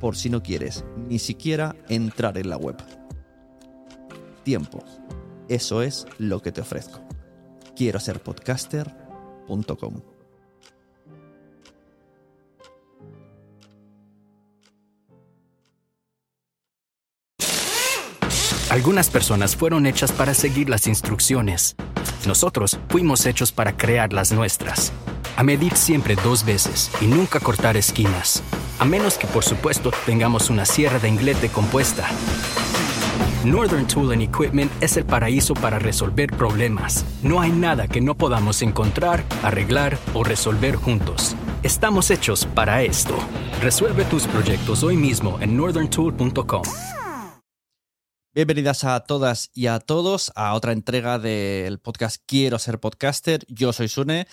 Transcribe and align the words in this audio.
por 0.00 0.16
si 0.16 0.30
no 0.30 0.42
quieres 0.42 0.84
ni 0.96 1.18
siquiera 1.18 1.76
entrar 1.88 2.38
en 2.38 2.50
la 2.50 2.56
web. 2.56 2.76
Tiempo. 4.42 4.82
Eso 5.48 5.82
es 5.82 6.06
lo 6.18 6.40
que 6.40 6.52
te 6.52 6.60
ofrezco. 6.60 7.00
Quiero 7.76 8.00
ser 8.00 8.20
podcaster.com. 8.20 10.00
Algunas 18.70 19.10
personas 19.10 19.56
fueron 19.56 19.84
hechas 19.84 20.12
para 20.12 20.32
seguir 20.32 20.70
las 20.70 20.86
instrucciones. 20.86 21.74
Nosotros 22.24 22.78
fuimos 22.88 23.26
hechos 23.26 23.50
para 23.50 23.76
crear 23.76 24.12
las 24.12 24.30
nuestras. 24.30 24.92
A 25.40 25.42
medir 25.42 25.74
siempre 25.74 26.16
dos 26.16 26.44
veces 26.44 26.90
y 27.00 27.06
nunca 27.06 27.40
cortar 27.40 27.78
esquinas. 27.78 28.42
A 28.78 28.84
menos 28.84 29.16
que, 29.16 29.26
por 29.26 29.42
supuesto, 29.42 29.90
tengamos 30.04 30.50
una 30.50 30.66
sierra 30.66 30.98
de 30.98 31.08
inglete 31.08 31.48
compuesta. 31.48 32.06
Northern 33.42 33.86
Tool 33.86 34.12
and 34.12 34.20
Equipment 34.20 34.70
es 34.82 34.98
el 34.98 35.06
paraíso 35.06 35.54
para 35.54 35.78
resolver 35.78 36.28
problemas. 36.36 37.06
No 37.22 37.40
hay 37.40 37.52
nada 37.52 37.88
que 37.88 38.02
no 38.02 38.14
podamos 38.18 38.60
encontrar, 38.60 39.24
arreglar 39.42 39.96
o 40.12 40.24
resolver 40.24 40.76
juntos. 40.76 41.34
Estamos 41.62 42.10
hechos 42.10 42.44
para 42.44 42.82
esto. 42.82 43.16
Resuelve 43.62 44.04
tus 44.04 44.26
proyectos 44.26 44.82
hoy 44.82 44.98
mismo 44.98 45.38
en 45.40 45.56
northerntool.com. 45.56 46.64
Bienvenidas 48.32 48.84
a 48.84 49.00
todas 49.00 49.50
y 49.54 49.66
a 49.66 49.80
todos 49.80 50.30
a 50.36 50.54
otra 50.54 50.72
entrega 50.72 51.18
del 51.18 51.80
podcast 51.80 52.22
Quiero 52.26 52.58
ser 52.58 52.78
podcaster. 52.78 53.44
Yo 53.48 53.72
soy 53.72 53.88
Sune 53.88 54.28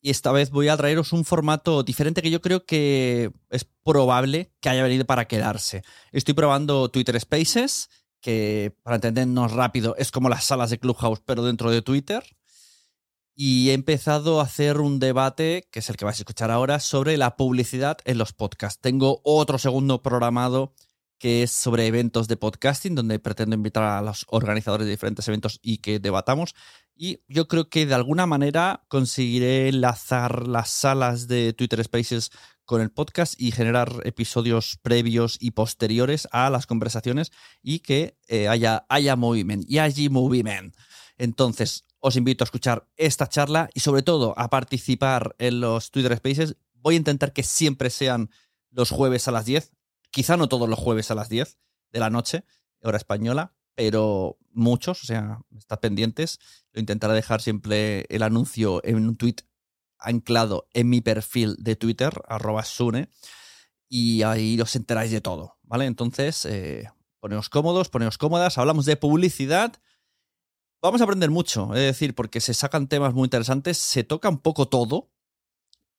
y 0.00 0.10
esta 0.10 0.32
vez 0.32 0.50
voy 0.50 0.68
a 0.68 0.76
traeros 0.76 1.12
un 1.12 1.24
formato 1.24 1.82
diferente 1.82 2.22
que 2.22 2.30
yo 2.30 2.40
creo 2.40 2.64
que 2.64 3.32
es 3.50 3.66
probable 3.84 4.52
que 4.60 4.68
haya 4.68 4.82
venido 4.82 5.04
para 5.04 5.26
quedarse. 5.26 5.82
Estoy 6.12 6.34
probando 6.34 6.88
Twitter 6.88 7.20
Spaces, 7.20 7.88
que 8.20 8.76
para 8.82 8.96
entendernos 8.96 9.52
rápido 9.52 9.94
es 9.96 10.10
como 10.10 10.28
las 10.28 10.44
salas 10.44 10.70
de 10.70 10.78
Clubhouse 10.78 11.22
pero 11.24 11.44
dentro 11.44 11.70
de 11.70 11.82
Twitter. 11.82 12.24
Y 13.34 13.70
he 13.70 13.72
empezado 13.72 14.40
a 14.40 14.44
hacer 14.44 14.80
un 14.80 14.98
debate, 14.98 15.68
que 15.70 15.78
es 15.78 15.88
el 15.88 15.96
que 15.96 16.04
vais 16.04 16.18
a 16.18 16.22
escuchar 16.22 16.50
ahora, 16.50 16.80
sobre 16.80 17.16
la 17.16 17.36
publicidad 17.36 17.98
en 18.04 18.18
los 18.18 18.32
podcasts. 18.32 18.80
Tengo 18.80 19.20
otro 19.22 19.58
segundo 19.58 20.02
programado 20.02 20.74
que 21.18 21.42
es 21.42 21.50
sobre 21.50 21.86
eventos 21.86 22.28
de 22.28 22.36
podcasting, 22.36 22.94
donde 22.94 23.18
pretendo 23.18 23.54
invitar 23.54 23.82
a 23.82 24.02
los 24.02 24.24
organizadores 24.28 24.86
de 24.86 24.92
diferentes 24.92 25.26
eventos 25.28 25.58
y 25.62 25.78
que 25.78 25.98
debatamos. 25.98 26.54
Y 26.94 27.20
yo 27.28 27.48
creo 27.48 27.68
que 27.68 27.86
de 27.86 27.94
alguna 27.94 28.26
manera 28.26 28.84
conseguiré 28.88 29.68
enlazar 29.68 30.48
las 30.48 30.70
salas 30.70 31.28
de 31.28 31.52
Twitter 31.52 31.82
Spaces 31.82 32.30
con 32.64 32.80
el 32.80 32.90
podcast 32.90 33.40
y 33.40 33.50
generar 33.50 34.02
episodios 34.04 34.78
previos 34.82 35.38
y 35.40 35.52
posteriores 35.52 36.28
a 36.32 36.50
las 36.50 36.66
conversaciones 36.66 37.32
y 37.62 37.80
que 37.80 38.16
eh, 38.28 38.48
haya, 38.48 38.84
haya 38.88 39.16
movimiento 39.16 39.66
y 39.68 39.78
allí 39.78 40.08
movimiento. 40.08 40.78
Entonces, 41.16 41.84
os 42.00 42.16
invito 42.16 42.44
a 42.44 42.46
escuchar 42.46 42.86
esta 42.96 43.28
charla 43.28 43.70
y 43.74 43.80
sobre 43.80 44.02
todo 44.02 44.34
a 44.38 44.50
participar 44.50 45.34
en 45.38 45.60
los 45.60 45.90
Twitter 45.90 46.16
Spaces. 46.16 46.56
Voy 46.74 46.94
a 46.94 46.98
intentar 46.98 47.32
que 47.32 47.42
siempre 47.42 47.90
sean 47.90 48.30
los 48.70 48.90
jueves 48.90 49.26
a 49.28 49.32
las 49.32 49.46
10 49.46 49.72
quizá 50.10 50.36
no 50.36 50.48
todos 50.48 50.68
los 50.68 50.78
jueves 50.78 51.10
a 51.10 51.14
las 51.14 51.28
10 51.28 51.58
de 51.92 52.00
la 52.00 52.10
noche, 52.10 52.44
hora 52.82 52.96
española, 52.96 53.54
pero 53.74 54.38
muchos, 54.50 55.04
o 55.04 55.06
sea, 55.06 55.40
estad 55.56 55.80
pendientes. 55.80 56.38
Lo 56.72 56.80
intentaré 56.80 57.14
dejar 57.14 57.40
siempre 57.40 58.06
el 58.08 58.22
anuncio 58.22 58.84
en 58.84 58.96
un 58.96 59.16
tweet 59.16 59.36
anclado 59.98 60.68
en 60.72 60.88
mi 60.88 61.00
perfil 61.00 61.56
de 61.58 61.76
Twitter, 61.76 62.12
arroba 62.28 62.64
Sune, 62.64 63.08
y 63.88 64.22
ahí 64.22 64.60
os 64.60 64.76
enteráis 64.76 65.10
de 65.10 65.20
todo, 65.20 65.58
¿vale? 65.62 65.86
Entonces, 65.86 66.44
eh, 66.44 66.90
poneos 67.20 67.48
cómodos, 67.48 67.88
poneos 67.88 68.18
cómodas, 68.18 68.58
hablamos 68.58 68.84
de 68.84 68.96
publicidad. 68.96 69.72
Vamos 70.82 71.00
a 71.00 71.04
aprender 71.04 71.30
mucho, 71.30 71.74
es 71.74 71.80
decir, 71.80 72.14
porque 72.14 72.40
se 72.40 72.54
sacan 72.54 72.88
temas 72.88 73.14
muy 73.14 73.24
interesantes, 73.24 73.78
se 73.78 74.04
toca 74.04 74.28
un 74.28 74.38
poco 74.38 74.68
todo, 74.68 75.10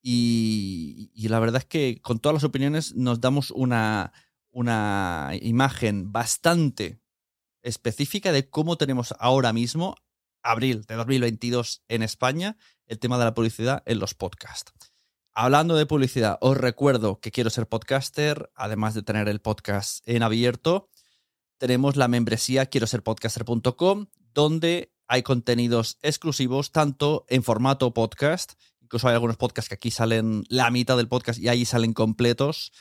y, 0.02 1.28
la 1.28 1.40
verdad 1.40 1.62
es 1.62 1.66
que 1.66 2.00
con 2.02 2.20
todas 2.20 2.34
las 2.34 2.44
opiniones 2.44 2.96
nos 2.96 3.22
damos 3.22 3.52
una, 3.52 4.14
una 4.52 5.32
imagen 5.42 6.12
bastante 6.12 7.02
específica 7.62 8.32
de 8.32 8.50
cómo 8.50 8.78
tenemos 8.78 9.14
ahora 9.20 9.54
mismo, 9.54 9.96
abril 10.42 10.86
de 10.86 10.96
2022 10.96 11.84
en 11.88 12.04
España, 12.04 12.58
el 12.88 13.00
tema 13.00 13.18
de 13.18 13.26
la 13.26 13.34
publicidad 13.34 13.84
en 13.86 14.00
los 14.00 14.14
podcasts. 14.14 14.72
Hablando 15.34 15.76
de 15.76 15.86
publicidad, 15.86 16.38
os 16.42 16.58
recuerdo 16.58 17.20
que 17.20 17.32
quiero 17.32 17.50
ser 17.50 17.68
podcaster, 17.68 18.52
además 18.56 18.94
de 18.94 19.04
tener 19.04 19.30
el 19.30 19.40
podcast 19.40 20.06
en 20.08 20.24
abierto. 20.24 20.90
tenemos 21.58 21.98
la 21.98 22.08
membresía 22.08 22.68
quiero 22.68 22.88
ser 22.88 23.04
podcaster.com, 23.04 24.08
donde 24.34 24.94
hay 25.08 25.24
contenidos 25.24 25.98
exclusivos 26.02 26.72
tanto 26.72 27.26
en 27.28 27.44
formato 27.44 27.94
podcast, 27.94 28.54
incluso 28.90 29.08
hay 29.08 29.14
algunos 29.14 29.38
podcasts 29.38 29.70
que 29.70 29.76
aquí 29.76 29.92
salen 29.92 30.44
la 30.50 30.72
mitad 30.72 30.98
del 30.98 31.08
podcast 31.08 31.40
y 31.40 31.48
ahí 31.48 31.64
salen 31.64 31.94
completos. 31.94 32.72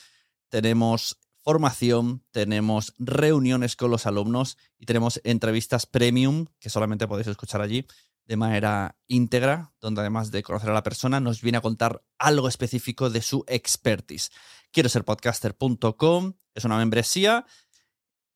Tenemos 0.49 1.21
formación, 1.45 2.25
tenemos 2.31 2.95
reuniones 2.99 3.77
con 3.77 3.91
los 3.91 4.07
alumnos 4.07 4.57
y 4.79 4.87
tenemos 4.87 5.21
entrevistas 5.23 5.85
premium 5.85 6.47
que 6.61 6.71
solamente 6.71 7.07
podéis 7.07 7.27
escuchar 7.27 7.61
allí 7.61 7.87
de 8.25 8.37
manera 8.39 8.97
íntegra, 9.07 9.75
donde 9.83 10.01
además 10.01 10.31
de 10.31 10.43
conocer 10.43 10.71
a 10.71 10.75
la 10.75 10.83
persona, 10.83 11.21
nos 11.21 11.43
viene 11.43 11.59
a 11.59 11.63
contar 11.63 12.03
algo 12.19 12.49
específico 12.49 13.11
de 13.11 13.21
su 13.21 13.45
expertise. 13.47 14.31
Quiero 14.73 14.89
ser 14.89 15.05
podcaster.com, 15.05 16.33
es 16.55 16.65
una 16.65 16.79
membresía, 16.79 17.45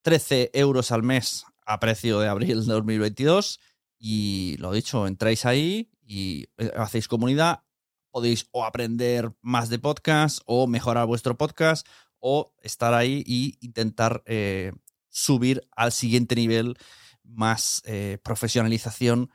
13 0.02 0.50
euros 0.52 0.92
al 0.92 1.02
mes 1.02 1.46
a 1.64 1.80
precio 1.80 2.20
de 2.20 2.28
abril 2.28 2.66
de 2.66 2.72
2022. 2.72 3.60
Y 3.98 4.56
lo 4.58 4.72
dicho, 4.72 5.06
entráis 5.06 5.46
ahí 5.46 5.91
y 6.02 6.48
eh, 6.58 6.70
hacéis 6.76 7.08
comunidad. 7.08 7.64
Podéis 8.10 8.46
o 8.50 8.64
aprender 8.64 9.32
más 9.40 9.70
de 9.70 9.78
podcast 9.78 10.40
o 10.44 10.66
mejorar 10.66 11.06
vuestro 11.06 11.38
podcast 11.38 11.86
o 12.18 12.54
estar 12.60 12.94
ahí 12.94 13.24
e 13.26 13.64
intentar 13.64 14.22
eh, 14.26 14.72
subir 15.08 15.66
al 15.74 15.92
siguiente 15.92 16.34
nivel 16.34 16.76
más 17.24 17.82
eh, 17.84 18.18
profesionalización 18.22 19.30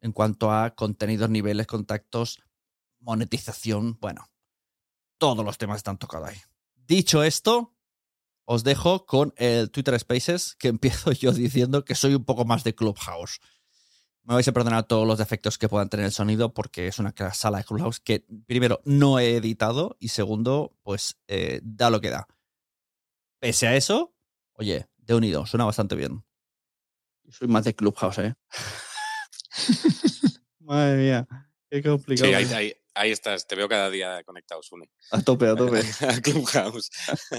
en 0.00 0.12
cuanto 0.12 0.52
a 0.52 0.74
contenidos, 0.74 1.30
niveles, 1.30 1.66
contactos, 1.66 2.38
monetización, 3.00 3.98
bueno, 4.00 4.28
todos 5.18 5.44
los 5.44 5.58
temas 5.58 5.78
están 5.78 5.98
tocados 5.98 6.28
ahí. 6.28 6.38
Dicho 6.74 7.22
esto, 7.22 7.76
os 8.44 8.64
dejo 8.64 9.04
con 9.04 9.34
el 9.36 9.70
Twitter 9.70 9.98
Spaces, 9.98 10.56
que 10.56 10.68
empiezo 10.68 11.12
yo 11.12 11.32
diciendo 11.32 11.84
que 11.84 11.94
soy 11.94 12.14
un 12.14 12.24
poco 12.24 12.44
más 12.44 12.64
de 12.64 12.74
Clubhouse. 12.74 13.40
Me 14.28 14.34
vais 14.34 14.46
a 14.46 14.52
perdonar 14.52 14.84
todos 14.84 15.06
los 15.06 15.16
defectos 15.16 15.56
que 15.56 15.70
puedan 15.70 15.88
tener 15.88 16.04
el 16.04 16.12
sonido 16.12 16.52
porque 16.52 16.86
es 16.86 16.98
una 16.98 17.14
sala 17.32 17.58
de 17.58 17.64
Clubhouse 17.64 17.98
que 17.98 18.26
primero 18.46 18.82
no 18.84 19.18
he 19.18 19.36
editado 19.36 19.96
y 20.00 20.08
segundo, 20.08 20.76
pues 20.82 21.16
eh, 21.28 21.60
da 21.62 21.88
lo 21.88 22.02
que 22.02 22.10
da. 22.10 22.28
Pese 23.40 23.68
a 23.68 23.74
eso, 23.74 24.12
oye, 24.52 24.86
de 24.98 25.14
unido, 25.14 25.46
suena 25.46 25.64
bastante 25.64 25.94
bien. 25.94 26.26
Soy 27.30 27.48
más 27.48 27.64
de 27.64 27.74
Clubhouse, 27.74 28.18
¿eh? 28.18 28.34
Madre 30.60 30.98
mía, 30.98 31.26
qué 31.70 31.82
complicado. 31.82 32.28
Sí, 32.28 32.54
ahí, 32.54 32.74
ahí, 32.96 33.10
estás, 33.10 33.46
te 33.46 33.56
veo 33.56 33.66
cada 33.66 33.88
día 33.88 34.22
conectado, 34.24 34.62
Sune. 34.62 34.90
A 35.10 35.22
tope, 35.22 35.48
a 35.48 35.56
tope. 35.56 35.80
Clubhouse. 36.22 36.90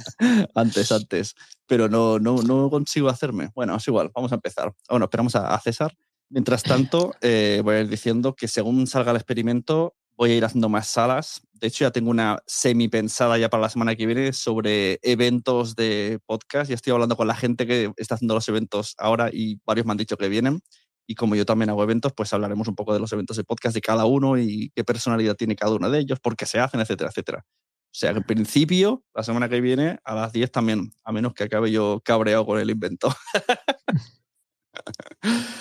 antes, 0.55 0.91
antes. 0.91 1.35
Pero 1.67 1.87
no, 1.87 2.17
no, 2.17 2.41
no 2.41 2.67
consigo 2.71 3.09
hacerme. 3.09 3.51
Bueno, 3.53 3.75
es 3.75 3.87
igual, 3.87 4.09
vamos 4.11 4.31
a 4.31 4.35
empezar. 4.35 4.73
Bueno, 4.89 5.05
esperamos 5.05 5.35
a, 5.35 5.59
César. 5.59 5.95
Mientras 6.29 6.61
tanto, 6.61 7.13
eh, 7.21 7.61
voy 7.63 7.75
a 7.75 7.79
ir 7.81 7.89
diciendo 7.89 8.35
que 8.35 8.47
según 8.47 8.85
salga 8.85 9.11
el 9.11 9.17
experimento, 9.17 9.95
voy 10.15 10.31
a 10.31 10.35
ir 10.35 10.45
haciendo 10.45 10.69
más 10.69 10.87
salas. 10.87 11.41
De 11.53 11.67
hecho, 11.67 11.85
ya 11.85 11.91
tengo 11.91 12.11
una 12.11 12.37
semi 12.45 12.87
pensada 12.87 13.37
ya 13.37 13.49
para 13.49 13.61
la 13.61 13.69
semana 13.69 13.95
que 13.95 14.05
viene 14.05 14.31
sobre 14.33 14.99
eventos 15.01 15.75
de 15.75 16.19
podcast. 16.27 16.69
Ya 16.69 16.75
estoy 16.75 16.93
hablando 16.93 17.17
con 17.17 17.27
la 17.27 17.35
gente 17.35 17.65
que 17.65 17.91
está 17.97 18.15
haciendo 18.15 18.35
los 18.35 18.47
eventos 18.47 18.93
ahora 18.99 19.29
y 19.33 19.59
varios 19.65 19.87
me 19.87 19.93
han 19.93 19.97
dicho 19.97 20.17
que 20.17 20.29
vienen. 20.29 20.61
Y 21.07 21.15
como 21.15 21.35
yo 21.35 21.45
también 21.45 21.71
hago 21.71 21.81
eventos, 21.81 22.13
pues 22.13 22.31
hablaremos 22.33 22.67
un 22.67 22.75
poco 22.75 22.93
de 22.93 22.99
los 22.99 23.11
eventos 23.11 23.35
de 23.35 23.43
podcast 23.43 23.73
de 23.73 23.81
cada 23.81 24.05
uno 24.05 24.37
y 24.37 24.71
qué 24.75 24.83
personalidad 24.83 25.35
tiene 25.35 25.55
cada 25.55 25.73
uno 25.73 25.89
de 25.89 25.99
ellos, 25.99 26.19
por 26.19 26.35
qué 26.35 26.45
se 26.45 26.59
hacen, 26.59 26.79
etcétera, 26.79 27.09
etcétera. 27.09 27.45
O 27.47 27.91
sea 27.91 28.11
en 28.11 28.23
principio, 28.23 29.03
la 29.15 29.23
semana 29.23 29.49
que 29.49 29.61
viene, 29.61 29.97
a 30.03 30.13
las 30.13 30.31
10 30.31 30.51
también, 30.51 30.91
a 31.03 31.11
menos 31.11 31.33
que 31.33 31.45
acabe 31.45 31.71
yo 31.71 32.01
cabreado 32.05 32.45
con 32.45 32.59
el 32.59 32.69
invento. 32.69 33.11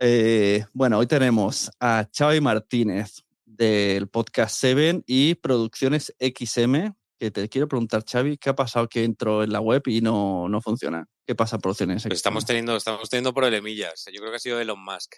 Eh, 0.00 0.64
bueno, 0.72 0.98
hoy 0.98 1.06
tenemos 1.06 1.70
a 1.80 2.08
Xavi 2.16 2.40
Martínez 2.40 3.24
del 3.44 4.08
podcast 4.08 4.54
Seven 4.54 5.02
y 5.06 5.34
Producciones 5.34 6.14
XM, 6.20 6.94
que 7.18 7.30
te 7.32 7.48
quiero 7.48 7.66
preguntar, 7.66 8.04
Xavi, 8.08 8.38
¿qué 8.38 8.50
ha 8.50 8.54
pasado 8.54 8.88
que 8.88 9.02
entro 9.02 9.42
en 9.42 9.52
la 9.52 9.60
web 9.60 9.82
y 9.86 10.00
no, 10.00 10.48
no 10.48 10.60
funciona? 10.60 11.04
¿Qué 11.26 11.34
pasa 11.34 11.56
en 11.56 11.62
Producciones 11.62 12.02
XM? 12.02 12.10
Pues 12.10 12.18
estamos 12.18 12.46
teniendo, 12.46 12.76
estamos 12.76 13.10
teniendo 13.10 13.34
problemillas. 13.34 14.04
Yo 14.12 14.20
creo 14.20 14.30
que 14.30 14.36
ha 14.36 14.40
sido 14.40 14.60
Elon 14.60 14.82
Musk. 14.82 15.16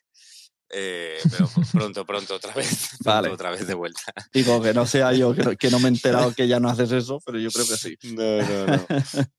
Eh, 0.73 1.19
pero 1.31 1.51
pronto, 1.73 2.07
pronto, 2.07 2.35
otra 2.37 2.55
vez. 2.55 2.97
Vale. 3.05 3.29
otra 3.29 3.51
vez 3.51 3.67
de 3.67 3.75
vuelta. 3.75 4.01
Digo 4.33 4.63
que 4.63 4.73
no 4.73 4.87
sea 4.87 5.13
yo, 5.13 5.35
que 5.35 5.71
no, 5.71 5.79
me 5.79 5.89
he 5.89 5.93
enterado 5.93 6.33
que 6.37 6.49
ya 6.49 6.59
no 6.59 6.71
haces 6.71 6.91
eso, 6.93 7.21
pero 7.27 7.39
yo 7.39 7.51
creo 7.51 7.67
que 7.67 7.77
sí. 7.77 7.99
No, 8.15 8.41
no, 8.41 8.67
no. 8.67 8.87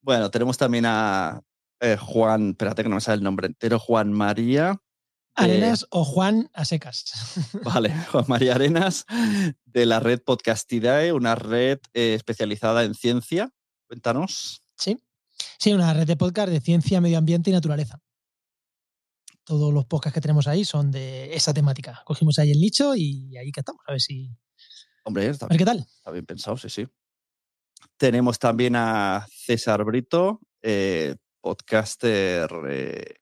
bueno, 0.00 0.30
tenemos 0.30 0.56
también 0.56 0.86
a 0.86 1.42
eh, 1.80 1.96
Juan, 1.96 2.50
espérate 2.50 2.82
que 2.82 2.88
no 2.88 2.96
me 2.96 3.00
sale 3.00 3.16
el 3.16 3.24
nombre 3.24 3.46
entero, 3.46 3.78
Juan 3.78 4.12
María. 4.12 4.80
Arenas 5.34 5.86
o 5.90 6.04
Juan 6.04 6.50
a 6.52 6.64
secas. 6.64 7.04
Vale, 7.64 7.94
Juan 8.10 8.24
María 8.28 8.54
Arenas, 8.54 9.06
de 9.64 9.86
la 9.86 10.00
red 10.00 10.20
Podcastidae, 10.20 11.12
una 11.12 11.34
red 11.34 11.78
eh, 11.94 12.14
especializada 12.14 12.84
en 12.84 12.94
ciencia. 12.94 13.50
Cuéntanos. 13.86 14.62
Sí, 14.76 14.98
sí, 15.58 15.72
una 15.72 15.94
red 15.94 16.06
de 16.06 16.16
podcast 16.16 16.50
de 16.50 16.60
ciencia, 16.60 17.00
medio 17.00 17.18
ambiente 17.18 17.50
y 17.50 17.52
naturaleza 17.52 18.00
todos 19.50 19.74
los 19.74 19.84
podcasts 19.84 20.14
que 20.14 20.20
tenemos 20.20 20.46
ahí 20.46 20.64
son 20.64 20.92
de 20.92 21.34
esa 21.34 21.52
temática. 21.52 22.02
Cogimos 22.04 22.38
ahí 22.38 22.52
el 22.52 22.60
nicho 22.60 22.94
y 22.94 23.36
ahí 23.36 23.50
que 23.50 23.60
estamos, 23.60 23.82
a 23.84 23.90
ver 23.90 24.00
si. 24.00 24.30
Hombre, 25.02 25.26
está, 25.26 25.46
a 25.46 25.48
ver 25.48 25.58
qué 25.58 25.64
tal. 25.64 25.78
Está 25.78 26.12
bien 26.12 26.24
pensado, 26.24 26.56
sí, 26.56 26.68
sí. 26.68 26.86
Tenemos 27.96 28.38
también 28.38 28.76
a 28.76 29.26
César 29.28 29.82
Brito, 29.84 30.40
eh, 30.62 31.16
podcaster. 31.40 32.50
Eh, 32.68 33.14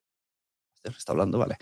está 0.84 1.12
hablando, 1.12 1.38
vale. 1.38 1.56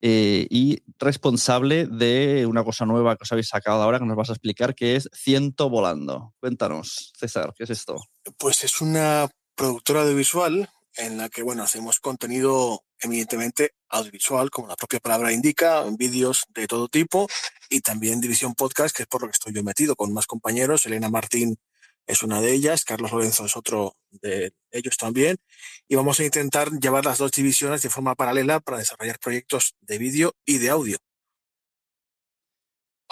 Eh, 0.00 0.46
y 0.50 0.82
responsable 0.98 1.86
de 1.86 2.46
una 2.46 2.64
cosa 2.64 2.84
nueva 2.84 3.16
que 3.16 3.22
os 3.22 3.32
habéis 3.32 3.48
sacado 3.48 3.82
ahora 3.82 3.98
que 3.98 4.04
nos 4.04 4.16
vas 4.16 4.28
a 4.28 4.34
explicar, 4.34 4.74
que 4.74 4.96
es 4.96 5.08
Ciento 5.12 5.70
Volando. 5.70 6.34
Cuéntanos, 6.38 7.12
César, 7.16 7.54
¿qué 7.56 7.64
es 7.64 7.70
esto? 7.70 7.96
Pues 8.38 8.62
es 8.64 8.80
una 8.80 9.28
productora 9.54 10.02
audiovisual 10.02 10.68
en 10.96 11.18
la 11.18 11.28
que, 11.28 11.42
bueno, 11.42 11.62
hacemos 11.62 12.00
contenido 12.00 12.84
eminentemente 13.00 13.72
audiovisual, 13.88 14.50
como 14.50 14.68
la 14.68 14.76
propia 14.76 15.00
palabra 15.00 15.32
indica, 15.32 15.84
vídeos 15.98 16.44
de 16.54 16.66
todo 16.66 16.88
tipo 16.88 17.28
y 17.68 17.80
también 17.80 18.20
división 18.20 18.54
podcast, 18.54 18.96
que 18.96 19.02
es 19.02 19.08
por 19.08 19.22
lo 19.22 19.28
que 19.28 19.32
estoy 19.32 19.52
yo 19.52 19.62
metido 19.62 19.96
con 19.96 20.12
más 20.12 20.26
compañeros. 20.26 20.86
Elena 20.86 21.08
Martín 21.08 21.56
es 22.06 22.22
una 22.22 22.40
de 22.40 22.52
ellas, 22.52 22.84
Carlos 22.84 23.12
Lorenzo 23.12 23.46
es 23.46 23.56
otro 23.56 23.96
de 24.10 24.52
ellos 24.70 24.96
también. 24.96 25.36
Y 25.88 25.96
vamos 25.96 26.20
a 26.20 26.24
intentar 26.24 26.70
llevar 26.70 27.04
las 27.04 27.18
dos 27.18 27.32
divisiones 27.32 27.82
de 27.82 27.90
forma 27.90 28.14
paralela 28.14 28.60
para 28.60 28.78
desarrollar 28.78 29.18
proyectos 29.18 29.74
de 29.80 29.98
vídeo 29.98 30.32
y 30.44 30.58
de 30.58 30.70
audio. 30.70 30.98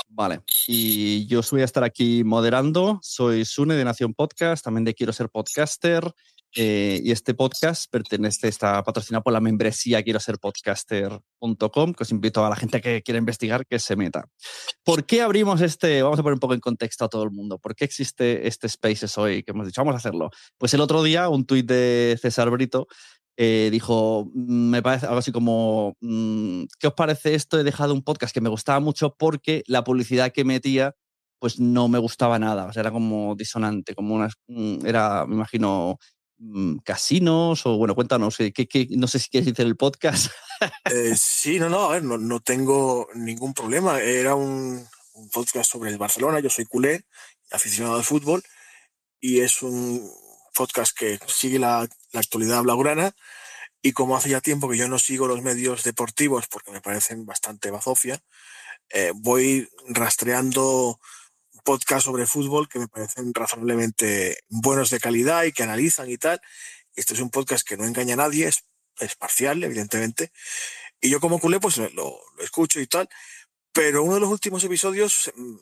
Vale, 0.09 0.43
y 0.67 1.27
yo 1.27 1.41
voy 1.51 1.63
a 1.63 1.65
estar 1.65 1.83
aquí 1.83 2.23
moderando. 2.25 3.01
Soy 3.03 3.45
Sune 3.45 3.75
de 3.75 3.85
Nación 3.85 4.15
Podcast, 4.15 4.65
también 4.65 4.85
de 4.85 4.95
Quiero 4.95 5.13
Ser 5.13 5.29
Podcaster 5.29 6.13
eh, 6.55 7.01
y 7.03 7.11
este 7.11 7.35
podcast 7.35 7.91
pertenece, 7.91 8.49
está 8.49 8.83
patrocinado 8.85 9.25
por 9.25 9.33
la 9.33 9.41
membresía 9.41 10.03
quiero 10.03 10.21
ser 10.21 10.39
podcaster.com, 10.39 11.95
que 11.95 12.03
os 12.03 12.11
invito 12.11 12.45
a 12.45 12.49
la 12.49 12.57
gente 12.57 12.81
que 12.81 13.03
quiera 13.03 13.19
investigar 13.19 13.67
que 13.67 13.79
se 13.79 13.97
meta. 13.97 14.27
¿Por 14.85 15.05
qué 15.05 15.23
abrimos 15.23 15.61
este? 15.61 16.03
Vamos 16.03 16.19
a 16.19 16.23
poner 16.23 16.35
un 16.35 16.41
poco 16.41 16.55
en 16.55 16.61
contexto 16.61 17.05
a 17.05 17.09
todo 17.09 17.25
el 17.25 17.31
mundo. 17.31 17.59
¿Por 17.59 17.75
qué 17.75 17.85
existe 17.85 18.47
este 18.47 18.69
Spaces 18.69 19.19
hoy? 19.19 19.43
Que 19.43 19.51
hemos 19.51 19.67
dicho, 19.67 19.81
vamos 19.81 19.95
a 19.95 19.99
hacerlo. 19.99 20.31
Pues 20.57 20.73
el 20.75 20.81
otro 20.81 21.03
día, 21.03 21.29
un 21.29 21.45
tuit 21.45 21.67
de 21.67 22.19
César 22.21 22.51
Brito 22.51 22.87
eh, 23.37 23.69
dijo, 23.73 24.31
mm, 24.33 24.71
me 24.71 24.83
parece 24.83 25.07
algo 25.07 25.19
así 25.19 25.33
como, 25.33 25.97
mm, 26.01 26.65
¿qué 26.79 26.87
os 26.87 26.95
parece 26.95 27.35
esto? 27.35 27.59
He 27.59 27.65
dejado 27.65 27.93
un 27.93 28.03
podcast 28.03 28.33
que 28.33 28.41
me 28.41 28.49
gustaba 28.49 28.79
mucho 28.81 29.17
porque 29.19 29.65
la 29.67 29.83
publicidad 29.83 30.33
que 30.33 30.45
metía 30.45 30.95
pues 31.41 31.61
no 31.61 31.89
me 31.89 31.99
gustaba 31.99 32.39
nada, 32.39 32.67
o 32.67 32.73
sea, 32.73 32.81
era 32.81 32.91
como 32.91 33.35
disonante, 33.37 33.95
como 33.95 34.15
una, 34.15 34.31
mm, 34.49 34.87
era, 34.87 35.27
me 35.27 35.35
imagino, 35.35 35.99
casinos 36.85 37.65
o 37.67 37.77
bueno, 37.77 37.95
cuéntanos, 37.95 38.39
eh, 38.41 38.53
¿qué, 38.53 38.89
no 38.91 39.07
sé 39.07 39.19
si 39.19 39.29
quieres 39.29 39.47
decir 39.47 39.67
el 39.67 39.77
podcast. 39.77 40.31
Eh, 40.91 41.15
sí, 41.17 41.59
no, 41.59 41.69
no, 41.69 41.89
ver, 41.89 42.05
no, 42.05 42.41
tengo 42.41 43.09
ningún 43.15 43.53
problema. 43.53 44.01
Era 44.01 44.35
un, 44.35 44.89
podcast 45.33 45.71
sobre 45.71 45.91
el 45.91 45.99
Barcelona, 45.99 46.41
yo 46.41 46.49
soy 46.49 46.65
culé, 46.65 47.05
aficionado 47.51 47.97
al 47.97 48.05
fútbol, 48.05 48.43
y 49.21 49.41
es 49.41 49.63
un 49.63 50.11
podcast 50.55 50.97
que 50.97 51.19
sigue 51.27 51.59
la, 51.59 51.87
actualidad 52.15 52.63
blaugrana. 52.63 53.15
Y 53.83 53.93
como 53.93 54.17
hace 54.17 54.31
ya 54.31 54.41
tiempo 54.41 54.69
que 54.71 54.79
yo 54.79 54.89
no 54.89 54.99
sigo 54.99 55.27
los 55.27 55.43
medios 55.43 55.83
deportivos 55.83 56.47
porque 56.47 56.71
me 56.71 56.81
parecen 56.81 57.27
bastante 57.27 57.71
bazofia, 57.71 58.23
eh, 58.91 59.13
voy 59.15 59.69
rastreando 59.89 60.99
podcast 61.65 62.05
sobre 62.05 62.27
fútbol 62.27 62.69
que 62.69 62.79
me 62.79 62.89
parecen 62.89 63.35
razonablemente 63.35 64.39
buenos 64.49 64.91
de 64.91 65.01
calidad 65.01 65.45
y 65.45 65.53
que 65.53 65.65
analizan 65.65 66.11
y 66.11 66.19
tal. 66.19 66.41
Este 66.95 67.15
es 67.15 67.21
un 67.21 67.31
podcast 67.31 67.67
que 67.67 67.77
no 67.77 67.85
engaña 67.85 68.15
a 68.15 68.19
nadie, 68.19 68.47
es, 68.47 68.63
parcial, 69.19 69.65
evidentemente. 69.65 70.31
Y 71.01 71.11
yo 71.11 71.19
como 71.19 71.41
culé, 71.41 71.59
pues 71.59 71.79
lo, 71.79 72.21
escucho 72.39 72.81
y 72.81 72.87
tal. 72.87 73.09
Pero 73.73 74.05
uno 74.05 74.15
de 74.15 74.21
los 74.21 74.31
últimos 74.31 74.63
episodios 74.63 75.33
mm, 75.35 75.57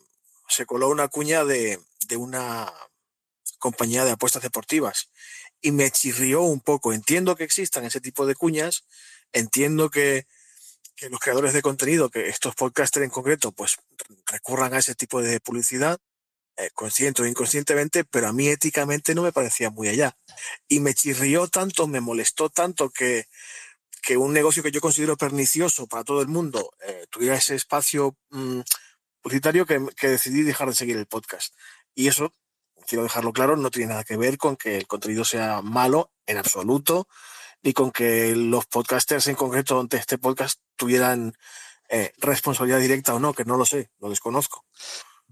se 0.48 0.66
coló 0.66 0.90
una 0.90 1.08
cuña 1.08 1.44
de, 1.44 1.80
de 2.08 2.16
una 2.16 2.70
compañía 3.58 4.04
de 4.04 4.10
apuestas 4.10 4.42
deportivas 4.42 5.08
y 5.62 5.70
me 5.70 5.90
chirrió 5.90 6.42
un 6.42 6.60
poco. 6.60 6.92
Entiendo 6.92 7.36
que 7.36 7.44
existan 7.44 7.84
ese 7.84 8.00
tipo 8.00 8.26
de 8.26 8.34
cuñas, 8.34 8.84
entiendo 9.32 9.88
que, 9.88 10.26
que 10.94 11.08
los 11.08 11.20
creadores 11.20 11.52
de 11.52 11.62
contenido, 11.62 12.10
que 12.10 12.28
estos 12.28 12.54
podcasters 12.54 13.04
en 13.04 13.10
concreto, 13.10 13.52
pues 13.52 13.76
recurran 14.26 14.74
a 14.74 14.78
ese 14.78 14.94
tipo 14.94 15.22
de 15.22 15.40
publicidad, 15.40 15.98
eh, 16.56 16.70
consciente 16.74 17.22
o 17.22 17.26
inconscientemente, 17.26 18.04
pero 18.04 18.28
a 18.28 18.32
mí 18.32 18.48
éticamente 18.48 19.14
no 19.14 19.22
me 19.22 19.32
parecía 19.32 19.70
muy 19.70 19.88
allá. 19.88 20.16
Y 20.68 20.80
me 20.80 20.94
chirrió 20.94 21.48
tanto, 21.48 21.86
me 21.86 22.00
molestó 22.00 22.50
tanto 22.50 22.90
que, 22.90 23.26
que 24.02 24.16
un 24.16 24.32
negocio 24.32 24.62
que 24.62 24.70
yo 24.70 24.80
considero 24.80 25.16
pernicioso 25.16 25.86
para 25.86 26.04
todo 26.04 26.20
el 26.20 26.28
mundo 26.28 26.72
eh, 26.86 27.06
tuviera 27.10 27.36
ese 27.36 27.54
espacio 27.54 28.16
mm, 28.30 28.60
publicitario 29.22 29.64
que, 29.64 29.80
que 29.96 30.08
decidí 30.08 30.42
dejar 30.42 30.68
de 30.68 30.74
seguir 30.74 30.96
el 30.98 31.06
podcast. 31.06 31.54
Y 31.94 32.08
eso 32.08 32.34
quiero 32.86 33.04
dejarlo 33.04 33.32
claro, 33.32 33.56
no 33.56 33.70
tiene 33.70 33.90
nada 33.90 34.04
que 34.04 34.16
ver 34.16 34.38
con 34.38 34.56
que 34.56 34.76
el 34.76 34.86
contenido 34.86 35.24
sea 35.24 35.62
malo 35.62 36.12
en 36.26 36.38
absoluto, 36.38 37.08
ni 37.62 37.72
con 37.72 37.90
que 37.90 38.34
los 38.36 38.66
podcasters 38.66 39.28
en 39.28 39.36
concreto 39.36 39.82
de 39.84 39.96
este 39.96 40.18
podcast 40.18 40.60
tuvieran 40.76 41.34
eh, 41.88 42.12
responsabilidad 42.18 42.80
directa 42.80 43.14
o 43.14 43.20
no, 43.20 43.34
que 43.34 43.44
no 43.44 43.56
lo 43.56 43.64
sé, 43.64 43.90
lo 44.00 44.10
desconozco. 44.10 44.64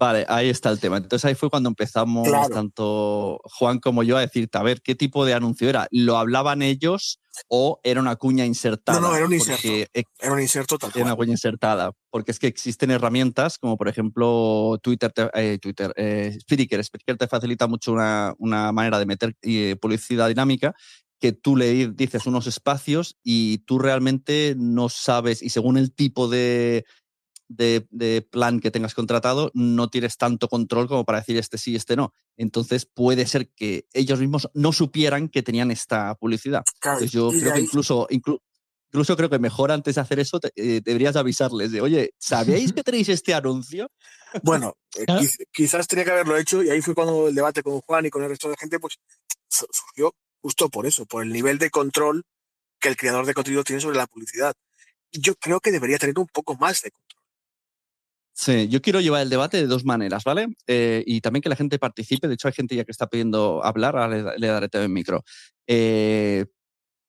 Vale, 0.01 0.25
ahí 0.31 0.49
está 0.49 0.71
el 0.71 0.81
tema. 0.81 0.97
Entonces 0.97 1.27
ahí 1.27 1.35
fue 1.35 1.51
cuando 1.51 1.69
empezamos, 1.69 2.27
tanto 2.51 3.39
Juan 3.45 3.81
como 3.81 4.03
yo, 4.03 4.17
a 4.17 4.21
decirte, 4.21 4.57
a 4.57 4.63
ver, 4.63 4.81
¿qué 4.81 4.95
tipo 4.95 5.27
de 5.27 5.35
anuncio 5.35 5.69
era? 5.69 5.89
¿Lo 5.91 6.17
hablaban 6.17 6.63
ellos 6.63 7.21
o 7.49 7.81
era 7.83 8.01
una 8.01 8.17
cuña 8.17 8.47
insertada? 8.47 8.99
No, 8.99 9.09
no, 9.09 9.15
era 9.15 9.27
un 9.27 9.35
inserto. 9.35 9.69
Era 9.69 10.33
un 10.33 10.41
inserto 10.41 10.79
tal 10.79 10.91
Era 10.95 11.05
una 11.05 11.17
cuña 11.17 11.33
insertada. 11.33 11.93
Porque 12.09 12.31
es 12.31 12.39
que 12.39 12.47
existen 12.47 12.91
herramientas 12.91 13.59
como, 13.59 13.77
por 13.77 13.89
ejemplo, 13.89 14.79
Twitter, 14.83 15.13
eh, 15.35 15.59
Twitter 15.61 15.93
eh, 15.97 16.35
Spreaker. 16.41 16.83
Spreaker 16.83 17.19
te 17.19 17.29
facilita 17.29 17.67
mucho 17.67 17.93
una, 17.93 18.35
una 18.39 18.73
manera 18.73 18.99
de 18.99 19.05
meter 19.05 19.37
eh, 19.43 19.77
publicidad 19.79 20.29
dinámica 20.29 20.75
que 21.21 21.33
tú 21.33 21.57
le 21.57 21.89
dices 21.89 22.27
unos 22.27 22.47
espacios 22.47 23.19
y 23.23 23.59
tú 23.59 23.79
realmente 23.79 24.55
no 24.57 24.89
sabes, 24.89 25.43
y 25.43 25.51
según 25.51 25.77
el 25.77 25.93
tipo 25.93 26.29
de, 26.29 26.85
de, 27.51 28.27
plan 28.31 28.61
que 28.61 28.71
tengas 28.71 28.95
contratado, 28.95 29.51
no 29.55 29.91
tienes 29.91 30.17
tanto 30.17 30.49
control 30.49 30.89
como 30.89 31.05
para 31.05 31.19
decir 31.19 31.37
este 31.37 31.59
sí, 31.59 31.77
este 31.77 31.97
no. 31.97 32.15
Entonces 32.37 32.87
puede 32.87 33.27
ser 33.27 33.49
que 33.51 33.87
ellos 33.93 34.21
mismos 34.21 34.49
no 34.55 34.73
supieran 34.73 35.29
que 35.29 35.43
tenían 35.43 35.71
esta 35.71 36.15
publicidad. 36.15 36.65
yo 37.11 37.31
creo 37.31 37.53
que 37.53 37.61
incluso, 37.61 38.07
incluso 38.11 39.17
creo 39.17 39.29
que 39.29 39.39
mejor 39.39 39.73
antes 39.73 39.97
de 39.97 40.01
hacer 40.01 40.21
eso 40.21 40.41
eh, 40.57 40.81
deberías 40.83 41.17
avisarles 41.17 41.73
de, 41.73 41.81
oye, 41.81 42.15
¿sabéis 42.19 42.73
que 42.73 42.83
tenéis 42.85 43.09
este 43.09 43.35
anuncio? 43.35 43.91
Bueno, 44.43 44.77
eh, 44.97 45.07
quizás 45.53 45.89
tenía 45.89 46.05
que 46.05 46.13
haberlo 46.13 46.37
hecho 46.37 46.63
y 46.63 46.71
ahí 46.71 46.81
fue 46.81 46.95
cuando 46.95 47.29
el 47.29 47.35
debate 47.35 47.63
con 47.63 47.81
Juan 47.81 48.07
y 48.07 48.11
con 48.11 48.23
el 48.23 48.29
resto 48.29 48.49
de 48.49 48.57
gente 48.57 48.79
pues 48.79 48.99
surgió 49.49 50.15
justo 50.41 50.69
por 50.69 50.87
eso, 50.87 51.07
por 51.07 51.23
el 51.23 51.33
nivel 51.33 51.59
de 51.59 51.71
control 51.71 52.25
que 52.81 52.89
el 52.89 52.97
creador 52.97 53.27
de 53.27 53.35
contenido 53.35 53.65
tiene 53.65 53.81
sobre 53.81 53.99
la 53.99 54.07
publicidad. 54.07 54.55
Yo 55.13 55.35
creo 55.35 55.61
que 55.61 55.71
debería 55.71 55.99
tener 55.99 56.19
un 56.19 56.27
poco 56.27 56.57
más 56.57 56.83
de 56.83 56.91
control. 56.91 57.11
Sí, 58.33 58.69
yo 58.69 58.81
quiero 58.81 59.01
llevar 59.01 59.23
el 59.23 59.29
debate 59.29 59.59
de 59.59 59.67
dos 59.67 59.85
maneras, 59.85 60.25
¿vale? 60.25 60.49
Eh, 60.67 61.05
y 61.07 61.21
también 61.21 61.43
que 61.43 61.51
la 61.51 61.57
gente 61.57 61.79
participe. 61.79 62.27
De 62.27 62.35
hecho, 62.35 62.49
hay 62.49 62.55
gente 62.55 62.75
ya 62.75 62.85
que 62.85 62.93
está 62.93 63.07
pidiendo 63.07 63.63
hablar, 63.63 63.97
ahora 63.97 64.35
le, 64.39 64.47
daré 64.47 64.69
también 64.71 64.95
micro. 64.95 65.25
Eh, 65.67 66.47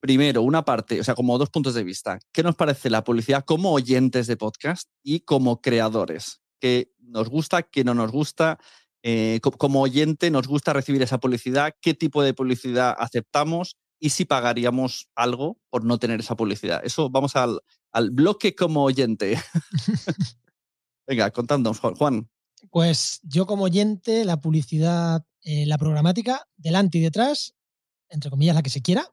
primero, 0.01 0.41
una 0.41 0.65
parte, 0.65 1.00
o 1.00 1.03
sea, 1.05 1.15
como 1.15 1.38
dos 1.38 1.50
puntos 1.50 1.73
de 1.73 1.83
vista. 1.83 2.19
¿Qué 2.33 2.43
nos 2.43 2.55
parece 2.55 2.89
la 2.89 3.03
publicidad 3.05 3.45
como 3.45 3.71
oyentes 3.71 4.27
de 4.27 4.35
podcast 4.35 4.89
y 5.03 5.21
como 5.21 5.61
creadores? 5.61 6.41
¿Qué 6.59 6.91
nos 7.00 7.29
gusta, 7.29 7.63
qué 7.63 7.85
no 7.85 7.93
nos 7.93 8.11
gusta? 8.11 8.59
Eh, 9.03 9.39
como 9.41 9.81
oyente, 9.81 10.29
¿nos 10.29 10.48
gusta 10.48 10.74
recibir 10.74 11.01
esa 11.01 11.20
publicidad? 11.20 11.74
¿Qué 11.81 11.93
tipo 11.93 12.22
de 12.22 12.34
publicidad 12.34 12.96
aceptamos? 12.98 13.77
Y 14.00 14.12
si 14.12 14.25
pagaríamos 14.25 15.10
algo 15.15 15.58
por 15.70 15.84
no 15.84 15.98
tener 15.98 16.20
esa 16.20 16.36
publicidad. 16.36 16.81
Eso 16.84 17.10
vamos 17.10 17.36
al, 17.36 17.62
al 17.91 18.12
bloque 18.12 18.55
como 18.55 18.84
oyente. 18.84 19.39
Venga, 21.08 21.31
contándonos, 21.31 21.79
Juan. 21.79 22.29
Pues 22.70 23.20
yo 23.24 23.46
como 23.46 23.65
oyente, 23.65 24.24
la 24.24 24.39
publicidad, 24.39 25.25
eh, 25.43 25.65
la 25.65 25.77
programática, 25.77 26.48
delante 26.58 27.00
y 27.00 27.01
detrás, 27.01 27.55
entre 28.10 28.29
comillas, 28.29 28.55
la 28.55 28.63
que 28.63 28.70
se 28.70 28.81
quiera, 28.81 29.08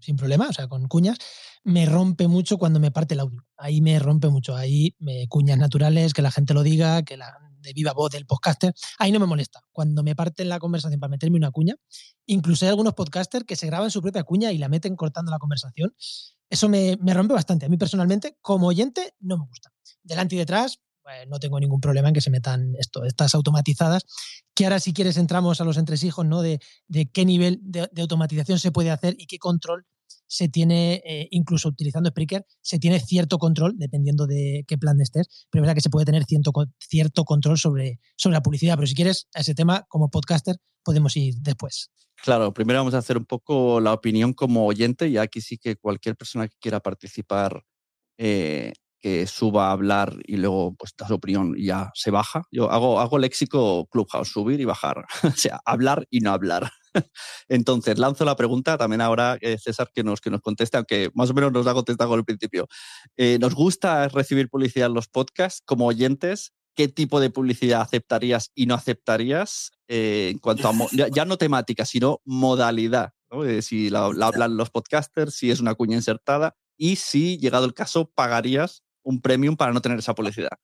sin 0.00 0.16
problema, 0.16 0.48
o 0.48 0.52
sea, 0.52 0.68
con 0.68 0.86
cuñas, 0.88 1.18
me 1.64 1.86
rompe 1.86 2.28
mucho 2.28 2.58
cuando 2.58 2.78
me 2.78 2.90
parte 2.90 3.14
el 3.14 3.20
audio. 3.20 3.44
Ahí 3.56 3.80
me 3.80 3.98
rompe 3.98 4.28
mucho. 4.28 4.54
Ahí 4.54 4.94
me 4.98 5.26
cuñas 5.28 5.58
naturales, 5.58 6.14
que 6.14 6.22
la 6.22 6.30
gente 6.30 6.54
lo 6.54 6.62
diga, 6.62 7.02
que 7.02 7.16
la 7.16 7.45
de 7.66 7.72
viva 7.74 7.92
voz 7.92 8.10
del 8.10 8.24
podcaster, 8.24 8.72
ahí 8.98 9.12
no 9.12 9.20
me 9.20 9.26
molesta. 9.26 9.60
Cuando 9.72 10.02
me 10.02 10.14
parten 10.14 10.48
la 10.48 10.58
conversación 10.58 11.00
para 11.00 11.10
meterme 11.10 11.36
una 11.36 11.50
cuña, 11.50 11.74
incluso 12.26 12.64
hay 12.64 12.70
algunos 12.70 12.94
podcasters 12.94 13.44
que 13.44 13.56
se 13.56 13.66
graban 13.66 13.90
su 13.90 14.00
propia 14.00 14.22
cuña 14.22 14.52
y 14.52 14.58
la 14.58 14.68
meten 14.68 14.96
cortando 14.96 15.30
la 15.30 15.38
conversación. 15.38 15.94
Eso 16.48 16.68
me, 16.68 16.96
me 17.00 17.12
rompe 17.12 17.34
bastante. 17.34 17.66
A 17.66 17.68
mí 17.68 17.76
personalmente, 17.76 18.38
como 18.40 18.68
oyente, 18.68 19.14
no 19.20 19.36
me 19.36 19.46
gusta. 19.46 19.70
Delante 20.02 20.36
y 20.36 20.38
detrás, 20.38 20.78
pues, 21.06 21.28
no 21.28 21.38
tengo 21.38 21.60
ningún 21.60 21.80
problema 21.80 22.08
en 22.08 22.14
que 22.14 22.20
se 22.20 22.30
metan 22.30 22.74
esto, 22.80 23.04
estas 23.04 23.32
automatizadas, 23.36 24.06
que 24.56 24.64
ahora 24.64 24.80
si 24.80 24.92
quieres 24.92 25.16
entramos 25.16 25.60
a 25.60 25.64
los 25.64 25.76
entresijos, 25.76 26.26
¿no? 26.26 26.42
De, 26.42 26.58
de 26.88 27.06
qué 27.06 27.24
nivel 27.24 27.60
de, 27.62 27.88
automatización 28.00 28.58
se 28.58 28.72
puede 28.72 28.90
hacer 28.90 29.14
y 29.16 29.28
qué 29.28 29.38
control 29.38 29.86
se 30.26 30.48
tiene, 30.48 31.02
eh, 31.04 31.28
incluso 31.30 31.68
utilizando 31.68 32.10
Spreaker, 32.10 32.44
se 32.60 32.78
tiene 32.78 33.00
cierto 33.00 33.38
control, 33.38 33.74
dependiendo 33.76 34.26
de 34.26 34.64
qué 34.66 34.78
plan 34.78 35.00
estés, 35.00 35.46
pero 35.50 35.62
es 35.62 35.66
verdad 35.66 35.74
que 35.74 35.80
se 35.80 35.90
puede 35.90 36.06
tener 36.06 36.24
cierto, 36.24 36.52
cierto 36.78 37.24
control 37.24 37.58
sobre, 37.58 38.00
sobre 38.16 38.34
la 38.34 38.42
publicidad, 38.42 38.74
pero 38.76 38.86
si 38.86 38.94
quieres, 38.94 39.28
a 39.34 39.40
ese 39.40 39.54
tema, 39.54 39.84
como 39.88 40.10
podcaster, 40.10 40.56
podemos 40.82 41.16
ir 41.16 41.34
después. 41.40 41.90
Claro, 42.22 42.52
primero 42.52 42.80
vamos 42.80 42.94
a 42.94 42.98
hacer 42.98 43.18
un 43.18 43.26
poco 43.26 43.80
la 43.80 43.92
opinión 43.92 44.32
como 44.32 44.66
oyente 44.66 45.08
y 45.08 45.18
aquí 45.18 45.40
sí 45.40 45.58
que 45.58 45.76
cualquier 45.76 46.16
persona 46.16 46.48
que 46.48 46.56
quiera 46.58 46.80
participar 46.80 47.62
eh, 48.18 48.72
que 48.98 49.26
suba 49.26 49.68
a 49.68 49.72
hablar 49.72 50.16
y 50.24 50.36
luego 50.36 50.74
pues 50.74 50.94
da 50.96 51.06
su 51.06 51.14
opinión 51.14 51.54
y 51.56 51.66
ya 51.66 51.90
se 51.94 52.10
baja. 52.10 52.42
Yo 52.50 52.70
hago, 52.70 53.00
hago 53.00 53.18
léxico 53.18 53.86
Clubhouse, 53.86 54.30
subir 54.30 54.60
y 54.60 54.64
bajar. 54.64 55.04
o 55.22 55.30
sea, 55.30 55.60
hablar 55.64 56.06
y 56.10 56.20
no 56.20 56.32
hablar. 56.32 56.70
Entonces, 57.48 57.98
lanzo 57.98 58.24
la 58.24 58.36
pregunta 58.36 58.76
también 58.78 59.00
ahora, 59.00 59.38
eh, 59.40 59.56
César, 59.58 59.90
que 59.94 60.02
nos, 60.04 60.20
que 60.20 60.30
nos 60.30 60.40
conteste, 60.40 60.76
aunque 60.76 61.10
más 61.14 61.30
o 61.30 61.34
menos 61.34 61.52
nos 61.52 61.66
ha 61.66 61.74
contestado 61.74 62.14
al 62.14 62.24
principio. 62.24 62.68
Eh, 63.16 63.38
¿Nos 63.40 63.54
gusta 63.54 64.08
recibir 64.08 64.48
publicidad 64.48 64.88
en 64.88 64.94
los 64.94 65.08
podcasts 65.08 65.62
como 65.64 65.86
oyentes? 65.86 66.52
¿Qué 66.74 66.88
tipo 66.88 67.20
de 67.20 67.30
publicidad 67.30 67.80
aceptarías 67.80 68.50
y 68.54 68.66
no 68.66 68.74
aceptarías 68.74 69.70
eh, 69.88 70.30
en 70.32 70.38
cuanto 70.38 70.68
a, 70.68 70.72
ya, 70.92 71.24
no 71.24 71.38
temática, 71.38 71.84
sino 71.84 72.20
modalidad? 72.24 73.12
si 73.60 73.90
la, 73.90 74.10
la 74.14 74.28
hablan 74.28 74.56
los 74.56 74.70
podcasters, 74.70 75.34
si 75.34 75.50
es 75.50 75.60
una 75.60 75.74
cuña 75.74 75.96
insertada 75.96 76.54
y 76.76 76.96
si, 76.96 77.38
llegado 77.38 77.66
el 77.66 77.74
caso, 77.74 78.10
pagarías 78.14 78.82
un 79.02 79.20
premium 79.20 79.56
para 79.56 79.72
no 79.72 79.80
tener 79.80 79.98
esa 79.98 80.14
publicidad? 80.14 80.58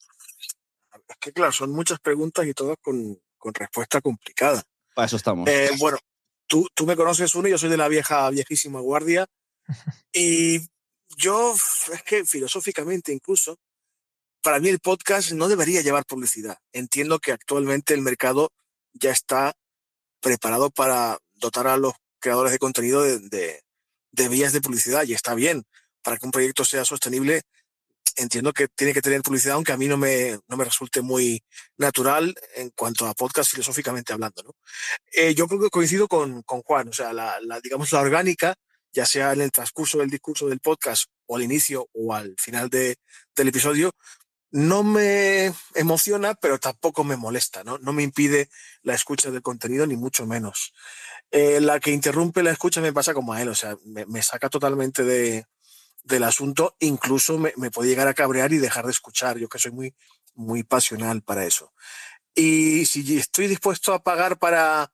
Es 1.08 1.16
que 1.20 1.32
claro, 1.32 1.52
son 1.52 1.70
muchas 1.70 2.00
preguntas 2.00 2.46
y 2.46 2.54
todas 2.54 2.76
con, 2.80 3.18
respuesta 3.54 4.00
complicada. 4.00 4.62
Para 4.94 5.06
eso 5.06 5.16
estamos. 5.16 5.48
Eh, 5.48 5.70
bueno, 5.78 5.98
tú, 6.52 6.68
tú 6.75 6.85
me 6.85 6.97
conoces 6.97 7.35
uno, 7.35 7.49
yo 7.49 7.56
soy 7.56 7.71
de 7.71 7.78
la 7.78 7.88
vieja, 7.88 8.28
viejísima 8.28 8.78
guardia. 8.78 9.26
y 10.12 10.61
yo, 11.16 11.54
es 11.54 12.02
que 12.04 12.26
filosóficamente 12.26 13.11
incluso, 13.11 13.56
para 14.42 14.61
mí 14.61 14.68
el 14.68 14.78
podcast 14.78 15.32
no 15.32 15.49
debería 15.49 15.80
llevar 15.80 16.04
publicidad. 16.04 16.59
Entiendo 16.75 17.21
que 17.21 17.32
actualmente 17.32 17.94
el 17.94 18.02
mercado 18.02 18.50
ya 18.92 19.12
está 19.12 19.54
preparado 20.21 20.68
para 20.68 21.18
dotar 21.32 21.68
a 21.68 21.78
los 21.78 21.94
creadores 22.18 22.52
de 22.52 22.59
contenido 22.59 23.02
de, 23.02 23.18
de, 23.18 23.62
de 24.11 24.28
vías 24.28 24.52
de 24.52 24.61
publicidad 24.61 25.04
y 25.04 25.14
está 25.14 25.35
bien. 25.35 25.64
Para 26.02 26.18
que 26.18 26.26
un 26.26 26.32
proyecto 26.32 26.66
sea 26.66 26.85
sostenible, 26.85 27.44
entiendo 28.16 28.52
que 28.52 28.69
tiene 28.69 28.92
que 28.92 29.02
tener 29.02 29.23
publicidad, 29.23 29.54
aunque 29.54 29.73
a 29.73 29.76
mí 29.76 29.87
no 29.87 29.97
me, 29.97 30.38
no 30.49 30.57
me 30.57 30.64
resulte 30.64 31.02
muy 31.02 31.42
natural 31.76 32.35
en 32.57 32.71
cuanto 32.71 33.07
a 33.07 33.14
podcast 33.14 33.50
filosóficamente 33.50 34.12
hablando. 34.12 34.57
Eh, 35.12 35.35
yo 35.35 35.47
creo 35.47 35.61
que 35.61 35.71
coincido 35.71 36.09
con, 36.09 36.42
con 36.42 36.62
Juan, 36.62 36.88
o 36.88 36.92
sea, 36.92 37.12
la, 37.12 37.38
digamos, 37.62 37.92
la 37.92 38.00
orgánica, 38.00 38.54
ya 38.92 39.07
sea 39.07 39.33
en 39.33 39.40
el 39.40 39.52
transcurso 39.52 39.99
del 39.99 40.11
discurso 40.11 40.49
del 40.49 40.61
podcast 40.61 41.04
o 41.26 41.37
al 41.37 41.42
inicio 41.42 41.88
o 41.92 42.14
al 42.14 42.35
final 42.38 42.69
de, 42.69 42.97
del 43.35 43.49
episodio, 43.49 43.92
no 44.50 44.83
me 44.83 45.54
emociona, 45.75 46.35
pero 46.35 46.59
tampoco 46.59 47.04
me 47.04 47.16
molesta, 47.16 47.64
¿no? 47.64 47.78
No 47.78 47.95
me 47.95 48.02
impide 48.02 48.50
la 48.83 48.95
escucha 48.95 49.31
del 49.31 49.40
contenido, 49.40 49.87
ni 49.87 49.97
mucho 49.97 50.26
menos. 50.26 50.75
Eh, 51.31 51.61
la 51.62 51.81
que 51.81 51.90
interrumpe 51.90 52.42
la 52.42 52.50
escucha 52.50 52.83
me 52.83 52.92
pasa 52.92 53.14
como 53.14 53.33
a 53.33 53.40
él, 53.40 53.49
o 53.49 53.54
sea, 53.54 53.78
me, 53.87 54.04
me 54.04 54.23
saca 54.23 54.50
totalmente 54.50 55.04
de, 55.04 55.47
del 56.04 56.25
asunto, 56.25 56.76
incluso 56.80 57.38
me, 57.38 57.52
puede 57.71 57.88
llegar 57.88 58.09
a 58.09 58.14
cabrear 58.14 58.52
y 58.52 58.59
dejar 58.59 58.85
de 58.85 58.92
escuchar. 58.92 59.38
Yo 59.38 59.49
que 59.49 59.59
soy 59.59 59.73
muy, 59.73 59.94
muy 60.35 60.62
pasional 60.62 61.23
para 61.23 61.44
eso. 61.44 61.73
Y 62.35 62.87
si 62.87 63.18
estoy 63.18 63.47
dispuesto 63.47 63.92
a 63.92 64.02
pagar 64.02 64.38
para, 64.38 64.92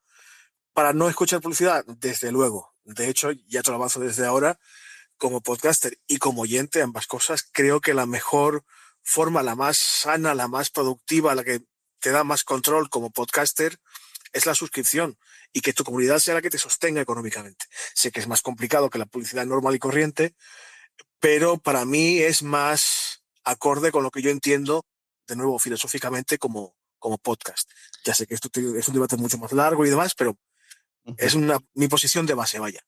para 0.73 0.93
no 0.93 1.09
escuchar 1.09 1.41
publicidad, 1.41 1.85
desde 1.87 2.33
luego. 2.33 2.75
De 2.85 3.09
hecho, 3.09 3.31
ya 3.47 3.61
avanzo 3.67 4.01
desde 4.01 4.27
ahora, 4.27 4.59
como 5.17 5.43
podcaster 5.43 5.99
y 6.07 6.19
como 6.19 6.43
oyente, 6.43 6.81
ambas 6.81 7.07
cosas, 7.07 7.47
creo 7.53 7.81
que 7.81 7.95
la 7.95 8.07
mejor 8.07 8.65
forma, 9.03 9.43
la 9.43 9.55
más 9.55 9.77
sana, 9.77 10.35
la 10.35 10.49
más 10.49 10.71
productiva, 10.71 11.35
la 11.35 11.45
que 11.45 11.63
te 12.01 12.11
da 12.11 12.25
más 12.25 12.45
control 12.45 12.89
como 12.89 13.11
podcaster, 13.11 13.79
es 14.33 14.47
la 14.47 14.55
suscripción 14.55 15.19
y 15.53 15.61
que 15.61 15.73
tu 15.73 15.85
comunidad 15.85 16.19
sea 16.19 16.35
la 16.35 16.43
que 16.43 16.51
te 16.51 16.59
sostenga 16.59 17.01
económicamente. 17.01 17.67
Sé 17.95 18.11
que 18.11 18.21
es 18.21 18.29
más 18.29 18.43
complicado 18.43 18.91
que 18.91 18.99
la 18.99 19.07
publicidad 19.07 19.47
normal 19.47 19.75
y 19.75 19.79
corriente, 19.79 20.35
pero 21.21 21.59
para 21.59 21.85
mí 21.85 22.19
es 22.19 22.43
más 22.43 23.23
acorde 23.45 23.91
con 23.91 24.03
lo 24.03 24.11
que 24.11 24.23
yo 24.23 24.31
entiendo, 24.31 24.85
de 25.27 25.37
nuevo, 25.37 25.59
filosóficamente 25.59 26.39
como, 26.39 26.77
como 26.99 27.19
podcast. 27.19 27.71
Ya 28.05 28.15
sé 28.15 28.27
que 28.27 28.35
esto 28.35 28.49
es 28.77 28.89
un 28.89 28.95
debate 28.95 29.17
mucho 29.17 29.39
más 29.39 29.53
largo 29.53 29.85
y 29.85 29.91
demás, 29.91 30.15
pero 30.17 30.37
es 31.17 31.35
una, 31.35 31.59
mi 31.75 31.89
posición 31.89 32.27
de 32.27 32.35
base, 32.35 32.59
vaya. 32.59 32.81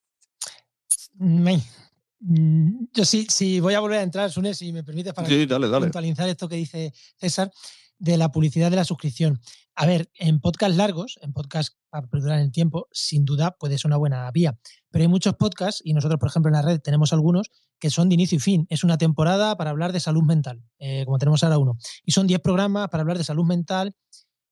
Mm, 2.19 2.85
yo 2.93 3.05
sí, 3.05 3.27
sí 3.29 3.59
voy 3.59 3.73
a 3.73 3.79
volver 3.79 3.99
a 3.99 4.03
entrar, 4.03 4.31
Sune, 4.31 4.53
si 4.53 4.71
me 4.71 4.83
permites, 4.83 5.13
para 5.13 5.27
sí, 5.27 5.47
puntualizar 5.47 6.29
esto 6.29 6.47
que 6.47 6.55
dice 6.55 6.93
César 7.17 7.51
de 7.97 8.17
la 8.17 8.31
publicidad 8.31 8.69
de 8.69 8.75
la 8.75 8.85
suscripción. 8.85 9.39
A 9.75 9.85
ver, 9.85 10.11
en 10.15 10.39
podcasts 10.39 10.75
largos, 10.75 11.19
en 11.21 11.33
podcasts 11.33 11.77
para 11.89 12.07
perdurar 12.07 12.39
el 12.39 12.51
tiempo, 12.51 12.87
sin 12.91 13.25
duda 13.25 13.51
puede 13.51 13.77
ser 13.77 13.89
una 13.89 13.97
buena 13.97 14.29
vía. 14.31 14.57
Pero 14.91 15.03
hay 15.03 15.07
muchos 15.07 15.35
podcasts, 15.35 15.81
y 15.83 15.93
nosotros, 15.93 16.19
por 16.19 16.29
ejemplo, 16.29 16.49
en 16.49 16.53
la 16.53 16.61
red 16.61 16.79
tenemos 16.79 17.13
algunos, 17.13 17.49
que 17.79 17.89
son 17.89 18.09
de 18.09 18.15
inicio 18.15 18.35
y 18.35 18.39
fin. 18.39 18.67
Es 18.69 18.83
una 18.83 18.97
temporada 18.97 19.55
para 19.55 19.71
hablar 19.71 19.93
de 19.93 19.99
salud 19.99 20.23
mental, 20.23 20.63
eh, 20.79 21.03
como 21.05 21.17
tenemos 21.17 21.43
ahora 21.43 21.57
uno. 21.57 21.77
Y 22.03 22.11
son 22.11 22.27
10 22.27 22.41
programas 22.41 22.89
para 22.89 23.01
hablar 23.01 23.17
de 23.17 23.23
salud 23.23 23.45
mental 23.45 23.95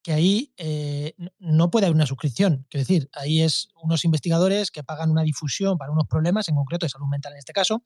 que 0.02 0.14
ahí 0.14 0.54
eh, 0.58 1.14
no 1.40 1.70
puede 1.70 1.86
haber 1.86 1.96
una 1.96 2.06
suscripción. 2.06 2.66
Quiero 2.70 2.84
decir, 2.84 3.10
ahí 3.14 3.42
es 3.42 3.70
unos 3.84 4.06
investigadores 4.06 4.72
que 4.72 4.84
pagan 4.84 5.12
una 5.12 5.24
difusión 5.24 5.78
para 5.78 5.92
unos 5.92 6.08
problemas, 6.08 6.48
en 6.48 6.56
concreto 6.56 6.86
de 6.86 6.90
salud 6.90 7.08
mental 7.08 7.34
en 7.34 7.40
este 7.40 7.54
caso. 7.54 7.84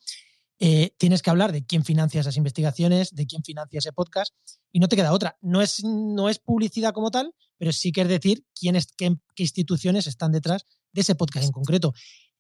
Eh, 0.60 0.93
tienes 0.98 1.22
que 1.22 1.29
hablar 1.29 1.51
de 1.51 1.65
quién 1.65 1.83
financia 1.83 2.22
esas 2.22 2.38
investigaciones, 2.38 3.13
de 3.13 3.25
quién 3.25 3.43
financia 3.43 3.79
ese 3.79 3.91
podcast, 3.91 4.33
y 4.72 4.79
no 4.79 4.88
te 4.88 4.95
queda 4.95 5.12
otra. 5.12 5.38
No 5.41 5.62
es, 5.62 5.83
no 5.83 6.29
es 6.29 6.39
publicidad 6.39 6.93
como 6.93 7.12
tal, 7.12 7.33
pero 7.57 7.72
sí 7.72 7.91
que 7.91 8.01
es 8.01 8.07
decir 8.07 8.45
quién 8.53 8.77
qué, 8.95 9.17
instituciones 9.38 10.07
están 10.07 10.31
detrás 10.31 10.65
de 10.91 11.01
ese 11.01 11.15
podcast 11.15 11.48
en 11.48 11.51
concreto. 11.51 11.93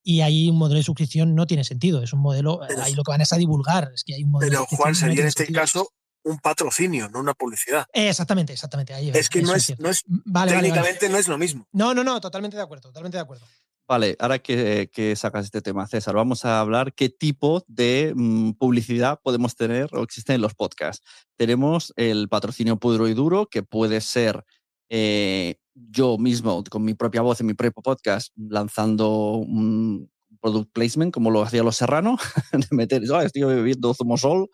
Y 0.03 0.21
ahí 0.21 0.49
un 0.49 0.57
modelo 0.57 0.77
de 0.77 0.83
suscripción 0.83 1.33
no 1.33 1.47
tiene 1.47 1.63
sentido. 1.63 2.03
Es 2.03 2.13
un 2.13 2.19
modelo, 2.19 2.61
ahí 2.81 2.93
lo 2.93 3.03
que 3.03 3.11
van 3.11 3.21
es 3.21 3.31
a 3.31 3.37
divulgar. 3.37 3.91
Es 3.93 4.03
que 4.03 4.15
hay 4.15 4.23
un 4.23 4.31
modelo 4.31 4.65
pero 4.69 4.77
Juan, 4.77 4.95
sería 4.95 5.21
en 5.21 5.27
este 5.27 5.51
caso 5.51 5.89
un 6.23 6.39
patrocinio, 6.39 7.09
no 7.09 7.19
una 7.19 7.33
publicidad. 7.33 7.85
Exactamente, 7.93 8.53
exactamente. 8.53 8.93
Ahí, 8.93 9.11
es 9.13 9.29
que 9.29 9.41
no 9.41 9.55
es, 9.55 9.77
no 9.79 9.89
es 9.89 10.03
técnicamente 10.03 11.09
no 11.09 11.17
es 11.17 11.27
lo 11.27 11.37
mismo. 11.37 11.67
No, 11.71 11.93
no, 11.93 12.03
no, 12.03 12.19
totalmente 12.21 12.57
de 12.57 12.63
acuerdo, 12.63 12.89
totalmente 12.89 13.17
de 13.17 13.23
acuerdo. 13.23 13.45
Vale, 13.85 14.15
ahora 14.19 14.39
que, 14.39 14.89
que, 14.93 15.15
sacas 15.17 15.45
este 15.45 15.61
tema, 15.61 15.85
César, 15.87 16.15
vamos 16.15 16.45
a 16.45 16.61
hablar 16.61 16.93
qué 16.93 17.09
tipo 17.09 17.65
de 17.67 18.13
mm, 18.15 18.51
publicidad 18.51 19.19
podemos 19.21 19.57
tener 19.57 19.89
o 19.91 20.03
existen 20.03 20.35
en 20.35 20.41
los 20.41 20.55
podcasts. 20.55 21.05
Tenemos 21.37 21.93
el 21.97 22.29
patrocinio 22.29 22.77
puro 22.77 23.09
y 23.09 23.13
duro, 23.13 23.47
que 23.47 23.61
puede 23.61 23.99
ser 23.99 24.45
eh, 24.89 25.55
yo 25.75 26.17
mismo, 26.17 26.63
con 26.69 26.83
mi 26.83 26.93
propia 26.93 27.21
voz 27.21 27.39
en 27.39 27.47
mi 27.47 27.53
propio 27.53 27.81
podcast, 27.81 28.33
lanzando 28.35 29.37
un 29.37 30.09
product 30.41 30.71
placement, 30.73 31.13
como 31.13 31.31
lo 31.31 31.41
hacía 31.41 31.63
Los 31.63 31.77
Serrano, 31.77 32.17
de 32.51 32.67
meter, 32.71 33.01
oh, 33.11 33.21
estoy 33.21 33.43
bebiendo 33.43 33.93
Zumosol, 33.93 34.49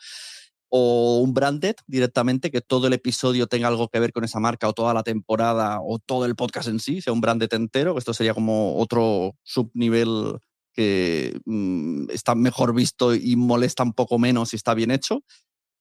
o 0.69 1.19
un 1.19 1.33
branded 1.33 1.75
directamente, 1.87 2.51
que 2.51 2.61
todo 2.61 2.87
el 2.87 2.93
episodio 2.93 3.47
tenga 3.47 3.67
algo 3.67 3.87
que 3.89 3.99
ver 3.99 4.13
con 4.13 4.23
esa 4.23 4.39
marca 4.39 4.67
o 4.67 4.73
toda 4.73 4.93
la 4.93 5.03
temporada 5.03 5.79
o 5.81 5.99
todo 5.99 6.25
el 6.25 6.35
podcast 6.35 6.69
en 6.69 6.79
sí, 6.79 7.01
sea 7.01 7.13
un 7.13 7.21
branded 7.21 7.51
entero, 7.53 7.97
esto 7.97 8.13
sería 8.13 8.33
como 8.33 8.77
otro 8.77 9.35
subnivel 9.43 10.39
que 10.73 11.39
mm, 11.45 12.11
está 12.11 12.35
mejor 12.35 12.73
visto 12.73 13.15
y 13.15 13.35
molesta 13.35 13.83
un 13.83 13.93
poco 13.93 14.19
menos 14.19 14.49
si 14.49 14.55
está 14.55 14.73
bien 14.73 14.91
hecho. 14.91 15.23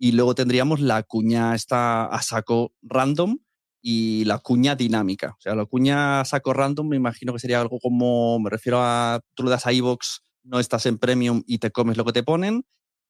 Y 0.01 0.13
luego 0.13 0.35
tendríamos 0.35 0.81
la 0.81 1.03
cuña 1.03 1.55
esta 1.55 2.07
a 2.07 2.23
saco 2.23 2.73
random 2.83 3.39
y 3.81 4.25
la 4.25 4.39
cuña 4.39 4.75
dinámica. 4.75 5.35
O 5.39 5.41
sea, 5.41 5.55
la 5.55 5.65
cuña 5.65 6.25
saco 6.25 6.53
random 6.53 6.89
me 6.89 6.97
imagino 6.97 7.33
que 7.33 7.39
sería 7.39 7.61
algo 7.61 7.79
como, 7.81 8.39
me 8.41 8.51
refiero 8.51 8.81
a, 8.83 9.21
tú 9.35 9.45
le 9.45 9.51
das 9.51 9.67
a 9.67 9.73
iVoox, 9.73 10.21
no 10.43 10.61
estás 10.61 10.87
en 10.87 10.99
premium 10.99 11.43
y 11.47 11.59
te 11.59 11.71
comes 11.71 11.97
lo 11.97 12.05
que 12.05 12.13
te 12.13 12.23
ponen 12.23 12.65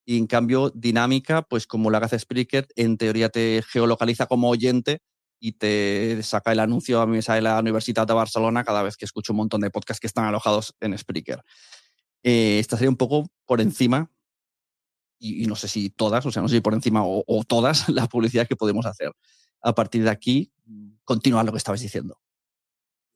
y 0.09 0.17
en 0.17 0.25
cambio, 0.25 0.71
dinámica, 0.71 1.43
pues 1.43 1.67
como 1.67 1.91
la 1.91 1.99
hace 1.99 2.17
Spreaker, 2.17 2.67
en 2.75 2.97
teoría 2.97 3.29
te 3.29 3.63
geolocaliza 3.67 4.25
como 4.25 4.49
oyente 4.49 5.03
y 5.39 5.51
te 5.51 6.23
saca 6.23 6.51
el 6.51 6.59
anuncio 6.59 6.99
a 6.99 7.05
mí 7.05 7.19
de 7.19 7.41
la 7.41 7.59
Universidad 7.59 8.07
de 8.07 8.15
Barcelona 8.15 8.63
cada 8.63 8.81
vez 8.81 8.97
que 8.97 9.05
escucho 9.05 9.33
un 9.33 9.37
montón 9.37 9.61
de 9.61 9.69
podcasts 9.69 9.99
que 9.99 10.07
están 10.07 10.25
alojados 10.25 10.73
en 10.79 10.97
Spreaker. 10.97 11.43
Eh, 12.23 12.57
esta 12.57 12.75
sería 12.75 12.89
un 12.89 12.97
poco 12.97 13.29
por 13.45 13.61
encima, 13.61 14.09
y, 15.19 15.45
no 15.45 15.55
sé 15.55 15.67
si 15.67 15.91
todas, 15.91 16.25
o 16.25 16.31
sea, 16.31 16.41
no 16.41 16.47
sé 16.47 16.55
si 16.55 16.61
por 16.61 16.73
encima 16.73 17.03
o 17.05 17.43
todas 17.47 17.87
las 17.89 18.07
publicidades 18.07 18.49
que 18.49 18.55
podemos 18.55 18.87
hacer. 18.87 19.11
A 19.61 19.75
partir 19.75 20.03
de 20.03 20.09
aquí, 20.09 20.51
continúa 21.03 21.43
lo 21.43 21.51
que 21.51 21.57
estabas 21.57 21.81
diciendo. 21.81 22.19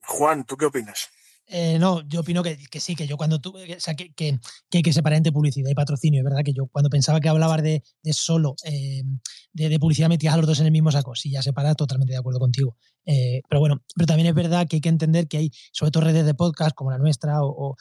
Juan, 0.02 0.44
¿tú 0.44 0.56
qué 0.56 0.66
opinas? 0.66 1.08
Eh, 1.46 1.78
no, 1.78 2.00
yo 2.08 2.20
opino 2.20 2.42
que, 2.42 2.56
sí, 2.80 2.96
que 2.96 3.06
yo 3.06 3.18
cuando 3.18 3.38
tuve, 3.38 3.76
o 3.76 3.80
sea, 3.80 3.94
que, 3.94 4.14
que, 4.14 4.38
hay 4.72 4.82
que 4.82 4.92
separar 4.94 5.18
entre 5.18 5.32
publicidad 5.32 5.68
y 5.68 5.74
patrocinio, 5.74 6.20
es 6.20 6.24
verdad 6.24 6.42
que 6.42 6.54
yo 6.54 6.66
cuando 6.68 6.88
pensaba 6.88 7.20
que 7.20 7.28
hablabas 7.28 7.62
de, 7.62 7.82
solo 8.12 8.56
eh, 8.64 9.02
de, 9.52 9.78
publicidad 9.78 10.08
metías 10.08 10.32
a 10.32 10.38
los 10.38 10.46
dos 10.46 10.60
en 10.60 10.66
el 10.66 10.72
mismo 10.72 10.90
saco, 10.90 11.14
sí, 11.14 11.30
ya 11.30 11.42
separar, 11.42 11.76
totalmente 11.76 12.12
de 12.12 12.18
acuerdo 12.18 12.40
contigo. 12.40 12.76
Eh, 13.04 13.42
pero 13.48 13.60
bueno, 13.60 13.82
pero 13.94 14.06
también 14.06 14.28
es 14.28 14.34
verdad 14.34 14.66
que 14.66 14.76
hay 14.76 14.80
que 14.80 14.88
entender 14.88 15.28
que 15.28 15.36
hay, 15.36 15.50
sobre 15.72 15.90
todo 15.90 16.04
redes 16.04 16.24
de 16.24 16.34
podcast 16.34 16.74
como 16.74 16.90
la 16.90 16.98
nuestra 16.98 17.42
o, 17.42 17.76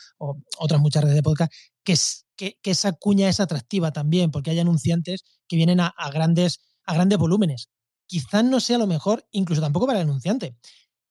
otras 0.58 0.82
muchas 0.82 1.04
redes 1.04 1.16
de 1.16 1.24
podcast, 1.24 1.54
que, 1.86 1.94
es, 1.94 2.26
que, 2.36 2.58
esa 2.64 2.92
cuña 2.92 3.30
es 3.30 3.40
atractiva 3.40 3.92
también, 3.94 4.30
porque 4.30 4.52
hay 4.52 4.60
anunciantes 4.60 5.24
que 5.48 5.56
vienen 5.56 5.80
a, 5.80 5.94
grandes, 6.14 6.60
a 6.86 6.96
grandes 6.96 7.18
volúmenes. 7.18 7.70
Quizás 8.06 8.44
no 8.44 8.60
sea 8.60 8.78
lo 8.78 8.88
mejor, 8.88 9.28
incluso 9.32 9.62
tampoco 9.62 9.88
para 9.88 10.00
el 10.00 10.08
anunciante. 10.08 10.56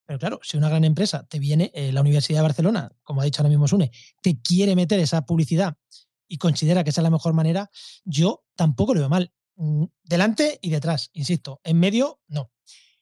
Pero 0.05 0.19
claro, 0.19 0.39
si 0.43 0.57
una 0.57 0.69
gran 0.69 0.83
empresa 0.83 1.25
te 1.27 1.39
viene, 1.39 1.71
eh, 1.73 1.91
la 1.91 2.01
Universidad 2.01 2.39
de 2.39 2.43
Barcelona, 2.43 2.91
como 3.03 3.21
ha 3.21 3.25
dicho 3.25 3.41
ahora 3.41 3.49
mismo 3.49 3.67
Sune, 3.67 3.91
te 4.21 4.41
quiere 4.41 4.75
meter 4.75 4.99
esa 4.99 5.25
publicidad 5.25 5.77
y 6.27 6.37
considera 6.37 6.83
que 6.83 6.89
esa 6.89 7.01
es 7.01 7.03
la 7.03 7.09
mejor 7.09 7.33
manera, 7.33 7.69
yo 8.03 8.43
tampoco 8.55 8.93
lo 8.93 9.01
veo 9.01 9.09
mal. 9.09 9.33
Mm, 9.55 9.85
delante 10.03 10.59
y 10.61 10.69
detrás, 10.69 11.09
insisto. 11.13 11.61
En 11.63 11.79
medio, 11.79 12.19
no. 12.27 12.51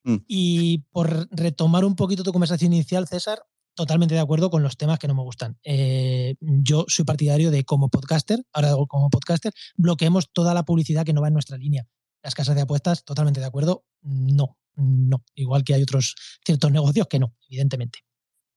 Mm. 0.04 0.18
Y 0.28 0.78
por 0.92 1.28
retomar 1.32 1.86
un 1.86 1.96
poquito 1.96 2.24
tu 2.24 2.32
conversación 2.32 2.74
inicial, 2.74 3.08
César, 3.08 3.44
totalmente 3.74 4.16
de 4.16 4.22
acuerdo 4.22 4.50
con 4.50 4.64
los 4.64 4.78
temas 4.78 5.00
que 5.00 5.08
no 5.08 5.16
me 5.16 5.22
gustan. 5.22 5.58
Eh, 5.64 6.36
yo 6.40 6.86
soy 6.88 7.06
partidario 7.06 7.52
de 7.52 7.64
como 7.64 7.90
podcaster, 7.90 8.44
ahora 8.54 8.74
como 8.88 9.10
podcaster, 9.10 9.54
bloqueemos 9.76 10.32
toda 10.32 10.54
la 10.54 10.64
publicidad 10.64 11.06
que 11.06 11.14
no 11.14 11.22
va 11.22 11.28
en 11.28 11.34
nuestra 11.34 11.58
línea. 11.58 11.88
Las 12.24 12.36
casas 12.36 12.56
de 12.56 12.62
apuestas, 12.62 13.04
totalmente 13.04 13.40
de 13.40 13.46
acuerdo, 13.46 13.86
no 14.02 14.58
no. 14.76 15.24
Igual 15.36 15.64
que 15.64 15.74
hay 15.74 15.84
otros 15.84 16.16
ciertos 16.46 16.72
negocios 16.72 17.08
que 17.08 17.20
no, 17.20 17.36
evidentemente. 17.48 18.00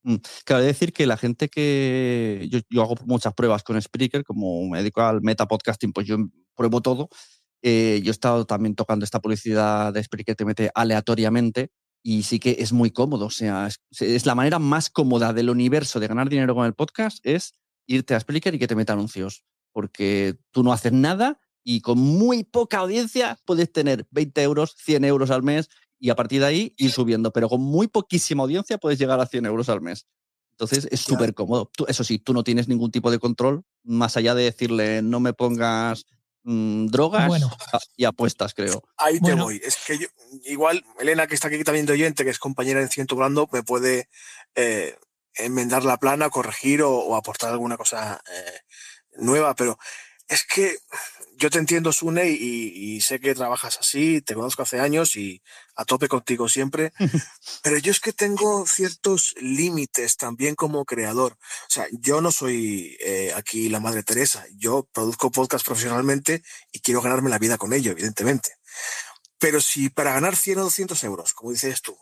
Mm, 0.05 0.17
claro, 0.45 0.63
decir 0.63 0.93
que 0.93 1.07
la 1.07 1.17
gente 1.17 1.49
que. 1.49 2.49
Yo, 2.51 2.83
hago 2.83 2.95
muchas 3.07 3.35
pruebas 3.35 3.63
con 3.63 3.81
Spreaker, 3.81 4.25
como 4.25 4.69
me 4.69 4.79
dedico 4.79 5.03
al 5.03 5.23
meta 5.23 5.47
podcasting, 5.47 5.93
pues 5.93 6.07
yo 6.07 6.17
pruebo 6.55 6.81
todo. 6.81 7.09
Eh, 7.63 8.01
yo 8.05 8.11
he 8.11 8.13
estado 8.13 8.47
también 8.47 8.75
tocando 8.75 9.05
esta 9.05 9.21
publicidad 9.21 9.93
de 9.93 10.03
Spreaker, 10.03 10.37
te 10.37 10.45
mete 10.45 10.71
aleatoriamente 10.75 11.71
y 12.03 12.25
sí 12.25 12.39
que 12.39 12.57
es 12.59 12.73
muy 12.73 12.91
cómodo. 12.91 13.27
O 13.27 13.31
sea, 13.31 13.69
es, 13.99 14.27
la 14.27 14.35
manera 14.35 14.59
más 14.59 14.91
cómoda 14.91 15.33
del 15.33 15.49
universo 15.49 15.99
de 15.99 16.09
ganar 16.09 16.29
dinero 16.29 16.55
con 16.55 16.67
el 16.67 16.75
podcast 16.75 17.25
es 17.25 17.55
irte 17.87 18.15
a 18.15 18.21
Spreaker 18.21 18.55
y 18.55 18.59
que 18.59 18.67
te 18.67 18.77
meta 18.77 18.93
anuncios. 18.93 19.45
Porque 19.73 20.37
tú 20.53 20.63
no 20.63 20.73
haces 20.73 20.93
nada 20.93 21.41
y 21.65 21.81
con 21.81 21.99
muy 21.99 22.45
poca 22.45 22.79
audiencia 22.79 23.39
puedes 23.47 23.73
tener 23.73 24.07
20 24.11 24.43
euros, 24.43 24.77
100 24.79 25.05
euros 25.07 25.31
al 25.31 25.43
mes 25.43 25.69
y 25.99 26.11
a 26.11 26.15
partir 26.15 26.41
de 26.41 26.47
ahí 26.47 26.75
ir 26.77 26.93
subiendo, 26.93 27.33
pero 27.33 27.49
con 27.49 27.63
muy 27.63 27.89
poquísima 27.89 28.43
audiencia 28.43 28.79
puedes 28.79 28.99
llegar 28.99 29.19
a 29.21 29.27
100 29.27 29.47
euros 29.47 29.69
al 29.71 29.81
mes. 29.81 30.07
Entonces 30.51 30.87
es 30.93 31.01
súper 31.01 31.35
cómodo. 31.35 31.71
eso 31.89 32.05
sí, 32.05 32.19
tú 32.19 32.33
no 32.33 32.45
tienes 32.45 32.69
ningún 32.69 32.93
tipo 32.93 33.11
de 33.11 33.19
control, 33.19 33.65
más 33.83 34.17
allá 34.17 34.35
de 34.35 34.45
decirle 34.45 35.03
no 35.03 35.19
me 35.19 35.33
pongas 35.33 36.05
mm, 36.45 36.87
drogas 36.87 37.33
y 37.97 38.05
apuestas, 38.05 38.55
creo. 38.55 38.83
Ahí 38.97 39.19
te 39.21 39.35
voy. 39.35 39.61
Es 39.65 39.79
que 39.85 39.99
yo, 39.99 40.07
igual, 40.45 40.85
Elena, 41.01 41.27
que 41.27 41.35
está 41.35 41.49
aquí 41.49 41.65
también 41.65 41.87
de 41.87 41.95
oyente, 41.95 42.23
que 42.23 42.31
es 42.31 42.39
compañera 42.39 42.81
en 42.81 42.89
Ciento 42.89 43.17
Blando, 43.17 43.49
me 43.51 43.65
puede 43.65 44.09
eh, 44.55 44.97
enmendar 45.35 45.85
la 45.85 45.97
plana, 45.97 46.31
corregir 46.31 46.83
o, 46.83 47.17
aportar 47.17 47.51
alguna 47.51 47.77
cosa 47.77 48.23
eh, 48.31 48.61
nueva, 49.17 49.55
pero 49.55 49.79
es 50.29 50.45
que 50.45 50.77
yo 51.37 51.51
te 51.51 51.59
entiendo, 51.59 51.93
Sune, 51.93 52.31
y, 52.31 53.01
sé 53.01 53.21
que 53.21 53.35
trabajas 53.35 53.79
así, 53.79 54.21
te 54.23 54.35
conozco 54.35 54.63
hace 54.63 54.81
años 54.81 55.17
y 55.17 55.43
a 55.77 55.85
tope 55.85 56.09
contigo 56.09 56.49
siempre, 56.49 56.93
pero 57.63 57.79
yo 57.79 57.91
es 57.91 58.01
que 58.01 58.13
tengo 58.13 58.67
ciertos 58.67 59.35
límites 59.41 60.17
también 60.17 60.55
como 60.55 60.85
creador. 60.85 61.33
O 61.33 61.71
sea, 61.71 61.87
yo 61.93 62.21
no 62.21 62.33
soy 62.33 62.97
eh, 63.01 63.33
aquí 63.35 63.69
la 63.69 63.81
Madre 63.81 64.03
Teresa, 64.03 64.45
yo 64.57 64.89
produzco 64.93 65.31
podcast 65.31 65.65
profesionalmente 65.65 66.43
y 66.73 66.81
quiero 66.81 67.03
ganarme 67.03 67.31
la 67.31 67.39
vida 67.39 67.59
con 67.59 67.73
ello, 67.73 67.93
evidentemente. 67.93 68.57
Pero 69.39 69.61
si 69.61 69.91
para 69.91 70.13
ganar 70.13 70.37
100 70.37 70.59
o 70.59 70.63
200 70.65 71.05
euros, 71.05 71.35
como 71.35 71.53
dices 71.53 71.83
tú, 71.83 71.97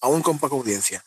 aún 0.00 0.22
con 0.22 0.38
poca 0.38 0.54
audiencia, 0.54 1.04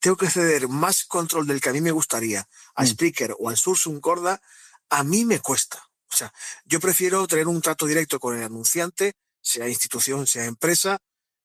tengo 0.00 0.16
que 0.16 0.30
ceder 0.30 0.68
más 0.68 1.04
control 1.04 1.46
del 1.46 1.60
que 1.60 1.68
a 1.68 1.72
mí 1.72 1.80
me 1.80 1.90
gustaría 1.90 2.48
a 2.74 2.82
mm. 2.82 2.86
Spreaker 2.86 3.34
o 3.38 3.48
al 3.48 3.56
Sursum 3.56 4.00
Corda, 4.00 4.40
a 4.88 5.04
mí 5.04 5.24
me 5.24 5.40
cuesta. 5.40 5.87
O 6.10 6.16
sea, 6.16 6.32
yo 6.64 6.80
prefiero 6.80 7.26
tener 7.26 7.46
un 7.46 7.60
trato 7.60 7.86
directo 7.86 8.18
con 8.18 8.36
el 8.36 8.44
anunciante, 8.44 9.12
sea 9.40 9.68
institución, 9.68 10.26
sea 10.26 10.44
empresa, 10.44 10.98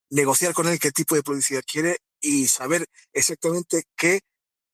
negociar 0.09 0.53
con 0.53 0.67
él 0.67 0.79
qué 0.79 0.91
tipo 0.91 1.15
de 1.15 1.23
publicidad 1.23 1.63
quiere 1.65 1.97
y 2.21 2.47
saber 2.47 2.87
exactamente 3.11 3.83
qué, 3.95 4.21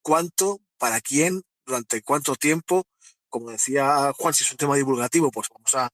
cuánto, 0.02 0.60
para 0.78 1.02
quién, 1.02 1.43
durante 1.65 2.02
cuánto 2.02 2.36
tiempo. 2.36 2.86
Como 3.30 3.52
decía 3.52 4.12
Juan, 4.17 4.34
si 4.34 4.43
es 4.43 4.52
un 4.52 4.58
tema 4.58 4.75
divulgativo, 4.75 5.32
pues 5.32 5.47
vamos 5.54 5.73
a 5.75 5.89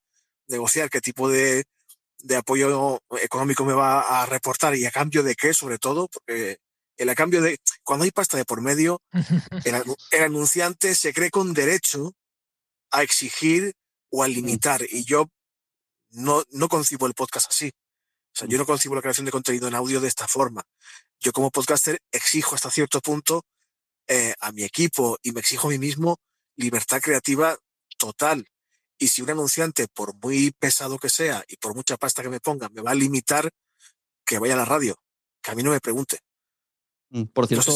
negociar 0.48 0.90
qué 0.90 1.00
tipo 1.00 1.28
de, 1.28 1.64
de 2.18 2.36
apoyo 2.36 3.00
económico 3.22 3.64
me 3.64 3.72
va 3.72 4.22
a 4.22 4.26
reportar 4.26 4.74
y 4.74 4.84
a 4.86 4.90
cambio 4.90 5.22
de 5.22 5.34
qué, 5.34 5.54
sobre 5.54 5.78
todo, 5.78 6.08
porque 6.08 6.58
el 6.96 7.08
a 7.08 7.14
cambio 7.14 7.42
de, 7.42 7.58
cuando 7.82 8.04
hay 8.04 8.10
pasta 8.10 8.36
de 8.36 8.44
por 8.44 8.60
medio, 8.60 9.02
el, 9.64 10.22
anunciante 10.22 10.94
se 10.94 11.12
cree 11.12 11.30
con 11.30 11.54
derecho 11.54 12.14
a 12.90 13.02
exigir 13.02 13.74
o 14.16 14.22
a 14.22 14.28
limitar. 14.28 14.82
Y 14.90 15.04
yo 15.04 15.30
no, 16.10 16.42
no 16.50 16.68
concibo 16.68 17.06
el 17.06 17.12
podcast 17.12 17.50
así. 17.50 17.68
O 17.68 18.38
sea, 18.38 18.48
yo 18.48 18.56
no 18.56 18.64
concibo 18.64 18.94
la 18.94 19.02
creación 19.02 19.26
de 19.26 19.32
contenido 19.32 19.68
en 19.68 19.74
audio 19.74 20.00
de 20.00 20.08
esta 20.08 20.26
forma. 20.26 20.62
Yo 21.20 21.32
como 21.32 21.50
podcaster 21.50 22.00
exijo 22.10 22.54
hasta 22.54 22.70
cierto 22.70 23.00
punto 23.00 23.44
eh, 24.06 24.34
a 24.40 24.52
mi 24.52 24.62
equipo 24.62 25.18
y 25.22 25.32
me 25.32 25.40
exijo 25.40 25.68
a 25.68 25.70
mí 25.70 25.78
mismo 25.78 26.18
libertad 26.56 27.00
creativa 27.02 27.58
total. 27.98 28.46
Y 28.98 29.08
si 29.08 29.20
un 29.20 29.30
anunciante, 29.30 29.86
por 29.88 30.14
muy 30.22 30.52
pesado 30.52 30.98
que 30.98 31.10
sea 31.10 31.44
y 31.48 31.56
por 31.56 31.74
mucha 31.74 31.98
pasta 31.98 32.22
que 32.22 32.30
me 32.30 32.40
ponga, 32.40 32.70
me 32.70 32.80
va 32.80 32.92
a 32.92 32.94
limitar, 32.94 33.50
que 34.24 34.38
vaya 34.38 34.54
a 34.54 34.58
la 34.58 34.64
radio, 34.64 34.98
que 35.42 35.50
a 35.50 35.54
mí 35.54 35.62
no 35.62 35.72
me 35.72 35.80
pregunte. 35.80 36.20
Mm, 37.10 37.24
por 37.24 37.46
cierto, 37.46 37.70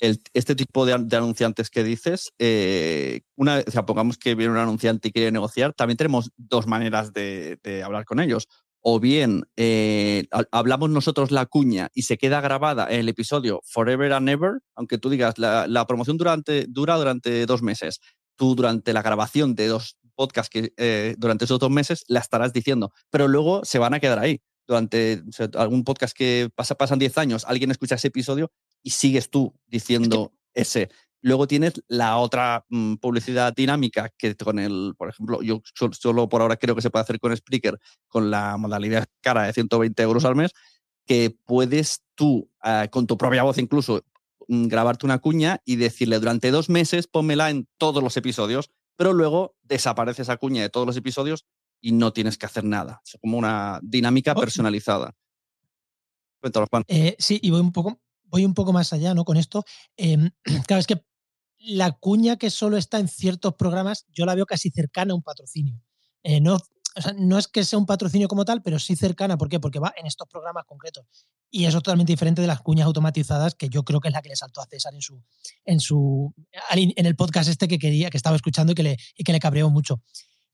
este 0.00 0.54
tipo 0.54 0.86
de, 0.86 0.92
anunciantes 0.92 1.70
que 1.70 1.82
dices, 1.84 2.32
eh, 2.38 3.22
una 3.36 3.58
o 3.60 3.86
pongamos 3.86 4.18
que 4.18 4.34
viene 4.34 4.52
un 4.52 4.58
anunciante 4.58 5.08
y 5.08 5.12
quiere 5.12 5.32
negociar, 5.32 5.72
también 5.74 5.96
tenemos 5.96 6.30
dos 6.36 6.66
maneras 6.66 7.12
de, 7.12 7.82
hablar 7.84 8.04
con 8.04 8.20
ellos. 8.20 8.48
O 8.82 8.98
bien 8.98 9.42
eh, 9.56 10.26
hablamos 10.52 10.88
nosotros 10.88 11.30
la 11.30 11.44
cuña 11.44 11.90
y 11.92 12.02
se 12.02 12.16
queda 12.16 12.40
grabada 12.40 12.86
en 12.88 13.00
el 13.00 13.10
episodio 13.10 13.60
Forever 13.66 14.14
and 14.14 14.28
Ever, 14.30 14.60
aunque 14.74 14.96
tú 14.96 15.10
digas, 15.10 15.36
la, 15.36 15.84
promoción 15.86 16.16
durante, 16.16 16.64
dura 16.66 16.96
durante 16.96 17.44
dos 17.44 17.60
meses. 17.60 18.00
Tú 18.36 18.54
durante 18.54 18.94
la 18.94 19.02
grabación 19.02 19.54
de 19.54 19.66
dos 19.66 19.98
podcasts 20.14 20.48
que 20.48 20.72
eh, 20.78 21.14
durante 21.18 21.44
esos 21.44 21.58
dos 21.58 21.70
meses 21.70 22.04
la 22.08 22.20
estarás 22.20 22.54
diciendo, 22.54 22.90
pero 23.10 23.28
luego 23.28 23.66
se 23.66 23.78
van 23.78 23.92
a 23.92 24.00
quedar 24.00 24.18
ahí 24.18 24.40
durante 24.66 25.22
algún 25.56 25.84
podcast 25.84 26.16
que 26.16 26.48
pasa, 26.54 26.76
pasan 26.76 26.98
10 26.98 27.18
años, 27.18 27.44
alguien 27.46 27.70
escucha 27.70 27.96
ese 27.96 28.08
episodio 28.08 28.52
y 28.82 28.90
sigues 28.90 29.30
tú 29.30 29.54
diciendo 29.66 30.32
ese. 30.54 30.90
Luego 31.22 31.46
tienes 31.46 31.82
la 31.86 32.16
otra 32.16 32.64
mm, 32.70 32.94
publicidad 32.94 33.54
dinámica 33.54 34.10
que 34.16 34.34
con 34.36 34.58
el, 34.58 34.94
por 34.96 35.10
ejemplo, 35.10 35.42
yo 35.42 35.62
solo, 35.74 36.28
por 36.28 36.40
ahora 36.40 36.56
creo 36.56 36.74
que 36.74 36.82
se 36.82 36.90
puede 36.90 37.02
hacer 37.02 37.20
con 37.20 37.36
Spreaker, 37.36 37.78
con 38.08 38.30
la 38.30 38.56
modalidad 38.56 39.06
cara 39.20 39.42
de 39.42 39.52
120 39.52 40.02
euros 40.02 40.24
al 40.24 40.36
mes, 40.36 40.52
que 41.04 41.36
puedes 41.44 42.02
tú, 42.14 42.50
ah, 42.62 42.88
con 42.90 43.06
tu 43.06 43.18
propia 43.18 43.42
voz 43.42 43.58
incluso, 43.58 44.02
mm, 44.48 44.68
grabarte 44.68 45.04
una 45.04 45.18
cuña 45.18 45.60
y 45.64 45.76
decirle 45.76 46.18
durante 46.18 46.50
dos 46.50 46.70
meses 46.70 47.06
pónmela 47.06 47.50
en 47.50 47.68
todos 47.76 48.02
los 48.02 48.16
episodios, 48.16 48.70
pero 48.96 49.12
luego 49.12 49.56
desaparece 49.62 50.22
esa 50.22 50.38
cuña 50.38 50.62
de 50.62 50.70
todos 50.70 50.86
los 50.86 50.96
episodios 50.96 51.44
y 51.82 51.92
no 51.92 52.12
tienes 52.12 52.38
que 52.38 52.46
hacer 52.46 52.64
nada. 52.64 53.02
Es 53.04 53.18
como 53.20 53.38
una 53.38 53.80
dinámica 53.82 54.34
personalizada. 54.34 55.14
Cuéntalo, 56.40 56.66
Juan. 56.70 56.84
Eh, 56.88 57.16
sí, 57.18 57.38
y 57.42 57.50
voy 57.50 57.60
un 57.60 57.72
poco, 57.72 58.00
voy 58.30 58.44
un 58.44 58.54
poco 58.54 58.72
más 58.72 58.92
allá 58.92 59.14
¿no? 59.14 59.24
con 59.24 59.36
esto. 59.36 59.64
Em, 59.96 60.30
claro, 60.66 60.80
es 60.80 60.86
que 60.86 61.04
la 61.58 61.92
cuña 61.92 62.36
que 62.36 62.50
solo 62.50 62.76
está 62.76 62.98
en 62.98 63.08
ciertos 63.08 63.54
programas, 63.54 64.06
yo 64.08 64.24
la 64.24 64.34
veo 64.34 64.46
casi 64.46 64.70
cercana 64.70 65.12
a 65.12 65.16
un 65.16 65.22
patrocinio. 65.22 65.82
Eh, 66.22 66.40
no, 66.40 66.58
no 67.16 67.38
es 67.38 67.48
que 67.48 67.64
sea 67.64 67.78
un 67.78 67.86
patrocinio 67.86 68.28
como 68.28 68.44
tal, 68.44 68.62
pero 68.62 68.78
sí 68.78 68.96
cercana. 68.96 69.36
¿Por 69.36 69.48
qué? 69.48 69.60
Porque 69.60 69.78
va 69.78 69.92
en 69.96 70.06
estos 70.06 70.26
programas 70.28 70.64
concretos. 70.64 71.06
Y 71.50 71.64
eso 71.64 71.78
es 71.78 71.84
totalmente 71.84 72.12
diferente 72.12 72.40
de 72.40 72.48
las 72.48 72.60
cuñas 72.60 72.86
automatizadas, 72.86 73.54
que 73.54 73.68
yo 73.68 73.84
creo 73.84 74.00
que 74.00 74.08
es 74.08 74.14
la 74.14 74.22
que 74.22 74.28
le 74.28 74.36
saltó 74.36 74.60
a 74.60 74.66
César 74.66 74.94
en 74.94 75.02
su, 75.02 75.22
en 75.64 75.80
su 75.80 76.34
en 76.70 77.06
el 77.06 77.16
podcast 77.16 77.48
este 77.48 77.68
que 77.68 77.78
quería, 77.78 78.10
que 78.10 78.16
estaba 78.16 78.36
escuchando 78.36 78.72
y 78.72 78.74
que 78.74 78.82
le, 78.82 78.96
y 79.16 79.24
que 79.24 79.32
le 79.32 79.40
cabreó 79.40 79.70
mucho. 79.70 80.02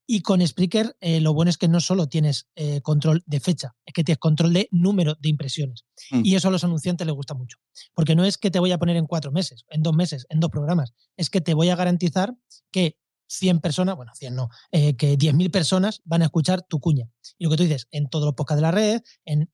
Y 0.06 0.20
con 0.20 0.46
Spreaker 0.46 0.96
eh, 1.00 1.20
lo 1.20 1.34
bueno 1.34 1.50
es 1.50 1.58
que 1.58 1.68
no 1.68 1.80
solo 1.80 2.08
tienes 2.08 2.48
eh, 2.54 2.80
control 2.80 3.24
de 3.26 3.40
fecha, 3.40 3.74
es 3.84 3.92
que 3.92 4.04
tienes 4.04 4.18
control 4.18 4.52
de 4.52 4.68
número 4.70 5.16
de 5.20 5.28
impresiones. 5.28 5.84
Mm. 6.10 6.22
Y 6.24 6.36
eso 6.36 6.48
a 6.48 6.50
los 6.50 6.62
anunciantes 6.62 7.06
les 7.06 7.14
gusta 7.14 7.34
mucho. 7.34 7.58
Porque 7.94 8.14
no 8.14 8.24
es 8.24 8.38
que 8.38 8.50
te 8.50 8.60
voy 8.60 8.72
a 8.72 8.78
poner 8.78 8.96
en 8.96 9.06
cuatro 9.06 9.32
meses, 9.32 9.64
en 9.68 9.82
dos 9.82 9.94
meses, 9.94 10.26
en 10.28 10.38
dos 10.40 10.50
programas. 10.50 10.92
Es 11.16 11.28
que 11.28 11.40
te 11.40 11.54
voy 11.54 11.70
a 11.70 11.76
garantizar 11.76 12.36
que 12.70 12.96
100 13.28 13.60
personas, 13.60 13.96
bueno, 13.96 14.12
100 14.14 14.34
no, 14.34 14.48
eh, 14.70 14.96
que 14.96 15.18
10.000 15.18 15.50
personas 15.50 16.00
van 16.04 16.22
a 16.22 16.26
escuchar 16.26 16.62
tu 16.62 16.78
cuña. 16.78 17.08
Y 17.38 17.44
lo 17.44 17.50
que 17.50 17.56
tú 17.56 17.62
dices, 17.64 17.88
en 17.90 18.08
todos 18.08 18.24
los 18.24 18.34
podcasts 18.34 18.58
de 18.58 18.62
la 18.62 18.70
red, 18.70 19.02
en 19.24 19.50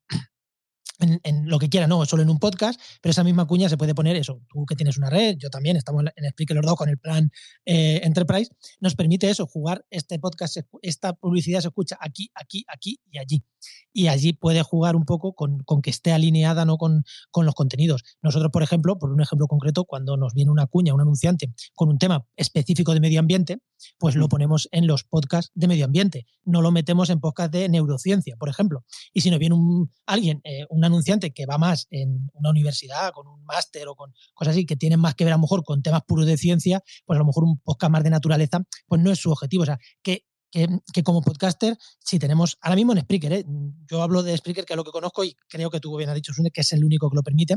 en, 1.02 1.48
lo 1.48 1.58
que 1.58 1.68
quiera, 1.68 1.86
no 1.86 2.04
solo 2.06 2.22
en 2.22 2.30
un 2.30 2.38
podcast, 2.38 2.80
pero 3.00 3.10
esa 3.10 3.24
misma 3.24 3.46
cuña 3.46 3.68
se 3.68 3.76
puede 3.76 3.94
poner 3.94 4.16
eso. 4.16 4.40
Tú 4.48 4.64
que 4.66 4.76
tienes 4.76 4.98
una 4.98 5.10
red, 5.10 5.36
yo 5.38 5.50
también, 5.50 5.76
estamos 5.76 6.04
en 6.14 6.24
Explique 6.24 6.54
los 6.54 6.64
dos 6.64 6.76
con 6.76 6.88
el 6.88 6.98
plan 6.98 7.30
eh, 7.64 8.00
Enterprise, 8.04 8.50
nos 8.80 8.94
permite 8.94 9.28
eso, 9.28 9.46
jugar 9.46 9.84
este 9.90 10.18
podcast, 10.18 10.58
esta 10.82 11.12
publicidad 11.12 11.60
se 11.60 11.68
escucha 11.68 11.96
aquí, 12.00 12.30
aquí, 12.34 12.64
aquí 12.68 13.00
y 13.10 13.18
allí. 13.18 13.44
Y 13.92 14.08
allí 14.08 14.32
puede 14.32 14.62
jugar 14.62 14.96
un 14.96 15.04
poco 15.04 15.34
con, 15.34 15.62
que 15.82 15.90
esté 15.90 16.12
alineada 16.12 16.64
¿no? 16.64 16.78
Con, 16.78 17.04
con, 17.30 17.46
los 17.46 17.54
contenidos. 17.54 18.02
Nosotros, 18.22 18.50
por 18.52 18.62
ejemplo, 18.62 18.98
por 18.98 19.10
un 19.10 19.20
ejemplo 19.20 19.46
concreto, 19.46 19.84
cuando 19.84 20.16
nos 20.16 20.34
viene 20.34 20.50
una 20.50 20.66
cuña, 20.66 20.94
un 20.94 21.00
anunciante 21.00 21.52
con 21.74 21.88
un 21.88 21.98
tema 21.98 22.26
específico 22.36 22.94
de 22.94 23.00
medio 23.00 23.20
ambiente, 23.20 23.58
pues 23.98 24.16
lo 24.16 24.28
ponemos 24.28 24.68
en 24.72 24.86
los 24.86 25.04
podcasts 25.04 25.50
de 25.54 25.68
medio 25.68 25.84
ambiente. 25.84 26.26
No 26.44 26.62
lo 26.62 26.70
metemos 26.70 27.10
en 27.10 27.20
podcasts 27.20 27.52
de 27.52 27.68
neurociencia, 27.68 28.36
por 28.36 28.48
ejemplo. 28.48 28.84
Y 29.12 29.20
si 29.20 29.30
nos 29.30 29.38
viene 29.38 29.54
un, 29.54 29.92
alguien, 30.06 30.40
eh, 30.44 30.64
un 30.70 30.84
anunciante 30.84 31.32
que 31.32 31.46
va 31.46 31.58
más 31.58 31.86
en 31.90 32.30
una 32.34 32.50
universidad, 32.50 33.12
con 33.12 33.26
un 33.26 33.44
máster 33.44 33.88
o 33.88 33.94
con 33.94 34.12
cosas 34.34 34.52
así, 34.52 34.66
que 34.66 34.76
tienen 34.76 35.00
más 35.00 35.14
que 35.14 35.24
ver 35.24 35.32
a 35.32 35.36
lo 35.36 35.42
mejor 35.42 35.64
con 35.64 35.82
temas 35.82 36.02
puros 36.06 36.26
de 36.26 36.36
ciencia, 36.36 36.82
pues 37.04 37.16
a 37.16 37.20
lo 37.20 37.26
mejor 37.26 37.44
un 37.44 37.58
podcast 37.58 37.90
más 37.92 38.04
de 38.04 38.10
naturaleza, 38.10 38.62
pues 38.86 39.00
no 39.00 39.10
es 39.10 39.18
su 39.18 39.30
objetivo. 39.30 39.62
O 39.62 39.66
sea, 39.66 39.78
que 40.02 40.24
que, 40.52 41.02
como 41.02 41.22
podcaster, 41.22 41.76
si 41.98 42.18
tenemos, 42.18 42.58
ahora 42.60 42.76
mismo 42.76 42.92
en 42.92 43.00
Spreaker, 43.00 43.32
¿eh? 43.32 43.44
yo 43.90 44.02
hablo 44.02 44.22
de 44.22 44.36
Spreaker, 44.36 44.66
que 44.66 44.74
es 44.74 44.76
lo 44.76 44.84
que 44.84 44.90
conozco 44.90 45.24
y 45.24 45.34
creo 45.48 45.70
que 45.70 45.80
tú 45.80 45.96
bien 45.96 46.10
has 46.10 46.14
dicho, 46.14 46.32
Sune, 46.34 46.50
que 46.50 46.60
es 46.60 46.72
el 46.72 46.84
único 46.84 47.08
que 47.08 47.16
lo 47.16 47.22
permite, 47.22 47.56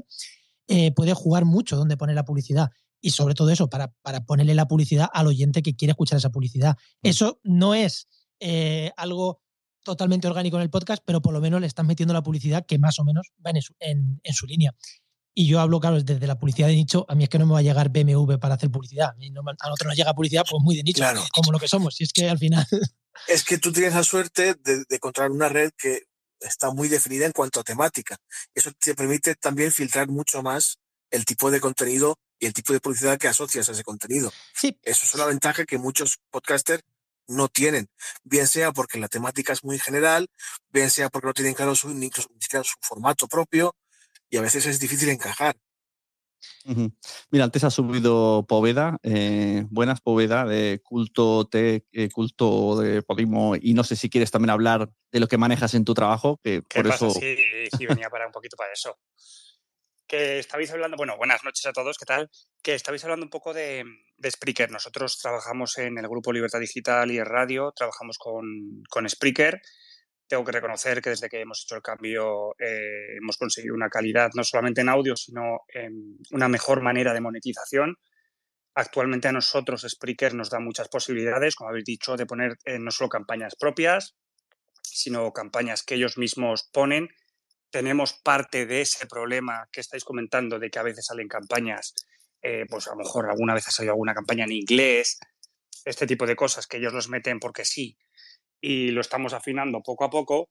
eh, 0.67 0.91
puede 0.93 1.13
jugar 1.13 1.45
mucho 1.45 1.75
donde 1.75 1.97
pone 1.97 2.13
la 2.13 2.23
publicidad. 2.23 2.69
Y 3.05 3.11
sobre 3.11 3.35
todo 3.35 3.51
eso, 3.51 3.69
para, 3.69 3.93
para, 4.01 4.25
ponerle 4.25 4.55
la 4.55 4.67
publicidad 4.67 5.07
al 5.13 5.27
oyente 5.27 5.61
que 5.61 5.75
quiere 5.75 5.91
escuchar 5.91 6.17
esa 6.17 6.31
publicidad. 6.31 6.75
Mm. 7.03 7.07
Eso 7.07 7.39
no 7.43 7.75
es 7.75 8.07
eh, 8.39 8.91
algo 8.97 9.43
totalmente 9.83 10.27
orgánico 10.27 10.57
en 10.57 10.63
el 10.63 10.71
podcast, 10.71 11.03
pero 11.05 11.21
por 11.21 11.31
lo 11.31 11.39
menos 11.39 11.61
le 11.61 11.67
están 11.67 11.85
metiendo 11.85 12.15
la 12.15 12.23
publicidad 12.23 12.65
que 12.65 12.79
más 12.79 12.97
o 12.97 13.03
menos 13.03 13.31
va 13.45 13.51
en 13.51 13.61
su, 13.61 13.75
en, 13.79 14.19
su 14.33 14.47
línea. 14.47 14.73
Y 15.35 15.45
yo 15.45 15.59
hablo, 15.59 15.79
claro, 15.79 16.01
desde 16.01 16.25
la 16.25 16.39
publicidad 16.39 16.67
de 16.67 16.73
nicho, 16.73 17.05
a 17.07 17.13
mí 17.13 17.25
es 17.25 17.29
que 17.29 17.37
no 17.37 17.45
me 17.45 17.53
va 17.53 17.59
a 17.59 17.61
llegar 17.61 17.89
BMW 17.89 18.37
para 18.39 18.55
hacer 18.55 18.71
publicidad. 18.71 19.09
A, 19.09 19.13
nosotros 19.69 19.85
nos 19.85 19.95
llega 19.95 20.15
publicidad 20.15 20.43
pues 20.49 20.63
muy 20.63 20.75
de 20.75 20.81
nicho, 20.81 21.03
como 21.31 21.51
lo 21.51 21.59
que 21.59 21.67
somos. 21.67 22.01
Y 22.01 22.05
es 22.05 22.11
que 22.11 22.27
al 22.27 22.39
final... 22.39 22.65
Es 23.27 23.45
que 23.45 23.59
tú 23.59 23.71
tienes 23.71 23.93
la 23.93 24.03
suerte 24.03 24.55
de, 24.55 24.83
encontrar 24.89 25.29
una 25.29 25.47
red 25.47 25.71
que 25.77 26.01
está 26.39 26.71
muy 26.71 26.89
definida 26.89 27.27
en 27.27 27.31
cuanto 27.31 27.59
a 27.59 27.63
temática. 27.63 28.17
Eso 28.55 28.71
te 28.77 28.95
permite 28.95 29.35
también 29.35 29.71
filtrar 29.71 30.09
mucho 30.09 30.41
más 30.41 30.79
el 31.11 31.23
tipo 31.23 31.49
de 31.51 31.61
contenido 31.61 32.17
y 32.39 32.45
el 32.45 32.53
tipo 32.53 32.73
de 32.73 32.79
publicidad 32.79 33.17
que 33.17 33.27
asocias 33.27 33.69
a 33.69 33.71
ese 33.71 33.83
contenido. 33.83 34.31
Sí. 34.53 34.77
Eso 34.83 35.05
es 35.05 35.13
una 35.15 35.25
ventaja 35.25 35.65
que 35.65 35.77
muchos 35.77 36.19
podcasters 36.29 36.83
no 37.27 37.47
tienen, 37.47 37.89
bien 38.23 38.47
sea 38.47 38.71
porque 38.71 38.99
la 38.99 39.07
temática 39.07 39.53
es 39.53 39.63
muy 39.63 39.79
general, 39.79 40.27
bien 40.69 40.89
sea 40.89 41.09
porque 41.09 41.27
no 41.27 41.33
tienen 41.33 41.53
claro 41.53 41.75
su, 41.75 41.89
ni 41.89 42.09
su 42.11 42.75
formato 42.81 43.27
propio 43.27 43.75
y 44.29 44.37
a 44.37 44.41
veces 44.41 44.65
es 44.65 44.79
difícil 44.79 45.09
encajar. 45.09 45.55
Mira, 47.31 47.45
antes 47.45 47.63
ha 47.63 47.69
subido 47.69 48.45
Poveda, 48.47 48.97
eh, 49.03 49.65
buenas 49.69 50.01
Poveda, 50.01 50.45
de 50.45 50.81
culto 50.83 51.47
T, 51.47 51.85
eh, 51.91 52.09
culto 52.09 52.79
de 52.79 53.01
Podimo, 53.01 53.55
y 53.55 53.73
no 53.73 53.83
sé 53.83 53.95
si 53.95 54.09
quieres 54.09 54.31
también 54.31 54.49
hablar 54.49 54.89
de 55.11 55.19
lo 55.19 55.27
que 55.27 55.37
manejas 55.37 55.73
en 55.73 55.85
tu 55.85 55.93
trabajo, 55.93 56.39
que 56.43 56.61
por 56.61 56.87
eso... 56.87 57.09
Sí, 57.11 57.35
sí, 57.77 57.85
venía 57.85 58.09
para 58.09 58.27
un 58.27 58.31
poquito 58.31 58.57
para 58.57 58.73
eso. 58.73 58.97
Que 60.07 60.37
estabais 60.37 60.71
hablando, 60.71 60.97
bueno, 60.97 61.17
buenas 61.17 61.43
noches 61.43 61.65
a 61.65 61.73
todos, 61.73 61.97
¿qué 61.97 62.05
tal? 62.05 62.29
Que 62.61 62.75
estabais 62.75 63.03
hablando 63.03 63.25
un 63.25 63.31
poco 63.31 63.53
de, 63.53 63.83
de 64.17 64.31
Spreaker. 64.31 64.69
Nosotros 64.69 65.17
trabajamos 65.17 65.77
en 65.79 65.97
el 65.97 66.07
grupo 66.07 66.31
Libertad 66.31 66.59
Digital 66.59 67.09
y 67.09 67.23
radio, 67.23 67.73
trabajamos 67.75 68.19
con, 68.19 68.83
con 68.87 69.09
Spreaker. 69.09 69.61
Tengo 70.27 70.43
que 70.43 70.51
reconocer 70.51 71.01
que 71.01 71.09
desde 71.09 71.27
que 71.27 71.41
hemos 71.41 71.63
hecho 71.63 71.75
el 71.75 71.81
cambio 71.81 72.51
eh, 72.59 73.17
hemos 73.17 73.37
conseguido 73.37 73.73
una 73.73 73.89
calidad 73.89 74.29
no 74.35 74.43
solamente 74.43 74.81
en 74.81 74.89
audio, 74.89 75.15
sino 75.15 75.61
en 75.69 76.17
una 76.31 76.47
mejor 76.47 76.81
manera 76.81 77.13
de 77.13 77.21
monetización. 77.21 77.97
Actualmente 78.75 79.27
a 79.27 79.31
nosotros 79.31 79.85
Spreaker 79.87 80.33
nos 80.35 80.49
da 80.49 80.59
muchas 80.59 80.87
posibilidades, 80.89 81.55
como 81.55 81.69
habéis 81.69 81.85
dicho, 81.85 82.15
de 82.15 82.25
poner 82.25 82.57
eh, 82.65 82.77
no 82.77 82.91
solo 82.91 83.09
campañas 83.09 83.55
propias, 83.55 84.15
sino 84.83 85.31
campañas 85.31 85.83
que 85.83 85.95
ellos 85.95 86.17
mismos 86.17 86.69
ponen. 86.71 87.09
Tenemos 87.75 88.13
parte 88.13 88.65
de 88.65 88.79
ese 88.79 89.05
problema 89.05 89.67
que 89.69 89.81
estáis 89.81 90.05
comentando 90.05 90.57
de 90.57 90.69
que 90.69 90.79
a 90.79 90.83
veces 90.83 91.07
salen 91.07 91.27
campañas 91.27 91.93
eh, 92.41 92.65
pues 92.69 92.88
a 92.88 92.91
lo 92.91 92.99
mejor 92.99 93.29
alguna 93.29 93.53
vez 93.53 93.67
ha 93.67 93.71
salido 93.71 93.91
alguna 93.91 94.13
campaña 94.13 94.45
en 94.45 94.53
inglés, 94.53 95.19
este 95.83 96.07
tipo 96.07 96.25
de 96.25 96.38
cosas 96.38 96.67
que 96.67 96.77
ellos 96.77 96.93
los 96.93 97.09
meten 97.09 97.38
porque 97.38 97.65
sí 97.65 97.97
y 98.61 98.91
lo 98.91 99.01
estamos 99.01 99.33
afinando 99.33 99.81
poco 99.83 100.05
a 100.05 100.09
poco. 100.09 100.47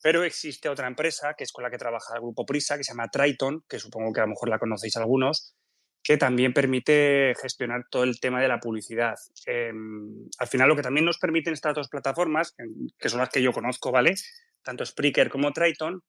Pero 0.00 0.22
existe 0.22 0.68
otra 0.68 0.86
empresa, 0.86 1.34
que 1.36 1.42
es 1.42 1.50
con 1.50 1.64
la 1.64 1.70
que 1.70 1.78
trabaja 1.78 2.14
el 2.14 2.20
grupo 2.20 2.46
Prisa, 2.46 2.76
que 2.76 2.84
se 2.84 2.92
llama 2.92 3.08
Triton, 3.08 3.64
que 3.68 3.80
supongo 3.80 4.12
que 4.12 4.20
a 4.20 4.26
lo 4.26 4.30
mejor 4.30 4.48
la 4.48 4.60
conocéis 4.60 4.96
algunos, 4.98 5.56
que 6.00 6.16
también 6.16 6.52
permite 6.52 7.34
gestionar 7.42 7.86
todo 7.90 8.04
el 8.04 8.20
tema 8.20 8.40
de 8.40 8.46
la 8.46 8.60
publicidad. 8.60 9.16
Em, 9.46 10.28
al 10.38 10.46
final, 10.46 10.68
lo 10.68 10.76
que 10.76 10.82
también 10.82 11.06
nos 11.06 11.18
permiten 11.18 11.54
estas 11.54 11.74
dos 11.74 11.88
plataformas, 11.88 12.54
que 12.96 13.08
son 13.08 13.18
las 13.18 13.30
que 13.30 13.42
yo 13.42 13.52
conozco, 13.52 13.90
¿vale? 13.90 14.14
Tanto 14.62 14.86
Spreaker 14.86 15.28
como 15.28 15.52
Triton, 15.52 16.04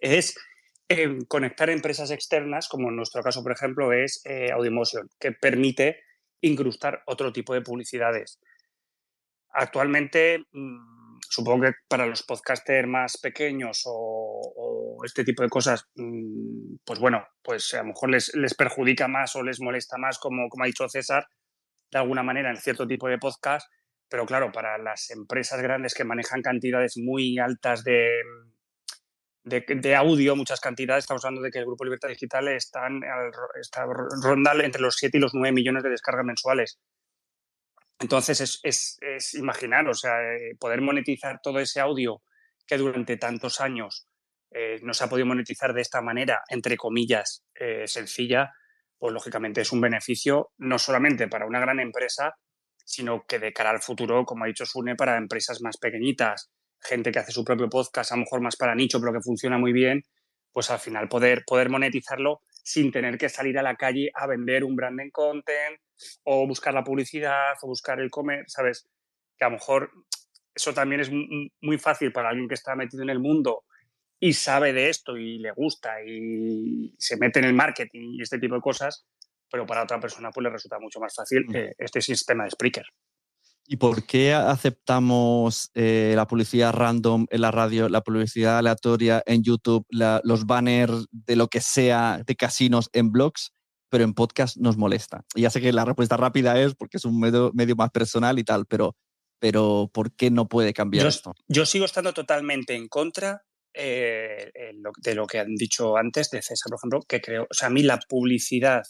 es 0.00 0.34
em, 0.88 1.20
conectar 1.26 1.70
empresas 1.70 2.10
externas, 2.10 2.68
como 2.68 2.88
en 2.88 2.96
nuestro 2.96 3.22
caso, 3.22 3.42
por 3.42 3.52
ejemplo, 3.52 3.92
es 3.92 4.20
eh, 4.24 4.50
Audiomotion, 4.52 5.08
que 5.18 5.32
permite 5.32 6.00
incrustar 6.40 7.02
otro 7.06 7.32
tipo 7.32 7.54
de 7.54 7.62
publicidades. 7.62 8.40
Actualmente, 9.52 10.44
mm, 10.52 11.18
supongo 11.28 11.66
que 11.66 11.72
para 11.88 12.06
los 12.06 12.22
podcasters 12.22 12.88
más 12.88 13.18
pequeños 13.18 13.82
o, 13.86 14.98
este 15.04 15.24
tipo 15.24 15.42
de 15.42 15.48
cosas, 15.48 15.86
mm, 15.94 16.76
pues 16.84 16.98
bueno, 16.98 17.26
pues 17.42 17.72
a 17.74 17.78
lo 17.78 17.88
mejor 17.88 18.10
les, 18.10 18.54
perjudica 18.56 19.08
más 19.08 19.34
o 19.36 19.42
les 19.42 19.60
molesta 19.60 19.96
más, 19.96 20.18
como, 20.18 20.48
como 20.48 20.64
ha 20.64 20.66
dicho 20.66 20.88
César, 20.88 21.26
de 21.90 21.98
alguna 21.98 22.22
manera 22.22 22.50
en 22.50 22.56
cierto 22.56 22.86
tipo 22.86 23.08
de 23.08 23.18
podcast, 23.18 23.66
pero 24.08 24.26
claro, 24.26 24.52
para 24.52 24.76
las 24.78 25.10
empresas 25.10 25.62
grandes 25.62 25.94
que 25.94 26.04
manejan 26.04 26.42
cantidades 26.42 26.96
muy 26.96 27.38
altas 27.38 27.84
de, 27.84 28.10
de, 29.42 29.96
audio, 29.96 30.36
muchas 30.36 30.60
cantidades, 30.60 31.04
estamos 31.04 31.24
hablando 31.24 31.42
de 31.42 31.50
que 31.50 31.58
el 31.58 31.66
Grupo 31.66 31.84
Libertad 31.84 32.08
Digital 32.08 32.48
están, 32.48 33.00
está 33.60 33.86
ronda 33.86 34.52
entre 34.62 34.82
los 34.82 34.96
7 34.96 35.16
y 35.16 35.20
los 35.20 35.34
9 35.34 35.52
millones 35.52 35.82
de 35.82 35.90
descargas 35.90 36.24
mensuales. 36.24 36.78
Entonces, 37.98 38.40
es, 38.40 38.60
es, 38.62 38.98
es 39.00 39.34
imaginar, 39.34 39.86
o 39.88 39.94
sea, 39.94 40.22
eh, 40.22 40.56
poder 40.58 40.80
monetizar 40.80 41.40
todo 41.42 41.60
ese 41.60 41.80
audio 41.80 42.22
que 42.66 42.78
durante 42.78 43.16
tantos 43.16 43.60
años 43.60 44.08
eh, 44.52 44.80
no 44.82 44.94
se 44.94 45.04
ha 45.04 45.08
podido 45.08 45.26
monetizar 45.26 45.74
de 45.74 45.82
esta 45.82 46.00
manera, 46.00 46.42
entre 46.48 46.76
comillas, 46.76 47.44
eh, 47.54 47.86
sencilla, 47.86 48.52
pues 48.98 49.12
lógicamente 49.12 49.60
es 49.60 49.72
un 49.72 49.80
beneficio 49.80 50.50
no 50.58 50.78
solamente 50.78 51.28
para 51.28 51.46
una 51.46 51.60
gran 51.60 51.78
empresa, 51.80 52.34
sino 52.84 53.24
que 53.26 53.38
de 53.38 53.52
cara 53.52 53.70
al 53.70 53.82
futuro, 53.82 54.24
como 54.24 54.44
ha 54.44 54.48
dicho 54.48 54.66
Sune, 54.66 54.96
para 54.96 55.16
empresas 55.16 55.60
más 55.62 55.76
pequeñitas, 55.76 56.50
gente 56.82 57.12
que 57.12 57.18
hace 57.18 57.32
su 57.32 57.44
propio 57.44 57.68
podcast, 57.68 58.12
a 58.12 58.16
lo 58.16 58.20
mejor 58.20 58.40
más 58.40 58.56
para 58.56 58.74
nicho, 58.74 59.00
pero 59.00 59.12
que 59.12 59.20
funciona 59.20 59.58
muy 59.58 59.72
bien, 59.72 60.02
pues 60.52 60.70
al 60.70 60.78
final 60.78 61.08
poder, 61.08 61.44
poder 61.46 61.68
monetizarlo 61.68 62.42
sin 62.62 62.90
tener 62.90 63.18
que 63.18 63.28
salir 63.28 63.58
a 63.58 63.62
la 63.62 63.76
calle 63.76 64.10
a 64.14 64.26
vender 64.26 64.64
un 64.64 64.76
branding 64.76 65.10
content 65.10 65.80
o 66.24 66.46
buscar 66.46 66.74
la 66.74 66.84
publicidad 66.84 67.54
o 67.62 67.68
buscar 67.68 68.00
el 68.00 68.10
comer, 68.10 68.44
¿sabes? 68.48 68.88
Que 69.36 69.44
a 69.44 69.48
lo 69.48 69.54
mejor 69.54 69.90
eso 70.54 70.74
también 70.74 71.00
es 71.00 71.10
muy 71.60 71.78
fácil 71.78 72.12
para 72.12 72.30
alguien 72.30 72.48
que 72.48 72.54
está 72.54 72.74
metido 72.74 73.02
en 73.02 73.10
el 73.10 73.20
mundo 73.20 73.64
y 74.18 74.34
sabe 74.34 74.72
de 74.72 74.90
esto 74.90 75.16
y 75.16 75.38
le 75.38 75.52
gusta 75.52 76.02
y 76.04 76.94
se 76.98 77.16
mete 77.16 77.38
en 77.38 77.46
el 77.46 77.54
marketing 77.54 78.14
y 78.14 78.22
este 78.22 78.38
tipo 78.38 78.54
de 78.54 78.60
cosas, 78.60 79.06
pero 79.50 79.64
para 79.66 79.82
otra 79.82 79.98
persona 79.98 80.30
pues 80.30 80.44
le 80.44 80.50
resulta 80.50 80.78
mucho 80.78 81.00
más 81.00 81.14
fácil 81.14 81.46
este 81.78 82.00
sistema 82.02 82.44
de 82.44 82.50
Spreaker. 82.50 82.84
¿Y 83.66 83.76
por 83.76 84.04
qué 84.04 84.34
aceptamos 84.34 85.70
eh, 85.74 86.14
la 86.16 86.26
publicidad 86.26 86.72
random 86.72 87.26
en 87.30 87.40
la 87.40 87.50
radio, 87.50 87.88
la 87.88 88.00
publicidad 88.00 88.58
aleatoria 88.58 89.22
en 89.26 89.42
YouTube, 89.44 89.86
los 89.90 90.46
banners 90.46 91.06
de 91.12 91.36
lo 91.36 91.48
que 91.48 91.60
sea 91.60 92.20
de 92.26 92.34
casinos 92.34 92.90
en 92.92 93.12
blogs, 93.12 93.52
pero 93.88 94.02
en 94.02 94.14
podcast 94.14 94.56
nos 94.56 94.76
molesta? 94.76 95.24
Y 95.36 95.42
ya 95.42 95.50
sé 95.50 95.60
que 95.60 95.72
la 95.72 95.84
respuesta 95.84 96.16
rápida 96.16 96.60
es 96.60 96.74
porque 96.74 96.96
es 96.96 97.04
un 97.04 97.20
medio, 97.20 97.52
medio 97.54 97.76
más 97.76 97.90
personal 97.90 98.38
y 98.40 98.44
tal, 98.44 98.66
pero, 98.66 98.96
pero 99.38 99.88
¿por 99.92 100.12
qué 100.16 100.30
no 100.30 100.48
puede 100.48 100.72
cambiar 100.72 101.06
esto? 101.06 101.32
Yo 101.46 101.64
sigo 101.64 101.84
estando 101.84 102.12
totalmente 102.12 102.74
en 102.74 102.88
contra 102.88 103.42
eh, 103.72 104.50
de 104.52 105.14
lo 105.14 105.26
que 105.26 105.38
han 105.38 105.54
dicho 105.54 105.96
antes 105.96 106.30
de 106.30 106.42
César, 106.42 106.70
por 106.70 106.78
ejemplo, 106.78 107.00
que 107.06 107.20
creo, 107.20 107.44
o 107.44 107.54
sea, 107.54 107.68
a 107.68 107.70
mí 107.70 107.84
la 107.84 108.00
publicidad 108.08 108.82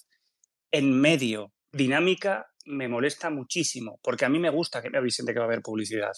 en 0.73 0.99
medio 0.99 1.53
dinámica 1.73 2.47
me 2.71 2.89
molesta 2.89 3.31
muchísimo, 3.31 4.01
porque 4.03 4.25
a 4.25 4.29
mí 4.29 4.39
me 4.39 4.51
gusta 4.51 4.81
que 4.81 4.91
me 4.91 4.99
avisen 4.99 5.27
de 5.27 5.33
que 5.33 5.39
va 5.39 5.45
a 5.45 5.49
haber 5.49 5.63
publicidad. 5.63 6.13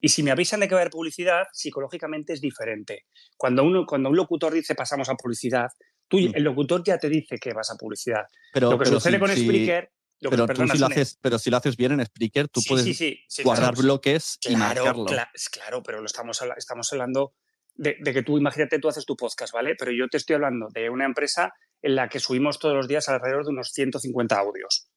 Y 0.00 0.08
si 0.08 0.22
me 0.22 0.30
avisan 0.30 0.60
de 0.60 0.68
que 0.68 0.74
va 0.74 0.80
a 0.80 0.82
haber 0.82 0.92
publicidad, 0.92 1.44
psicológicamente 1.52 2.32
es 2.34 2.40
diferente. 2.40 3.06
Cuando, 3.36 3.64
uno, 3.64 3.86
cuando 3.86 4.10
un 4.10 4.16
locutor 4.16 4.52
dice 4.52 4.74
pasamos 4.74 5.08
a 5.08 5.14
publicidad, 5.14 5.68
tú, 6.08 6.18
mm. 6.18 6.32
el 6.34 6.42
locutor 6.42 6.82
ya 6.84 6.98
te 6.98 7.08
dice 7.08 7.38
que 7.38 7.52
vas 7.52 7.70
a 7.70 7.76
publicidad. 7.76 8.24
Pero, 8.52 8.70
lo 8.70 8.78
que 8.78 8.86
sucede 8.86 9.18
con 9.18 9.30
Spreaker... 9.30 9.90
pero, 10.20 10.46
si 10.66 10.78
lo 10.78 10.86
haces, 10.86 11.18
pero 11.20 11.38
si 11.38 11.50
lo 11.50 11.56
haces 11.56 11.76
bien 11.76 11.92
en 11.92 12.04
Spreaker, 12.04 12.48
tú 12.48 12.60
puedes 12.68 12.98
guardar 13.42 13.74
bloques 13.74 14.38
y 14.42 14.56
marcarlo. 14.56 15.06
Claro, 15.50 15.82
pero 15.82 16.00
lo 16.00 16.06
estamos, 16.06 16.42
estamos 16.56 16.92
hablando 16.92 17.34
de, 17.74 17.96
de, 18.00 18.12
que 18.12 18.22
tú, 18.22 18.38
imagínate, 18.38 18.78
tú 18.78 18.88
haces 18.88 19.06
tu 19.06 19.16
podcast, 19.16 19.52
¿vale? 19.52 19.74
Pero 19.78 19.92
yo 19.92 20.08
te 20.08 20.18
estoy 20.18 20.34
hablando 20.34 20.68
de 20.72 20.90
una 20.90 21.04
empresa 21.06 21.52
en 21.82 21.94
la 21.94 22.08
que 22.08 22.20
subimos 22.20 22.58
todos 22.58 22.74
los 22.74 22.88
días 22.88 23.08
alrededor 23.08 23.44
de 23.44 23.50
unos 23.50 23.70
150 23.72 24.38
audios. 24.38 24.88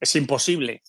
Es 0.00 0.16
imposible. 0.16 0.82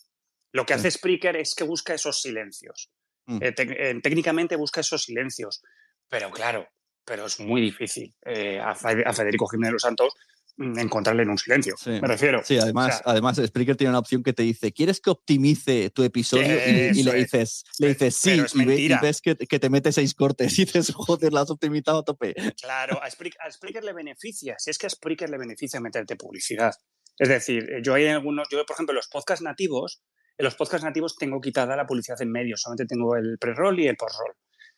Lo 0.52 0.65
que 0.65 0.74
hace 0.74 0.89
Spreaker 0.89 1.36
es 1.36 1.54
que 1.54 1.63
busca 1.63 1.93
esos 1.93 2.21
silencios. 2.21 2.89
Mm. 3.26 3.39
Eh, 3.41 3.54
eh, 3.58 4.00
técnicamente 4.02 4.56
busca 4.56 4.82
esos 4.82 5.04
silencios. 5.04 5.62
Pero 6.08 6.32
claro, 6.32 6.67
pero 7.04 7.26
es 7.26 7.39
muy 7.39 7.62
difícil 7.62 8.13
eh, 8.26 8.60
a, 8.60 8.76
Federico 8.76 9.48
Jiménez 9.48 9.74
Los 9.74 9.82
Santos 9.82 10.13
mm, 10.58 10.80
encontrarle 10.80 11.24
en 11.24 11.30
un 11.30 11.38
silencio. 11.38 11.76
Me 11.86 12.08
refiero. 12.08 12.41
Sí, 12.45 12.58
además, 12.58 13.02
además 13.06 13.41
Spreaker 13.43 13.76
tiene 13.76 13.89
una 13.89 14.00
opción 14.00 14.24
que 14.24 14.34
te 14.34 14.43
dice, 14.43 14.71
¿quieres 14.71 15.02
que 15.02 15.10
optimice 15.10 15.89
tu 15.89 16.04
episodio? 16.04 16.56
Y, 16.93 17.04
le 17.04 17.13
dices, 17.15 17.65
le 17.80 17.89
dices 17.89 18.15
sí, 18.15 18.41
y, 18.54 18.93
ves 19.02 19.21
que, 19.21 19.36
te 19.36 19.69
mete 19.69 19.91
seis 19.91 20.13
cortes 20.13 20.58
y 20.60 20.65
dices, 20.65 20.93
joder, 20.93 21.34
la 21.34 21.41
has 21.41 21.50
optimizado 21.50 22.00
a 22.00 22.06
tope. 22.06 22.34
Claro, 22.62 23.02
a 23.02 23.10
Spreaker, 23.10 23.84
le 23.84 23.93
beneficia. 23.93 24.56
Si 24.58 24.69
es 24.69 24.78
que 24.78 24.88
a 24.88 24.89
Spreaker 24.89 25.30
le 25.30 25.38
beneficia 25.38 25.82
meterte 25.82 26.15
publicidad. 26.15 26.74
Es 27.17 27.30
decir, 27.30 27.69
eh, 27.71 27.82
yo 27.82 27.93
hay 27.93 28.08
algunos, 28.08 28.47
yo 28.49 28.65
por 28.65 28.75
ejemplo, 28.75 28.93
los 28.93 29.08
podcasts 29.08 29.43
nativos, 29.43 30.04
en 30.38 30.43
los 30.43 30.56
podcasts 30.56 30.84
nativos 30.84 31.15
tengo 31.15 31.39
quitada 31.39 31.75
la 31.75 31.86
publicidad 31.86 32.21
en 32.21 32.32
medio, 32.32 32.58
solamente 32.58 32.86
tengo 32.86 33.15
el 33.15 33.38
pre-roll 33.39 33.80
y 33.80 33.88
el 33.88 33.95
post-roll. 33.95 34.34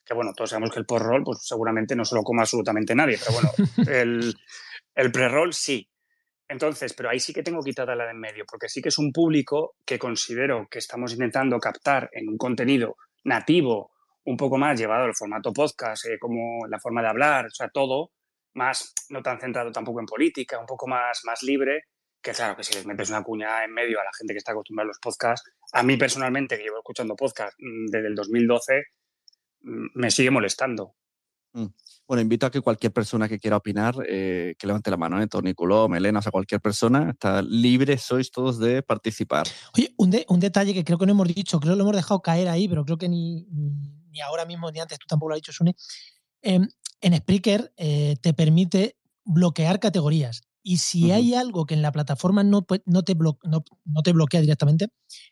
Que 0.06 0.14
bueno, 0.14 0.32
todos 0.34 0.52
sabemos 0.52 0.72
que 0.72 0.80
el 0.80 0.86
post-roll, 0.86 1.24
pues 1.24 1.40
seguramente 1.42 1.96
no 1.96 2.06
se 2.06 2.16
lo 2.16 2.24
coma 2.24 2.44
absolutamente 2.44 2.96
nadie, 2.96 3.18
pero 3.20 3.34
bueno, 3.34 3.52
el, 3.92 4.36
el 4.96 5.12
pre-roll 5.12 5.54
sí. 5.54 5.90
Entonces, 6.50 6.94
pero 6.94 7.10
ahí 7.10 7.20
sí 7.20 7.34
que 7.34 7.44
tengo 7.44 7.62
quitada 7.62 7.96
la 7.96 8.06
de 8.06 8.12
en 8.12 8.20
medio, 8.20 8.46
porque 8.50 8.70
sí 8.70 8.82
que 8.82 8.90
es 8.90 8.98
un 8.98 9.12
público 9.12 9.76
que 9.86 10.00
considero 10.00 10.68
que 10.70 10.80
estamos 10.80 11.12
intentando 11.12 11.60
captar 11.60 12.10
en 12.14 12.30
un 12.30 12.38
contenido 12.38 12.96
nativo, 13.26 13.92
un 14.24 14.38
poco 14.38 14.58
más 14.58 14.80
llevado 14.80 15.06
al 15.06 15.16
formato 15.16 15.52
podcast, 15.52 16.06
eh, 16.06 16.18
como 16.20 16.66
la 16.68 16.80
forma 16.80 17.02
de 17.02 17.10
hablar, 17.10 17.48
o 17.48 17.50
sea, 17.50 17.70
todo, 17.70 18.12
más 18.54 18.94
no 19.10 19.22
tan 19.22 19.40
centrado 19.40 19.72
tampoco 19.72 20.00
en 20.00 20.06
política, 20.06 20.60
un 20.60 20.66
poco 20.66 20.88
más, 20.88 21.22
más 21.26 21.44
libre, 21.44 21.84
que 22.22 22.32
claro, 22.32 22.56
que 22.56 22.64
si 22.64 22.74
les 22.74 22.86
metes 22.86 23.10
una 23.10 23.24
cuña 23.24 23.64
en 23.64 23.74
medio 23.74 24.00
a 24.00 24.04
la 24.04 24.12
gente 24.18 24.34
que 24.34 24.40
está 24.40 24.52
acostumbrada 24.52 24.88
a 24.88 24.90
los 24.90 25.00
podcasts, 25.00 25.50
a 25.74 25.84
mí 25.84 25.98
personalmente, 25.98 26.58
que 26.58 26.64
llevo 26.64 26.78
escuchando 26.78 27.16
podcast 27.16 27.54
mm, 27.60 27.88
desde 27.88 28.08
el 28.08 28.16
2012, 28.16 28.84
mm, 29.62 29.86
me 29.96 30.12
sigue 30.12 30.32
molestando. 30.32 30.96
Mm. 31.54 31.68
Bueno, 32.08 32.22
invito 32.22 32.46
a 32.46 32.52
que 32.52 32.62
cualquier 32.62 32.94
persona 32.94 33.28
que 33.28 33.38
quiera 33.38 33.58
opinar, 33.58 33.96
eh, 34.08 34.56
que 34.58 34.68
levante 34.68 34.90
la 34.90 34.98
mano, 34.98 35.22
¿eh? 35.22 35.28
Torniculó, 35.28 35.90
Melena, 35.90 36.20
o 36.20 36.22
sea, 36.22 36.32
cualquier 36.32 36.62
persona, 36.62 37.10
está 37.10 37.42
libre, 37.42 37.98
sois 37.98 38.32
todos 38.32 38.60
de 38.60 38.82
participar. 38.82 39.46
Oye, 39.76 39.94
un, 39.98 40.16
un, 40.30 40.40
detalle 40.40 40.74
que 40.74 40.86
creo 40.86 40.98
que 40.98 41.06
no 41.06 41.12
hemos 41.12 41.28
dicho, 41.28 41.60
creo 41.60 41.74
que 41.74 41.78
lo 41.78 41.84
hemos 41.84 41.96
dejado 41.96 42.22
caer 42.22 42.48
ahí, 42.48 42.70
pero 42.70 42.86
creo 42.86 42.98
que 42.98 43.10
ni, 43.10 43.46
ni, 44.12 44.22
ahora 44.22 44.46
mismo 44.46 44.72
ni 44.72 44.80
antes 44.80 45.00
tú 45.00 45.06
tampoco 45.08 45.30
lo 45.30 45.36
has 45.36 45.40
dicho, 45.40 45.52
Sune. 45.52 45.76
Em, 46.42 46.68
en 47.02 47.18
Spreaker 47.18 47.74
eh, 47.76 48.16
te 48.22 48.34
permite 48.34 48.98
bloquear 49.26 49.80
categorías. 49.80 50.44
Y 50.70 50.80
si 50.80 51.12
hay 51.12 51.34
algo 51.34 51.66
que 51.66 51.76
en 51.76 51.82
la 51.82 51.94
plataforma 51.94 52.44
no, 52.44 52.68
no, 52.86 53.04
te 53.04 53.16
no, 53.16 54.02
te 54.04 54.12
bloquea 54.12 54.42
directamente, 54.42 54.88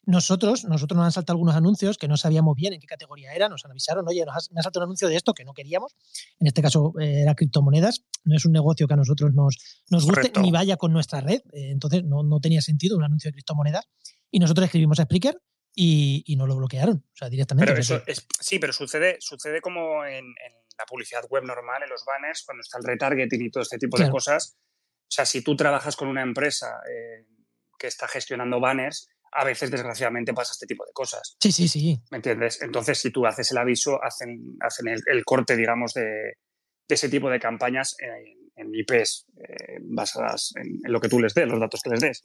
nosotros, 0.05 0.63
nosotros 0.63 0.95
nos 0.95 1.07
han 1.07 1.11
saltado 1.11 1.33
algunos 1.33 1.55
anuncios 1.55 1.97
que 1.97 2.07
no 2.07 2.15
sabíamos 2.15 2.55
bien 2.55 2.71
en 2.71 2.79
qué 2.79 2.87
categoría 2.87 3.33
era, 3.33 3.49
nos 3.49 3.65
avisaron, 3.65 4.07
oye, 4.07 4.23
nos 4.23 4.49
me 4.53 4.61
ha 4.61 4.63
saltado 4.63 4.85
un 4.85 4.91
anuncio 4.91 5.09
de 5.09 5.17
esto 5.17 5.33
que 5.33 5.43
no 5.43 5.53
queríamos. 5.53 5.93
En 6.39 6.47
este 6.47 6.61
caso 6.61 6.93
eh, 7.01 7.19
era 7.23 7.35
criptomonedas, 7.35 8.05
no 8.23 8.33
es 8.33 8.45
un 8.45 8.53
negocio 8.53 8.87
que 8.87 8.93
a 8.93 8.95
nosotros 8.95 9.33
nos, 9.33 9.57
nos 9.89 10.05
guste 10.05 10.31
ni 10.39 10.51
vaya 10.51 10.77
con 10.77 10.93
nuestra 10.93 11.19
red, 11.19 11.41
eh, 11.51 11.71
entonces 11.71 12.05
no, 12.05 12.23
no, 12.23 12.39
tenía 12.39 12.61
sentido 12.61 12.95
un 12.95 13.03
anuncio 13.03 13.27
de 13.27 13.33
criptomonedas. 13.33 13.89
Y 14.31 14.39
nosotros 14.39 14.63
escribimos 14.63 15.01
a 15.01 15.03
Spreaker 15.03 15.37
y, 15.75 16.23
y 16.25 16.37
no 16.37 16.47
lo 16.47 16.55
bloquearon, 16.55 17.03
o 17.05 17.13
sea, 17.17 17.27
directamente. 17.27 17.73
Pero 17.73 17.81
eso 17.81 18.01
es, 18.07 18.25
sí, 18.39 18.57
pero 18.57 18.71
sucede, 18.71 19.17
sucede 19.19 19.59
como 19.59 20.05
en, 20.05 20.33
la 20.77 20.85
publicidad 20.85 21.23
web 21.29 21.43
normal, 21.43 21.83
en 21.83 21.89
los 21.89 22.05
banners, 22.05 22.43
cuando 22.45 22.61
está 22.61 22.77
el 22.77 22.85
retargeting 22.85 23.41
y 23.45 23.51
todo 23.51 23.63
este 23.63 23.77
tipo 23.77 23.97
de 23.97 24.09
cosas 24.09 24.57
o 25.07 25.11
sea, 25.11 25.25
si 25.25 25.41
tú 25.41 25.55
trabajas 25.55 25.95
con 25.95 26.07
una 26.07 26.21
empresa 26.21 26.81
eh, 26.89 27.25
que 27.77 27.87
está 27.87 28.07
gestionando 28.07 28.59
banners, 28.59 29.07
a 29.31 29.43
veces 29.43 29.69
desgraciadamente 29.69 30.33
pasa 30.33 30.53
este 30.53 30.65
tipo 30.65 30.85
de 30.85 30.93
cosas. 30.93 31.35
Sí, 31.39 31.51
sí, 31.51 31.67
sí. 31.67 32.01
¿Me 32.09 32.17
entiendes? 32.17 32.61
Entonces, 32.61 32.97
si 32.97 33.11
tú 33.11 33.25
haces 33.25 33.51
el 33.51 33.57
aviso, 33.57 34.01
hacen, 34.03 34.57
hacen 34.61 34.87
el, 34.87 35.25
corte, 35.25 35.55
digamos, 35.55 35.93
de, 35.93 36.37
ese 36.87 37.09
tipo 37.09 37.29
de 37.29 37.39
campañas 37.39 37.95
en, 37.99 38.73
IPs 38.73 39.27
eh, 39.37 39.77
basadas 39.81 40.53
en, 40.55 40.79
lo 40.83 40.99
que 41.01 41.09
tú 41.09 41.19
les 41.19 41.33
des, 41.33 41.47
los 41.47 41.59
datos 41.59 41.81
que 41.81 41.89
les 41.89 41.99
des. 41.99 42.23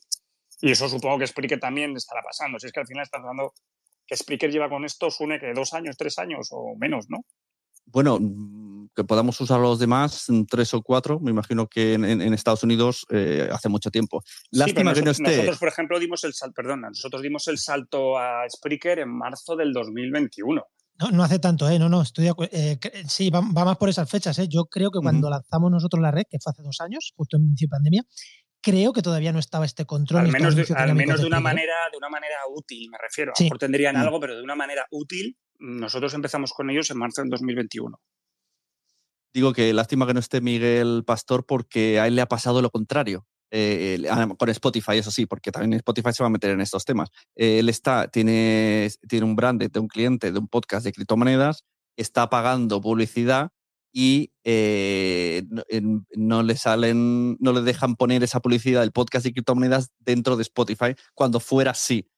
Y 0.61 0.71
eso 0.71 0.89
supongo 0.89 1.19
que 1.19 1.27
Spreaker 1.27 1.59
también 1.59 1.97
estará 1.97 2.23
pasando. 2.23 2.59
Si 2.59 2.67
es 2.67 2.73
que 2.73 2.81
al 2.81 2.87
final 2.87 3.03
estás 3.03 3.21
hablando 3.21 3.53
que 4.07 4.17
Spreaker 4.17 4.51
lleva 4.51 4.69
con 4.69 4.85
esto, 4.85 5.11
suene 5.11 5.41
que 5.41 5.53
dos 5.53 5.73
años, 5.75 5.97
tres 5.97 6.19
años 6.19 6.49
o 6.53 6.77
menos, 6.77 7.07
¿no? 7.09 7.25
Bueno, 7.87 8.19
que 8.95 9.05
podamos 9.05 9.41
usar 9.41 9.61
los 9.61 9.79
demás, 9.79 10.25
mm, 10.29 10.45
tres 10.45 10.75
o 10.75 10.83
cuatro, 10.83 11.21
me 11.21 11.31
imagino 11.31 11.67
que 11.69 11.95
en, 11.95 12.35
Estados 12.35 12.63
Unidos 12.63 13.07
eh, 13.11 13.49
hace 13.53 13.69
mucho 13.69 13.91
tiempo. 13.91 14.23
Lástima 14.51 14.93
que 14.95 15.03
no 15.03 15.11
esté. 15.11 15.37
Nosotros, 15.37 15.59
por 15.59 15.69
ejemplo, 15.69 15.99
dimos 15.99 16.25
el 16.25 16.35
salto, 16.35 16.55
perdona, 16.55 16.89
nosotros 16.89 17.23
dimos 17.23 17.47
el 17.49 17.59
salto 17.59 18.19
a 18.19 18.45
Spreaker 18.49 19.01
en 19.01 19.11
marzo 19.11 19.57
del 19.57 19.73
2021. 19.73 20.63
No, 21.01 21.11
no 21.11 21.23
hace 21.23 21.39
tanto, 21.39 21.69
¿eh? 21.69 21.79
No, 21.79 21.89
no, 21.89 22.03
estoy 22.03 22.31
eh, 22.53 22.79
sí, 23.09 23.31
va, 23.31 23.41
más 23.41 23.77
por 23.79 23.89
esas 23.89 24.09
fechas, 24.11 24.39
¿eh? 24.39 24.49
Yo 24.49 24.67
creo 24.67 24.91
que 24.91 25.01
cuando 25.01 25.31
lanzamos 25.31 25.71
nosotros 25.71 26.03
la 26.03 26.11
red, 26.11 26.25
que 26.29 26.39
fue 26.39 26.51
hace 26.51 26.63
dos 26.63 26.79
años, 26.81 27.15
justo 27.17 27.39
en 27.39 27.45
inicio 27.45 27.69
de 27.69 27.71
pandemia, 27.71 28.05
creo 28.61 28.93
que 28.93 29.01
todavía 29.01 29.33
no 29.33 29.39
estaba 29.39 29.65
este 29.65 29.87
control. 29.87 30.27
Al 30.27 30.33
menos, 30.33 30.55
de, 30.55 30.67
al 30.77 30.95
menos 30.95 31.21
de, 31.21 31.27
una 31.27 31.41
manera, 31.41 31.75
de 31.91 31.97
una 31.97 32.11
manera 32.11 32.37
útil, 32.55 32.91
me 32.91 32.99
refiero. 32.99 33.33
A 33.35 33.41
lo 33.41 33.45
mejor 33.45 33.59
tendrían 33.59 33.97
mm. 33.97 34.01
algo, 34.01 34.21
pero 34.21 34.37
de 34.37 34.43
una 34.43 34.55
manera 34.55 34.87
útil. 34.91 35.39
Nosotros 35.61 36.15
empezamos 36.15 36.53
con 36.53 36.71
ellos 36.71 36.91
en 36.91 36.99
marzo 36.99 37.23
del 37.23 37.31
2021. 37.31 38.01
Digo 39.33 39.53
que 39.53 39.73
lástima 39.73 40.07
que 40.07 40.15
no 40.15 40.21
esté 40.21 40.41
Miguel 40.41 41.05
Pastor 41.07 41.47
porque 41.47 42.01
a 42.01 42.07
él 42.07 42.17
le 42.17 42.23
ha 42.23 42.27
pasado 42.27 42.63
lo 42.63 42.71
contrario. 42.71 43.27
Eh, 43.53 44.07
ah, 44.11 44.29
con 44.39 44.49
Spotify, 44.49 44.99
eso 44.99 45.11
sí, 45.11 45.27
porque 45.27 45.51
también 45.51 45.75
Spotify 45.75 46.13
se 46.13 46.23
va 46.23 46.29
a 46.29 46.31
meter 46.31 46.51
en 46.51 46.61
estos 46.61 46.85
temas. 46.85 47.11
él 47.35 47.69
está, 47.69 48.09
tiene, 48.09 48.91
tiene 49.09 49.27
un 49.27 49.37
brand 49.37 49.63
de 49.63 49.81
un 49.81 49.89
cliente 49.89 50.33
de 50.33 50.39
un 50.39 50.49
podcast 50.49 50.85
de 50.85 50.93
criptomonedas, 50.93 51.65
está 51.97 52.31
pagando 52.31 52.81
publicidad 52.81 53.51
y 53.93 54.33
eh, 54.45 55.43
no, 56.17 56.43
le 56.43 56.57
salen, 56.57 57.37
no 57.41 57.53
le 57.53 57.63
dejan 57.63 57.97
poner 57.97 58.23
esa 58.23 58.41
publicidad 58.41 58.81
del 58.81 58.93
podcast 58.93 59.25
de 59.25 59.33
criptomonedas 59.33 59.91
dentro 59.99 60.37
de 60.37 60.43
Spotify 60.43 60.95
cuando 61.15 61.41
fuera 61.41 61.73
así. 61.73 62.09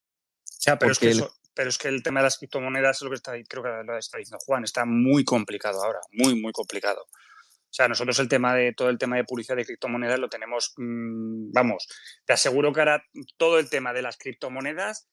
Ya, 0.60 0.78
pero 0.78 0.92
es, 0.92 0.98
que 0.98 1.14
pero 1.54 1.68
es 1.68 1.78
que 1.78 1.88
el 1.88 2.02
tema 2.02 2.20
de 2.20 2.24
las 2.24 2.38
criptomonedas 2.38 2.96
es 2.96 3.02
lo 3.02 3.10
que 3.10 3.16
está, 3.16 3.32
creo 3.48 3.62
que 3.62 3.68
lo 3.84 3.98
está 3.98 4.18
diciendo 4.18 4.38
Juan, 4.44 4.64
está 4.64 4.84
muy 4.84 5.24
complicado 5.24 5.82
ahora, 5.82 6.00
muy, 6.12 6.40
muy 6.40 6.52
complicado. 6.52 7.02
O 7.02 7.74
sea, 7.74 7.88
nosotros 7.88 8.18
el 8.18 8.28
tema 8.28 8.54
de 8.54 8.74
todo 8.74 8.90
el 8.90 8.98
tema 8.98 9.16
de 9.16 9.24
publicidad 9.24 9.56
de 9.56 9.64
criptomonedas 9.64 10.18
lo 10.18 10.28
tenemos, 10.28 10.74
mm, 10.76 11.52
vamos, 11.52 11.88
te 12.26 12.34
aseguro 12.34 12.72
que 12.72 12.80
ahora 12.80 13.02
todo 13.38 13.58
el 13.58 13.70
tema 13.70 13.94
de 13.94 14.02
las 14.02 14.18
criptomonedas 14.18 15.08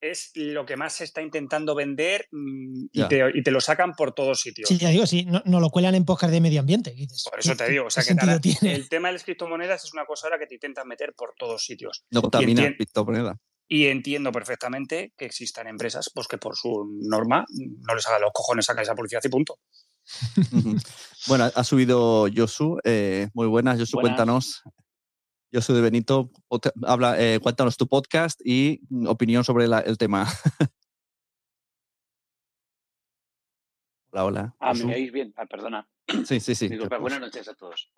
es 0.00 0.30
lo 0.34 0.66
que 0.66 0.76
más 0.76 0.92
se 0.92 1.04
está 1.04 1.22
intentando 1.22 1.74
vender 1.74 2.28
mm, 2.30 2.86
y, 2.92 3.08
te, 3.42 3.50
lo 3.50 3.60
sacan 3.60 3.94
por 3.94 4.12
todos 4.12 4.40
sitios. 4.40 4.68
Sí, 4.68 4.78
ya 4.78 4.90
digo, 4.90 5.06
sí, 5.06 5.26
no, 5.26 5.60
lo 5.60 5.70
cuelan 5.70 5.94
en 5.94 6.04
podcast 6.04 6.32
de 6.32 6.40
medio 6.40 6.60
ambiente. 6.60 6.94
por 7.30 7.40
eso 7.40 7.56
te 7.56 7.68
digo, 7.68 7.86
o 7.86 7.90
sea 7.90 8.04
que 8.04 8.12
el 8.68 8.88
tema 8.88 9.08
de 9.08 9.14
las 9.14 9.24
criptomonedas 9.24 9.84
es 9.84 9.92
una 9.92 10.04
cosa 10.04 10.28
ahora 10.28 10.38
que 10.38 10.46
te 10.46 10.54
intentan 10.54 10.86
meter 10.86 11.14
por 11.16 11.34
todos 11.36 11.64
sitios. 11.64 12.04
No 12.10 12.22
contamina 12.22 12.74
criptomoneda. 12.76 13.40
Y 13.66 13.86
entiendo 13.86 14.30
perfectamente 14.30 15.14
que 15.16 15.24
existan 15.24 15.66
empresas 15.66 16.10
pues 16.14 16.28
que 16.28 16.38
por 16.38 16.54
su 16.56 16.86
norma 17.08 17.44
no 17.48 17.94
les 17.94 18.06
haga 18.06 18.18
los 18.18 18.30
cojones 18.32 18.66
sacar 18.66 18.82
esa 18.82 18.94
publicidad 18.94 19.22
y 19.24 19.28
punto. 19.28 19.58
bueno, 21.28 21.50
ha 21.54 21.64
subido 21.64 22.26
Josu. 22.34 22.78
Eh, 22.84 23.28
muy 23.32 23.46
buenas, 23.46 23.78
Josu, 23.78 23.98
cuéntanos. 23.98 24.62
Josu 25.52 25.72
de 25.72 25.80
Benito, 25.80 26.30
habla, 26.82 27.20
eh, 27.20 27.38
cuéntanos 27.40 27.76
tu 27.76 27.86
podcast 27.86 28.40
y 28.44 28.80
opinión 29.06 29.44
sobre 29.44 29.66
el 29.66 29.96
tema. 29.98 30.26
hola, 34.10 34.24
hola. 34.24 34.56
Ah, 34.58 34.74
¿me 34.74 34.94
oís 34.94 35.12
bien? 35.12 35.32
Ah, 35.36 35.46
perdona. 35.46 35.88
Sí, 36.26 36.40
sí, 36.40 36.54
sí. 36.54 36.68
buenas 37.00 37.20
noches 37.20 37.48
a 37.48 37.54
todos. 37.54 37.90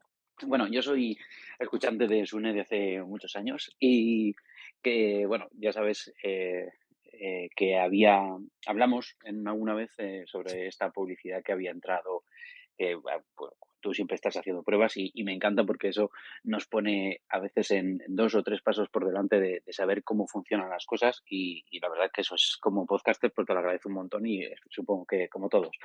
Bueno, 0.43 0.69
yo 0.69 0.83
soy 0.83 1.19
escuchante 1.59 2.07
de 2.07 2.27
Sune 2.27 2.53
de 2.53 2.61
hace 2.61 3.03
muchos 3.03 3.35
años 3.37 3.75
y 3.81 4.35
que, 4.83 5.27
bueno, 5.27 5.49
ya 5.53 5.73
sabes, 5.73 6.13
eh, 6.23 6.69
eh, 7.13 7.49
que 7.57 7.79
había, 7.79 8.21
hablamos 8.67 9.17
en 9.25 9.47
alguna 9.49 9.75
vez 9.75 9.93
eh, 9.99 10.25
sobre 10.27 10.67
esta 10.67 10.91
publicidad 10.91 11.43
que 11.43 11.53
había 11.53 11.71
entrado. 11.71 12.25
Pues, 12.77 13.53
tú 13.81 13.95
siempre 13.95 14.17
estás 14.17 14.37
haciendo 14.37 14.65
pruebas 14.65 14.95
y, 14.97 15.13
me 15.23 15.33
encanta 15.33 15.65
porque 15.65 15.89
eso 15.89 16.11
nos 16.43 16.67
pone 16.67 17.21
a 17.29 17.39
veces 17.39 17.71
en, 17.71 18.03
dos 18.09 18.35
o 18.35 18.43
tres 18.43 18.61
pasos 18.61 18.89
por 18.89 19.07
delante 19.07 19.39
de, 19.41 19.63
saber 19.69 20.03
cómo 20.03 20.27
funcionan 20.27 20.71
las 20.71 20.87
cosas 20.87 21.23
y, 21.29 21.65
la 21.81 21.89
verdad 21.89 22.11
que 22.13 22.23
eso 22.23 22.35
es 22.35 22.59
como 22.61 22.85
podcaster, 22.85 23.33
pues 23.33 23.47
te 23.47 23.53
lo 23.53 23.61
agradezco 23.61 23.89
un 23.89 23.95
montón 23.95 24.27
y 24.27 24.43
supongo 24.71 25.07
que 25.07 25.29
como 25.29 25.49
todos. 25.49 25.77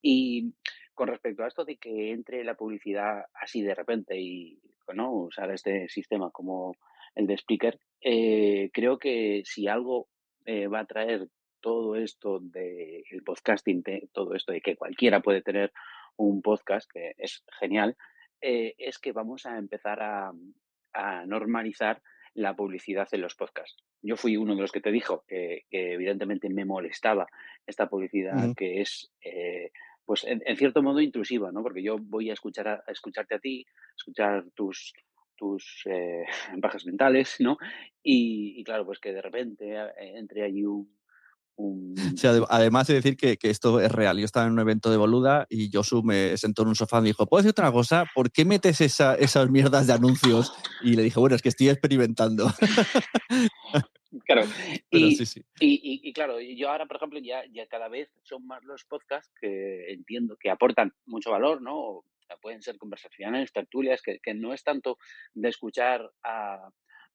Y 0.00 0.54
con 0.94 1.08
respecto 1.08 1.44
a 1.44 1.48
esto 1.48 1.64
de 1.64 1.76
que 1.76 2.12
entre 2.12 2.44
la 2.44 2.54
publicidad 2.54 3.26
así 3.34 3.60
de 3.62 3.74
repente 3.74 4.18
y 4.18 4.58
¿no? 4.94 5.12
usar 5.12 5.50
este 5.50 5.88
sistema 5.88 6.30
como 6.30 6.76
el 7.14 7.26
de 7.26 7.34
Speaker, 7.34 7.78
eh, 8.00 8.70
creo 8.72 8.98
que 8.98 9.42
si 9.44 9.66
algo 9.66 10.08
eh, 10.44 10.66
va 10.66 10.80
a 10.80 10.86
traer 10.86 11.28
todo 11.60 11.96
esto 11.96 12.40
del 12.40 13.02
el 13.10 13.22
podcasting, 13.24 13.82
todo 14.12 14.34
esto 14.34 14.52
de 14.52 14.60
que 14.60 14.76
cualquiera 14.76 15.20
puede 15.20 15.40
tener 15.40 15.72
un 16.16 16.42
podcast, 16.42 16.90
que 16.92 17.14
es 17.16 17.42
genial, 17.58 17.96
eh, 18.40 18.74
es 18.76 18.98
que 18.98 19.12
vamos 19.12 19.46
a 19.46 19.56
empezar 19.58 20.02
a, 20.02 20.32
normalizar 21.26 22.00
la 22.34 22.54
publicidad 22.54 23.08
en 23.10 23.22
los 23.22 23.34
podcasts. 23.34 23.82
Yo 24.00 24.16
fui 24.16 24.36
uno 24.36 24.54
de 24.54 24.60
los 24.60 24.70
que 24.70 24.80
te 24.80 24.92
dijo 24.92 25.24
que, 25.26 25.64
evidentemente 25.70 26.48
me 26.48 26.64
molestaba 26.64 27.26
esta 27.66 27.88
publicidad 27.88 28.54
que 28.56 28.80
es, 28.80 29.10
pues 30.04 30.22
en, 30.24 30.56
cierto 30.56 30.84
modo 30.84 31.00
intrusiva, 31.00 31.50
¿no? 31.50 31.64
Porque 31.64 31.82
yo 31.82 31.96
voy 31.98 32.30
a 32.30 32.34
escuchar 32.34 32.68
a, 32.68 32.84
escucharte 32.86 33.34
a 33.34 33.38
ti, 33.40 33.66
escuchar 33.96 34.44
tus 34.54 34.94
tus 35.36 35.82
eh, 35.86 36.24
bajas 36.56 36.86
mentales, 36.86 37.36
¿no? 37.38 37.56
Y, 38.02 38.62
claro, 38.64 38.84
pues 38.86 38.98
que 38.98 39.12
de 39.12 39.22
repente 39.22 39.74
eh, 39.74 40.18
entre 40.18 40.44
allí 40.44 40.64
un... 40.64 41.94
además 42.48 42.88
de 42.88 42.94
decir 42.94 43.16
que, 43.16 43.38
esto 43.42 43.80
es 43.80 43.92
real, 43.92 44.18
yo 44.18 44.24
estaba 44.24 44.46
en 44.46 44.52
un 44.52 44.60
evento 44.60 44.90
de 44.90 44.96
Boluda 44.96 45.46
y 45.48 45.70
Josu 45.72 46.02
me 46.02 46.36
sentó 46.36 46.62
en 46.62 46.68
un 46.68 46.74
sofá 46.74 47.00
y 47.00 47.04
dijo, 47.04 47.26
¿puedo 47.26 47.42
decir 47.42 47.50
otra 47.50 47.70
cosa? 47.70 48.06
¿Por 48.14 48.32
qué 48.32 48.44
metes 48.44 48.80
esas 48.80 49.50
mierdas 49.50 49.86
de 49.86 49.92
anuncios? 49.92 50.52
Y 50.82 50.96
le 50.96 51.02
dije, 51.02 51.20
bueno, 51.20 51.36
es 51.36 51.42
que 51.42 51.50
estoy 51.50 51.68
experimentando. 51.68 52.46
Claro, 54.26 54.42
y, 54.90 55.16
sí, 55.16 55.26
sí. 55.26 55.44
Y, 55.58 56.12
claro, 56.12 56.40
yo 56.40 56.70
ahora, 56.70 56.86
por 56.86 56.96
ejemplo, 56.96 57.18
ya, 57.18 57.42
ya 57.52 57.66
cada 57.66 57.88
vez 57.88 58.08
son 58.22 58.46
más 58.46 58.62
los 58.64 58.84
podcasts 58.84 59.32
que 59.40 59.92
entiendo 59.92 60.36
que 60.38 60.50
aportan 60.50 60.92
mucho 61.06 61.30
valor, 61.30 61.60
¿no? 61.60 62.04
Pueden 62.40 62.62
ser 62.62 62.78
conversaciones, 62.78 63.52
tertulias, 63.52 64.02
que, 64.02 64.18
que 64.20 64.34
no 64.34 64.52
es 64.52 64.62
tanto 64.62 64.98
de 65.34 65.48
escuchar 65.48 66.10
a, 66.22 66.70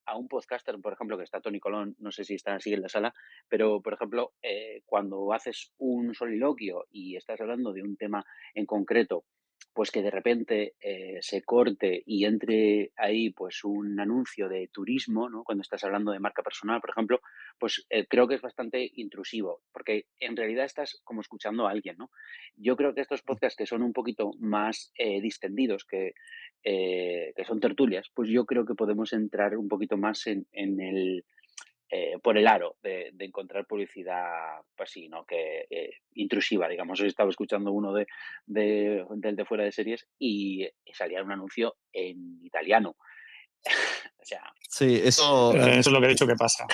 a 0.09 0.17
un 0.17 0.27
podcaster, 0.27 0.75
por 0.81 0.93
ejemplo, 0.93 1.17
que 1.17 1.23
está 1.23 1.39
Tony 1.39 1.59
Colón, 1.59 1.95
no 1.99 2.11
sé 2.11 2.23
si 2.23 2.35
está 2.35 2.55
así 2.55 2.73
en 2.73 2.81
la 2.81 2.89
sala, 2.89 3.13
pero 3.47 3.81
por 3.81 3.93
ejemplo, 3.93 4.33
eh, 4.41 4.81
cuando 4.85 5.31
haces 5.33 5.71
un 5.77 6.13
soliloquio 6.13 6.85
y 6.91 7.15
estás 7.15 7.39
hablando 7.41 7.73
de 7.73 7.83
un 7.83 7.95
tema 7.95 8.25
en 8.55 8.65
concreto 8.65 9.25
pues 9.73 9.91
que 9.91 10.01
de 10.01 10.11
repente 10.11 10.73
eh, 10.81 11.19
se 11.21 11.41
corte 11.43 12.03
y 12.05 12.25
entre 12.25 12.91
ahí 12.97 13.29
pues 13.31 13.63
un 13.63 13.99
anuncio 13.99 14.49
de 14.49 14.67
turismo, 14.67 15.29
¿no? 15.29 15.43
Cuando 15.43 15.61
estás 15.61 15.83
hablando 15.83 16.11
de 16.11 16.19
marca 16.19 16.43
personal, 16.43 16.81
por 16.81 16.89
ejemplo, 16.89 17.21
pues 17.57 17.85
eh, 17.89 18.05
creo 18.07 18.27
que 18.27 18.35
es 18.35 18.41
bastante 18.41 18.91
intrusivo, 18.95 19.61
porque 19.71 20.05
en 20.19 20.35
realidad 20.35 20.65
estás 20.65 20.99
como 21.03 21.21
escuchando 21.21 21.67
a 21.67 21.71
alguien, 21.71 21.95
¿no? 21.97 22.09
Yo 22.55 22.75
creo 22.75 22.93
que 22.93 23.01
estos 23.01 23.21
podcasts 23.21 23.57
que 23.57 23.65
son 23.65 23.83
un 23.83 23.93
poquito 23.93 24.31
más 24.39 24.91
eh, 24.95 25.21
distendidos, 25.21 25.85
que, 25.85 26.13
que 26.61 27.45
son 27.45 27.59
tertulias, 27.59 28.09
pues 28.13 28.29
yo 28.29 28.45
creo 28.45 28.65
que 28.65 28.75
podemos 28.75 29.13
entrar 29.13 29.55
un 29.55 29.69
poquito 29.69 29.97
más 29.97 30.27
en, 30.27 30.45
en 30.51 30.81
el 30.81 31.25
eh, 31.89 32.17
por 32.21 32.37
el 32.37 32.47
aro 32.47 32.75
de, 32.83 33.11
encontrar 33.19 33.65
publicidad, 33.65 34.61
pues 34.75 34.91
sí, 34.91 35.09
¿no? 35.09 35.25
Que 35.25 35.65
eh, 35.69 35.91
intrusiva, 36.13 36.67
digamos. 36.67 36.99
Estaba 37.01 37.29
escuchando 37.29 37.71
uno 37.71 37.93
de, 37.93 38.05
de, 38.45 39.05
del 39.09 39.35
de 39.35 39.45
fuera 39.45 39.63
de 39.63 39.71
series 39.71 40.07
y 40.19 40.67
salía 40.93 41.23
un 41.23 41.31
anuncio 41.31 41.75
en 41.91 42.39
italiano. 42.43 42.95
O 44.21 44.25
sea, 44.25 44.41
sí, 44.67 44.99
eso, 45.03 45.53
eso 45.55 45.79
es 45.79 45.87
lo 45.87 45.99
que 45.99 46.07
he 46.07 46.09
dicho 46.09 46.27
que 46.27 46.35
pasa. 46.35 46.65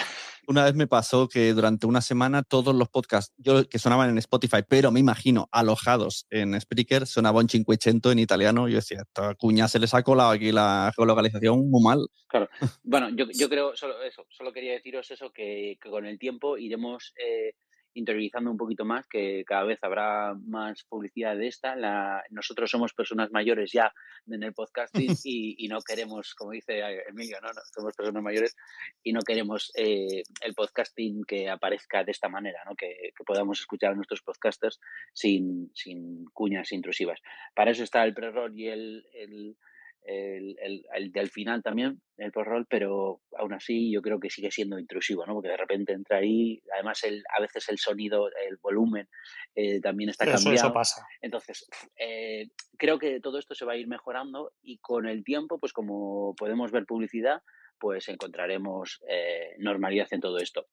Una 0.48 0.64
vez 0.66 0.76
me 0.76 0.88
pasó 0.88 1.28
que 1.28 1.54
durante 1.54 1.88
una 1.88 2.02
semana 2.02 2.44
todos 2.44 2.76
los 2.76 2.90
podcasts 2.90 3.34
yo, 3.38 3.68
que 3.68 3.80
sonaban 3.80 4.10
en 4.10 4.18
Spotify, 4.18 4.64
pero 4.68 4.92
me 4.92 5.00
imagino 5.00 5.48
alojados 5.52 6.28
en 6.30 6.60
Spreaker, 6.60 7.08
sonaban 7.08 7.50
Cinquecento 7.50 8.12
en 8.12 8.20
italiano. 8.20 8.68
Yo 8.68 8.76
decía, 8.76 9.00
esta 9.02 9.36
cuña 9.36 9.68
se 9.68 9.80
les 9.80 9.94
ha 9.94 10.04
colado 10.04 10.32
aquí 10.32 10.52
la 10.52 10.92
geolocalización 10.96 11.70
muy 11.70 11.84
mal. 11.84 12.08
Claro. 12.28 12.50
Bueno, 12.84 13.10
yo, 13.10 13.26
yo 13.34 13.50
creo, 13.50 13.76
solo 13.76 14.02
eso, 14.04 14.26
solo 14.30 14.54
quería 14.54 14.74
deciros 14.74 15.10
eso, 15.12 15.32
que, 15.32 15.78
que 15.82 15.90
con 15.90 16.06
el 16.06 16.20
tiempo 16.20 16.58
iremos 16.58 17.14
eh, 17.18 17.54
interiorizando 17.96 18.52
un 18.52 18.58
poquito 18.58 18.86
más, 18.86 19.08
que 19.08 19.44
cada 19.46 19.64
vez 19.64 19.80
habrá 19.84 20.36
más 20.46 20.84
publicidad 20.84 21.36
de 21.36 21.48
esta. 21.48 21.76
La, 21.76 22.24
nosotros 22.30 22.70
somos 22.70 22.94
personas 22.94 23.32
mayores 23.32 23.72
ya 23.72 23.92
en 24.28 24.44
el 24.44 24.54
podcasting 24.54 25.16
y, 25.24 25.68
no 25.68 25.82
queremos, 25.82 26.36
como 26.36 26.52
dice 26.52 26.80
Emilio, 27.10 27.38
¿no? 27.42 27.50
somos 27.74 27.96
personas 27.96 28.22
mayores 28.22 28.56
y 29.04 29.12
no 29.12 29.22
queremos 29.22 29.72
eh, 29.76 30.24
el 30.42 30.54
podcasting 30.54 31.24
que 31.26 31.50
aparezca 31.50 32.04
de 32.04 32.12
esta 32.12 32.30
manera, 32.30 32.64
¿no? 32.66 32.76
que, 32.76 33.12
podamos 33.26 33.60
escuchar 33.60 33.92
a 33.92 33.96
nuestros 33.96 34.22
podcasters 34.22 34.80
sin, 35.12 35.72
sin 35.74 36.26
cuñas 36.26 36.72
intrusivas. 36.72 37.20
Para 37.56 37.72
eso 37.72 37.84
está 37.84 38.04
el 38.04 38.14
pre-roll 38.14 38.58
y 38.60 38.68
el 38.68 39.06
el, 39.14 39.58
el, 40.06 41.12
del 41.12 41.30
final 41.30 41.64
también, 41.64 42.02
el 42.18 42.32
post-roll, 42.32 42.68
pero 42.70 43.22
aún 43.38 43.54
así 43.54 43.92
yo 43.92 44.02
creo 44.02 44.20
que 44.20 44.30
sigue 44.30 44.52
siendo 44.52 44.78
intrusivo, 44.80 45.26
¿no? 45.26 45.34
Porque 45.34 45.50
de 45.50 45.58
repente 45.58 45.94
entra 45.94 46.18
ahí, 46.18 46.62
además 46.74 47.04
el, 47.04 47.24
a 47.36 47.42
veces 47.42 47.68
el 47.70 47.80
sonido, 47.80 48.28
el 48.28 48.58
volumen 48.62 49.08
eh, 49.56 49.82
también 49.82 50.10
está 50.10 50.26
cambiando. 50.26 50.54
Eso 50.54 50.74
pasa. 50.74 51.06
Entonces, 51.22 51.68
eh, 51.98 52.50
creo 52.78 53.00
que 53.00 53.20
todo 53.20 53.40
esto 53.40 53.56
se 53.56 53.66
va 53.66 53.74
a 53.74 53.78
ir 53.78 53.88
mejorando 53.88 54.54
y 54.62 54.78
con 54.78 55.08
el 55.08 55.24
tiempo, 55.24 55.60
pues 55.60 55.74
como 55.74 56.36
podemos 56.36 56.72
ver 56.72 56.86
publicidad, 56.86 57.42
pues 57.80 58.08
encontraremos 58.08 59.02
eh, 59.10 59.56
normalidad 59.58 60.08
en 60.12 60.22
todo 60.22 60.38
esto. 60.38 60.68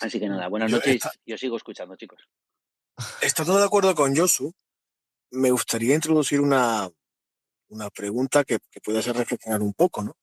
Así 0.00 0.18
que 0.18 0.28
nada, 0.28 0.48
buenas 0.48 0.70
noches. 0.70 1.02
Yo 1.24 1.38
sigo 1.38 1.56
escuchando, 1.56 1.96
chicos. 1.96 2.28
Estoy 3.22 3.46
todo 3.46 3.58
de 3.58 3.64
acuerdo 3.64 3.94
con 3.94 4.14
Josu. 4.14 4.52
Me 5.30 5.50
gustaría 5.50 5.94
introducir 5.94 6.40
una, 6.40 6.90
una 7.72 7.90
pregunta 7.90 8.44
que, 8.44 8.58
que 8.70 8.80
puede 8.80 8.98
hacer 8.98 9.16
reflexionar 9.16 9.62
un 9.62 9.72
poco, 9.72 10.02
¿no? 10.02 10.16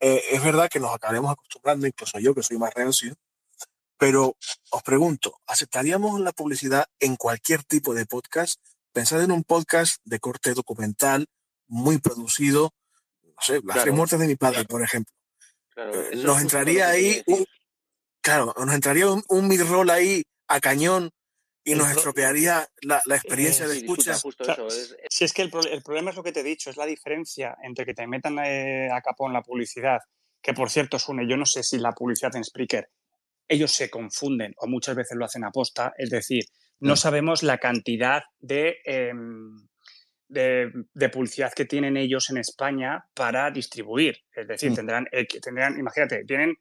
Eh, 0.00 0.22
es 0.30 0.42
verdad 0.42 0.68
que 0.70 0.80
nos 0.80 0.94
acabaremos 0.94 1.32
acostumbrando, 1.32 1.86
incluso 1.86 2.18
yo 2.18 2.34
que 2.34 2.42
soy 2.42 2.56
más 2.56 2.72
reacio, 2.72 3.14
pero 3.98 4.36
os 4.70 4.82
pregunto, 4.82 5.40
¿aceptaríamos 5.46 6.20
la 6.20 6.32
publicidad 6.32 6.86
en 7.00 7.16
cualquier 7.16 7.64
tipo 7.64 7.94
de 7.94 8.06
podcast? 8.06 8.60
Pensad 8.92 9.22
en 9.22 9.32
un 9.32 9.44
podcast 9.44 10.00
de 10.04 10.20
corte 10.20 10.54
documental, 10.54 11.26
muy 11.66 11.98
producido, 11.98 12.72
no 13.22 13.42
sé, 13.42 13.60
Las 13.64 13.82
tres 13.82 13.94
muertes 13.94 14.18
de 14.18 14.26
mi 14.26 14.36
padre, 14.36 14.64
por 14.64 14.82
ejemplo. 14.82 15.12
Eh, 15.76 16.22
nos 16.24 16.40
entraría 16.40 16.88
ahí 16.88 17.22
un, 17.26 17.44
claro, 18.20 18.54
nos 18.56 18.74
entraría 18.74 19.10
un, 19.10 19.22
un 19.28 19.48
mid-roll 19.48 19.90
ahí 19.90 20.24
a 20.46 20.60
cañón 20.60 21.10
y 21.68 21.74
nos 21.74 21.90
estropearía 21.90 22.66
la, 22.82 23.02
experiencia 23.14 23.68
de 23.68 23.76
escucha. 23.76 24.14
Si 25.10 25.24
es 25.24 25.32
que 25.32 25.42
el, 25.42 25.50
problema 25.50 26.10
es 26.10 26.16
lo 26.16 26.22
que 26.22 26.32
te 26.32 26.40
he 26.40 26.44
dicho, 26.44 26.70
es 26.70 26.76
la 26.76 26.86
diferencia 26.86 27.56
entre 27.62 27.84
que 27.84 27.94
te 27.94 28.06
metan 28.06 28.38
eh, 28.38 28.88
a 28.90 29.00
capón 29.02 29.32
la 29.32 29.42
publicidad, 29.42 29.98
que 30.40 30.54
por 30.54 30.70
cierto, 30.70 30.98
Sune, 30.98 31.28
yo 31.28 31.36
no 31.36 31.44
sé 31.44 31.62
si 31.62 31.78
la 31.78 31.92
publicidad 31.92 32.34
en 32.36 32.44
Spreaker, 32.44 32.88
ellos 33.46 33.72
se 33.72 33.90
confunden 33.90 34.54
o 34.56 34.66
muchas 34.66 34.96
veces 34.96 35.16
lo 35.16 35.24
hacen 35.24 35.44
a 35.44 35.50
posta, 35.50 35.92
es 35.98 36.10
decir, 36.10 36.44
no 36.80 36.94
mm. 36.94 36.96
sabemos 36.96 37.42
la 37.42 37.58
cantidad 37.58 38.22
em, 38.40 39.68
de, 40.28 40.72
de, 40.94 41.08
publicidad 41.08 41.52
que 41.52 41.64
tienen 41.64 41.96
ellos 41.96 42.30
en 42.30 42.38
España 42.38 43.04
para 43.14 43.50
distribuir. 43.50 44.18
Es 44.32 44.46
decir, 44.48 44.70
mm. 44.70 44.74
tendrán, 44.74 45.06
eh, 45.12 45.26
tendrán, 45.26 45.78
imagínate, 45.78 46.24
tienen 46.24 46.56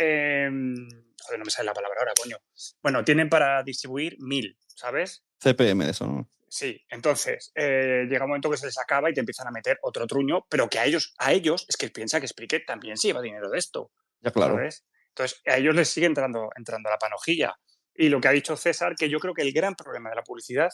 em, 0.00 0.74
Joder, 1.22 1.38
no 1.38 1.44
me 1.44 1.50
sale 1.50 1.66
la 1.66 1.74
palabra 1.74 2.00
ahora, 2.00 2.12
coño. 2.20 2.38
Bueno, 2.82 3.04
tienen 3.04 3.28
para 3.28 3.62
distribuir 3.62 4.16
mil, 4.20 4.56
¿sabes? 4.74 5.24
CPM 5.38 5.84
de 5.84 5.90
eso, 5.90 6.06
¿no? 6.06 6.30
Sí, 6.48 6.84
entonces 6.88 7.52
eh, 7.54 8.06
llega 8.08 8.24
un 8.24 8.30
momento 8.30 8.50
que 8.50 8.56
se 8.56 8.66
les 8.66 8.78
acaba 8.78 9.08
y 9.08 9.14
te 9.14 9.20
empiezan 9.20 9.46
a 9.46 9.52
meter 9.52 9.78
otro 9.82 10.06
truño, 10.06 10.46
pero 10.48 10.68
que 10.68 10.80
a 10.80 10.84
ellos, 10.84 11.14
a 11.18 11.32
ellos 11.32 11.64
es 11.68 11.76
que 11.76 11.90
piensa 11.90 12.20
que 12.20 12.26
Spreaker 12.26 12.64
también 12.66 12.96
se 12.96 13.08
lleva 13.08 13.22
dinero 13.22 13.48
de 13.50 13.58
esto. 13.58 13.92
Ya, 14.20 14.32
claro. 14.32 14.54
¿sabes? 14.54 14.84
Entonces, 15.08 15.40
a 15.46 15.58
ellos 15.58 15.76
les 15.76 15.88
sigue 15.88 16.06
entrando, 16.06 16.50
entrando 16.56 16.90
la 16.90 16.98
panojilla. 16.98 17.54
Y 17.94 18.08
lo 18.08 18.20
que 18.20 18.28
ha 18.28 18.32
dicho 18.32 18.56
César, 18.56 18.96
que 18.96 19.08
yo 19.08 19.20
creo 19.20 19.34
que 19.34 19.42
el 19.42 19.52
gran 19.52 19.76
problema 19.76 20.10
de 20.10 20.16
la 20.16 20.22
publicidad 20.22 20.70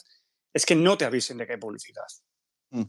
es 0.54 0.64
que 0.64 0.76
no 0.76 0.96
te 0.96 1.04
avisen 1.04 1.36
de 1.36 1.46
que 1.46 1.54
hay 1.54 1.58
publicidad. 1.58 2.06
Mm. 2.70 2.84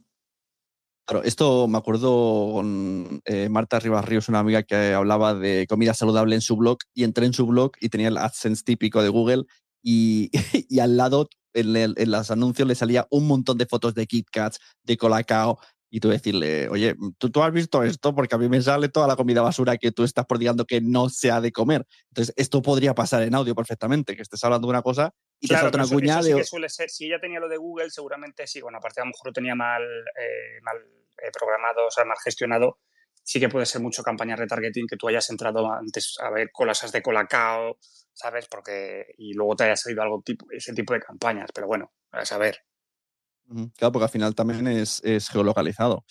Claro, 1.07 1.23
esto 1.23 1.69
me 1.69 1.77
acuerdo 1.77 2.51
con 2.51 3.21
eh, 3.23 3.47
Marta 3.47 3.79
Rivas 3.79 4.03
Ríos, 4.03 4.27
una 4.27 4.39
amiga 4.39 4.63
que 4.63 4.93
hablaba 4.93 5.33
de 5.33 5.65
comida 5.65 5.93
saludable 5.93 6.35
en 6.35 6.41
su 6.41 6.57
blog 6.57 6.79
y 6.93 7.05
entré 7.05 7.25
en 7.25 7.31
su 7.31 7.47
blog 7.47 7.71
y 7.79 7.87
tenía 7.87 8.09
el 8.09 8.17
AdSense 8.17 8.61
típico 8.65 9.01
de 9.01 9.07
Google 9.07 9.45
y, 9.81 10.29
y 10.69 10.79
al 10.79 10.97
lado 10.97 11.29
en, 11.53 12.11
los 12.11 12.29
anuncios 12.29 12.67
le 12.67 12.75
salía 12.75 13.07
un 13.09 13.25
montón 13.25 13.57
de 13.57 13.65
fotos 13.65 13.93
de 13.95 14.05
Kit 14.05 14.27
Kats, 14.29 14.59
de 14.83 14.97
Colacao 14.97 15.59
y 15.89 16.01
tú 16.01 16.09
decirle, 16.09 16.67
oye, 16.67 16.93
¿tú, 17.17 17.29
¿tú 17.29 17.41
has 17.41 17.53
visto 17.53 17.83
esto? 17.83 18.13
Porque 18.13 18.35
a 18.35 18.37
mí 18.37 18.49
me 18.49 18.61
sale 18.61 18.89
toda 18.89 19.07
la 19.07 19.15
comida 19.15 19.41
basura 19.41 19.77
que 19.77 19.93
tú 19.93 20.03
estás 20.03 20.25
prodigando 20.25 20.65
que 20.65 20.81
no 20.81 21.07
se 21.07 21.31
ha 21.31 21.39
de 21.39 21.53
comer. 21.53 21.85
Entonces, 22.09 22.33
esto 22.35 22.61
podría 22.61 22.93
pasar 22.93 23.23
en 23.23 23.33
audio 23.33 23.55
perfectamente, 23.55 24.17
que 24.17 24.23
estés 24.23 24.43
hablando 24.43 24.67
de 24.67 24.71
una 24.71 24.81
cosa 24.81 25.13
y 25.39 25.47
te 25.47 25.55
salta 25.55 25.77
una 25.77 25.87
cuña 25.87 26.21
de... 26.21 26.43
suele 26.43 26.69
ser, 26.69 26.89
si 26.89 27.05
ella 27.05 27.19
tenía 27.19 27.39
lo 27.39 27.47
de 27.47 27.57
Google, 27.57 27.89
seguramente 27.89 28.47
sí, 28.47 28.61
bueno, 28.61 28.79
aparte 28.79 29.01
a 29.01 29.03
lo 29.03 29.11
mejor 29.11 29.27
lo 29.27 29.33
tenía 29.33 29.55
mal, 29.55 29.83
eh, 29.83 30.59
mal 30.63 30.77
eh, 30.77 31.31
programado, 31.31 31.87
o 31.87 31.91
sea, 31.91 32.05
mal 32.05 32.17
gestionado, 32.23 32.79
sí 33.23 33.39
que 33.39 33.49
puede 33.49 33.65
ser 33.65 33.81
mucho 33.81 34.03
campaña 34.03 34.35
retargeting 34.35 34.87
que 34.87 34.97
tú 34.97 35.07
hayas 35.07 35.29
entrado 35.29 35.71
antes 35.71 36.15
a 36.19 36.29
ver 36.29 36.49
colas 36.51 36.91
de 36.91 37.01
colacao, 37.01 37.77
¿sabes? 38.13 38.47
Porque, 38.47 39.05
y 39.17 39.33
luego 39.33 39.55
te 39.55 39.65
haya 39.65 39.75
salido 39.75 40.01
algo 40.01 40.21
tipo, 40.25 40.47
ese 40.51 40.73
tipo 40.73 40.93
de 40.93 41.01
campañas, 41.01 41.49
pero 41.53 41.67
bueno, 41.67 41.91
a 42.11 42.25
saber. 42.25 42.63
Claro, 43.75 43.91
porque 43.91 44.05
al 44.05 44.09
final 44.09 44.35
también 44.35 44.67
es, 44.67 45.01
es 45.03 45.29
geolocalizado. 45.29 46.03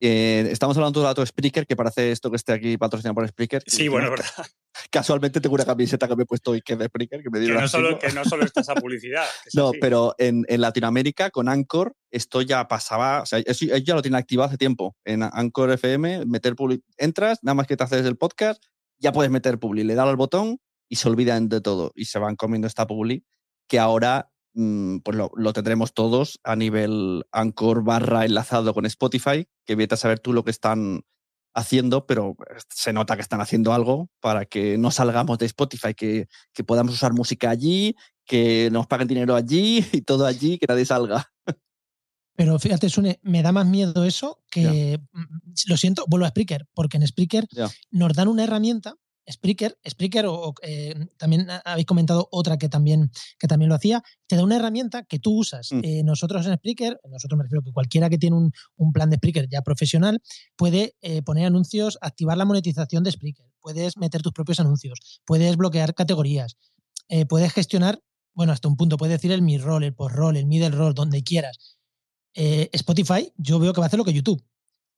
Eh, 0.00 0.48
estamos 0.50 0.76
hablando 0.76 1.00
de 1.00 1.06
dato 1.06 1.20
de 1.20 1.26
Spreaker, 1.26 1.66
que 1.66 1.76
parece 1.76 2.10
esto 2.10 2.30
que 2.30 2.36
esté 2.36 2.52
aquí 2.52 2.76
patrocinado 2.76 3.14
por 3.14 3.28
Spreaker. 3.28 3.62
Sí, 3.66 3.88
bueno, 3.88 4.10
verdad. 4.10 4.26
Casualmente 4.90 5.40
tengo 5.40 5.54
una 5.54 5.64
camiseta 5.64 6.08
que 6.08 6.16
me 6.16 6.24
he 6.24 6.26
puesto 6.26 6.50
hoy 6.50 6.60
que 6.60 6.74
es 6.74 6.78
de 6.78 6.86
Spreaker, 6.86 7.22
que 7.22 7.30
me 7.30 7.40
que 7.40 7.52
no, 7.52 7.68
solo, 7.68 7.98
que 7.98 8.12
no 8.12 8.24
solo 8.24 8.44
está 8.44 8.60
esa 8.60 8.74
publicidad. 8.74 9.24
no, 9.54 9.72
pero 9.80 10.14
en, 10.18 10.44
en, 10.48 10.60
Latinoamérica, 10.60 11.30
con 11.30 11.48
Anchor, 11.48 11.94
esto 12.10 12.42
ya 12.42 12.66
pasaba, 12.68 13.22
o 13.22 13.26
sea, 13.26 13.38
eso, 13.38 13.64
ya 13.64 13.94
lo 13.94 14.02
tiene 14.02 14.18
activado 14.18 14.48
hace 14.48 14.58
tiempo. 14.58 14.96
En 15.04 15.22
Anchor 15.22 15.70
FM, 15.70 16.26
meter 16.26 16.54
entras, 16.98 17.38
nada 17.42 17.54
más 17.54 17.66
que 17.66 17.76
te 17.76 17.84
haces 17.84 18.04
el 18.04 18.16
podcast, 18.16 18.62
ya 18.98 19.12
puedes 19.12 19.30
meter 19.30 19.58
publi, 19.58 19.84
le 19.84 19.94
das 19.94 20.06
al 20.06 20.16
botón 20.16 20.58
y 20.88 20.96
se 20.96 21.08
olvidan 21.08 21.48
de 21.48 21.60
todo 21.60 21.92
y 21.94 22.06
se 22.06 22.18
van 22.18 22.36
comiendo 22.36 22.66
esta 22.66 22.86
publi 22.86 23.24
que 23.68 23.78
ahora 23.78 24.30
pues 24.54 25.16
lo, 25.16 25.52
tendremos 25.52 25.94
todos 25.94 26.38
a 26.44 26.54
nivel 26.54 27.26
Anchor 27.32 27.82
barra 27.82 28.24
enlazado 28.24 28.72
con 28.72 28.86
Spotify, 28.86 29.48
que 29.64 29.74
vete 29.74 29.94
a 29.94 29.98
saber 29.98 30.20
tú 30.20 30.32
lo 30.32 30.44
que 30.44 30.52
están 30.52 31.02
haciendo, 31.54 32.06
pero 32.06 32.36
se 32.68 32.92
nota 32.92 33.16
que 33.16 33.22
están 33.22 33.40
haciendo 33.40 33.72
algo 33.72 34.10
para 34.20 34.44
que 34.44 34.78
no 34.78 34.90
salgamos 34.90 35.38
de 35.38 35.46
Spotify, 35.46 35.94
que, 35.94 36.28
podamos 36.66 36.94
usar 36.94 37.12
música 37.12 37.50
allí, 37.50 37.96
que 38.24 38.68
nos 38.70 38.86
paguen 38.86 39.08
dinero 39.08 39.34
allí 39.34 39.84
y 39.92 40.02
todo 40.02 40.26
allí, 40.26 40.58
que 40.58 40.66
nadie 40.68 40.84
salga. 40.84 41.32
Pero 42.36 42.58
fíjate, 42.58 42.88
Sune, 42.88 43.20
me 43.22 43.42
da 43.42 43.52
más 43.52 43.66
miedo 43.66 44.04
eso 44.04 44.42
que, 44.50 45.00
mm, 45.12 45.68
lo 45.68 45.76
siento, 45.76 46.04
vuelvo 46.08 46.26
a 46.26 46.30
Spreaker, 46.30 46.66
porque 46.74 46.96
en 46.96 47.06
Spreaker 47.06 47.46
nos 47.90 48.12
dan 48.12 48.28
una 48.28 48.44
herramienta 48.44 48.96
Spreaker, 49.30 49.78
Spreaker 49.88 50.26
o, 50.26 50.54
eh, 50.62 51.06
también 51.16 51.46
habéis 51.64 51.86
comentado 51.86 52.28
otra 52.30 52.58
que 52.58 52.68
también, 52.68 53.10
que 53.38 53.46
también 53.46 53.68
lo 53.68 53.74
hacía, 53.74 54.02
te 54.26 54.36
da 54.36 54.44
una 54.44 54.56
herramienta 54.56 55.04
que 55.04 55.18
tú 55.18 55.38
usas. 55.38 55.72
Mm. 55.72 55.80
Eh, 55.82 56.02
nosotros 56.04 56.46
en 56.46 56.56
Spreaker, 56.56 57.00
nosotros 57.10 57.38
me 57.38 57.44
refiero 57.44 57.62
que 57.62 57.72
cualquiera 57.72 58.10
que 58.10 58.18
tiene 58.18 58.36
un, 58.36 58.52
plan 58.92 59.10
de 59.10 59.16
Spreaker 59.16 59.48
ya 59.48 59.62
profesional 59.62 60.22
puede 60.56 60.94
eh, 61.00 61.22
poner 61.22 61.46
anuncios, 61.46 61.98
activar 62.00 62.36
la 62.36 62.44
monetización 62.44 63.02
de 63.02 63.10
Spreaker, 63.10 63.46
puedes 63.60 63.96
meter 63.96 64.22
tus 64.22 64.32
propios 64.32 64.60
anuncios, 64.60 65.20
puedes 65.24 65.56
bloquear 65.56 65.94
categorías, 65.94 66.56
puedes 67.28 67.52
gestionar, 67.52 68.00
bueno, 68.34 68.52
hasta 68.52 68.68
un 68.68 68.76
punto, 68.76 68.96
puedes 68.96 69.16
decir 69.16 69.32
el 69.32 69.42
mid-roll, 69.42 69.84
el 69.84 69.94
post-roll, 69.94 70.36
el 70.36 70.46
middle 70.46 70.70
roll, 70.70 70.94
donde 70.94 71.22
quieras. 71.22 71.76
Spotify, 72.34 73.32
yo 73.36 73.58
veo 73.58 73.72
que 73.72 73.80
va 73.80 73.86
a 73.86 73.88
hacer 73.88 73.98
lo 73.98 74.04
que 74.04 74.12
YouTube 74.12 74.44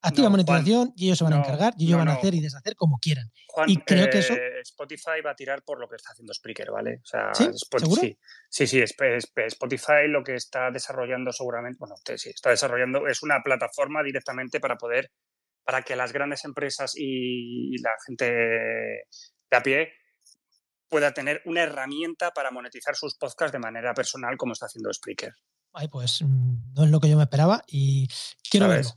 activa 0.02 0.28
monetización 0.28 0.92
y 0.96 1.06
ellos 1.06 1.18
se 1.18 1.24
van 1.24 1.32
a 1.32 1.38
encargar 1.38 1.74
y 1.76 1.86
ellos 1.86 1.98
van 1.98 2.08
a 2.08 2.14
hacer 2.14 2.34
y 2.34 2.40
deshacer 2.40 2.76
como 2.76 2.98
quieran. 2.98 3.30
y 3.66 3.76
creo 3.78 4.08
que 4.10 4.18
eso. 4.18 4.34
Eh, 4.34 4.60
Spotify 4.60 5.20
va 5.24 5.30
a 5.30 5.34
tirar 5.34 5.62
por 5.62 5.80
lo 5.80 5.88
que 5.88 5.96
está 5.96 6.12
haciendo 6.12 6.32
Spreaker, 6.32 6.70
¿vale? 6.70 7.00
O 7.02 7.06
sea, 7.06 7.34
¿Sí? 7.34 7.48
sí, 8.50 8.66
sí, 8.66 8.82
Spotify 8.82 10.08
lo 10.08 10.22
que 10.22 10.34
está 10.34 10.70
desarrollando 10.70 11.32
seguramente, 11.32 11.78
bueno, 11.78 11.94
sí, 12.16 12.30
está 12.30 12.50
desarrollando, 12.50 13.06
es 13.06 13.22
una 13.22 13.42
plataforma 13.42 14.02
directamente 14.02 14.60
para 14.60 14.76
poder, 14.76 15.10
para 15.64 15.82
que 15.82 15.96
las 15.96 16.12
grandes 16.12 16.44
empresas 16.44 16.92
y 16.96 17.80
la 17.82 17.92
gente 18.06 18.30
de 18.30 19.56
a 19.56 19.62
pie 19.62 19.92
pueda 20.88 21.12
tener 21.12 21.42
una 21.44 21.62
herramienta 21.62 22.30
para 22.30 22.50
monetizar 22.50 22.94
sus 22.94 23.16
podcasts 23.16 23.52
de 23.52 23.58
manera 23.58 23.94
personal 23.94 24.36
como 24.36 24.52
está 24.52 24.66
haciendo 24.66 24.92
Spreaker. 24.92 25.32
Ay, 25.72 25.88
pues 25.88 26.22
mm, 26.22 26.74
no 26.74 26.84
es 26.84 26.90
lo 26.90 27.00
que 27.00 27.08
yo 27.08 27.16
me 27.16 27.24
esperaba 27.24 27.62
y 27.66 28.08
quiero 28.48 28.68
verlo. 28.68 28.90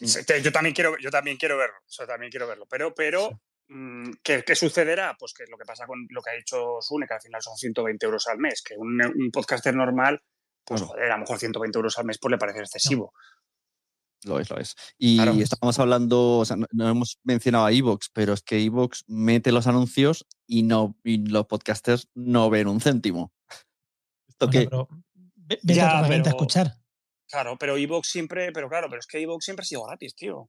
Yo 0.00 0.52
también 0.52 0.74
quiero, 0.74 0.96
yo 0.98 1.10
también 1.10 1.36
quiero 1.36 1.56
verlo, 1.56 1.76
también 2.06 2.30
quiero 2.30 2.46
verlo. 2.46 2.66
Pero, 2.68 2.94
pero 2.94 3.40
mm, 3.68 4.10
¿qué, 4.22 4.54
sucederá? 4.54 5.16
Pues 5.18 5.32
que 5.32 5.44
lo 5.46 5.56
que 5.56 5.64
pasa 5.64 5.86
con 5.86 6.06
lo 6.10 6.22
que 6.22 6.30
ha 6.30 6.34
dicho 6.34 6.80
Sune, 6.80 7.06
que 7.06 7.14
al 7.14 7.20
final 7.20 7.42
son 7.42 7.56
120 7.56 8.06
euros 8.06 8.26
al 8.28 8.38
mes, 8.38 8.62
que 8.62 8.76
un, 8.76 9.00
un 9.04 9.30
podcaster 9.30 9.74
normal, 9.74 10.22
pues 10.64 10.82
joder, 10.82 11.10
a 11.10 11.16
lo 11.16 11.20
mejor 11.20 11.38
120 11.38 11.78
euros 11.78 11.98
al 11.98 12.04
mes 12.04 12.18
pues 12.18 12.30
le 12.30 12.38
parece 12.38 12.60
excesivo. 12.60 13.12
Lo 14.24 14.40
es, 14.40 14.50
lo 14.50 14.58
es. 14.58 14.74
Y 14.98 15.20
estamos 15.40 15.78
hablando, 15.78 16.38
o 16.38 16.44
sea, 16.44 16.56
no, 16.56 16.88
hemos 16.88 17.20
mencionado 17.22 17.66
a 17.66 17.72
Evox, 17.72 18.10
pero 18.12 18.32
es 18.32 18.42
que 18.42 18.62
Evox 18.64 19.04
mete 19.06 19.52
los 19.52 19.66
anuncios 19.66 20.26
y 20.46 20.64
no 20.64 20.96
y 21.04 21.28
los 21.28 21.46
podcasters 21.46 22.08
no 22.14 22.50
ven 22.50 22.66
un 22.66 22.80
céntimo. 22.80 23.32
Esto 24.28 24.50
que... 24.50 24.68
ya, 25.62 26.00
a 26.00 26.16
escuchar. 26.16 26.74
Claro, 27.28 27.56
pero 27.58 27.76
Evox 27.76 28.08
siempre, 28.08 28.52
pero 28.52 28.68
claro, 28.68 28.88
pero 28.88 29.00
es 29.00 29.06
que 29.06 29.20
Evox 29.20 29.44
siempre 29.44 29.62
ha 29.62 29.66
sido 29.66 29.84
gratis, 29.84 30.14
tío. 30.14 30.48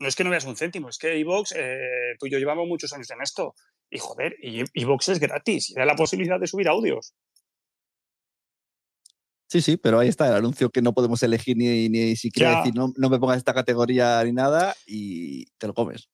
No 0.00 0.06
es 0.06 0.14
que 0.14 0.22
no 0.22 0.30
veas 0.30 0.44
un 0.44 0.56
céntimo, 0.56 0.88
es 0.88 0.98
que 0.98 1.18
Evox, 1.18 1.52
eh, 1.56 2.14
tú 2.18 2.26
y 2.26 2.30
yo 2.30 2.38
llevamos 2.38 2.68
muchos 2.68 2.92
años 2.92 3.10
en 3.10 3.20
esto. 3.20 3.54
Y 3.90 3.98
joder, 3.98 4.36
Evox 4.74 5.08
es 5.08 5.18
gratis, 5.18 5.70
y 5.70 5.74
da 5.74 5.84
la 5.84 5.96
posibilidad 5.96 6.38
de 6.38 6.46
subir 6.46 6.68
audios. 6.68 7.14
Sí, 9.48 9.62
sí, 9.62 9.78
pero 9.78 9.98
ahí 9.98 10.08
está 10.08 10.28
el 10.28 10.34
anuncio 10.34 10.68
que 10.70 10.82
no 10.82 10.92
podemos 10.92 11.22
elegir 11.22 11.56
ni, 11.56 11.88
ni 11.88 12.16
siquiera 12.16 12.58
decir 12.58 12.74
no, 12.74 12.92
no 12.96 13.08
me 13.08 13.18
pongas 13.18 13.38
esta 13.38 13.54
categoría 13.54 14.22
ni 14.22 14.32
nada 14.32 14.76
y 14.86 15.46
te 15.56 15.66
lo 15.66 15.72
comes. 15.72 16.10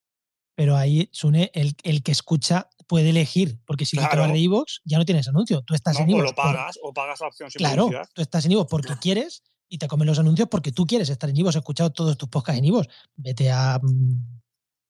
Pero 0.55 0.77
ahí, 0.77 1.09
Sune, 1.13 1.51
el, 1.55 1.75
el 1.83 2.03
que 2.03 2.13
escucha 2.13 2.69
puede 2.87 3.11
elegir, 3.11 3.59
porque 3.67 3.87
si 3.87 3.97
claro. 3.97 4.27
lo 4.27 4.33
de 4.33 4.39
iVoox 4.39 4.81
ya 4.85 4.99
no 4.99 5.05
tienes 5.05 5.29
anuncio. 5.29 5.63
Tú 5.63 5.75
estás 5.75 5.99
en 5.99 6.11
iVoox. 6.11 6.23
O 6.23 6.27
lo 6.27 6.35
pagas, 6.35 6.79
o 6.83 6.93
pagas 6.93 7.21
la 7.21 7.29
opción 7.29 7.51
sin 7.51 7.59
Claro, 7.59 7.91
tú 8.13 8.23
estás 8.23 8.45
en 8.45 8.53
iVoox 8.53 8.69
porque 8.69 8.95
quieres 9.01 9.43
y 9.69 9.79
te 9.79 9.89
comen 9.89 10.07
los 10.07 10.19
anuncios 10.19 10.49
porque 10.49 10.73
tú 10.73 10.87
quieres 10.87 11.09
estar 11.09 11.31
en 11.31 11.37
iVoox. 11.37 11.57
He 11.57 11.59
escuchado 11.59 11.93
todos 11.93 12.17
tus 12.17 12.29
podcasts 12.29 12.59
en 12.59 12.67
iVoox. 12.67 12.87
Vete 13.17 13.51
a 13.51 13.81
mm, 13.83 14.43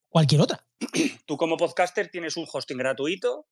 cualquier 0.08 0.40
otra. 0.40 0.66
Tú 1.26 1.36
como 1.36 1.56
podcaster 1.56 2.10
tienes 2.10 2.36
un 2.36 2.46
hosting 2.50 2.76
gratuito, 2.76 3.46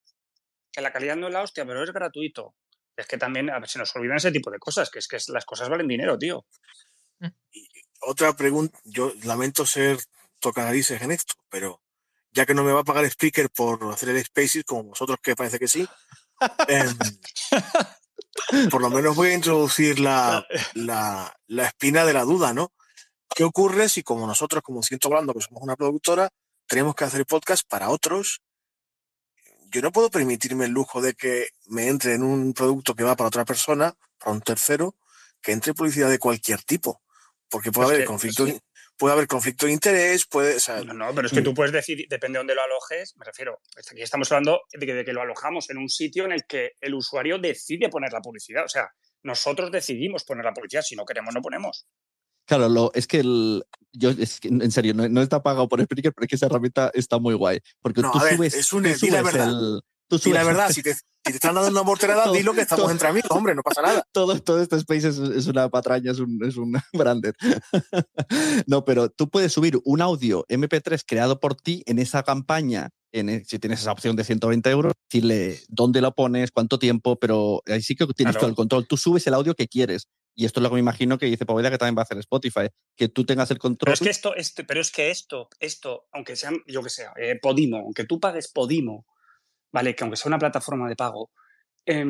que 0.70 0.80
la 0.80 0.92
calidad 0.92 1.16
no 1.16 1.28
es 1.28 1.32
la 1.32 1.42
hostia, 1.42 1.64
pero 1.64 1.82
es 1.82 1.92
gratuito. 1.92 2.54
Es 2.96 3.06
que 3.06 3.16
también 3.18 3.50
a 3.50 3.58
ver, 3.58 3.68
se 3.68 3.78
nos 3.78 3.94
olvidan 3.96 4.18
ese 4.18 4.32
tipo 4.32 4.50
de 4.50 4.58
cosas, 4.58 4.90
que 4.90 4.98
es 4.98 5.08
que 5.08 5.18
las 5.28 5.44
cosas 5.44 5.68
valen 5.68 5.88
dinero, 5.88 6.18
tío. 6.18 6.44
Y 7.52 7.68
otra 8.00 8.36
pregunta, 8.36 8.78
yo 8.84 9.12
lamento 9.24 9.64
ser 9.64 9.98
tocanarices 10.40 11.00
en 11.02 11.12
esto, 11.12 11.34
pero 11.48 11.82
ya 12.33 12.47
que 12.47 12.55
no 12.55 12.64
me 12.64 12.72
va 12.72 12.80
a 12.80 12.85
pagar 12.85 13.05
Speaker 13.05 13.51
por 13.51 13.93
hacer 13.93 14.09
el 14.09 14.24
Spaces, 14.24 14.64
como 14.64 14.85
vosotros 14.85 15.18
que 15.22 15.37
parece 15.37 15.59
que 15.59 15.68
sí, 15.68 15.87
eh, 16.68 16.85
por 18.70 18.80
lo 18.80 18.91
menos 18.91 19.14
voy 19.14 19.30
a 19.30 19.35
introducir 19.35 20.01
la, 20.01 20.45
la, 20.74 21.37
la, 21.47 21.66
espina 21.66 22.05
de 22.05 22.12
la 22.12 22.22
duda, 22.22 22.53
¿no? 22.53 22.72
¿Qué 23.35 23.45
ocurre 23.45 23.89
si 23.89 24.03
como 24.03 24.26
nosotros, 24.26 24.62
como 24.62 24.83
Ciento 24.83 25.09
Hablando, 25.09 25.35
que 25.35 25.41
somos 25.41 25.62
una 25.62 25.76
productora, 25.76 26.30
tenemos 26.66 26.95
que 26.95 27.05
hacer 27.05 27.26
podcast 27.26 27.66
para 27.68 27.91
otros? 27.91 28.43
Yo 29.70 29.80
no 29.80 29.93
puedo 29.93 30.11
permitirme 30.11 30.66
el 30.66 30.72
lujo 30.72 31.01
de 31.01 31.14
que 31.14 31.49
me 31.66 31.89
entre 31.89 32.14
en 32.14 32.22
un 32.22 32.53
producto 32.53 32.95
que 32.95 33.05
va 33.05 33.16
para 33.16 33.28
otra 33.28 33.45
persona, 33.45 33.95
para 34.18 34.33
un 34.33 34.43
tercero, 34.43 34.97
que 35.41 35.53
entre 35.53 35.74
publicidad 35.74 36.11
de 36.11 36.18
cualquier 36.18 36.62
tipo, 36.62 37.03
porque 37.49 37.72
puede 37.72 37.89
haber 37.89 38.01
que, 38.01 38.07
conflicto, 38.07 38.47
sí 38.47 38.61
puede 39.03 39.14
haber 39.14 39.26
conflicto 39.26 39.66
de 39.66 39.72
interés, 39.72 40.26
puede... 40.26 40.55
O 40.55 40.61
sea, 40.61 40.80
no, 40.84 40.94
no, 40.94 41.12
pero 41.12 41.26
es 41.26 41.32
que 41.32 41.42
tú 41.42 41.53
puedes 41.53 41.72
decir, 41.72 42.07
depende 42.09 42.36
de 42.36 42.38
dónde 42.38 42.55
lo 42.55 42.62
alojes, 42.62 43.16
me 43.16 43.24
refiero, 43.24 43.59
aquí 43.76 44.00
estamos 44.00 44.30
hablando 44.30 44.61
de 44.72 44.86
que, 44.86 44.94
de 44.94 45.05
que, 45.05 45.12
lo 45.12 45.22
alojamos 45.22 45.68
en 45.70 45.78
un 45.78 45.88
sitio 45.88 46.24
en 46.24 46.30
el 46.30 46.44
que 46.46 46.74
el 46.80 46.94
usuario 46.94 47.36
decide 47.36 47.88
poner 47.88 48.12
la 48.12 48.20
publicidad, 48.20 48.64
o 48.64 48.68
sea, 48.68 48.92
nosotros 49.24 49.72
decidimos 49.72 50.22
poner 50.22 50.44
la 50.44 50.55
publicidad, 50.55 50.82
si 50.82 50.94
no 50.94 51.05
queremos 51.05 51.34
no 51.34 51.42
ponemos. 51.42 51.88
Claro, 52.44 52.68
lo, 52.68 52.92
es 52.94 53.09
que 53.09 53.18
el, 53.18 53.64
yo, 53.92 54.11
es 54.11 54.38
que, 54.38 54.46
en 54.46 54.70
serio, 54.70 54.94
no, 54.94 55.09
no, 55.09 55.20
está 55.20 55.42
pagado 55.42 55.68
por 55.68 55.82
Spreaker, 55.82 56.12
pero 56.12 56.24
es 56.24 56.28
que 56.28 56.36
esa 56.36 56.46
herramienta 56.46 56.92
está 56.94 57.18
muy 57.18 57.34
guay. 57.34 57.59
Porque 57.80 58.03
no, 58.03 58.12
tú 58.12 58.20
a 58.20 58.22
ver, 58.22 58.36
subes, 58.36 58.55
es 58.55 58.72
un, 58.72 58.84
tú 58.84 58.94
subes 58.94 59.12
la 59.14 59.22
verdad. 59.22 59.48
el, 59.48 59.80
y 60.24 60.32
la 60.32 60.44
verdad, 60.44 60.70
si 60.70 60.82
te, 60.82 60.94
si 60.94 61.00
te, 61.24 61.30
están 61.32 61.54
dando 61.54 61.70
una 61.70 61.82
morterada, 61.82 62.30
dilo 62.32 62.52
que 62.52 62.62
estamos 62.62 62.90
entre 62.90 63.08
amigos, 63.08 63.30
hombre, 63.30 63.54
no 63.54 63.62
pasa 63.62 63.82
nada. 63.82 64.04
Todo, 64.12 64.38
todo 64.40 64.60
este 64.60 64.76
space 64.76 65.08
es, 65.08 65.18
es 65.18 65.46
una 65.46 65.68
patraña, 65.68 66.12
es 66.12 66.18
un, 66.18 66.38
es 66.44 66.56
un 66.56 66.72
branded. 66.92 67.34
no, 68.66 68.84
pero 68.84 69.10
tú 69.10 69.28
puedes 69.28 69.52
subir 69.52 69.78
un 69.84 70.02
audio 70.02 70.44
MP3 70.48 71.02
creado 71.06 71.40
por 71.40 71.54
ti 71.54 71.82
en 71.86 71.98
esa 71.98 72.22
campaña, 72.22 72.90
en, 73.12 73.44
si 73.44 73.58
tienes 73.58 73.80
esa 73.80 73.92
opción 73.92 74.16
de 74.16 74.24
120 74.24 74.70
euros, 74.70 74.92
decirle 75.10 75.60
dónde 75.68 76.00
lo 76.00 76.14
pones, 76.14 76.50
cuánto 76.50 76.78
tiempo, 76.78 77.16
pero 77.16 77.62
ahí 77.66 77.82
sí 77.82 77.94
que 77.94 78.06
tienes 78.06 78.34
claro. 78.34 78.40
todo 78.40 78.50
el 78.50 78.56
control. 78.56 78.86
Tú 78.86 78.96
subes 78.96 79.26
el 79.26 79.34
audio 79.34 79.54
que 79.54 79.68
quieres. 79.68 80.08
Y 80.34 80.46
esto 80.46 80.60
es 80.60 80.62
lo 80.62 80.70
que 80.70 80.74
me 80.74 80.80
imagino 80.80 81.18
que 81.18 81.26
dice 81.26 81.44
Poveda 81.44 81.70
que 81.70 81.78
también 81.78 81.96
va 81.96 82.02
a 82.02 82.04
hacer 82.04 82.18
Spotify, 82.18 82.68
que 82.96 83.08
tú 83.08 83.24
tengas 83.24 83.50
el 83.50 83.58
control. 83.58 83.84
Pero 83.86 83.94
es 83.94 84.00
que 84.00 84.10
esto, 84.10 84.34
este, 84.34 84.64
pero 84.64 84.80
es 84.80 84.90
que 84.90 85.10
esto, 85.10 85.48
esto, 85.60 86.06
aunque 86.12 86.36
sea, 86.36 86.52
yo 86.66 86.82
que 86.82 86.90
sea, 86.90 87.12
eh, 87.16 87.38
Podimo, 87.40 87.78
aunque 87.78 88.04
tú 88.04 88.18
pagues 88.18 88.48
Podimo, 88.48 89.06
¿vale? 89.73 89.95
Que 89.95 90.05
aunque 90.05 90.16
sea 90.16 90.31
una 90.31 90.39
plataforma 90.39 90.89
de 90.89 90.97
pago, 90.97 91.31
eh, 91.87 92.05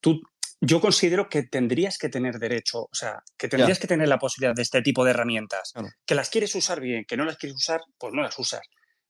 tú, 0.00 0.20
yo 0.60 0.80
considero 0.80 1.28
que 1.28 1.44
tendrías 1.44 1.98
que 1.98 2.08
tener 2.08 2.38
derecho, 2.38 2.82
o 2.82 2.94
sea, 2.94 3.22
que 3.36 3.48
tendrías 3.48 3.78
yeah. 3.78 3.82
que 3.82 3.88
tener 3.88 4.08
la 4.08 4.18
posibilidad 4.18 4.54
de 4.54 4.62
este 4.62 4.82
tipo 4.82 5.04
de 5.04 5.10
herramientas. 5.10 5.72
Claro. 5.72 5.88
Que 6.06 6.14
las 6.14 6.30
quieres 6.30 6.54
usar 6.54 6.80
bien, 6.80 7.04
que 7.06 7.16
no 7.16 7.24
las 7.24 7.36
quieres 7.36 7.56
usar, 7.56 7.82
pues 7.98 8.12
no 8.12 8.22
las 8.22 8.38
usas. 8.38 8.62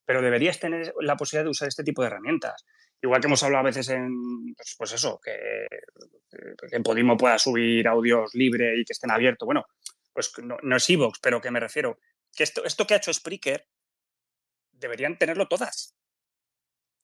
Pero 0.05 0.21
deberías 0.21 0.61
tener 0.61 0.93
la 1.01 1.17
posibilidad 1.17 1.45
de 1.45 1.51
usar 1.51 1.69
este 1.69 1.85
tipo 1.85 2.03
de 2.03 2.09
herramientas. 2.09 2.65
Igual 3.01 3.21
que 3.21 3.27
hemos 3.27 3.43
hablado 3.43 3.61
a 3.61 3.67
veces 3.67 3.89
en, 3.91 4.55
pues, 4.57 4.75
pues 4.79 4.93
eso, 4.93 5.21
que, 5.23 5.37
que, 6.31 6.77
en 6.77 6.83
Podimo 6.83 7.17
pueda 7.17 7.39
subir 7.39 7.87
audios 7.87 8.35
libre 8.35 8.79
y 8.79 8.85
que 8.85 8.93
estén 8.93 9.11
abiertos. 9.11 9.47
Bueno, 9.47 9.65
pues 10.13 10.33
no, 10.43 10.57
no 10.63 10.77
es 10.77 10.91
Evox, 10.91 11.19
pero 11.21 11.41
que 11.41 11.51
me 11.51 11.61
refiero, 11.61 11.99
que 12.35 12.45
esto, 12.45 12.65
esto 12.65 12.87
que 12.87 12.95
ha 12.95 12.99
hecho 12.99 13.13
Spreaker 13.13 13.67
deberían 14.73 15.19
tenerlo 15.19 15.49
todas 15.49 15.95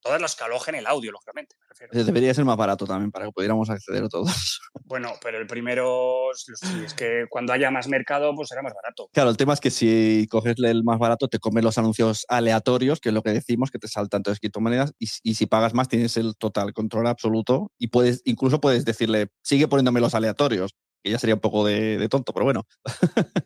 todas 0.01 0.21
las 0.21 0.35
que 0.35 0.45
alojen 0.45 0.75
el 0.75 0.87
audio, 0.87 1.13
lógicamente. 1.13 1.57
Me 1.61 1.67
refiero. 1.69 2.05
Debería 2.05 2.35
ser 2.35 2.45
más 2.45 2.57
barato 2.57 2.87
también 2.87 3.11
para 3.11 3.27
que 3.27 3.33
pudiéramos 3.33 3.71
acceder 3.71 4.05
a 4.05 4.09
todos. 4.09 4.61
Bueno, 4.85 5.13
pero 5.23 5.39
el 5.39 5.47
primero 5.47 6.33
es 6.33 6.95
que 6.95 7.27
cuando 7.29 7.53
haya 7.53 7.71
más 7.71 7.87
mercado, 7.87 8.35
pues 8.35 8.49
será 8.49 8.61
más 8.61 8.75
barato. 8.75 9.09
Claro, 9.13 9.31
el 9.31 9.37
tema 9.37 9.55
es 9.55 9.61
que 9.61 9.71
si 9.71 10.27
coges 10.29 10.57
el 10.59 10.83
más 10.83 10.99
barato, 10.99 11.29
te 11.29 11.39
comes 11.39 11.63
los 11.63 11.79
anuncios 11.79 12.27
aleatorios, 12.29 12.99
que 12.99 13.11
es 13.11 13.15
lo 13.15 13.23
que 13.23 13.31
decimos, 13.31 13.71
que 13.71 13.79
te 13.79 13.87
saltan 13.87 14.25
todas 14.25 14.41
criptomonedas, 14.41 14.93
y, 14.99 15.09
y 15.23 15.35
si 15.35 15.47
pagas 15.47 15.75
más, 15.75 15.87
tienes 15.87 16.17
el 16.17 16.35
total 16.37 16.73
control 16.73 17.07
absoluto 17.07 17.71
y 17.79 17.89
puedes, 17.89 18.23
incluso 18.25 18.61
puedes 18.61 18.85
decirle, 18.85 19.29
sigue 19.43 19.69
poniéndome 19.69 20.01
los 20.01 20.15
aleatorios 20.17 20.75
que 21.03 21.11
ya 21.11 21.19
sería 21.19 21.35
un 21.35 21.41
poco 21.41 21.65
de, 21.65 21.99
de 21.99 22.09
tonto, 22.09 22.33
pero 22.33 22.45
bueno. 22.45 22.67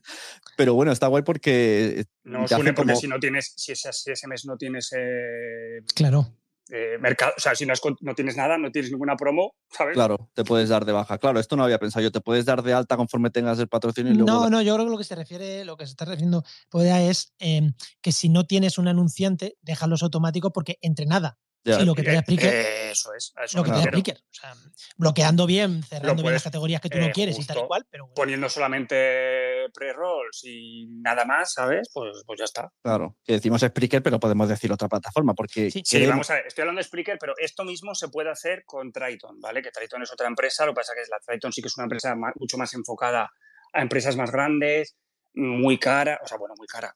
pero 0.57 0.75
bueno, 0.75 0.93
está 0.93 1.07
guay 1.07 1.23
porque. 1.23 2.05
No 2.25 2.47
suene 2.49 2.73
porque 2.73 2.93
como... 2.93 3.01
si 3.01 3.09
no 3.09 3.19
tienes, 3.19 3.53
si 3.57 3.73
ese, 3.73 3.93
si 3.93 4.11
ese 4.11 4.27
mes 4.27 4.45
no 4.45 4.57
tienes. 4.57 4.93
Eh, 4.97 5.81
claro. 5.95 6.27
Eh, 6.71 6.97
mercado, 6.99 7.35
o 7.37 7.41
sea, 7.41 7.55
si 7.55 7.67
no, 7.67 7.75
es, 7.75 7.81
no, 8.01 8.15
tienes 8.15 8.37
nada, 8.37 8.57
no 8.57 8.71
tienes 8.71 8.91
ninguna 8.91 9.17
promo, 9.17 9.55
¿sabes? 9.71 9.95
Claro, 9.95 10.31
te 10.33 10.45
puedes 10.45 10.71
dar 10.71 10.87
de 10.87 10.93
baja. 10.93 11.19
Claro, 11.19 11.39
esto 11.39 11.57
no 11.57 11.65
había 11.65 11.79
pensado 11.79 12.03
yo. 12.03 12.11
Te 12.11 12.21
puedes 12.21 12.47
dar 12.47 12.63
de 12.63 12.73
alta 12.73 12.97
conforme 12.97 13.31
tengas 13.31 13.59
el 13.59 13.69
patrocinio 13.69 14.13
y 14.13 14.17
luego. 14.17 14.31
No, 14.31 14.49
no, 14.49 14.63
yo 14.63 14.75
creo 14.75 14.87
que 14.87 14.93
lo 14.93 14.99
que 14.99 15.05
se 15.05 15.15
refiere, 15.15 15.65
lo 15.65 15.77
que 15.77 15.85
se 15.85 15.91
está 15.91 16.07
refiriendo 16.07 16.43
Podea 16.71 17.03
es 17.03 17.35
eh, 17.39 17.73
que 18.01 18.13
si 18.13 18.31
no 18.31 18.47
tienes 18.47 18.79
un 18.79 18.89
anunciante, 18.89 19.59
déjalos 19.61 20.03
automáticos 20.03 20.53
porque 20.55 20.79
entre 20.81 21.05
nada. 21.05 21.39
Ya. 21.65 21.79
Sí, 21.79 21.85
lo 21.87 21.95
que 21.95 22.03
te 22.03 22.13
da 22.13 22.21
Spreaker. 22.21 22.53
Eh, 22.53 22.91
eso 22.91 23.15
es. 23.15 23.33
Eso 23.43 23.59
lo 23.59 23.65
que 23.65 23.71
te 23.71 23.77
da 23.77 23.83
Spreaker. 23.85 24.17
O 24.19 24.35
sea, 24.35 24.55
bloqueando 24.97 25.47
bien, 25.47 25.83
cerrando 25.83 26.23
bien 26.23 26.35
las 26.35 26.43
categorías 26.43 26.81
que 26.81 26.91
tú 26.91 26.99
no 26.99 27.11
quieres 27.11 27.39
y 27.39 27.47
tal 27.47 27.59
y 27.59 27.67
cual. 27.67 27.87
Pero 27.91 28.05
bueno. 28.05 28.15
Poniendo 28.15 28.49
solamente 28.51 29.71
pre-rolls 29.73 30.45
y 30.45 30.87
nada 30.89 31.25
más, 31.25 31.55
¿sabes? 31.55 31.89
Pues, 31.93 32.23
pues 32.27 32.39
ya 32.39 32.45
está. 32.45 32.71
Claro. 32.83 33.17
Que 33.25 33.35
decimos 33.35 33.63
Spreaker, 33.63 34.03
pero 34.03 34.21
podemos 34.21 34.49
decir 34.49 34.71
otra 34.73 34.89
plataforma. 34.89 35.33
Porque 35.35 35.71
sí, 35.71 35.83
queremos... 35.83 36.07
sí, 36.07 36.11
vamos 36.11 36.31
a 36.31 36.35
ver. 36.35 36.47
Estoy 36.47 36.63
hablando 36.63 36.81
de 36.81 36.85
Spreaker, 36.85 37.17
pero 37.19 37.33
esto 37.39 37.65
mismo 37.65 37.95
se 37.95 38.09
puede 38.09 38.31
hacer 38.31 38.65
con 38.67 38.93
Triton, 38.93 39.41
¿vale? 39.41 39.63
Que 39.63 39.71
Triton 39.71 40.03
es 40.03 40.13
otra 40.13 40.29
empresa. 40.29 40.67
Lo 40.67 40.73
que 40.73 40.77
pasa 40.77 40.93
es 40.93 41.09
que 41.09 41.11
la 41.11 41.19
Triton 41.25 41.53
sí 41.53 41.63
que 41.63 41.69
es 41.69 41.77
una 41.79 41.85
empresa 41.85 42.15
más, 42.15 42.35
mucho 42.37 42.59
más 42.59 42.75
enfocada 42.75 43.31
a 43.73 43.83
empresas 43.83 44.17
más 44.17 44.31
grandes, 44.31 44.97
muy 45.35 45.79
cara, 45.79 46.21
o 46.23 46.29
sea, 46.29 46.39
bueno, 46.39 46.55
muy 46.57 46.67
cara, 46.69 46.95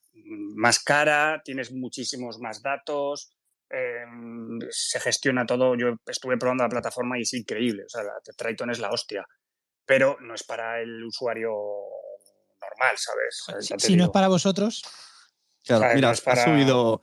más 0.55 0.79
cara, 0.79 1.43
tienes 1.45 1.73
muchísimos 1.73 2.39
más 2.39 2.63
datos 2.63 3.33
eh, 3.71 4.05
se 4.71 5.01
gestiona 5.01 5.47
todo. 5.47 5.77
Yo 5.77 5.97
estuve 6.07 6.37
probando 6.39 6.65
la 6.65 6.71
plataforma 6.71 7.19
y 7.19 7.23
es 7.23 7.35
increíble. 7.35 7.85
O 7.85 7.89
sea, 7.89 8.03
la 8.03 8.13
Triton 8.37 8.71
es 8.71 8.79
la 8.79 8.91
hostia. 8.91 9.27
Pero 9.85 10.17
no 10.21 10.35
es 10.35 10.45
para 10.45 10.81
el 10.81 11.05
usuario 11.05 11.51
normal, 12.61 12.97
¿sabes? 12.97 13.67
Si, 13.67 13.75
si 13.79 13.97
no 13.97 14.05
es 14.05 14.11
para 14.11 14.29
vosotros. 14.29 14.83
Claro, 15.65 15.83
¿sabes? 15.83 15.97
mira, 15.97 16.13
no 16.13 16.19
para... 16.25 16.43
ha, 16.43 16.45
subido, 16.45 17.01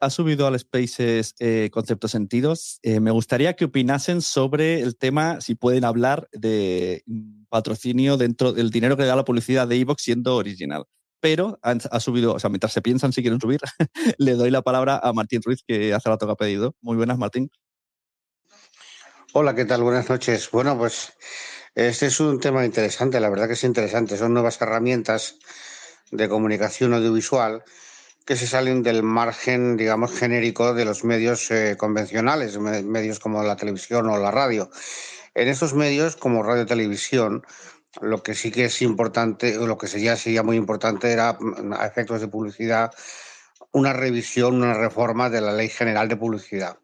ha 0.00 0.10
subido 0.10 0.46
al 0.46 0.58
Spaces 0.58 1.34
eh, 1.38 1.70
Conceptos 1.72 2.10
Sentidos. 2.10 2.78
Eh, 2.82 3.00
me 3.00 3.10
gustaría 3.10 3.54
que 3.54 3.66
opinasen 3.66 4.22
sobre 4.22 4.80
el 4.80 4.96
tema, 4.96 5.40
si 5.40 5.54
pueden 5.54 5.84
hablar 5.84 6.28
de 6.32 7.04
patrocinio 7.48 8.16
dentro 8.16 8.52
del 8.52 8.70
dinero 8.70 8.96
que 8.96 9.04
da 9.04 9.16
la 9.16 9.24
publicidad 9.24 9.68
de 9.68 9.76
Evox 9.76 10.02
siendo 10.02 10.36
original 10.36 10.84
pero 11.24 11.58
ha 11.62 12.00
subido, 12.00 12.34
o 12.34 12.38
sea, 12.38 12.50
mientras 12.50 12.74
se 12.74 12.82
piensan 12.82 13.14
si 13.14 13.22
quieren 13.22 13.40
subir, 13.40 13.58
le 14.18 14.32
doy 14.32 14.50
la 14.50 14.60
palabra 14.60 15.00
a 15.02 15.10
Martín 15.14 15.40
Ruiz, 15.42 15.60
que 15.66 15.94
hace 15.94 16.10
rato 16.10 16.26
que 16.26 16.32
ha 16.32 16.36
pedido. 16.36 16.76
Muy 16.82 16.98
buenas, 16.98 17.16
Martín. 17.16 17.50
Hola, 19.32 19.54
¿qué 19.54 19.64
tal? 19.64 19.82
Buenas 19.82 20.10
noches. 20.10 20.50
Bueno, 20.50 20.76
pues 20.76 21.14
este 21.74 22.08
es 22.08 22.20
un 22.20 22.40
tema 22.40 22.66
interesante, 22.66 23.20
la 23.20 23.30
verdad 23.30 23.46
que 23.46 23.54
es 23.54 23.64
interesante. 23.64 24.18
Son 24.18 24.34
nuevas 24.34 24.60
herramientas 24.60 25.38
de 26.10 26.28
comunicación 26.28 26.92
audiovisual 26.92 27.64
que 28.26 28.36
se 28.36 28.46
salen 28.46 28.82
del 28.82 29.02
margen, 29.02 29.78
digamos, 29.78 30.12
genérico 30.12 30.74
de 30.74 30.84
los 30.84 31.04
medios 31.04 31.50
eh, 31.50 31.76
convencionales, 31.78 32.58
medios 32.58 33.18
como 33.18 33.42
la 33.42 33.56
televisión 33.56 34.10
o 34.10 34.18
la 34.18 34.30
radio. 34.30 34.68
En 35.34 35.48
estos 35.48 35.72
medios, 35.72 36.16
como 36.16 36.42
radio 36.42 36.66
televisión, 36.66 37.46
lo 38.00 38.22
que 38.22 38.34
sí 38.34 38.50
que 38.50 38.66
es 38.66 38.82
importante, 38.82 39.56
lo 39.56 39.78
que 39.78 39.86
sería, 39.86 40.16
sería 40.16 40.42
muy 40.42 40.56
importante 40.56 41.12
era, 41.12 41.36
mm, 41.38 41.72
a 41.72 41.86
efectos 41.86 42.20
de 42.20 42.28
publicidad, 42.28 42.92
una 43.72 43.92
revisión, 43.92 44.56
una 44.56 44.74
reforma 44.74 45.30
de 45.30 45.40
la 45.40 45.52
Ley 45.52 45.68
General 45.68 46.08
de 46.08 46.16
Publicidad. 46.16 46.78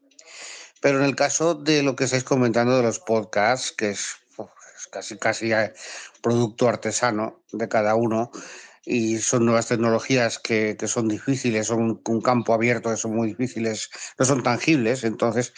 Pero 0.80 0.98
en 0.98 1.04
el 1.04 1.14
caso 1.14 1.54
de 1.54 1.82
lo 1.82 1.94
que 1.94 2.04
estáis 2.04 2.24
comentando 2.24 2.76
de 2.76 2.82
los 2.82 2.98
podcasts, 2.98 3.72
que 3.72 3.90
es, 3.90 4.16
casi, 4.90 5.18
casi 5.18 5.52
producto 6.22 6.68
artesano 6.68 7.42
de 7.52 7.68
cada 7.68 7.94
uno, 7.94 8.30
y 8.84 9.18
son 9.18 9.44
nuevas 9.44 9.68
tecnologías 9.68 10.38
que, 10.38 10.76
son 10.86 11.08
difíciles, 11.08 11.66
son 11.66 12.00
un 12.06 12.20
campo 12.22 12.54
abierto, 12.54 12.90
que 12.90 12.96
son 12.96 13.14
muy 13.14 13.28
difíciles, 13.28 13.90
no 14.18 14.24
son 14.24 14.42
tangibles, 14.42 15.04
entonces 15.04 15.52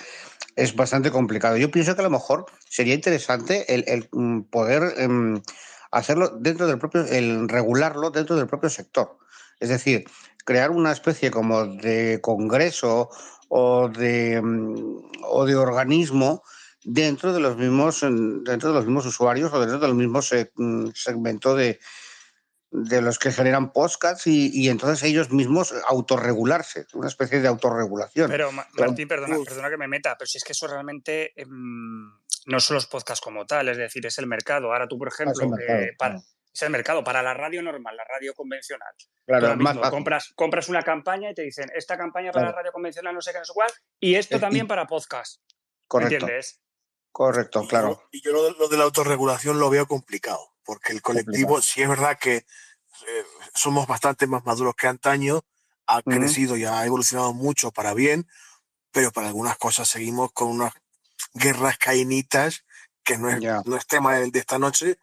es 0.56 0.74
bastante 0.74 1.10
complicado. 1.10 1.56
Yo 1.56 1.70
pienso 1.70 1.94
que 1.94 2.00
a 2.00 2.04
lo 2.04 2.10
mejor 2.10 2.46
sería 2.68 2.94
interesante 2.94 3.72
el, 3.74 4.08
mm, 4.12 4.42
poder 4.50 4.94
em, 4.98 5.40
hacerlo 5.90 6.30
dentro 6.40 6.66
del 6.66 6.78
propio, 6.78 7.04
el 7.04 7.48
regularlo 7.48 8.10
dentro 8.10 8.36
del 8.36 8.46
propio 8.46 8.70
sector. 8.70 9.18
Es 9.60 9.68
decir, 9.68 10.04
crear 10.44 10.70
una 10.70 10.92
especie 10.92 11.30
como 11.30 11.66
de 11.66 12.20
congreso 12.20 13.08
o 13.48 13.88
de, 13.88 14.40
mm, 14.42 14.96
o 15.24 15.46
de 15.46 15.56
organismo 15.56 16.42
dentro 16.84 17.32
de 17.32 17.40
los 17.40 17.56
mismos 17.56 18.00
dentro 18.00 18.70
de 18.70 18.74
los 18.74 18.84
mismos 18.84 19.06
usuarios 19.06 19.52
o 19.52 19.60
dentro 19.60 19.78
del 19.78 19.94
mismo 19.94 20.20
mm, 20.56 20.88
segmento 20.94 21.54
de, 21.54 21.78
de 22.72 23.02
los 23.02 23.18
que 23.18 23.30
generan 23.30 23.70
podcasts 23.70 24.26
y, 24.26 24.68
entonces 24.68 25.02
ellos 25.02 25.30
mismos 25.30 25.74
autorregularse, 25.86 26.86
una 26.94 27.08
especie 27.08 27.40
de 27.40 27.48
autorregulación. 27.48 28.30
Pero 28.30 28.50
Martín, 28.50 29.06
perdona, 29.06 29.36
perdona 29.44 29.68
que 29.68 29.76
me 29.76 29.88
meta, 29.88 30.16
pero 30.18 30.26
si 30.26 30.38
es 30.38 30.44
que 30.44 30.52
eso 30.52 30.66
realmente 30.66 31.38
em, 31.40 32.10
no 32.46 32.60
son 32.60 32.76
los 32.76 32.86
podcasts 32.86 33.22
como 33.22 33.44
tal, 33.44 33.68
es 33.68 33.76
decir, 33.76 34.06
es 34.06 34.16
el 34.18 34.26
mercado. 34.26 34.72
Ahora 34.72 34.88
tú, 34.88 34.98
por 34.98 35.08
ah, 35.08 35.12
ejemplo, 35.12 35.54
es 36.54 36.62
el 36.62 36.70
mercado, 36.70 37.04
para, 37.04 37.22
la 37.22 37.34
radio 37.34 37.62
normal, 37.62 37.94
la 37.94 38.04
radio 38.04 38.32
convencional. 38.34 38.94
Claro, 39.26 39.54
compras, 39.90 40.32
compras 40.34 40.68
una 40.70 40.82
campaña 40.82 41.30
y 41.30 41.34
te 41.34 41.42
dicen, 41.42 41.70
esta 41.74 41.98
campaña 41.98 42.32
para 42.32 42.46
la 42.46 42.52
radio 42.52 42.72
convencional 42.72 43.14
no 43.14 43.20
sé 43.20 43.32
qué, 43.32 43.38
no 43.38 43.44
sé 43.44 43.52
cuál, 43.54 43.70
y 44.00 44.14
esto 44.14 44.40
también 44.40 44.66
para 44.66 44.86
podcast. 44.86 45.42
Correcto. 45.86 46.14
¿Entiendes? 46.14 46.62
Correcto, 47.10 47.66
claro. 47.68 48.08
Y 48.10 48.22
yo 48.22 48.32
lo, 48.32 48.68
de 48.68 48.76
la 48.78 48.84
autorregulación 48.84 49.58
lo 49.58 49.68
veo 49.68 49.86
complicado 49.86 50.51
porque 50.64 50.92
el 50.92 51.02
colectivo, 51.02 51.60
sí 51.60 51.82
es 51.82 51.88
verdad 51.88 52.18
que 52.18 52.36
eh, 52.36 53.24
somos 53.54 53.86
bastante 53.86 54.26
más 54.26 54.44
maduros 54.44 54.74
que 54.74 54.86
antaño, 54.86 55.44
ha 55.86 56.02
crecido 56.02 56.56
y 56.56 56.64
ha 56.64 56.84
evolucionado 56.86 57.32
mucho 57.32 57.70
para 57.70 57.94
bien, 57.94 58.28
pero 58.92 59.10
para 59.10 59.28
algunas 59.28 59.56
cosas 59.56 59.88
seguimos 59.88 60.32
con 60.32 60.48
unas 60.48 60.72
guerras 61.34 61.78
cainitas, 61.78 62.64
que 63.04 63.18
no 63.18 63.30
es, 63.30 63.40
no 63.66 63.76
es 63.76 63.86
tema 63.86 64.16
de, 64.16 64.38
esta 64.38 64.58
noche, 64.58 64.98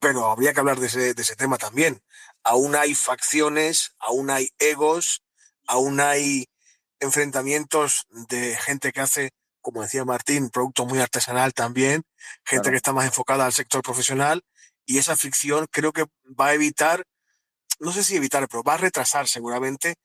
pero 0.00 0.30
habría 0.30 0.52
que 0.52 0.60
hablar 0.60 0.80
de 0.80 0.88
ese, 0.88 1.14
de 1.14 1.22
ese 1.22 1.36
tema 1.36 1.56
también. 1.56 2.02
Aún 2.42 2.74
hay 2.74 2.94
facciones, 2.94 3.94
aún 3.98 4.30
hay 4.30 4.50
egos, 4.58 5.22
aún 5.66 6.00
hay 6.00 6.48
enfrentamientos 6.98 8.06
de 8.10 8.56
gente 8.56 8.92
que 8.92 9.00
hace, 9.00 9.30
como 9.60 9.82
decía 9.82 10.04
Martín, 10.04 10.50
producto 10.50 10.84
muy 10.84 10.98
artesanal 10.98 11.54
también, 11.54 12.02
gente 12.44 12.70
que 12.70 12.76
está 12.76 12.92
más 12.92 13.06
enfocada 13.06 13.46
al 13.46 13.52
sector 13.52 13.82
profesional 13.82 14.44
y 14.86 14.98
esa 14.98 15.16
fricción 15.16 15.66
creo 15.70 15.92
que 15.92 16.04
va 16.38 16.48
a 16.48 16.54
evitar, 16.54 17.04
no 17.80 17.92
sé 17.92 18.02
si 18.02 18.16
evitar, 18.16 18.46
pero 18.48 18.62
va 18.62 18.74
a 18.74 18.78
retrasar 18.78 19.26
seguramente 19.26 19.96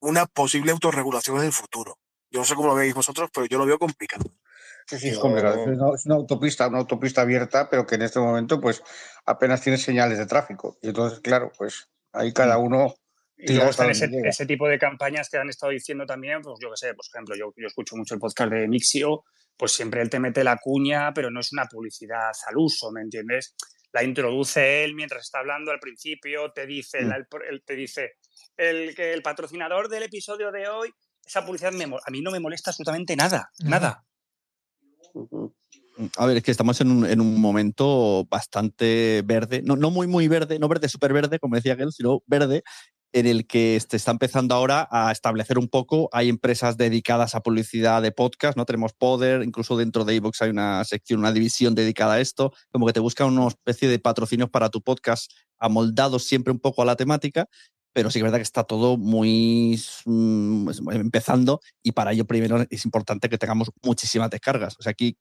una 0.00 0.26
posible 0.26 0.72
autorregulación 0.72 1.38
en 1.38 1.44
el 1.44 1.52
futuro. 1.52 1.98
Yo 2.30 2.40
no 2.40 2.44
sé 2.44 2.54
cómo 2.54 2.68
lo 2.68 2.74
veis 2.74 2.94
vosotros, 2.94 3.30
pero 3.32 3.46
yo 3.46 3.58
lo 3.58 3.66
veo 3.66 3.78
complicado. 3.78 4.24
Sí, 4.86 4.98
sí, 4.98 5.08
es 5.10 5.18
complicado. 5.18 5.64
Es 5.94 6.06
una, 6.06 6.16
autopista, 6.16 6.66
una 6.68 6.78
autopista 6.78 7.20
abierta, 7.22 7.68
pero 7.70 7.86
que 7.86 7.94
en 7.94 8.02
este 8.02 8.18
momento 8.18 8.60
pues 8.60 8.82
apenas 9.26 9.60
tiene 9.60 9.78
señales 9.78 10.18
de 10.18 10.26
tráfico. 10.26 10.78
Y 10.82 10.88
entonces, 10.88 11.20
claro, 11.20 11.52
pues 11.56 11.88
ahí 12.12 12.32
cada 12.32 12.58
mm. 12.58 12.62
uno... 12.62 12.94
Y 13.36 13.54
luego 13.54 13.70
están 13.70 13.90
ese, 13.90 14.46
tipo 14.46 14.68
de 14.68 14.78
campañas 14.78 15.28
que 15.28 15.36
han 15.36 15.48
estado 15.48 15.72
diciendo 15.72 16.06
también, 16.06 16.42
pues 16.42 16.58
yo 16.62 16.70
qué 16.70 16.76
sé, 16.76 16.94
por 16.94 17.04
ejemplo, 17.04 17.34
yo, 17.34 17.52
yo 17.56 17.66
escucho 17.66 17.96
mucho 17.96 18.14
el 18.14 18.20
podcast 18.20 18.52
de 18.52 18.68
Mixio, 18.68 19.24
pues 19.56 19.72
siempre 19.72 20.00
él 20.00 20.08
te 20.08 20.20
mete 20.20 20.44
la 20.44 20.58
cuña, 20.58 21.12
pero 21.12 21.28
no 21.28 21.40
es 21.40 21.52
una 21.52 21.66
publicidad 21.66 22.30
al 22.46 22.56
uso, 22.56 22.92
¿me 22.92 23.00
entiendes? 23.00 23.56
La 23.92 24.02
introduce 24.02 24.84
él 24.84 24.94
mientras 24.94 25.22
está 25.22 25.40
hablando 25.40 25.70
al 25.70 25.78
principio, 25.78 26.50
te 26.52 26.66
dice, 26.66 27.02
mm. 27.02 27.12
el, 27.48 27.62
te 27.62 27.76
dice 27.76 28.12
el, 28.56 28.94
que 28.94 29.12
el 29.12 29.22
patrocinador 29.22 29.88
del 29.88 30.04
episodio 30.04 30.50
de 30.50 30.68
hoy, 30.68 30.90
esa 31.24 31.44
publicidad 31.44 31.72
a 31.74 32.10
mí 32.10 32.20
no 32.20 32.30
me 32.30 32.40
molesta 32.40 32.70
absolutamente 32.70 33.14
nada, 33.16 33.50
nada. 33.60 34.04
A 36.16 36.26
ver, 36.26 36.38
es 36.38 36.42
que 36.42 36.50
estamos 36.50 36.80
en 36.80 36.90
un, 36.90 37.06
en 37.06 37.20
un 37.20 37.40
momento 37.40 38.26
bastante 38.30 39.22
verde, 39.24 39.62
no, 39.62 39.76
no, 39.76 39.90
muy, 39.90 40.06
muy 40.06 40.26
verde, 40.26 40.58
no 40.58 40.68
verde 40.68 40.88
súper 40.88 41.12
verde, 41.12 41.38
como 41.38 41.56
decía 41.56 41.74
aquel, 41.74 41.92
sino 41.92 42.22
verde, 42.26 42.62
en 43.12 43.26
el 43.26 43.46
que 43.46 43.78
se 43.86 43.96
está 43.96 44.10
empezando 44.10 44.54
ahora 44.54 44.88
a 44.90 45.12
establecer 45.12 45.58
un 45.58 45.68
poco. 45.68 46.08
Hay 46.12 46.28
empresas 46.28 46.76
dedicadas 46.76 47.34
a 47.34 47.42
publicidad 47.42 48.02
de 48.02 48.12
podcast, 48.12 48.56
¿no? 48.56 48.64
Tenemos 48.64 48.92
Poder, 48.92 49.42
incluso 49.42 49.76
dentro 49.76 50.04
de 50.04 50.14
iVoox 50.16 50.42
hay 50.42 50.50
una 50.50 50.84
sección, 50.84 51.20
una 51.20 51.32
división 51.32 51.74
dedicada 51.74 52.14
a 52.14 52.20
esto, 52.20 52.52
como 52.70 52.86
que 52.86 52.92
te 52.92 53.00
buscan 53.00 53.28
una 53.28 53.48
especie 53.48 53.88
de 53.88 53.98
patrocinios 53.98 54.50
para 54.50 54.70
tu 54.70 54.82
podcast 54.82 55.30
amoldados 55.58 56.24
siempre 56.24 56.52
un 56.52 56.58
poco 56.58 56.82
a 56.82 56.84
la 56.84 56.96
temática, 56.96 57.48
pero 57.92 58.10
sí 58.10 58.14
que 58.14 58.18
es 58.20 58.24
verdad 58.24 58.38
que 58.38 58.42
está 58.42 58.64
todo 58.64 58.96
muy 58.96 59.80
mm, 60.06 60.70
empezando 60.92 61.60
y 61.82 61.92
para 61.92 62.12
ello 62.12 62.26
primero 62.26 62.64
es 62.68 62.84
importante 62.84 63.28
que 63.28 63.38
tengamos 63.38 63.70
muchísimas 63.82 64.30
descargas. 64.30 64.76
O 64.78 64.82
sea, 64.82 64.90
aquí 64.90 65.16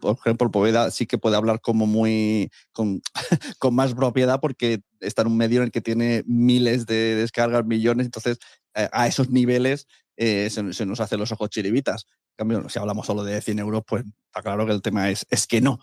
por 0.00 0.16
ejemplo, 0.18 0.50
Poveda 0.50 0.90
sí 0.90 1.06
que 1.06 1.18
puede 1.18 1.36
hablar 1.36 1.60
como 1.60 1.86
muy 1.86 2.50
con, 2.72 3.02
con, 3.58 3.74
más 3.74 3.94
propiedad 3.94 4.40
porque 4.40 4.80
está 5.00 5.22
en 5.22 5.28
un 5.28 5.36
medio 5.36 5.58
en 5.58 5.64
el 5.64 5.70
que 5.70 5.80
tiene 5.80 6.22
miles 6.26 6.86
de 6.86 7.16
descargas, 7.16 7.64
millones, 7.64 8.06
entonces 8.06 8.38
eh, 8.74 8.88
a 8.92 9.06
esos 9.06 9.30
niveles 9.30 9.86
eh, 10.16 10.48
se, 10.50 10.62
nos 10.62 11.00
hacen 11.00 11.18
los 11.18 11.32
ojos 11.32 11.50
chiribitas. 11.50 12.06
En 12.38 12.48
cambio, 12.48 12.68
si 12.68 12.78
hablamos 12.78 13.06
solo 13.06 13.22
de 13.22 13.40
100 13.40 13.58
euros, 13.58 13.82
pues 13.86 14.04
está 14.26 14.42
claro 14.42 14.66
que 14.66 14.72
el 14.72 14.82
tema 14.82 15.10
es, 15.10 15.26
es 15.30 15.46
que 15.46 15.60
no. 15.60 15.78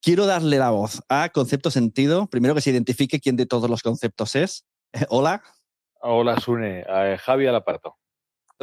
Quiero 0.00 0.26
darle 0.26 0.58
la 0.58 0.70
voz 0.70 1.02
a 1.08 1.28
Concepto 1.28 1.70
Sentido. 1.70 2.28
Primero 2.28 2.54
que 2.54 2.60
se 2.60 2.70
identifique 2.70 3.20
quién 3.20 3.36
de 3.36 3.46
todos 3.46 3.68
los 3.68 3.82
conceptos 3.82 4.34
es. 4.36 4.64
hola. 5.08 5.42
Hola, 6.00 6.40
Sune. 6.40 6.84
Javi 7.18 7.46
Alaparto. 7.46 8.01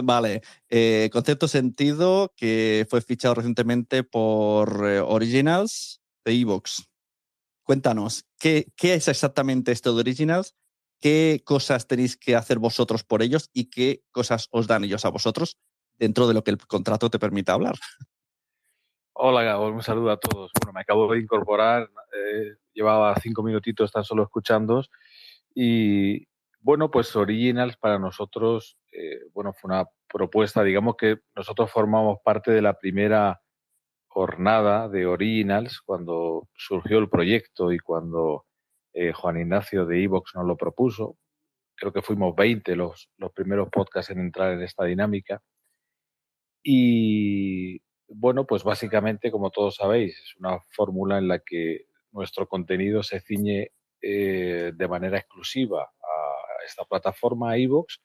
Vale, 0.01 0.41
eh, 0.69 1.09
concepto 1.11 1.47
sentido 1.47 2.33
que 2.37 2.87
fue 2.89 3.01
fichado 3.01 3.35
recientemente 3.35 4.03
por 4.03 4.87
eh, 4.87 4.99
Originals 5.01 6.01
de 6.23 6.33
Evox. 6.33 6.87
Cuéntanos, 7.63 8.25
¿qué, 8.39 8.71
¿qué, 8.77 8.93
es 8.93 9.07
exactamente 9.09 9.71
esto 9.71 9.93
de 9.93 9.99
Originals? 9.99 10.55
¿Qué 11.01 11.41
cosas 11.45 11.87
tenéis 11.87 12.17
que 12.17 12.35
hacer 12.35 12.59
vosotros 12.59 13.03
por 13.03 13.21
ellos 13.21 13.49
y 13.53 13.69
qué 13.69 14.03
cosas 14.11 14.47
os 14.51 14.67
dan 14.67 14.83
ellos 14.85 15.05
a 15.05 15.09
vosotros 15.09 15.57
dentro 15.97 16.27
de 16.27 16.33
lo 16.33 16.43
que 16.43 16.51
el 16.51 16.57
contrato 16.65 17.09
te 17.09 17.19
permita 17.19 17.53
hablar? 17.53 17.75
Hola, 19.13 19.43
Gabo, 19.43 19.67
un 19.67 19.83
saludo 19.83 20.11
a 20.11 20.17
todos. 20.17 20.51
Bueno, 20.59 20.71
me 20.71 20.81
acabo 20.81 21.11
de 21.11 21.19
incorporar, 21.19 21.89
eh, 22.13 22.55
llevaba 22.73 23.13
cinco 23.21 23.43
minutitos 23.43 23.91
tan 23.91 24.05
solo 24.05 24.23
escuchando 24.23 24.81
y, 25.53 26.25
bueno, 26.61 26.91
pues 26.91 27.15
Originals 27.15 27.77
para 27.77 27.99
nosotros, 27.99 28.77
eh, 28.91 29.21
bueno, 29.33 29.53
fue 29.53 29.69
una 29.69 29.85
propuesta, 30.07 30.63
digamos 30.63 30.95
que 30.97 31.19
nosotros 31.35 31.71
formamos 31.71 32.19
parte 32.23 32.51
de 32.51 32.61
la 32.61 32.77
primera 32.77 33.41
jornada 34.07 34.89
de 34.89 35.05
Originals 35.05 35.81
cuando 35.81 36.49
surgió 36.55 36.97
el 36.99 37.09
proyecto 37.09 37.71
y 37.71 37.79
cuando 37.79 38.45
eh, 38.93 39.13
Juan 39.13 39.39
Ignacio 39.39 39.85
de 39.85 40.03
Evox 40.03 40.35
nos 40.35 40.45
lo 40.45 40.57
propuso. 40.57 41.17
Creo 41.75 41.93
que 41.93 42.01
fuimos 42.01 42.35
20 42.35 42.75
los, 42.75 43.09
los 43.17 43.31
primeros 43.31 43.69
podcasts 43.69 44.11
en 44.11 44.19
entrar 44.19 44.51
en 44.53 44.63
esta 44.63 44.83
dinámica. 44.85 45.41
Y 46.63 47.81
bueno, 48.07 48.45
pues 48.45 48.63
básicamente, 48.63 49.31
como 49.31 49.51
todos 49.51 49.75
sabéis, 49.75 50.17
es 50.19 50.35
una 50.37 50.59
fórmula 50.71 51.17
en 51.19 51.27
la 51.27 51.39
que 51.39 51.85
nuestro 52.11 52.47
contenido 52.47 53.03
se 53.03 53.21
ciñe 53.21 53.71
eh, 54.01 54.71
de 54.75 54.87
manera 54.87 55.19
exclusiva 55.19 55.89
esta 56.65 56.85
plataforma 56.85 57.57
iVoox 57.57 57.97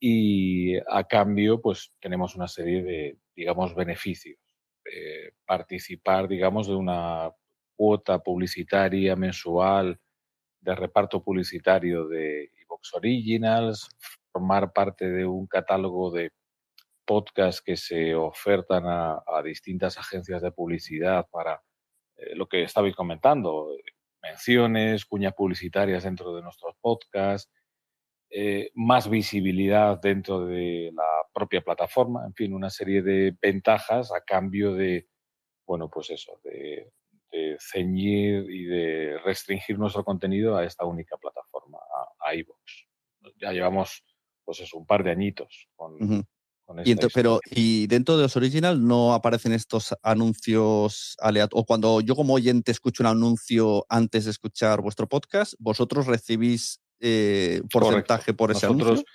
y 0.00 0.76
a 0.76 1.04
cambio 1.08 1.60
pues 1.60 1.92
tenemos 2.00 2.36
una 2.36 2.48
serie 2.48 2.82
de, 2.82 3.18
digamos, 3.34 3.74
beneficios. 3.74 4.38
Eh, 4.84 5.32
participar, 5.44 6.28
digamos, 6.28 6.66
de 6.66 6.74
una 6.74 7.30
cuota 7.76 8.18
publicitaria 8.20 9.16
mensual 9.16 10.00
de 10.60 10.74
reparto 10.74 11.22
publicitario 11.22 12.08
de 12.08 12.50
iVoox 12.62 12.94
Originals, 12.94 13.88
formar 14.32 14.72
parte 14.72 15.08
de 15.10 15.26
un 15.26 15.46
catálogo 15.46 16.10
de 16.10 16.32
podcasts 17.04 17.62
que 17.62 17.76
se 17.76 18.14
ofertan 18.14 18.84
a, 18.86 19.22
distintas 19.42 19.96
agencias 19.98 20.42
de 20.42 20.52
publicidad 20.52 21.26
para 21.30 21.62
eh, 22.16 22.34
lo 22.34 22.46
que 22.48 22.62
estabais 22.62 22.94
comentando, 22.94 23.70
menciones, 24.22 25.06
cuñas 25.06 25.34
publicitarias 25.34 26.04
dentro 26.04 26.34
de 26.34 26.42
nuestros 26.42 26.74
podcasts, 26.80 27.50
eh, 28.30 28.70
más 28.74 29.08
visibilidad 29.08 30.00
dentro 30.00 30.46
de 30.46 30.90
la 30.94 31.22
propia 31.32 31.62
plataforma, 31.62 32.26
en 32.26 32.34
fin, 32.34 32.52
una 32.52 32.70
serie 32.70 33.02
de 33.02 33.34
ventajas 33.40 34.12
a 34.12 34.22
cambio 34.22 34.74
de, 34.74 35.08
bueno, 35.66 35.88
pues 35.88 36.10
eso, 36.10 36.40
de, 36.44 36.92
ceñir 37.60 38.50
y 38.50 38.64
de 38.64 39.18
restringir 39.24 39.78
nuestro 39.78 40.04
contenido 40.04 40.56
a 40.56 40.64
esta 40.64 40.84
única 40.84 41.16
plataforma, 41.16 41.78
a, 42.20 42.34
iVoox. 42.34 42.60
Ya 43.36 43.52
llevamos, 43.52 44.04
pues 44.44 44.60
eso, 44.60 44.78
un 44.78 44.86
par 44.86 45.02
de 45.02 45.10
añitos 45.10 45.68
con, 45.74 46.24
y 46.84 46.94
pero 47.14 47.40
y 47.50 47.86
dentro 47.86 48.16
de 48.16 48.24
los 48.24 48.36
original 48.36 48.86
no 48.86 49.14
aparecen 49.14 49.52
estos 49.52 49.94
anuncios 50.02 51.16
aleatorios. 51.18 51.62
O 51.62 51.66
cuando 51.66 52.00
yo 52.02 52.14
como 52.14 52.34
oyente 52.34 52.72
escucho 52.72 53.02
un 53.02 53.06
anuncio 53.06 53.86
antes 53.88 54.26
de 54.26 54.32
escuchar 54.32 54.82
vuestro 54.82 55.08
podcast, 55.08 55.54
vosotros 55.58 56.06
recibís 56.06 56.80
eh, 57.00 57.62
porcentaje 57.70 58.34
por 58.34 58.50
ese 58.50 58.66
nosotros, 58.66 58.88
anuncio? 58.88 59.06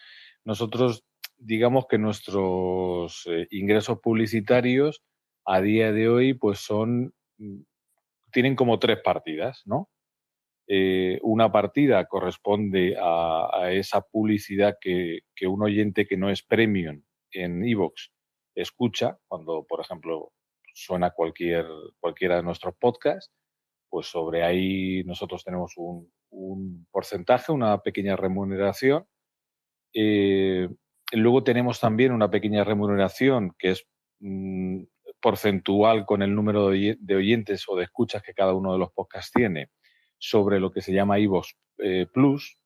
Nosotros, 0.46 1.04
digamos 1.38 1.86
que 1.88 1.98
nuestros 1.98 3.24
eh, 3.28 3.48
ingresos 3.52 4.00
publicitarios 4.00 5.04
a 5.46 5.62
día 5.62 5.92
de 5.92 6.10
hoy, 6.10 6.34
pues 6.34 6.60
son, 6.60 7.14
mm, 7.38 7.62
tienen 8.32 8.56
como 8.56 8.80
tres 8.80 9.00
partidas, 9.04 9.62
¿no? 9.66 9.90
Eh, 10.68 11.20
una 11.24 11.52
partida 11.52 12.06
corresponde 12.06 12.96
a, 12.98 13.70
esa 13.72 14.02
publicidad 14.02 14.78
que, 14.80 15.20
que, 15.36 15.46
un 15.46 15.62
oyente 15.62 16.08
que 16.08 16.16
no 16.16 16.30
es 16.30 16.42
premium 16.42 17.04
en 17.32 17.66
iVoox 17.66 18.12
escucha, 18.56 19.18
cuando, 19.28 19.66
por 19.68 19.82
ejemplo, 19.82 20.32
suena 20.74 21.12
cualquier, 21.12 21.66
cualquiera 22.00 22.38
de 22.38 22.44
nuestros 22.44 22.76
podcasts, 22.76 23.32
pues 23.90 24.08
sobre 24.08 24.44
ahí 24.44 25.04
nosotros 25.04 25.44
tenemos 25.44 25.74
un, 25.78 26.12
un 26.34 26.88
porcentaje, 26.92 27.52
una 27.52 27.80
pequeña 27.82 28.16
remuneración. 28.16 29.06
Eh, 29.94 30.68
luego 31.12 31.44
tenemos 31.44 31.80
también 31.80 32.12
una 32.12 32.30
pequeña 32.30 32.64
remuneración 32.64 33.56
que 33.58 33.72
es 33.72 33.86
mm, 34.20 34.84
porcentual 35.22 36.06
con 36.06 36.22
el 36.22 36.36
número 36.36 36.70
de, 36.70 36.98
oyentes 37.16 37.66
o 37.68 37.76
de 37.76 37.86
escuchas 37.86 38.22
que 38.24 38.34
cada 38.34 38.54
uno 38.54 38.74
de 38.74 38.80
los 38.80 38.92
podcasts 38.92 39.32
tiene 39.32 39.70
sobre 40.18 40.60
lo 40.60 40.72
que 40.72 40.82
se 40.82 40.94
llama 40.94 41.20
iVoox 41.20 41.48
eh, 41.80 42.08
Plus, 42.12 42.58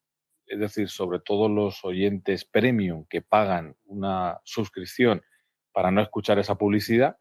es 0.46 0.60
decir, 0.60 0.90
sobre 0.90 1.20
todos 1.20 1.52
los 1.52 1.84
oyentes 1.84 2.46
premium 2.46 3.06
que 3.10 3.22
pagan 3.22 3.76
una 3.86 4.40
suscripción 4.44 5.22
para 5.72 5.92
no 5.92 6.02
escuchar 6.02 6.40
esa 6.40 6.56
publicidad. 6.56 7.18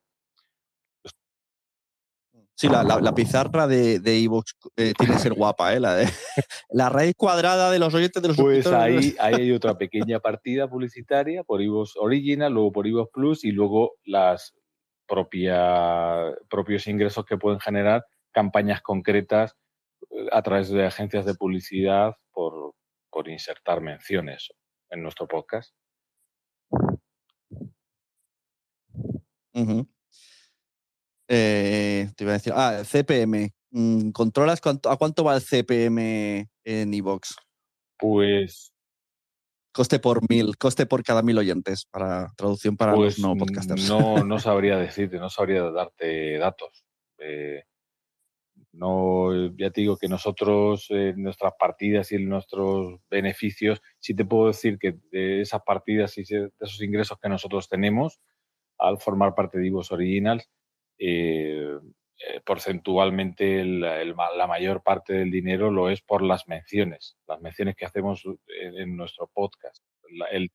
Sí, 2.57 2.68
la, 2.68 3.14
pizarra 3.14 3.66
de, 3.66 4.00
de 4.00 4.18
Evox 4.24 4.57
eh, 4.76 4.94
tiene 4.96 5.12
que 5.12 5.18
ser 5.18 5.34
guapa, 5.34 5.74
¿eh? 5.74 5.80
La, 5.80 5.98
la 6.70 6.88
raíz 6.88 7.14
cuadrada 7.14 7.70
de 7.70 7.78
los 7.78 7.92
oyentes 7.92 8.22
de 8.22 8.28
los 8.28 8.36
Pues 8.38 8.66
ahí, 8.68 9.14
ahí 9.18 9.34
hay 9.34 9.52
otra 9.52 9.76
pequeña 9.76 10.20
partida 10.20 10.66
publicitaria 10.66 11.44
por 11.44 11.61
Evox 11.61 11.96
Original, 11.96 12.50
luego 12.50 12.72
por 12.72 12.86
Evox 12.86 13.11
Plus 13.12 13.44
y 13.44 13.50
luego 13.52 13.96
las 14.04 14.54
propia, 15.07 16.34
propios 16.48 16.86
ingresos 16.86 17.26
que 17.26 17.36
pueden 17.36 17.61
generar 17.61 18.07
campañas 18.32 18.80
concretas 18.80 19.54
eh, 20.11 20.26
a 20.32 20.40
través 20.40 20.70
de 20.70 20.86
agencias 20.86 21.26
de 21.26 21.34
publicidad 21.34 22.14
por, 22.32 22.72
por 23.11 23.28
insertar 23.28 23.82
menciones 23.82 24.48
en 24.88 25.02
nuestro 25.02 25.28
podcast. 25.28 25.74
Eh, 31.28 32.08
te 32.16 32.24
iba 32.24 32.32
a 32.32 32.38
decir, 32.38 32.52
ah, 32.54 32.82
CPM. 32.84 33.52
Mm, 33.70 34.10
¿Controlas 34.10 34.60
a 34.64 34.96
cuánto 34.96 35.24
va 35.24 35.36
el 35.36 35.42
CPM 35.42 36.48
en 36.64 36.94
iVoox? 36.94 37.34
Pues. 37.98 38.72
Coste 39.72 39.98
por 39.98 40.22
mil, 40.30 40.56
coste 40.56 40.86
por 40.86 41.02
cada 41.02 41.20
mil 41.22 41.36
oyentes, 41.36 41.84
para 41.90 42.32
traducción 42.36 42.78
para 42.78 42.92
los 42.92 43.00
pues 43.00 43.18
no 43.18 43.36
podcasters. 43.36 43.88
No, 43.88 44.24
no 44.24 44.38
sabría 44.38 44.78
decirte, 44.78 45.18
no 45.18 45.28
sabría 45.28 45.64
darte 45.70 46.38
datos. 46.38 46.86
Eh, 47.18 47.64
no, 48.72 49.54
ya 49.56 49.70
te 49.70 49.82
digo 49.82 49.96
que 49.96 50.08
nosotros, 50.08 50.86
en 50.90 51.22
nuestras 51.22 51.52
partidas 51.58 52.12
y 52.12 52.18
nuestros 52.18 53.00
beneficios, 53.10 53.82
sí 53.98 54.14
te 54.14 54.24
puedo 54.24 54.48
decir 54.48 54.78
que 54.78 54.98
de 55.10 55.42
esas 55.42 55.62
partidas 55.62 56.16
y 56.18 56.24
de 56.24 56.50
esos 56.60 56.80
ingresos 56.82 57.18
que 57.20 57.28
nosotros 57.28 57.68
tenemos, 57.68 58.20
al 58.78 58.98
formar 58.98 59.34
parte 59.34 59.58
de 59.58 59.66
Ivos 59.66 59.92
Originals, 59.92 60.48
eh, 60.99 61.78
eh, 62.18 62.40
porcentualmente 62.44 63.62
la 63.64 64.47
mayor 64.47 64.82
parte 64.82 65.12
del 65.12 65.30
dinero 65.30 65.70
lo 65.70 65.90
es 65.90 66.01
por 66.01 66.22
las 66.22 66.49
menciones, 66.49 67.16
las 67.28 67.40
menciones 67.40 67.76
que 67.76 67.84
hacemos 67.84 68.24
en, 68.49 68.97
nuestro 68.97 69.30
podcast. 69.32 69.84
el, 70.30 70.51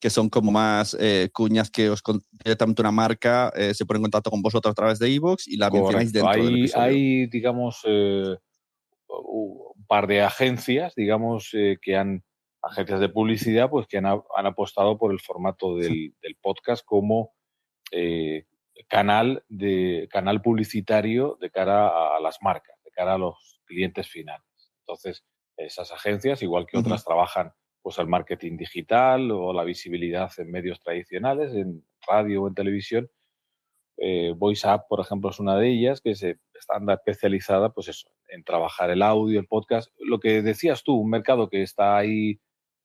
Que 0.00 0.10
son 0.10 0.30
como 0.30 0.50
más 0.50 0.96
eh, 0.98 1.28
cuñas 1.32 1.70
que 1.70 1.90
os 1.90 2.02
directamente 2.44 2.82
una 2.82 2.92
marca 2.92 3.52
se 3.74 3.84
pone 3.84 3.98
en 3.98 4.04
contacto 4.04 4.30
con 4.30 4.42
vosotros 4.42 4.72
a 4.72 4.74
través 4.74 4.98
de 4.98 5.10
iVoox 5.10 5.46
y 5.46 5.56
la 5.56 5.70
mencionáis 5.70 6.12
dentro 6.12 6.30
hay, 6.30 6.42
del 6.42 6.58
episodio. 6.58 6.84
Hay, 6.84 7.26
digamos, 7.26 7.84
un 7.84 9.86
par 9.86 10.06
de 10.06 10.22
agencias, 10.22 10.94
digamos, 10.94 11.50
que 11.82 11.96
han 11.96 12.24
agencias 12.64 13.00
de 13.00 13.08
publicidad, 13.08 13.70
pues 13.70 13.86
que 13.86 13.98
han, 13.98 14.06
han 14.06 14.46
apostado 14.46 14.96
por 14.96 15.12
el 15.12 15.20
formato 15.20 15.76
del, 15.76 16.14
del 16.22 16.36
podcast 16.40 16.84
como 16.84 17.32
eh, 17.90 18.46
canal, 18.88 19.44
de, 19.48 20.08
canal 20.10 20.42
publicitario 20.42 21.38
de 21.40 21.50
cara 21.50 22.16
a 22.16 22.20
las 22.20 22.38
marcas, 22.42 22.76
de 22.84 22.90
cara 22.90 23.14
a 23.14 23.18
los 23.18 23.60
clientes 23.64 24.08
finales. 24.08 24.72
Entonces, 24.80 25.24
esas 25.56 25.92
agencias, 25.92 26.42
igual 26.42 26.66
que 26.66 26.78
otras, 26.78 27.04
trabajan 27.04 27.52
pues 27.82 27.98
el 27.98 28.06
marketing 28.06 28.56
digital 28.56 29.30
o 29.30 29.52
la 29.52 29.62
visibilidad 29.62 30.30
en 30.38 30.50
medios 30.50 30.80
tradicionales, 30.80 31.54
en 31.54 31.84
radio 32.06 32.42
o 32.42 32.48
en 32.48 32.54
televisión. 32.54 33.10
Eh, 33.98 34.32
VoiceUp, 34.36 34.88
por 34.88 35.00
ejemplo, 35.00 35.30
es 35.30 35.38
una 35.38 35.56
de 35.56 35.68
ellas 35.68 36.00
que 36.00 36.14
se 36.14 36.38
está 36.54 36.80
especializada 36.92 37.72
pues 37.72 37.88
eso, 37.88 38.08
en 38.28 38.42
trabajar 38.42 38.90
el 38.90 39.02
audio, 39.02 39.38
el 39.38 39.46
podcast. 39.46 39.92
Lo 39.98 40.18
que 40.18 40.42
decías 40.42 40.82
tú, 40.82 40.94
un 40.96 41.10
mercado 41.10 41.48
que 41.48 41.62
está 41.62 41.96
ahí 41.96 42.40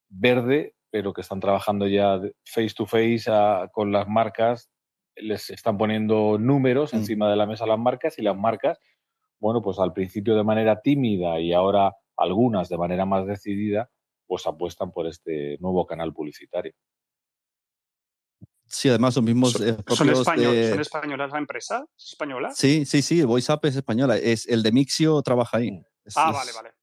verde, 0.10 0.76
pero 0.92 1.14
que 1.14 1.22
están 1.22 1.40
trabajando 1.40 1.88
ya 1.88 2.20
face 2.46 2.74
to 2.76 2.86
face 2.86 3.26
con 3.72 3.92
las 3.92 4.08
marcas 4.08 4.70
les 5.22 5.50
están 5.50 5.78
poniendo 5.78 6.38
números 6.40 6.94
mm. 6.94 6.98
encima 6.98 7.30
de 7.30 7.36
la 7.36 7.46
mesa 7.46 7.64
a 7.64 7.68
las 7.68 7.80
marcas 7.80 8.18
y 8.20 8.22
las 8.22 8.38
marcas, 8.38 8.80
bueno, 9.40 9.62
pues 9.62 9.80
al 9.80 9.94
principio 9.94 10.36
de 10.36 10.44
manera 10.44 10.82
tímida 10.82 11.40
y 11.40 11.54
ahora 11.54 11.96
algunas 12.18 12.70
de 12.70 12.78
manera 12.78 13.06
más 13.06 13.26
decidida, 13.26 13.90
pues 14.28 14.46
apuestan 14.46 14.92
por 14.92 15.08
este 15.08 15.58
nuevo 15.60 15.86
canal 15.86 16.14
publicitario. 16.14 16.74
Sí, 18.66 18.88
además 18.88 19.16
los 19.16 19.26
mismos. 19.26 19.54
¿Son, 19.54 20.10
eh, 20.10 20.78
españolas 20.80 21.32
la 21.32 21.40
empresa? 21.40 21.86
¿Es 21.98 22.10
española? 22.10 22.52
Sí, 22.52 22.86
sí, 22.86 23.02
sí, 23.02 23.24
VoiceUp 23.24 23.66
es 23.66 23.76
española. 23.78 24.16
Es, 24.18 24.48
el 24.48 24.62
de 24.62 24.72
Mixio 24.72 25.22
trabaja 25.24 25.58
ahí. 25.58 25.72
Mm. 25.72 25.84
ah, 26.16 26.32
vale, 26.32 26.52
vale. 26.54 26.79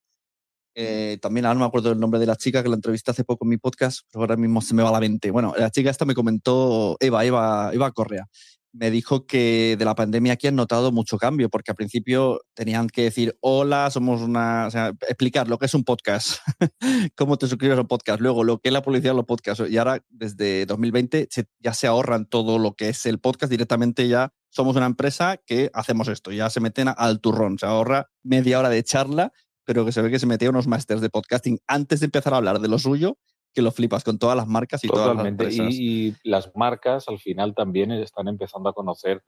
Eh, 0.79 1.17
también 1.19 1.47
ahora 1.47 1.55
no 1.55 1.61
me 1.61 1.65
acuerdo 1.65 1.91
el 1.91 1.99
nombre 1.99 2.19
de 2.19 2.27
la 2.27 2.35
chica 2.35 2.61
que 2.61 2.69
la 2.69 2.75
entrevisté 2.75 3.09
hace 3.09 3.23
poco 3.23 3.45
en 3.45 3.49
mi 3.49 3.57
podcast, 3.57 4.01
pero 4.11 4.21
ahora 4.21 4.37
mismo 4.37 4.61
se 4.61 4.75
me 4.75 4.83
va 4.83 4.91
la 4.91 4.99
mente. 4.99 5.31
Bueno, 5.31 5.55
la 5.57 5.71
chica 5.71 5.89
esta 5.89 6.05
me 6.05 6.13
comentó, 6.13 6.97
Eva, 6.99 7.25
Eva, 7.25 7.71
Eva 7.73 7.91
Correa, 7.91 8.27
me 8.73 8.91
dijo 8.91 9.25
que 9.25 9.75
de 9.79 9.85
la 9.85 9.95
pandemia 9.95 10.33
aquí 10.33 10.45
han 10.45 10.55
notado 10.55 10.91
mucho 10.91 11.17
cambio, 11.17 11.49
porque 11.49 11.71
al 11.71 11.75
principio 11.75 12.41
tenían 12.53 12.89
que 12.89 13.05
decir, 13.05 13.35
hola, 13.41 13.89
somos 13.89 14.21
una, 14.21 14.67
o 14.67 14.71
sea, 14.71 14.89
explicar 15.07 15.47
lo 15.47 15.57
que 15.57 15.65
es 15.65 15.73
un 15.73 15.83
podcast, 15.83 16.41
cómo 17.17 17.37
te 17.37 17.47
suscribes 17.47 17.79
a 17.79 17.81
un 17.81 17.87
podcast, 17.87 18.21
luego 18.21 18.43
lo 18.43 18.59
que 18.59 18.69
es 18.69 18.73
la 18.73 18.83
publicidad 18.83 19.13
de 19.13 19.17
los 19.17 19.25
podcasts. 19.25 19.63
Y 19.67 19.77
ahora, 19.77 20.05
desde 20.09 20.67
2020, 20.67 21.27
ya 21.59 21.73
se 21.73 21.87
ahorran 21.87 22.27
todo 22.27 22.59
lo 22.59 22.75
que 22.75 22.89
es 22.89 23.07
el 23.07 23.17
podcast 23.17 23.49
directamente 23.49 24.07
ya. 24.07 24.31
Somos 24.51 24.75
una 24.75 24.85
empresa 24.85 25.37
que 25.43 25.71
hacemos 25.73 26.07
esto, 26.07 26.31
ya 26.31 26.51
se 26.51 26.59
meten 26.59 26.87
al 26.95 27.19
turrón, 27.19 27.57
se 27.57 27.65
ahorra 27.65 28.11
media 28.23 28.59
hora 28.59 28.69
de 28.69 28.83
charla 28.83 29.33
pero 29.67 29.83
que 29.83 29.91
se 29.91 30.01
ve 30.01 30.09
que 30.09 30.17
se 30.17 30.25
metía 30.25 30.49
unos 30.49 30.65
másters 30.65 31.01
de 31.01 31.09
podcasting 31.09 31.59
antes 31.67 31.99
de 31.99 32.05
empezar 32.05 32.33
a 32.33 32.37
hablar 32.37 32.59
de 32.59 32.69
lo 32.69 32.79
suyo, 32.79 33.17
que 33.53 33.61
lo 33.61 33.71
flipas 33.71 34.05
con 34.05 34.17
todas 34.17 34.37
las 34.37 34.47
marcas 34.47 34.81
y 34.85 34.87
todas 34.87 35.13
las 35.13 35.25
empresas. 35.25 35.67
Y, 35.69 36.15
las 36.23 36.55
marcas 36.55 37.09
al 37.09 37.19
final 37.19 37.53
también 37.53 37.91
están 37.91 38.29
empezando 38.29 38.69
a 38.69 38.73
conocer 38.73 39.21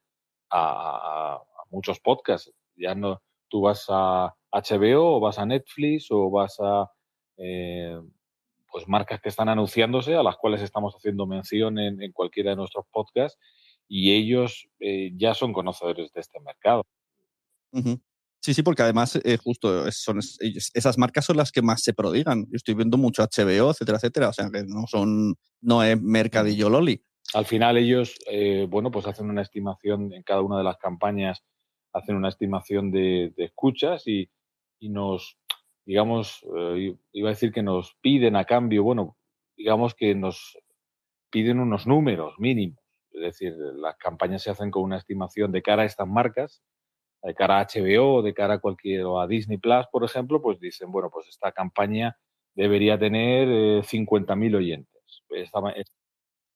a, 0.49 1.39
muchos 1.71 1.99
podcasts. 1.99 2.51
Ya 2.77 2.95
no, 2.95 3.21
tú 3.49 3.61
vas 3.61 3.85
a 3.89 4.33
HBO 4.53 5.17
o 5.17 5.19
vas 5.19 5.37
a 5.39 5.45
Netflix 5.45 6.07
o 6.09 6.31
vas 6.31 6.55
a 6.61 6.89
eh, 7.37 7.99
pues 8.71 8.87
marcas 8.87 9.19
que 9.19 9.27
están 9.27 9.49
anunciándose, 9.49 10.15
a 10.15 10.23
las 10.23 10.37
cuales 10.37 10.61
estamos 10.61 10.95
haciendo 10.95 11.27
mención 11.27 11.77
en, 11.79 12.13
cualquiera 12.13 12.51
de 12.51 12.55
nuestros 12.55 12.85
podcasts, 12.93 13.37
y 13.89 14.13
ellos 14.13 14.69
eh, 14.79 15.11
ya 15.17 15.33
son 15.33 15.51
conocedores 15.51 16.13
de 16.13 16.21
este 16.21 16.39
mercado. 16.39 16.85
Sí, 18.41 18.53
sí, 18.53 18.63
porque 18.63 18.83
además 18.83 19.19
eh, 19.23 19.37
justo 19.37 19.91
son 19.91 20.19
esas 20.19 20.97
marcas 20.97 21.25
son 21.25 21.37
las 21.37 21.51
que 21.51 21.61
más 21.61 21.81
se 21.83 21.93
prodigan. 21.93 22.45
Yo 22.45 22.55
estoy 22.55 22.73
viendo 22.73 22.97
mucho 22.97 23.23
HBO, 23.23 23.71
etcétera, 23.71 23.97
etcétera. 23.97 24.29
O 24.29 24.33
sea 24.33 24.49
que 24.49 24.63
no 24.63 24.87
son, 24.87 25.35
no 25.61 25.83
es 25.83 26.01
mercadillo 26.01 26.69
loli. 26.69 27.03
Al 27.33 27.45
final 27.45 27.77
ellos, 27.77 28.17
eh, 28.31 28.65
bueno, 28.69 28.91
pues 28.91 29.07
hacen 29.07 29.29
una 29.29 29.41
estimación 29.41 30.13
en 30.13 30.23
cada 30.23 30.41
una 30.41 30.57
de 30.57 30.63
las 30.63 30.77
campañas, 30.77 31.43
hacen 31.93 32.15
una 32.15 32.29
estimación 32.29 32.91
de, 32.91 33.33
escuchas 33.37 34.07
y, 34.07 34.29
nos, 34.81 35.37
digamos, 35.85 36.43
eh, 36.57 36.95
iba 37.11 37.29
a 37.29 37.33
decir 37.33 37.51
que 37.51 37.61
nos 37.61 37.95
piden 38.01 38.37
a 38.37 38.45
cambio, 38.45 38.83
bueno, 38.83 39.17
digamos 39.57 39.93
que 39.93 40.15
nos 40.15 40.57
piden 41.29 41.59
unos 41.59 41.85
números 41.85 42.35
mínimos. 42.39 42.79
Es 43.11 43.21
decir, 43.21 43.53
las 43.53 43.97
campañas 43.97 44.41
se 44.41 44.49
hacen 44.49 44.71
con 44.71 44.83
una 44.83 44.97
estimación 44.97 45.51
de 45.51 45.61
cara 45.61 45.83
a 45.83 45.85
estas 45.85 46.07
marcas 46.07 46.63
de 47.23 47.33
cara 47.35 47.59
a 47.59 47.67
HBO, 47.67 48.21
de 48.21 48.33
cara 48.33 48.55
a 48.55 48.59
cualquier, 48.59 49.03
o 49.03 49.19
a 49.19 49.27
Disney 49.27 49.57
Plus, 49.57 49.85
por 49.91 50.03
ejemplo, 50.03 50.41
pues 50.41 50.59
dicen, 50.59 50.91
bueno, 50.91 51.09
pues 51.11 51.27
esta 51.27 51.51
campaña 51.51 52.17
debería 52.55 52.97
tener 52.97 53.47
50.000 53.83 54.53
eh, 54.53 54.55
oyentes. 54.55 55.23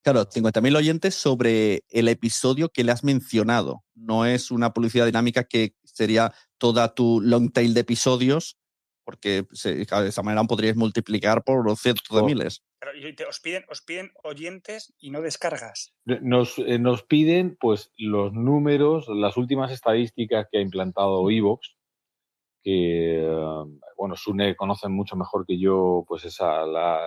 Claro, 0.04 0.26
50.000 0.26 0.76
oyentes 0.76 1.16
sobre 1.16 1.84
el 1.90 2.10
episodio 2.10 2.70
que 2.70 2.84
le 2.84 2.92
has 2.92 3.04
mencionado. 3.04 3.84
No 3.96 4.26
es 4.26 4.52
una 4.52 4.74
publicidad 4.74 5.06
dinámica 5.06 5.46
que 5.46 5.76
sería 5.84 6.34
toda 6.58 6.94
tu 6.94 7.22
long 7.22 7.52
tail 7.52 7.74
de 7.74 7.82
episodios 7.82 8.58
porque 9.04 9.46
de 9.64 10.08
esa 10.08 10.24
manera 10.24 10.44
podríais 10.44 10.76
multiplicar 10.76 11.44
por 11.44 11.76
cientos 11.78 12.08
de 12.10 12.24
miles. 12.24 12.64
Pero 12.80 13.30
os, 13.30 13.40
piden, 13.40 13.66
os 13.70 13.82
piden 13.82 14.12
oyentes 14.24 14.94
y 15.00 15.12
no 15.12 15.22
descargas. 15.22 15.94
Nos, 16.06 16.58
eh, 16.60 16.80
nos 16.80 17.04
piden 17.04 17.58
pues 17.60 17.92
los 17.98 18.34
números, 18.34 19.08
las 19.08 19.38
últimas 19.38 19.72
estadísticas 19.72 20.48
que 20.52 20.58
ha 20.58 20.62
implantado 20.62 21.30
Evox, 21.30 21.76
que 22.64 23.22
eh, 23.22 23.66
bueno, 23.98 24.16
Sune 24.16 24.56
conoce 24.56 24.90
mucho 24.90 25.16
mejor 25.16 25.46
que 25.46 25.60
yo, 25.60 26.04
pues 26.08 26.26
esa 26.26 26.66
la, 26.66 27.00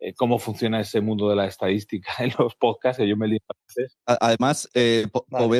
eh, 0.00 0.14
cómo 0.14 0.38
funciona 0.38 0.80
ese 0.80 1.00
mundo 1.00 1.28
de 1.28 1.34
la 1.34 1.46
estadística 1.46 2.12
en 2.20 2.32
los 2.38 2.54
podcasts, 2.54 2.98
que 2.98 3.08
yo 3.08 3.16
me 3.16 3.26
lío 3.26 3.40
a 3.48 3.54
veces. 3.66 3.98
Además, 4.06 4.68
eh, 4.74 5.06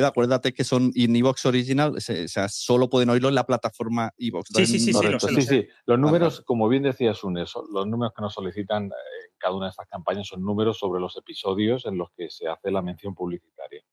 acuérdate 0.05 0.53
que 0.53 0.63
son 0.63 0.91
in 0.95 1.15
Evox 1.15 1.45
Original, 1.45 1.95
o 1.97 1.99
sea, 1.99 2.47
solo 2.47 2.89
pueden 2.89 3.09
oírlo 3.09 3.27
en 3.27 3.35
la 3.35 3.45
plataforma 3.45 4.13
Evox. 4.17 4.49
Sí, 4.55 4.65
sí, 4.65 4.79
sí, 4.79 4.93
sí, 4.93 5.41
sí, 5.41 5.67
Los 5.85 5.99
números, 5.99 6.41
como 6.45 6.69
bien 6.69 6.83
decía 6.83 7.13
Sune, 7.13 7.41
los 7.41 7.87
números 7.87 8.13
que 8.15 8.21
nos 8.21 8.33
solicitan 8.33 8.85
en 8.85 8.91
eh, 8.91 9.31
cada 9.37 9.55
una 9.55 9.65
de 9.65 9.71
estas 9.71 9.87
campañas 9.87 10.27
son 10.27 10.41
números 10.41 10.79
sobre 10.79 11.01
los 11.01 11.17
episodios 11.17 11.85
en 11.85 11.97
los 11.97 12.09
que 12.11 12.29
se 12.29 12.47
hace 12.47 12.71
la 12.71 12.81
mención 12.81 13.13
publicitaria. 13.13 13.83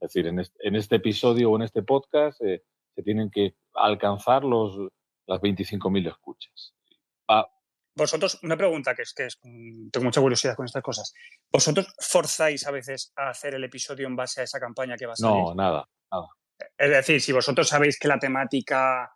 Es 0.00 0.12
decir, 0.12 0.26
en 0.28 0.76
este, 0.76 0.96
episodio 0.96 1.50
o 1.50 1.56
en 1.56 1.62
este 1.62 1.82
podcast 1.82 2.40
eh, 2.42 2.62
se 2.94 3.02
tienen 3.02 3.30
que 3.30 3.56
alcanzar 3.74 4.44
los, 4.44 4.78
las 5.26 5.40
25.000 5.40 6.08
escuchas. 6.08 6.74
Vosotros, 7.98 8.38
una 8.44 8.56
pregunta 8.56 8.94
que 8.94 9.02
es 9.02 9.12
que 9.12 9.26
mm, 9.42 9.90
tengo 9.90 10.04
mucha 10.04 10.20
curiosidad 10.20 10.54
con 10.54 10.66
estas 10.66 10.82
cosas. 10.82 11.12
¿Vosotros 11.50 11.92
forzáis 11.98 12.64
a 12.64 12.70
veces 12.70 13.12
a 13.16 13.30
hacer 13.30 13.56
el 13.56 13.64
episodio 13.64 14.06
en 14.06 14.14
base 14.14 14.40
a 14.40 14.44
esa 14.44 14.60
campaña 14.60 14.96
que 14.96 15.06
va 15.06 15.14
a 15.14 15.16
salir? 15.16 15.34
No, 15.34 15.54
nada, 15.54 15.88
nada. 16.12 16.28
Es 16.76 16.90
decir, 16.90 17.20
si 17.20 17.32
vosotros 17.32 17.68
sabéis 17.68 17.98
que 17.98 18.06
la 18.06 18.20
temática 18.20 19.10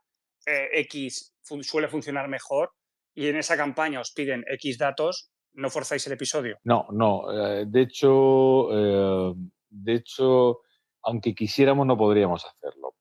eh, 0.44 0.68
X 0.80 1.32
suele 1.60 1.86
funcionar 1.86 2.26
mejor 2.26 2.72
y 3.14 3.28
en 3.28 3.36
esa 3.36 3.56
campaña 3.56 4.00
os 4.00 4.10
piden 4.10 4.44
X 4.48 4.78
datos, 4.78 5.30
¿no 5.52 5.70
forzáis 5.70 6.04
el 6.08 6.14
episodio? 6.14 6.58
No, 6.64 6.86
no. 6.90 7.30
Eh, 7.30 7.64
de 7.68 7.82
hecho, 7.82 8.68
eh, 8.72 9.34
de 9.70 9.94
hecho, 9.94 10.58
aunque 11.02 11.36
quisiéramos, 11.36 11.86
no 11.86 11.96
podríamos 11.96 12.44
hacerlo. 12.44 12.96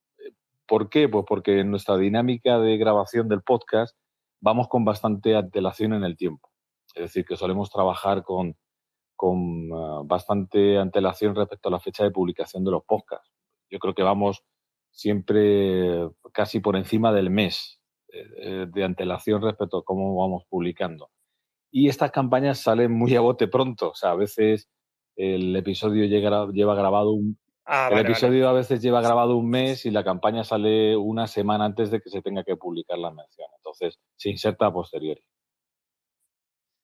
¿Por 0.68 0.90
qué? 0.90 1.10
Pues 1.10 1.26
porque 1.28 1.60
en 1.60 1.72
nuestra 1.72 1.98
dinámica 1.98 2.60
de 2.60 2.78
grabación 2.78 3.28
del 3.28 3.42
podcast 3.42 3.98
vamos 4.42 4.68
con 4.68 4.84
bastante 4.84 5.36
antelación 5.36 5.94
en 5.94 6.04
el 6.04 6.18
tiempo. 6.18 6.52
Es 6.94 7.04
decir, 7.04 7.26
que 7.26 7.38
solemos 7.38 7.70
trabajar 7.70 8.24
con, 8.24 8.58
con 9.16 9.70
ah, 9.74 10.02
bastante 10.04 10.78
antelación 10.78 11.36
respecto 11.36 11.70
a 11.70 11.72
la 11.72 11.80
fecha 11.80 12.04
de 12.04 12.12
publicación 12.12 12.66
de 12.66 12.72
los 12.72 12.84
podcasts. 12.84 13.32
Yo 13.70 13.80
creo 13.80 13.94
que 13.94 14.04
vamos 14.04 14.44
siempre 14.90 16.10
casi 16.34 16.60
por 16.60 16.76
encima 16.76 17.14
del 17.14 17.30
mes 17.30 17.80
eh, 18.10 18.26
eh, 18.38 18.66
de 18.68 18.84
antelación 18.84 19.42
respecto 19.42 19.78
a 19.78 19.86
cómo 19.86 20.18
vamos 20.18 20.44
publicando. 20.50 21.10
Y 21.72 21.88
estas 21.88 22.12
campañas 22.12 22.60
salen 22.60 22.92
muy 22.92 23.16
a 23.16 23.22
bote 23.22 23.48
pronto. 23.48 23.92
O 23.92 23.96
sea, 23.96 24.12
a 24.12 24.16
veces 24.16 24.70
el 25.16 25.56
episodio 25.56 26.06
lleva 26.06 26.76
grabado 26.76 27.12
un, 27.12 27.38
Ah, 27.74 27.88
el 27.90 28.00
episodio 28.00 28.50
a 28.50 28.52
veces 28.52 28.82
lleva 28.82 29.00
grabado 29.00 29.38
un 29.38 29.50
mes 29.50 29.86
y 29.86 29.92
la 29.92 30.04
campaña 30.04 30.44
sale 30.44 30.98
una 30.98 31.26
semana 31.26 31.64
antes 31.64 31.90
de 31.90 32.02
que 32.02 32.10
se 32.10 32.22
tenga 32.22 32.44
que 32.44 32.58
publicar 32.58 32.98
la 32.98 33.12
mención. 33.12 33.48
Entonces, 33.56 33.98
se 34.18 34.30
inserta 34.30 34.66
a 34.66 34.74
posteriori. 34.74 35.22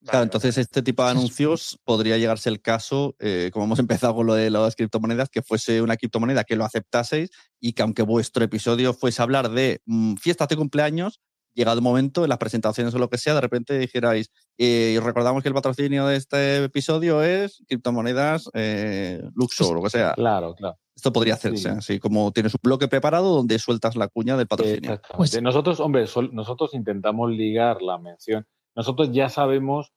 Claro, 0.02 0.22
entonces 0.22 0.56
este 0.56 0.80
tipo 0.80 1.04
de 1.04 1.10
anuncios 1.10 1.78
podría 1.84 2.16
llegarse 2.16 2.48
el 2.48 2.62
caso, 2.62 3.16
eh, 3.18 3.50
como 3.52 3.66
hemos 3.66 3.78
empezado 3.80 4.14
con 4.14 4.26
lo 4.26 4.32
de 4.32 4.48
las 4.48 4.76
criptomonedas, 4.76 5.28
que 5.28 5.42
fuese 5.42 5.82
una 5.82 5.98
criptomoneda 5.98 6.44
que 6.44 6.56
lo 6.56 6.64
aceptaseis 6.64 7.28
y 7.60 7.74
que 7.74 7.82
aunque 7.82 8.00
vuestro 8.00 8.42
episodio 8.42 8.94
fuese 8.94 9.20
hablar 9.20 9.50
de 9.50 9.82
mm, 9.84 10.14
fiestas 10.14 10.48
de 10.48 10.56
cumpleaños, 10.56 11.20
llegado 11.58 11.78
el 11.78 11.82
momento, 11.82 12.22
en 12.22 12.28
las 12.30 12.38
presentaciones 12.38 12.94
o 12.94 12.98
lo 12.98 13.10
que 13.10 13.18
sea, 13.18 13.34
de 13.34 13.40
repente 13.40 13.78
dijerais, 13.78 14.30
eh, 14.56 14.94
y 14.94 14.98
recordamos 14.98 15.42
que 15.42 15.48
el 15.48 15.54
patrocinio 15.54 16.06
de 16.06 16.16
este 16.16 16.64
episodio 16.64 17.22
es 17.22 17.62
criptomonedas 17.66 18.48
eh, 18.54 19.20
Luxor 19.34 19.72
o 19.72 19.74
lo 19.74 19.82
que 19.82 19.90
sea. 19.90 20.14
Claro, 20.14 20.54
claro. 20.54 20.78
Esto 20.94 21.12
podría 21.12 21.34
hacerse, 21.34 21.68
así 21.68 22.00
como 22.00 22.32
tienes 22.32 22.54
un 22.54 22.60
bloque 22.62 22.88
preparado 22.88 23.34
donde 23.34 23.58
sueltas 23.58 23.94
la 23.96 24.08
cuña 24.08 24.36
del 24.36 24.48
patrocinio. 24.48 25.00
Pues 25.16 25.40
nosotros, 25.40 25.78
hombre, 25.78 26.06
nosotros 26.32 26.74
intentamos 26.74 27.30
ligar 27.30 27.82
la 27.82 27.98
mención. 27.98 28.46
Nosotros 28.74 29.12
ya 29.12 29.28
sabemos 29.28 29.92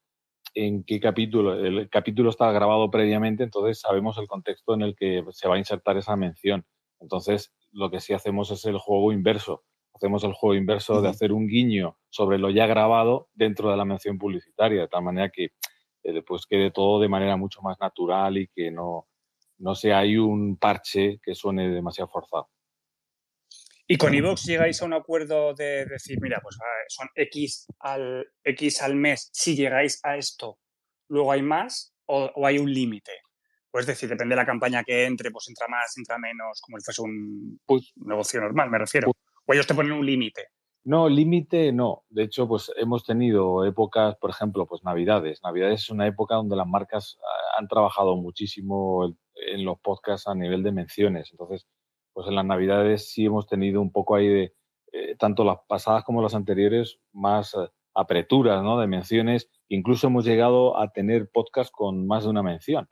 en 0.53 0.84
qué 0.84 0.99
capítulo, 0.99 1.53
el 1.53 1.89
capítulo 1.89 2.30
está 2.30 2.51
grabado 2.51 2.91
previamente, 2.91 3.43
entonces 3.43 3.80
sabemos 3.80 4.18
el 4.18 4.28
contexto 4.28 4.74
en 4.74 4.82
el 4.82 4.95
que 4.95 5.24
se 5.32 5.47
va 5.47 5.55
a 5.55 5.59
insertar 5.59 5.97
esa 5.97 6.16
mención. 6.16 6.66
Entonces, 6.99 7.51
lo 7.72 7.89
que 7.89 7.99
sí 7.99 8.14
hacemos 8.14 8.51
es 8.51 8.66
el 8.66 8.78
juego 8.78 9.12
inverso 9.12 9.64
hacemos 10.02 10.24
el 10.24 10.34
juego 10.34 10.56
inverso 10.56 10.99
de 10.99 11.10
hacer 11.10 11.32
un 11.32 11.47
guiño 11.47 11.95
sobre 12.10 12.39
lo 12.39 12.49
ya 12.49 12.66
grabado 12.66 13.30
dentro 13.36 13.70
de 13.70 13.78
la 13.78 13.86
mención 13.86 14.18
publicitaria, 14.18 14.82
de 14.82 14.88
tal 14.88 15.04
manera 15.04 15.30
que 15.30 15.52
eh, 16.04 16.24
pues 16.26 16.47
quede 16.47 16.72
todo 16.72 16.99
de 16.99 17.08
manera 17.08 17.38
mucho 17.38 17.62
más 17.62 17.80
natural 17.80 18.36
y 18.39 18.47
que 18.47 18.72
no, 18.72 19.08
no 19.60 19.76
sea 19.76 19.99
ahí 19.99 20.18
un 20.18 20.58
parche 20.58 21.20
que 21.22 21.36
suene 21.36 21.70
demasiado 21.70 22.10
forzado. 22.10 22.49
¿Y 23.86 23.97
con 23.97 24.16
Evox 24.16 24.45
llegáis 24.45 24.82
a 24.82 24.86
un 24.86 24.93
acuerdo 24.93 25.54
de 25.54 25.86
decir, 25.86 26.18
mira, 26.20 26.39
pues 26.41 26.58
son 26.88 27.08
X 27.14 27.68
al, 27.80 28.26
X 28.43 28.82
al 28.82 28.95
mes, 28.95 29.30
si 29.32 29.56
llegáis 29.56 29.99
a 30.04 30.18
esto, 30.18 30.58
luego 31.10 31.32
hay 31.32 31.43
más 31.43 31.93
o, 32.08 32.32
hay 32.43 32.58
un 32.58 32.74
límite? 32.74 33.12
Pues 33.70 33.84
es 33.84 33.88
decir, 33.88 34.10
depende 34.10 34.34
de 34.34 34.41
la 34.41 34.47
campaña 34.47 34.84
que 34.84 35.06
entre, 35.06 35.30
pues 35.30 35.47
entra 35.47 35.68
más, 35.68 35.95
entra 35.95 36.18
menos, 36.18 36.60
como 36.60 36.80
si 36.80 36.86
fuese 36.86 37.04
un, 37.04 37.60
pues 37.68 37.91
negocio 37.97 38.41
normal, 38.41 38.72
me 38.72 38.80
refiero. 38.80 39.12
Pues 39.12 39.31
¿O 39.52 39.54
ellos 39.54 39.68
te 39.68 39.76
ponen 39.76 39.91
un 39.91 40.06
límite? 40.06 40.47
No, 40.86 41.10
límite 41.10 41.74
no. 41.74 42.06
De 42.08 42.24
hecho, 42.24 42.47
pues 42.47 42.72
hemos 42.78 43.04
tenido 43.04 43.66
épocas, 43.66 44.16
por 44.16 44.30
ejemplo, 44.30 44.66
pues 44.66 44.82
Navidades. 44.86 45.41
Navidades 45.43 45.82
es 45.82 45.89
una 45.89 46.08
época 46.08 46.36
donde 46.36 46.56
las 46.56 46.68
marcas 46.68 47.18
ah, 47.22 47.60
han 47.60 47.68
trabajado 47.68 48.16
muchísimo 48.16 49.14
en 49.36 49.66
los 49.66 49.78
podcasts 49.82 50.30
a 50.30 50.36
nivel 50.36 50.64
de 50.64 50.72
menciones. 50.72 51.32
Entonces, 51.32 51.68
pues 52.14 52.30
en 52.30 52.36
las 52.36 52.45
Navidades 52.45 53.12
sí 53.12 53.26
hemos 53.26 53.45
tenido 53.45 53.82
un 53.82 53.91
poco 53.91 54.16
ahí 54.16 54.30
de, 54.30 54.54
eh, 54.93 55.18
tanto 55.20 55.43
las 55.43 55.58
pasadas 55.68 56.06
como 56.06 56.22
las 56.22 56.34
anteriores, 56.34 56.99
más 57.12 57.54
eh, 57.54 57.68
apreturas, 57.93 58.64
¿no? 58.64 58.80
De 58.80 58.88
menciones. 58.88 59.49
Incluso 59.68 60.08
hemos 60.08 60.24
llegado 60.24 60.80
a 60.80 60.93
tener 60.93 61.30
podcasts 61.30 61.74
con 61.74 62.08
más 62.08 62.24
de 62.24 62.30
una 62.30 62.41
mención, 62.41 62.88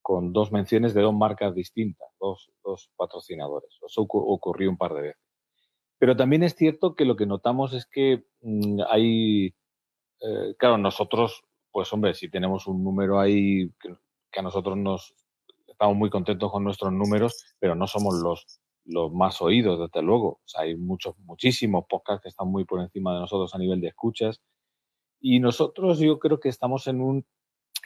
con 0.00 0.32
dos 0.32 0.50
menciones 0.50 0.94
de 0.94 1.02
dos 1.02 1.14
marcas 1.14 1.54
distintas, 1.54 2.08
dos, 2.18 2.50
dos 2.64 2.90
patrocinadores. 2.96 3.78
Eso 3.86 4.00
ocurrió 4.00 4.70
un 4.70 4.78
par 4.78 4.94
de 4.94 5.02
veces. 5.02 5.29
Pero 6.00 6.16
también 6.16 6.42
es 6.42 6.56
cierto 6.56 6.94
que 6.94 7.04
lo 7.04 7.14
que 7.14 7.26
notamos 7.26 7.74
es 7.74 7.84
que 7.84 8.24
mm, 8.40 8.80
hay, 8.88 9.48
eh, 10.22 10.54
claro, 10.58 10.78
nosotros, 10.78 11.44
pues 11.70 11.92
hombre, 11.92 12.14
si 12.14 12.30
tenemos 12.30 12.66
un 12.66 12.82
número 12.82 13.20
ahí 13.20 13.70
que, 13.78 14.40
a 14.40 14.42
nosotros 14.42 14.78
nos 14.78 15.14
estamos 15.68 15.96
muy 15.96 16.08
contentos 16.08 16.50
con 16.50 16.64
nuestros 16.64 16.90
números, 16.90 17.54
pero 17.58 17.74
no 17.74 17.86
somos 17.86 18.14
los, 18.14 18.46
los 18.86 19.12
más 19.12 19.42
oídos, 19.42 19.78
desde 19.78 20.02
luego. 20.02 20.40
hay 20.56 20.74
muchos, 20.74 21.18
muchísimos 21.18 21.84
podcasts 21.86 22.22
que 22.22 22.28
están 22.30 22.48
muy 22.48 22.64
por 22.64 22.80
encima 22.80 23.12
de 23.12 23.20
nosotros 23.20 23.54
a 23.54 23.58
nivel 23.58 23.82
de 23.82 23.88
escuchas. 23.88 24.40
Y 25.20 25.38
nosotros 25.38 25.98
yo 25.98 26.18
creo 26.18 26.40
que 26.40 26.48
estamos 26.48 26.86
en 26.86 27.02
un 27.02 27.26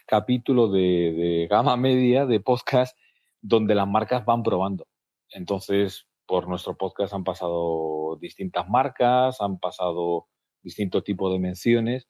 capítulo 0.06 0.68
de, 0.68 0.80
de 0.80 1.48
gama 1.50 1.76
media 1.76 2.26
de 2.26 2.38
podcast 2.38 2.96
donde 3.40 3.74
las 3.74 3.88
marcas 3.88 4.24
van 4.24 4.44
probando. 4.44 4.86
Entonces, 5.30 6.06
por 6.26 6.48
nuestro 6.48 6.76
podcast 6.76 7.12
han 7.14 7.24
pasado 7.24 8.16
distintas 8.20 8.68
marcas, 8.68 9.40
han 9.40 9.58
pasado 9.58 10.28
distintos 10.62 11.04
tipos 11.04 11.32
de 11.32 11.38
menciones 11.38 12.08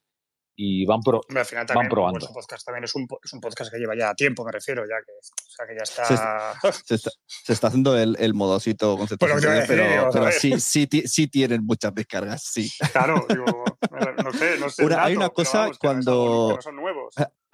y 0.57 0.85
van, 0.85 1.01
pro, 1.01 1.21
al 1.35 1.45
final 1.45 1.65
también, 1.65 1.83
van 1.83 1.89
probando. 1.89 2.27
podcast 2.33 2.65
también 2.65 2.85
es 2.85 2.95
un, 2.95 3.05
es 3.21 3.33
un, 3.33 3.41
podcast 3.41 3.71
que 3.71 3.77
lleva 3.77 3.93
ya 3.97 4.13
tiempo, 4.13 4.45
me 4.45 4.53
refiero, 4.53 4.83
ya 4.83 4.95
que, 5.05 5.11
o 5.11 5.49
sea, 5.49 5.67
que 5.67 5.75
ya 5.75 5.83
está... 5.83 6.05
Se, 6.71 6.95
está, 6.95 7.11
se 7.25 7.53
está, 7.53 7.67
haciendo 7.67 7.97
el, 7.97 8.15
el 8.19 8.33
modosito 8.33 8.97
conceptual, 8.97 9.33
pero, 9.67 10.09
pero 10.11 10.31
sí, 10.31 10.57
sí, 10.59 10.87
sí, 11.05 11.27
tienen 11.27 11.65
muchas 11.65 11.93
descargas, 11.93 12.43
sí. 12.43 12.71
Claro, 12.93 13.25
digo, 13.27 13.45
no 14.23 14.31
sé, 14.31 14.57
no 14.57 14.69
sé. 14.69 14.95
hay 14.97 15.17
una 15.17 15.29
cosa 15.29 15.69
cuando... 15.79 16.57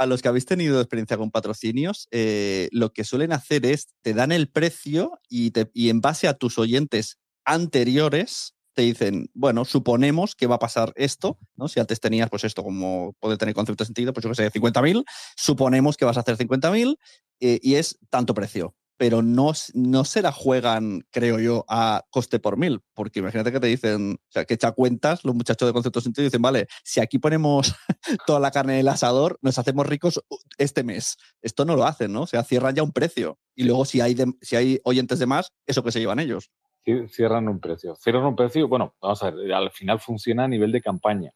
A, 0.02 0.06
los 0.06 0.22
que 0.22 0.28
habéis 0.28 0.45
tenido 0.45 0.80
experiencia 0.80 1.18
con 1.18 1.32
patrocinios, 1.32 2.08
eh, 2.12 2.70
lo 2.72 2.91
que 2.91 3.04
suelen 3.04 3.32
hacer 3.32 3.66
es, 3.66 3.88
te 4.02 4.14
dan 4.14 4.32
el 4.32 4.49
precio 4.49 5.20
y, 5.30 5.52
en 5.89 6.02
base 6.02 6.28
a 6.28 6.34
tus 6.34 6.58
oyentes 6.58 7.20
anteriores, 7.45 8.56
te 8.74 8.84
dicen, 8.84 9.30
bueno, 9.34 9.66
suponemos 9.66 10.36
que 10.36 10.47
va 10.47 10.56
a 10.56 10.60
pasar 10.60 10.93
esto, 10.95 11.38
¿no? 11.56 11.68
Si 11.68 11.80
antes 11.80 11.99
tenías, 11.99 12.30
pues 12.30 12.43
esto 12.43 12.64
como 12.64 13.14
puede 13.20 13.38
tener 13.38 13.54
concepto 13.54 13.84
de 13.84 13.88
sentido, 13.88 14.14
pues 14.14 14.24
yo 14.24 14.30
que 14.30 14.36
sé, 14.36 14.52
50.000, 14.52 15.04
suponemos 15.36 15.97
que 15.97 16.06
vas 16.06 16.18
a 16.18 16.22
hacer 16.22 16.38
50.000 16.38 16.97
eh, 17.41 17.60
y 17.62 17.76
es 17.76 17.97
tanto 18.10 18.34
precio. 18.34 18.76
Pero 19.02 19.24
no, 19.24 19.54
no 19.74 20.06
se 20.06 20.22
la 20.22 20.32
juegan, 20.32 21.02
creo 21.10 21.39
yo, 21.39 21.66
a 21.68 22.04
coste 22.12 22.39
por 22.39 22.56
mil, 22.56 22.82
porque 22.93 23.18
imagínate 23.18 23.52
que 23.52 23.60
te 23.60 23.66
dicen, 23.66 24.12
o 24.12 24.32
sea, 24.32 24.45
que 24.45 24.54
echa 24.54 24.74
cuentas 24.74 25.26
los 25.26 25.34
muchachos 25.34 25.68
de 25.68 25.74
concepto 25.74 26.02
sentido 26.02 26.22
y 26.22 26.28
dicen, 26.28 26.43
vale, 26.43 26.68
si 26.84 26.99
aquí 26.99 27.18
ponemos 27.18 27.74
toda 28.28 28.39
la 28.39 28.52
carne 28.52 28.74
en 28.74 28.82
el 28.82 28.88
asador, 28.88 29.39
nos 29.41 29.58
hacemos 29.58 29.88
ricos 29.88 30.24
este 30.60 30.84
mes. 30.84 31.18
Esto 31.41 31.66
no 31.66 31.76
lo 31.76 31.86
hacen, 31.86 32.14
¿no? 32.14 32.22
O 32.22 32.28
sea, 32.28 32.43
cierran 32.43 32.76
ya 32.76 32.84
un 32.84 32.91
precio. 32.91 33.39
Y 33.56 33.64
luego, 33.64 33.86
si 33.86 34.02
hay, 34.02 34.16
si 34.39 34.56
hay 34.56 34.80
oyentes 34.84 35.18
de 35.18 35.26
más, 35.26 35.52
eso 35.66 35.82
que 35.82 35.91
se 35.91 35.99
llevan 35.99 36.20
ellos. 36.20 36.52
Cierran 37.10 37.47
un 37.47 37.60
precio. 37.60 37.95
Cierran 37.95 38.26
un 38.26 38.36
precio, 38.36 38.68
bueno, 38.68 38.93
vamos 39.02 39.24
a 39.24 39.32
ver, 39.32 39.52
al 39.52 39.72
final 39.72 39.99
funciona 39.99 40.43
a 40.43 40.47
nivel 40.47 40.72
de 40.72 40.80
campaña. 40.80 41.32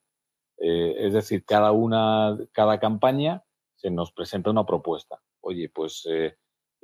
Eh, 0.60 0.94
es 1.00 1.14
decir, 1.14 1.44
cada 1.44 1.72
una, 1.72 2.38
cada 2.52 2.80
campaña 2.80 3.42
se 3.76 3.90
nos 3.90 4.12
presenta 4.12 4.52
una 4.52 4.68
propuesta. 4.68 5.20
Oye, 5.42 5.72
pues 5.74 6.08
eh, 6.08 6.36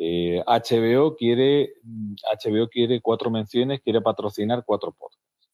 HBO 0.02 1.16
quiere 1.16 1.74
HBO 1.84 2.68
quiere 2.70 3.02
cuatro 3.02 3.30
menciones, 3.30 3.82
quiere 3.82 4.02
patrocinar 4.02 4.64
cuatro 4.66 4.94
podcasts. 4.94 5.50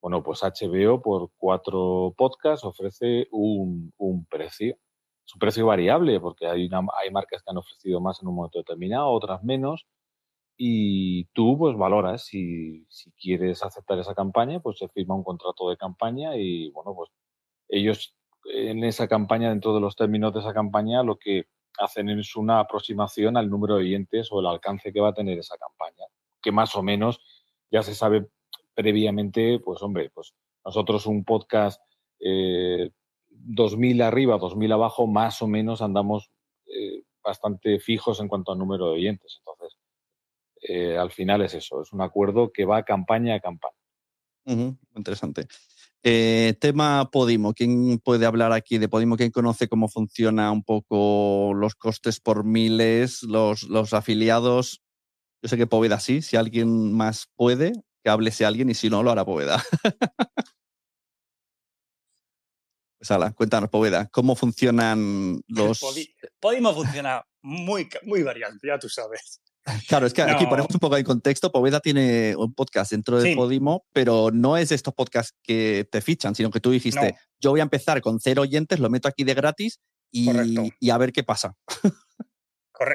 Bueno, 0.00 0.22
pues 0.22 0.42
HBO 0.42 1.00
por 1.00 1.30
cuatro 1.36 2.12
podcasts 2.16 2.64
ofrece 2.64 3.28
un, 3.30 3.92
un 3.98 4.26
precio. 4.26 4.76
Es 5.24 5.34
un 5.34 5.38
precio 5.38 5.66
variable 5.66 6.18
porque 6.18 6.46
hay, 6.48 6.68
hay 7.00 7.10
marcas 7.12 7.42
que 7.42 7.50
han 7.50 7.58
ofrecido 7.58 8.00
más 8.00 8.20
en 8.20 8.28
un 8.28 8.34
momento 8.34 8.58
determinado, 8.58 9.10
otras 9.10 9.44
menos. 9.44 9.86
Y 10.56 11.26
tú 11.32 11.56
pues 11.58 11.76
valoras 11.76 12.24
si, 12.24 12.84
si 12.88 13.12
quieres 13.12 13.62
aceptar 13.62 13.98
esa 14.00 14.14
campaña, 14.14 14.60
pues 14.60 14.78
se 14.78 14.88
firma 14.88 15.14
un 15.14 15.24
contrato 15.24 15.70
de 15.70 15.76
campaña 15.76 16.36
y 16.36 16.70
bueno, 16.70 16.94
pues 16.94 17.10
ellos 17.68 18.16
en 18.44 18.84
esa 18.84 19.08
campaña, 19.08 19.50
dentro 19.50 19.74
de 19.74 19.80
los 19.80 19.96
términos 19.96 20.34
de 20.34 20.40
esa 20.40 20.52
campaña, 20.52 21.02
lo 21.02 21.16
que 21.18 21.44
hacen 21.78 22.08
es 22.10 22.36
una 22.36 22.60
aproximación 22.60 23.36
al 23.36 23.48
número 23.48 23.76
de 23.76 23.84
oyentes 23.84 24.28
o 24.30 24.40
el 24.40 24.46
alcance 24.46 24.92
que 24.92 25.00
va 25.00 25.08
a 25.08 25.14
tener 25.14 25.38
esa 25.38 25.56
campaña, 25.56 26.06
que 26.40 26.52
más 26.52 26.74
o 26.76 26.82
menos 26.82 27.20
ya 27.70 27.82
se 27.82 27.94
sabe 27.94 28.26
previamente, 28.74 29.58
pues 29.60 29.82
hombre, 29.82 30.10
pues 30.10 30.34
nosotros 30.64 31.06
un 31.06 31.24
podcast 31.24 31.80
eh, 32.20 32.90
2.000 33.30 34.02
arriba, 34.02 34.38
2.000 34.38 34.72
abajo, 34.72 35.06
más 35.06 35.42
o 35.42 35.46
menos 35.46 35.82
andamos 35.82 36.30
eh, 36.66 37.02
bastante 37.22 37.80
fijos 37.80 38.20
en 38.20 38.28
cuanto 38.28 38.52
al 38.52 38.58
número 38.58 38.86
de 38.86 38.92
oyentes. 38.92 39.36
Entonces, 39.38 39.78
eh, 40.62 40.96
al 40.96 41.10
final 41.10 41.42
es 41.42 41.54
eso, 41.54 41.82
es 41.82 41.92
un 41.92 42.00
acuerdo 42.00 42.52
que 42.52 42.64
va 42.64 42.84
campaña 42.84 43.34
a 43.34 43.40
campaña. 43.40 43.76
interesante. 44.94 45.46
Eh, 46.04 46.54
tema 46.60 47.10
Podimo, 47.12 47.54
¿quién 47.54 48.00
puede 48.00 48.26
hablar 48.26 48.52
aquí 48.52 48.78
de 48.78 48.88
Podimo? 48.88 49.16
¿Quién 49.16 49.30
conoce 49.30 49.68
cómo 49.68 49.88
funciona 49.88 50.50
un 50.50 50.64
poco 50.64 51.52
los 51.54 51.76
costes 51.76 52.18
por 52.18 52.44
miles, 52.44 53.22
los, 53.22 53.62
los 53.64 53.92
afiliados? 53.92 54.82
Yo 55.42 55.48
sé 55.48 55.56
que 55.56 55.68
Poveda 55.68 56.00
sí, 56.00 56.20
si 56.20 56.36
alguien 56.36 56.92
más 56.92 57.28
puede, 57.36 57.72
que 58.02 58.10
hable 58.10 58.30
ese 58.30 58.44
alguien 58.44 58.68
y 58.68 58.74
si 58.74 58.90
no, 58.90 59.04
lo 59.04 59.12
hará 59.12 59.24
Poveda. 59.24 59.62
pues 62.98 63.10
ala, 63.12 63.32
cuéntanos, 63.32 63.70
Poveda, 63.70 64.08
¿cómo 64.08 64.34
funcionan 64.34 65.40
los... 65.48 65.80
Podimo 66.40 66.74
funciona 66.74 67.24
muy, 67.42 67.88
muy 68.02 68.24
variante, 68.24 68.66
ya 68.66 68.78
tú 68.78 68.88
sabes. 68.88 69.40
Claro, 69.88 70.06
es 70.06 70.12
que 70.12 70.22
aquí 70.22 70.46
ponemos 70.46 70.72
un 70.74 70.80
poco 70.80 70.96
de 70.96 71.04
contexto. 71.04 71.52
Poveda 71.52 71.80
tiene 71.80 72.34
un 72.36 72.52
podcast 72.54 72.90
dentro 72.90 73.20
de 73.20 73.36
Podimo, 73.36 73.84
pero 73.92 74.30
no 74.32 74.56
es 74.56 74.72
estos 74.72 74.94
podcasts 74.94 75.36
que 75.42 75.86
te 75.90 76.00
fichan, 76.00 76.34
sino 76.34 76.50
que 76.50 76.60
tú 76.60 76.70
dijiste, 76.70 77.16
yo 77.40 77.50
voy 77.50 77.60
a 77.60 77.64
empezar 77.64 78.00
con 78.00 78.20
cero 78.20 78.42
oyentes, 78.42 78.80
lo 78.80 78.90
meto 78.90 79.08
aquí 79.08 79.24
de 79.24 79.34
gratis 79.34 79.80
y, 80.10 80.28
y 80.80 80.90
a 80.90 80.98
ver 80.98 81.12
qué 81.12 81.22
pasa. 81.22 81.54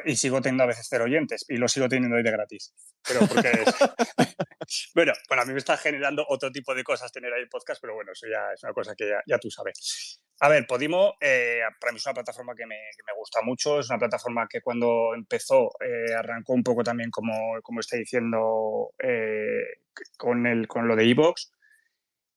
y 0.05 0.15
sigo 0.15 0.41
teniendo 0.41 0.63
a 0.63 0.67
veces 0.67 0.87
cero 0.89 1.05
oyentes 1.05 1.45
y 1.47 1.57
lo 1.57 1.67
sigo 1.67 1.87
teniendo 1.87 2.17
ahí 2.17 2.23
de 2.23 2.31
gratis. 2.31 2.73
Pero 3.07 3.21
porque 3.27 3.51
bueno, 4.95 5.13
bueno, 5.27 5.43
a 5.43 5.45
mí 5.45 5.53
me 5.53 5.59
está 5.59 5.77
generando 5.77 6.25
otro 6.27 6.51
tipo 6.51 6.73
de 6.75 6.83
cosas 6.83 7.11
tener 7.11 7.31
ahí 7.33 7.45
podcast, 7.45 7.79
pero 7.81 7.93
bueno, 7.95 8.11
eso 8.11 8.27
ya 8.27 8.53
es 8.53 8.63
una 8.63 8.73
cosa 8.73 8.95
que 8.95 9.11
ya, 9.25 9.37
tú 9.37 9.49
sabes. 9.49 10.21
A 10.39 10.49
ver, 10.49 10.67
Podimo 10.67 11.15
eh, 11.21 11.61
para 11.79 11.91
mí 11.91 11.97
es 11.97 12.05
una 12.05 12.13
plataforma 12.13 12.53
que 12.55 12.65
me, 12.65 12.77
gusta 13.17 13.41
mucho, 13.41 13.79
es 13.79 13.89
una 13.89 13.99
plataforma 13.99 14.47
que 14.47 14.61
cuando 14.61 15.13
empezó 15.15 15.71
eh, 15.79 16.13
arrancó 16.13 16.53
un 16.53 16.63
poco 16.63 16.83
también, 16.83 17.09
como, 17.09 17.61
como 17.61 17.79
está 17.79 17.97
diciendo, 17.97 18.93
eh, 19.01 19.81
con, 20.17 20.45
el, 20.45 20.67
con 20.67 20.87
lo 20.87 20.95
de 20.95 21.09
Evox. 21.09 21.51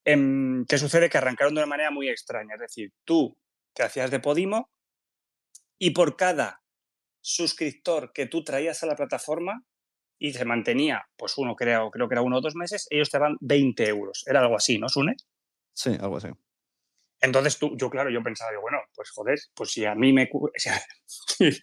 Em, 0.05 0.65
¿Qué 0.67 0.79
sucede? 0.79 1.11
Que 1.11 1.19
arrancaron 1.19 1.55
de 1.55 1.61
una 1.61 1.67
manera 1.67 1.91
muy 1.91 2.09
extraña, 2.09 2.55
es 2.55 2.61
decir, 2.61 2.93
tú 3.05 3.37
te 3.75 3.83
hacías 3.83 4.11
de 4.11 4.21
Podimo 4.21 4.71
y 5.79 5.91
por 5.91 6.17
cada 6.17 6.61
suscriptor 7.21 8.13
que 8.13 8.27
tú 8.27 8.45
traías 8.45 8.83
a 8.83 8.87
la 8.87 8.97
plataforma 8.97 9.65
y 10.19 10.33
se 10.33 10.45
mantenía, 10.45 11.03
pues 11.17 11.39
uno 11.39 11.57
creo, 11.57 11.91
creo 11.91 12.09
que 12.09 12.15
era 12.15 12.23
uno 12.23 12.39
o 12.39 12.41
dos 12.41 12.55
meses, 12.55 12.87
ellos 12.91 13.11
te 13.11 13.19
daban 13.19 13.37
20 13.41 13.89
euros. 13.89 14.23
Era 14.27 14.41
algo 14.41 14.57
así, 14.57 14.79
¿no, 14.79 14.89
Sune? 14.89 15.17
Sí, 15.73 15.97
algo 15.99 16.19
así. 16.19 16.29
Entonces 17.21 17.59
tú, 17.59 17.77
yo 17.77 17.91
claro, 17.91 18.11
yo 18.11 18.23
pensaba, 18.23 18.51
bueno, 18.61 18.79
pues 18.95 19.11
joder, 19.11 19.39
pues 19.55 19.73
si 19.73 19.85
a 19.85 19.95
mí 19.95 20.13
me... 20.13 20.29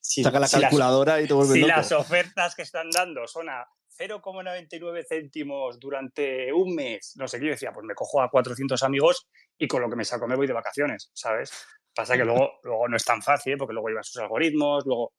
si, 0.00 0.22
Saca 0.22 0.40
la 0.40 0.48
calculadora 0.48 1.20
y 1.20 1.26
te 1.26 1.34
vuelves 1.34 1.54
Si 1.54 1.60
las 1.60 1.92
ofertas 1.92 2.54
que 2.54 2.62
están 2.62 2.90
dando 2.90 3.26
son 3.26 3.48
a 3.48 3.66
0,99 3.98 5.04
céntimos 5.08 5.78
durante 5.78 6.52
un 6.52 6.74
mes, 6.74 7.14
no 7.16 7.28
sé 7.28 7.38
qué, 7.38 7.46
yo 7.46 7.50
decía, 7.52 7.72
pues 7.72 7.84
me 7.84 7.94
cojo 7.94 8.20
a 8.20 8.30
400 8.30 8.82
amigos 8.82 9.26
y 9.58 9.68
con 9.68 9.80
lo 9.82 9.88
que 9.88 9.96
me 9.96 10.04
saco 10.04 10.26
me 10.26 10.36
voy 10.36 10.46
de 10.46 10.52
vacaciones, 10.52 11.10
¿sabes? 11.14 11.52
Pasa 11.94 12.16
que 12.16 12.24
luego, 12.24 12.58
luego 12.64 12.88
no 12.88 12.96
es 12.96 13.04
tan 13.04 13.22
fácil, 13.22 13.56
porque 13.56 13.72
luego 13.72 13.88
llevan 13.88 14.04
sus 14.04 14.20
algoritmos, 14.20 14.84
luego, 14.84 15.12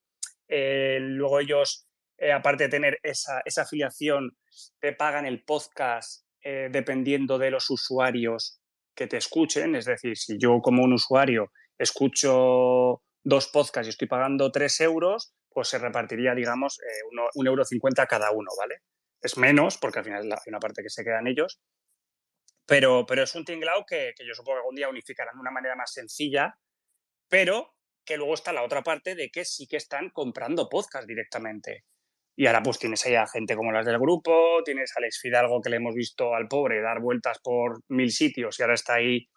eh, 0.47 0.97
luego 0.99 1.39
ellos, 1.39 1.87
eh, 2.17 2.33
aparte 2.33 2.65
de 2.65 2.69
tener 2.69 2.99
esa, 3.01 3.41
esa, 3.45 3.61
afiliación, 3.61 4.37
te 4.79 4.91
pagan 4.91 5.25
el 5.25 5.43
podcast 5.45 6.25
eh, 6.41 6.67
dependiendo 6.69 7.37
de 7.37 7.51
los 7.51 7.69
usuarios 7.69 8.59
que 8.93 9.07
te 9.07 9.17
escuchen. 9.17 9.75
Es 9.75 9.85
decir, 9.85 10.17
si 10.17 10.37
yo 10.37 10.59
como 10.61 10.83
un 10.83 10.93
usuario 10.93 11.51
escucho 11.77 13.01
dos 13.23 13.47
podcasts 13.47 13.87
y 13.87 13.89
estoy 13.91 14.09
pagando 14.09 14.51
tres 14.51 14.81
euros, 14.81 15.33
pues 15.49 15.69
se 15.69 15.79
repartiría, 15.79 16.35
digamos, 16.35 16.79
un 17.35 17.47
euro 17.47 17.63
cincuenta 17.63 18.05
cada 18.05 18.31
uno, 18.31 18.49
¿vale? 18.59 18.81
Es 19.21 19.37
menos, 19.37 19.77
porque 19.77 19.99
al 19.99 20.05
final 20.05 20.23
hay 20.23 20.37
una 20.47 20.59
parte 20.59 20.83
que 20.83 20.89
se 20.89 21.05
quedan 21.05 21.25
ellos, 21.27 21.61
pero, 22.65 23.05
pero 23.05 23.23
es 23.23 23.33
un 23.35 23.45
tinglao 23.45 23.85
que, 23.85 24.13
que, 24.17 24.27
yo 24.27 24.33
supongo 24.33 24.57
que 24.57 24.59
algún 24.59 24.75
día 24.75 24.89
unificarán 24.89 25.35
de 25.35 25.41
una 25.41 25.51
manera 25.51 25.75
más 25.75 25.93
sencilla 25.93 26.57
pero 27.27 27.75
que 28.05 28.17
luego 28.17 28.35
está 28.35 28.53
la 28.53 28.63
otra 28.63 28.83
parte 28.83 29.15
de 29.15 29.29
que 29.29 29.45
sí 29.45 29.67
que 29.67 29.77
están 29.77 30.11
comprando 30.11 30.69
podcast 30.69 31.07
directamente. 31.07 31.85
Y 32.37 32.47
ahora 32.47 32.61
pues 32.61 32.77
tienes 32.77 33.05
ahí 33.05 33.15
a 33.15 33.27
gente 33.27 33.55
como 33.55 33.71
las 33.71 33.85
del 33.85 33.97
grupo, 33.97 34.61
tienes 34.63 34.91
a 34.91 34.99
Alex 34.99 35.19
Fidalgo 35.21 35.61
que 35.61 35.69
le 35.69 35.77
hemos 35.77 35.95
visto 35.95 36.35
al 36.35 36.47
pobre 36.47 36.81
dar 36.81 36.99
vueltas 36.99 37.39
por 37.39 37.81
mil 37.87 38.11
sitios 38.11 38.59
y 38.59 38.61
ahora 38.61 38.75
está 38.75 38.95
ahí 38.95 39.27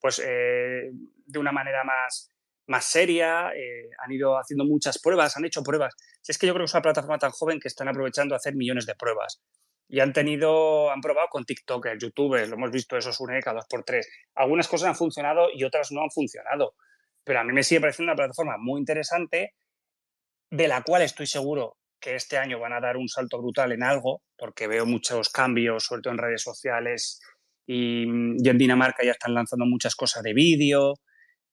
pues 0.00 0.20
eh, 0.24 0.90
de 1.26 1.38
una 1.38 1.52
manera 1.52 1.84
más, 1.84 2.30
más 2.66 2.84
seria, 2.84 3.52
eh, 3.54 3.88
han 4.04 4.12
ido 4.12 4.38
haciendo 4.38 4.64
muchas 4.64 5.00
pruebas, 5.00 5.36
han 5.36 5.44
hecho 5.44 5.62
pruebas. 5.62 5.94
Si 6.20 6.32
es 6.32 6.38
que 6.38 6.46
yo 6.46 6.52
creo 6.52 6.64
que 6.64 6.68
es 6.68 6.74
una 6.74 6.82
plataforma 6.82 7.18
tan 7.18 7.30
joven 7.30 7.60
que 7.60 7.68
están 7.68 7.88
aprovechando 7.88 8.34
a 8.34 8.38
hacer 8.38 8.54
millones 8.54 8.86
de 8.86 8.94
pruebas. 8.94 9.40
Y 9.88 10.00
han 10.00 10.12
tenido, 10.12 10.90
han 10.90 11.00
probado 11.00 11.28
con 11.28 11.44
TikTok, 11.44 11.88
YouTube, 11.98 12.46
lo 12.46 12.54
hemos 12.54 12.70
visto 12.70 12.96
esos 12.96 13.18
UNECA, 13.20 13.54
dos 13.54 13.64
por 13.68 13.84
tres. 13.84 14.08
Algunas 14.34 14.68
cosas 14.68 14.88
han 14.88 14.96
funcionado 14.96 15.48
y 15.52 15.64
otras 15.64 15.90
no 15.92 16.02
han 16.02 16.10
funcionado 16.10 16.74
pero 17.28 17.40
a 17.40 17.44
mí 17.44 17.52
me 17.52 17.62
sigue 17.62 17.82
pareciendo 17.82 18.10
una 18.10 18.16
plataforma 18.16 18.56
muy 18.56 18.80
interesante 18.80 19.52
de 20.50 20.66
la 20.66 20.82
cual 20.82 21.02
estoy 21.02 21.26
seguro 21.26 21.76
que 22.00 22.14
este 22.14 22.38
año 22.38 22.58
van 22.58 22.72
a 22.72 22.80
dar 22.80 22.96
un 22.96 23.06
salto 23.06 23.36
brutal 23.36 23.70
en 23.72 23.82
algo, 23.82 24.22
porque 24.38 24.66
veo 24.66 24.86
muchos 24.86 25.28
cambios, 25.28 25.84
sobre 25.84 26.00
todo 26.00 26.14
en 26.14 26.20
redes 26.20 26.40
sociales 26.40 27.20
y, 27.66 28.04
en 28.04 28.56
Dinamarca 28.56 29.04
ya 29.04 29.10
están 29.10 29.34
lanzando 29.34 29.66
muchas 29.66 29.94
cosas 29.94 30.22
de 30.22 30.32
vídeo 30.32 30.94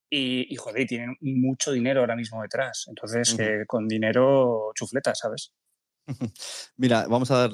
y, 0.09 0.55
joder, 0.55 0.87
tienen 0.87 1.17
mucho 1.19 1.73
dinero 1.73 1.99
ahora 1.99 2.15
mismo 2.15 2.41
detrás. 2.41 2.85
Entonces, 2.87 3.35
con 3.67 3.85
dinero 3.85 4.71
chufleta, 4.75 5.13
¿sabes? 5.13 5.51
Mira, 6.77 7.05
vamos 7.09 7.31
a 7.31 7.49
dar 7.49 7.51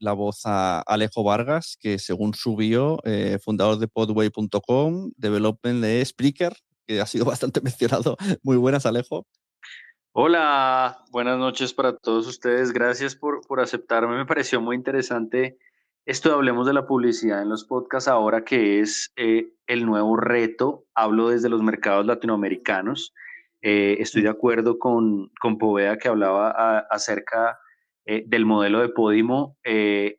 la 0.00 0.12
voz 0.12 0.40
a 0.44 0.80
Alejo 0.80 1.22
Vargas, 1.22 1.76
que 1.78 2.00
según 2.00 2.34
subió, 2.34 2.98
eh, 3.04 3.38
fundador 3.40 3.78
de 3.78 3.86
podway.com, 3.86 5.12
development 5.16 5.82
de 5.82 6.04
Spreaker, 6.04 6.56
que 6.86 7.00
ha 7.00 7.06
sido 7.06 7.24
bastante 7.24 7.60
mencionado. 7.60 8.16
Muy 8.42 8.56
buenas, 8.56 8.86
Alejo. 8.86 9.26
Hola, 10.12 11.04
buenas 11.10 11.38
noches 11.38 11.74
para 11.74 11.96
todos 11.96 12.26
ustedes. 12.28 12.72
Gracias 12.72 13.16
por, 13.16 13.44
por 13.46 13.60
aceptarme. 13.60 14.16
Me 14.16 14.26
pareció 14.26 14.60
muy 14.60 14.76
interesante 14.76 15.58
esto 16.06 16.28
de 16.28 16.34
Hablemos 16.34 16.66
de 16.66 16.74
la 16.74 16.86
Publicidad 16.86 17.40
en 17.40 17.48
los 17.48 17.64
podcasts 17.64 18.08
ahora, 18.08 18.44
que 18.44 18.80
es 18.80 19.10
eh, 19.16 19.54
el 19.66 19.86
nuevo 19.86 20.16
reto. 20.18 20.84
Hablo 20.94 21.30
desde 21.30 21.48
los 21.48 21.62
mercados 21.62 22.04
latinoamericanos. 22.04 23.14
Eh, 23.62 23.96
estoy 24.00 24.20
de 24.20 24.28
acuerdo 24.28 24.78
con, 24.78 25.30
con 25.40 25.56
Poveda 25.56 25.96
que 25.96 26.08
hablaba 26.08 26.50
acerca 26.90 27.58
eh, 28.04 28.22
del 28.26 28.44
modelo 28.44 28.80
de 28.80 28.90
Podimo. 28.90 29.56
he 29.64 30.18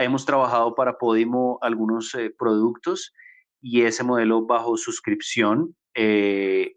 hemos 0.00 0.26
trabajado 0.26 0.74
para 0.74 0.98
Podimo 0.98 1.58
algunos 1.62 2.14
productos 2.38 3.14
y 3.62 3.82
ese 3.82 4.04
modelo 4.04 4.44
bajo 4.44 4.76
suscripción 4.76 5.74
eh, 5.96 6.76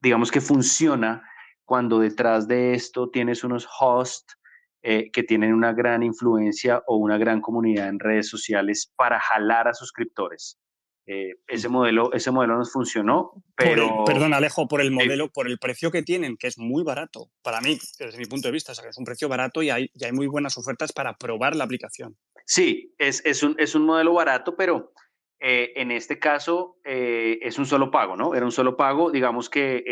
digamos 0.00 0.30
que 0.30 0.40
funciona 0.40 1.28
cuando 1.64 1.98
detrás 1.98 2.46
de 2.46 2.74
esto 2.74 3.10
tienes 3.10 3.42
unos 3.42 3.66
hosts 3.80 4.36
eh, 4.82 5.10
que 5.10 5.22
tienen 5.22 5.54
una 5.54 5.72
gran 5.72 6.02
influencia 6.02 6.82
o 6.86 6.96
una 6.98 7.18
gran 7.18 7.40
comunidad 7.40 7.88
en 7.88 7.98
redes 7.98 8.28
sociales 8.28 8.92
para 8.96 9.18
jalar 9.18 9.66
a 9.66 9.74
suscriptores. 9.74 10.58
Eh, 11.06 11.36
ese, 11.46 11.70
modelo, 11.70 12.12
ese 12.12 12.30
modelo 12.30 12.58
nos 12.58 12.70
funcionó, 12.70 13.32
pero... 13.56 14.04
perdón, 14.04 14.34
Alejo, 14.34 14.68
por 14.68 14.82
el 14.82 14.90
modelo, 14.90 15.30
por 15.32 15.48
el 15.48 15.58
precio 15.58 15.90
que 15.90 16.02
tienen, 16.02 16.36
que 16.36 16.48
es 16.48 16.58
muy 16.58 16.84
barato, 16.84 17.30
para 17.42 17.62
mí, 17.62 17.78
desde 17.98 18.18
mi 18.18 18.26
punto 18.26 18.48
de 18.48 18.52
vista, 18.52 18.72
es 18.72 18.98
un 18.98 19.04
precio 19.04 19.26
barato 19.26 19.62
y 19.62 19.70
hay, 19.70 19.90
hay 20.04 20.12
muy 20.12 20.26
buenas 20.26 20.58
ofertas 20.58 20.92
para 20.92 21.16
probar 21.16 21.56
la 21.56 21.64
aplicación. 21.64 22.18
Sí, 22.44 22.94
es, 22.98 23.24
es, 23.24 23.42
un, 23.42 23.56
es 23.58 23.74
un 23.74 23.86
modelo 23.86 24.12
barato, 24.12 24.54
pero 24.54 24.92
eh, 25.40 25.72
en 25.76 25.90
este 25.90 26.18
caso 26.18 26.76
eh, 26.84 27.38
es 27.42 27.58
un 27.58 27.66
solo 27.66 27.90
pago, 27.90 28.16
¿no? 28.16 28.34
Era 28.34 28.44
un 28.44 28.52
solo 28.52 28.76
pago, 28.76 29.10
digamos 29.10 29.48
que 29.48 29.82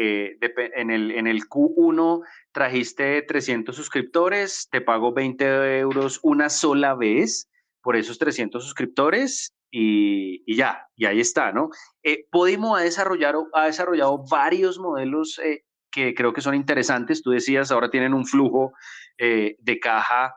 en, 0.41 0.91
el, 0.91 1.13
en 1.13 1.27
el 1.27 1.49
Q1 1.49 2.23
trajiste 2.53 3.23
300 3.23 3.75
suscriptores, 3.75 4.69
te 4.71 4.81
pago 4.81 5.13
20 5.13 5.79
euros 5.79 6.21
una 6.23 6.49
sola 6.49 6.95
vez 6.95 7.49
por 7.83 7.97
esos 7.97 8.19
300 8.19 8.65
suscriptores 8.65 9.57
y, 9.71 10.57
ya, 10.57 10.89
y 10.97 11.07
ahí 11.07 11.21
está, 11.21 11.53
¿no? 11.53 11.69
Eh, 12.03 12.27
Podimo 12.31 12.77
ha 12.77 12.83
desarrollado, 12.83 13.49
ha 13.53 13.67
desarrollado 13.67 14.25
varios 14.29 14.79
modelos 14.79 15.39
eh, 15.39 15.65
que 15.91 16.15
creo 16.15 16.33
que 16.33 16.41
son 16.41 16.55
interesantes. 16.55 17.23
Tú 17.23 17.31
decías, 17.31 17.71
ahora 17.71 17.91
tienen 17.91 18.15
un 18.15 18.27
flujo 18.27 18.73
eh, 19.19 19.57
de 19.59 19.79
caja 19.79 20.35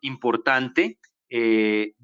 importante. 0.00 0.98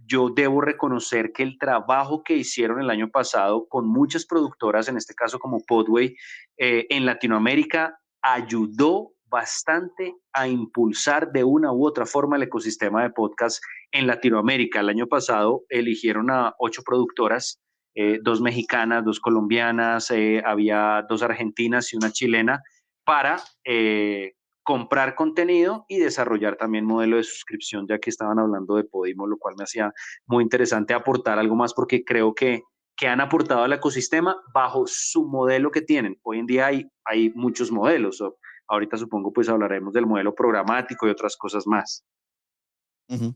Yo 0.06 0.30
debo 0.30 0.60
reconocer 0.60 1.32
que 1.32 1.44
el 1.44 1.56
trabajo 1.56 2.24
que 2.24 2.36
hicieron 2.36 2.80
el 2.80 2.90
año 2.90 3.10
pasado 3.10 3.66
con 3.68 3.86
muchas 3.88 4.26
productoras, 4.26 4.88
en 4.88 4.96
este 4.96 5.14
caso 5.14 5.38
como 5.38 5.60
Podway, 5.66 6.16
en 6.56 7.06
Latinoamérica, 7.06 7.96
ayudó 8.22 9.12
bastante 9.30 10.14
a 10.32 10.48
impulsar 10.48 11.30
de 11.32 11.44
una 11.44 11.72
u 11.72 11.86
otra 11.86 12.04
forma 12.04 12.36
el 12.36 12.42
ecosistema 12.42 13.02
de 13.02 13.10
podcast 13.10 13.62
en 13.92 14.06
Latinoamérica. 14.06 14.80
El 14.80 14.88
año 14.88 15.06
pasado 15.06 15.62
eligieron 15.68 16.30
a 16.30 16.54
ocho 16.58 16.82
productoras, 16.82 17.60
eh, 17.94 18.18
dos 18.22 18.40
mexicanas, 18.40 19.04
dos 19.04 19.20
colombianas, 19.20 20.10
eh, 20.10 20.42
había 20.44 21.04
dos 21.08 21.22
argentinas 21.22 21.92
y 21.92 21.96
una 21.96 22.10
chilena, 22.10 22.60
para 23.04 23.40
eh, 23.64 24.32
comprar 24.62 25.14
contenido 25.14 25.84
y 25.88 25.98
desarrollar 25.98 26.56
también 26.56 26.84
modelo 26.84 27.16
de 27.16 27.24
suscripción, 27.24 27.86
ya 27.88 27.98
que 27.98 28.10
estaban 28.10 28.38
hablando 28.38 28.76
de 28.76 28.84
Podimo, 28.84 29.26
lo 29.26 29.38
cual 29.38 29.54
me 29.56 29.64
hacía 29.64 29.92
muy 30.26 30.44
interesante 30.44 30.94
aportar 30.94 31.38
algo 31.38 31.56
más 31.56 31.74
porque 31.74 32.04
creo 32.04 32.34
que, 32.34 32.62
que 32.96 33.08
han 33.08 33.20
aportado 33.20 33.62
al 33.62 33.72
ecosistema 33.72 34.36
bajo 34.52 34.84
su 34.86 35.26
modelo 35.26 35.70
que 35.70 35.82
tienen. 35.82 36.18
Hoy 36.22 36.38
en 36.38 36.46
día 36.46 36.66
hay, 36.66 36.86
hay 37.04 37.30
muchos 37.30 37.72
modelos. 37.72 38.22
Ahorita 38.68 38.96
supongo 38.96 39.32
pues 39.32 39.48
hablaremos 39.48 39.92
del 39.92 40.06
modelo 40.06 40.34
programático 40.34 41.06
y 41.06 41.10
otras 41.10 41.36
cosas 41.36 41.66
más. 41.66 42.04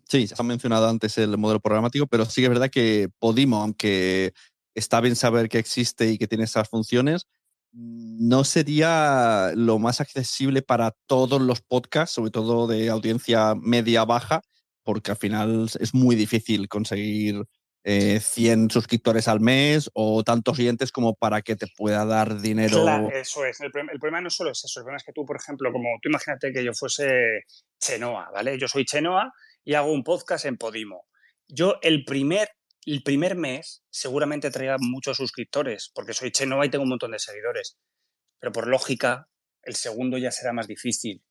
Sí, 0.08 0.28
se 0.28 0.34
ha 0.38 0.42
mencionado 0.44 0.88
antes 0.88 1.18
el 1.18 1.36
modelo 1.36 1.58
programático, 1.58 2.06
pero 2.06 2.24
sí 2.26 2.40
que 2.40 2.46
es 2.46 2.50
verdad 2.50 2.70
que 2.70 3.08
Podimo, 3.18 3.56
aunque 3.56 4.32
está 4.74 5.00
bien 5.00 5.16
saber 5.16 5.48
que 5.48 5.58
existe 5.58 6.10
y 6.10 6.18
que 6.18 6.28
tiene 6.28 6.44
esas 6.44 6.68
funciones, 6.68 7.26
no 7.74 8.44
sería 8.44 9.50
lo 9.54 9.78
más 9.78 10.00
accesible 10.00 10.62
para 10.62 10.92
todos 11.06 11.40
los 11.42 11.60
podcasts, 11.60 12.14
sobre 12.14 12.30
todo 12.30 12.66
de 12.66 12.88
audiencia 12.88 13.54
media-baja, 13.54 14.42
porque 14.84 15.10
al 15.10 15.16
final 15.16 15.68
es 15.80 15.94
muy 15.94 16.14
difícil 16.14 16.68
conseguir 16.68 17.44
100 17.84 17.84
eh, 17.84 18.68
suscriptores 18.70 19.28
al 19.28 19.40
mes 19.40 19.90
o 19.92 20.24
tantos 20.24 20.58
oyentes 20.58 20.90
como 20.90 21.14
para 21.14 21.42
que 21.42 21.54
te 21.54 21.66
pueda 21.76 22.06
dar 22.06 22.40
dinero. 22.40 22.82
Claro, 22.82 23.10
eso 23.10 23.44
es. 23.44 23.60
El, 23.60 23.70
problema 23.70 24.22
no 24.22 24.30
solo 24.30 24.52
es 24.52 24.64
eso. 24.64 24.80
El 24.80 24.84
problema 24.84 24.96
es 24.96 25.04
que 25.04 25.12
tú, 25.12 25.26
por 25.26 25.36
ejemplo, 25.36 25.70
como 25.70 25.88
tú 26.00 26.08
imagínate 26.08 26.52
que 26.52 26.64
yo 26.64 26.72
fuese 26.72 27.42
Chenoa, 27.78 28.30
¿vale? 28.32 28.58
Yo 28.58 28.68
soy 28.68 28.86
Chenoa 28.86 29.32
y 29.64 29.74
hago 29.74 29.92
un 29.92 30.02
podcast 30.02 30.46
en 30.46 30.56
Podimo. 30.56 31.06
Yo 31.46 31.76
el 31.82 32.04
primer, 32.04 32.48
el 32.87 33.03
primer 33.03 33.37
mes 33.37 33.85
seguramente 33.91 34.51
traiga 34.51 34.76
muchos 34.78 35.16
suscriptores, 35.16 35.91
porque 35.95 36.12
soy 36.12 36.30
Chenoa 36.30 36.66
y 36.66 36.70
tengo 36.70 36.85
un 36.85 36.91
montón 36.91 37.12
de 37.12 37.18
seguidores. 37.18 37.78
Pero 38.39 38.53
por 38.53 38.66
lógica, 38.66 39.28
el 39.62 39.74
segundo 39.74 40.18
ya 40.18 40.30
será 40.30 40.53
más 40.53 40.66
difícil. 40.66 41.24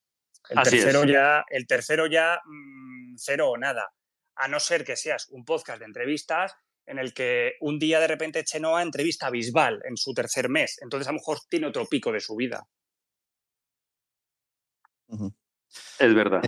El 0.50 0.62
tercero 0.64 1.06
ya, 1.06 1.46
el 1.50 1.68
tercero 1.68 2.08
ya 2.08 2.40
mm, 2.46 3.16
cero 3.18 3.52
o 3.52 3.58
nada. 3.58 3.94
A 4.36 4.48
no 4.48 4.60
ser 4.60 4.84
que 4.84 4.96
seas 4.96 5.28
un 5.30 5.46
podcast 5.46 5.80
de 5.80 5.86
entrevistas 5.86 6.56
en 6.86 7.00
el 7.00 7.14
que 7.14 7.54
un 7.62 7.80
día 7.80 8.00
de 8.00 8.08
repente 8.08 8.44
Chenoa 8.44 8.82
entrevista 8.82 9.28
a 9.28 9.30
Bisbal 9.30 9.82
en 9.88 9.96
su 9.96 10.14
tercer 10.14 10.50
mes. 10.50 10.78
Entonces 10.82 11.08
a 11.08 11.12
lo 11.12 11.20
mejor 11.20 11.40
tiene 11.50 11.68
otro 11.68 11.86
pico 11.86 12.12
de 12.12 12.20
su 12.20 12.36
vida. 12.36 12.68
Es 16.00 16.14
verdad. 16.14 16.42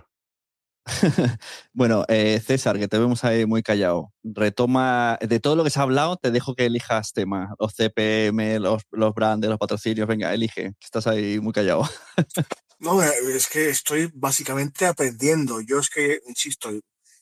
bueno, 1.73 2.05
eh, 2.07 2.39
César, 2.45 2.77
que 2.77 2.87
te 2.87 2.99
vemos 2.99 3.23
ahí 3.23 3.45
muy 3.45 3.63
callado. 3.63 4.13
Retoma, 4.23 5.17
de 5.21 5.39
todo 5.39 5.55
lo 5.55 5.63
que 5.63 5.69
se 5.69 5.79
ha 5.79 5.83
hablado, 5.83 6.17
te 6.17 6.31
dejo 6.31 6.55
que 6.55 6.65
elijas 6.65 7.13
tema. 7.13 7.55
Los 7.59 7.73
CPM, 7.75 8.59
los, 8.59 8.83
los 8.91 9.13
brands, 9.13 9.47
los 9.47 9.57
patrocinios. 9.57 10.07
Venga, 10.07 10.33
elige, 10.33 10.73
que 10.79 10.85
estás 10.85 11.07
ahí 11.07 11.39
muy 11.39 11.53
callado. 11.53 11.89
no, 12.79 13.01
es 13.01 13.47
que 13.47 13.69
estoy 13.69 14.11
básicamente 14.13 14.85
aprendiendo. 14.85 15.59
Yo 15.61 15.79
es 15.79 15.89
que, 15.89 16.19
insisto, 16.27 16.69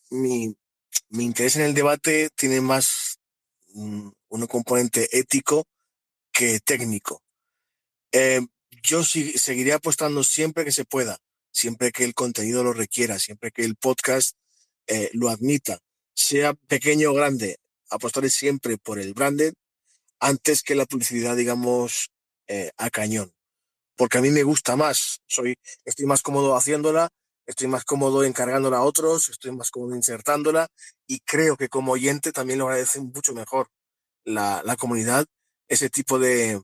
mi, 0.09 0.53
mi 1.09 1.23
interés 1.23 1.55
en 1.55 1.63
el 1.63 1.73
debate 1.73 2.29
tiene 2.35 2.59
más 2.59 3.19
un, 3.73 4.13
componente 4.49 5.07
ético 5.17 5.65
que 6.31 6.59
técnico. 6.59 7.21
Eh, 8.11 8.41
yo 8.83 9.03
seguiré 9.03 9.73
apostando 9.73 10.23
siempre 10.23 10.65
que 10.65 10.71
se 10.71 10.83
pueda 10.83 11.17
siempre 11.53 11.91
que 11.91 12.03
el 12.03 12.13
contenido 12.13 12.63
lo 12.63 12.73
requiera, 12.73 13.19
siempre 13.19 13.51
que 13.51 13.63
el 13.63 13.75
podcast 13.75 14.35
eh, 14.87 15.09
lo 15.13 15.29
admita, 15.29 15.79
sea 16.13 16.53
pequeño 16.53 17.11
o 17.11 17.13
grande, 17.13 17.57
apostaré 17.89 18.29
siempre 18.29 18.77
por 18.77 18.99
el 18.99 19.13
branded 19.13 19.53
antes 20.19 20.63
que 20.63 20.75
la 20.75 20.85
publicidad, 20.85 21.35
digamos, 21.35 22.09
eh, 22.47 22.71
a 22.77 22.89
cañón. 22.89 23.33
Porque 23.95 24.17
a 24.17 24.21
mí 24.21 24.31
me 24.31 24.43
gusta 24.43 24.75
más, 24.75 25.21
soy, 25.27 25.55
estoy 25.85 26.05
más 26.05 26.21
cómodo 26.21 26.55
haciéndola, 26.55 27.09
estoy 27.45 27.67
más 27.67 27.85
cómodo 27.85 28.23
encargándola 28.23 28.77
a 28.77 28.83
otros, 28.83 29.29
estoy 29.29 29.51
más 29.51 29.69
cómodo 29.69 29.95
insertándola 29.95 30.67
y 31.07 31.19
creo 31.19 31.55
que 31.57 31.69
como 31.69 31.93
oyente 31.93 32.31
también 32.31 32.59
lo 32.59 32.65
agradece 32.65 32.99
mucho 32.99 33.33
mejor 33.33 33.67
la, 34.25 34.61
la 34.65 34.75
comunidad 34.75 35.25
ese 35.67 35.89
tipo 35.89 36.19
de, 36.19 36.61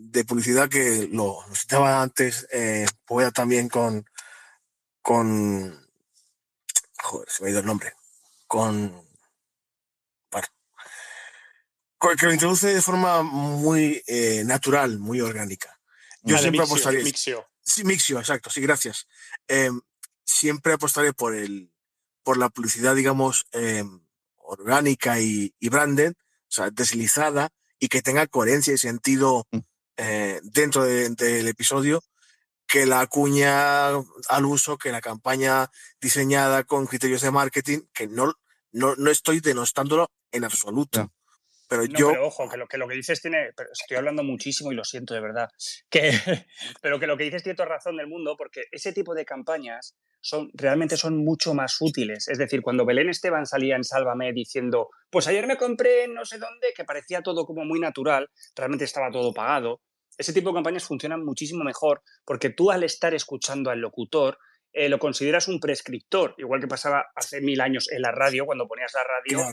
de 0.00 0.24
publicidad 0.24 0.68
que 0.68 1.08
lo, 1.10 1.44
citaba 1.52 2.00
antes, 2.00 2.46
eh, 2.52 2.86
también 3.34 3.68
con, 3.68 4.04
con, 5.02 5.88
joder, 7.02 7.28
se 7.28 7.42
me 7.42 7.48
ha 7.48 7.50
ido 7.50 7.60
el 7.60 7.66
nombre, 7.66 7.94
con, 8.46 9.04
bueno, 10.30 10.46
que 12.16 12.26
lo 12.26 12.32
introduce 12.32 12.72
de 12.72 12.80
forma 12.80 13.24
muy 13.24 14.02
eh, 14.06 14.44
natural, 14.44 15.00
muy 15.00 15.20
orgánica. 15.20 15.80
Yo 16.22 16.38
siempre 16.38 16.62
apostaré. 16.62 17.02
Mixio. 17.02 17.48
Sí, 17.60 17.82
Mixio, 17.82 18.20
exacto, 18.20 18.50
sí, 18.50 18.60
gracias. 18.60 19.08
Em, 19.48 19.80
siempre 20.24 20.74
apostaré 20.74 21.12
por 21.12 21.34
el, 21.34 21.72
por 22.22 22.38
la 22.38 22.50
publicidad, 22.50 22.94
digamos, 22.94 23.46
em, 23.50 24.00
orgánica 24.36 25.20
y, 25.20 25.54
y 25.58 25.68
branded, 25.70 26.12
o 26.12 26.50
sea, 26.50 26.70
deslizada 26.70 27.50
y 27.80 27.88
que 27.88 28.00
tenga 28.00 28.28
coherencia 28.28 28.72
y 28.72 28.78
sentido 28.78 29.46
mm. 29.50 29.58
Eh, 30.00 30.38
dentro 30.44 30.84
del 30.84 31.48
episodio 31.48 32.00
que 32.68 32.86
la 32.86 33.06
cuña 33.06 33.88
al 33.88 34.44
uso, 34.44 34.78
que 34.78 34.92
la 34.92 35.00
campaña 35.00 35.70
diseñada 36.00 36.62
con 36.64 36.86
criterios 36.86 37.22
de 37.22 37.30
marketing, 37.32 37.80
que 37.92 38.06
no, 38.06 38.34
no, 38.70 38.94
no 38.94 39.10
estoy 39.10 39.40
denostándolo 39.40 40.08
en 40.30 40.44
absoluto. 40.44 41.10
Pero 41.68 41.84
yo. 41.84 42.10
Pero 42.10 42.26
ojo, 42.26 42.48
que 42.48 42.56
lo, 42.56 42.66
que 42.66 42.78
lo 42.78 42.86
que 42.86 42.94
dices 42.94 43.20
tiene. 43.20 43.50
estoy 43.72 43.96
hablando 43.96 44.22
muchísimo 44.22 44.70
y 44.70 44.74
lo 44.74 44.84
siento 44.84 45.14
de 45.14 45.20
verdad. 45.20 45.48
Que, 45.90 46.10
pero 46.82 47.00
que 47.00 47.06
lo 47.06 47.16
que 47.16 47.24
dices 47.24 47.42
tiene 47.42 47.56
toda 47.56 47.70
razón 47.70 47.96
del 47.96 48.06
mundo, 48.06 48.36
porque 48.36 48.64
ese 48.70 48.92
tipo 48.92 49.14
de 49.14 49.24
campañas 49.24 49.96
son, 50.20 50.50
realmente 50.54 50.96
son 50.96 51.24
mucho 51.24 51.54
más 51.54 51.76
útiles. 51.80 52.28
Es 52.28 52.38
decir, 52.38 52.62
cuando 52.62 52.86
Belén 52.86 53.08
Esteban 53.08 53.46
salía 53.46 53.76
en 53.76 53.84
Sálvame 53.84 54.32
diciendo, 54.32 54.90
pues 55.10 55.26
ayer 55.26 55.46
me 55.46 55.56
compré 55.56 56.06
no 56.06 56.24
sé 56.24 56.38
dónde, 56.38 56.68
que 56.76 56.84
parecía 56.84 57.22
todo 57.22 57.44
como 57.44 57.64
muy 57.64 57.80
natural, 57.80 58.30
realmente 58.54 58.84
estaba 58.84 59.10
todo 59.10 59.32
pagado 59.32 59.80
ese 60.18 60.32
tipo 60.32 60.50
de 60.50 60.56
campañas 60.56 60.84
funcionan 60.84 61.24
muchísimo 61.24 61.64
mejor 61.64 62.02
porque 62.24 62.50
tú 62.50 62.70
al 62.70 62.82
estar 62.82 63.14
escuchando 63.14 63.70
al 63.70 63.80
locutor 63.80 64.38
eh, 64.72 64.88
lo 64.88 64.98
consideras 64.98 65.48
un 65.48 65.60
prescriptor, 65.60 66.34
igual 66.38 66.60
que 66.60 66.68
pasaba 66.68 67.06
hace 67.14 67.40
mil 67.40 67.60
años 67.60 67.90
en 67.90 68.02
la 68.02 68.12
radio, 68.12 68.44
cuando 68.44 68.68
ponías 68.68 68.92
la 68.92 69.04
radio 69.04 69.52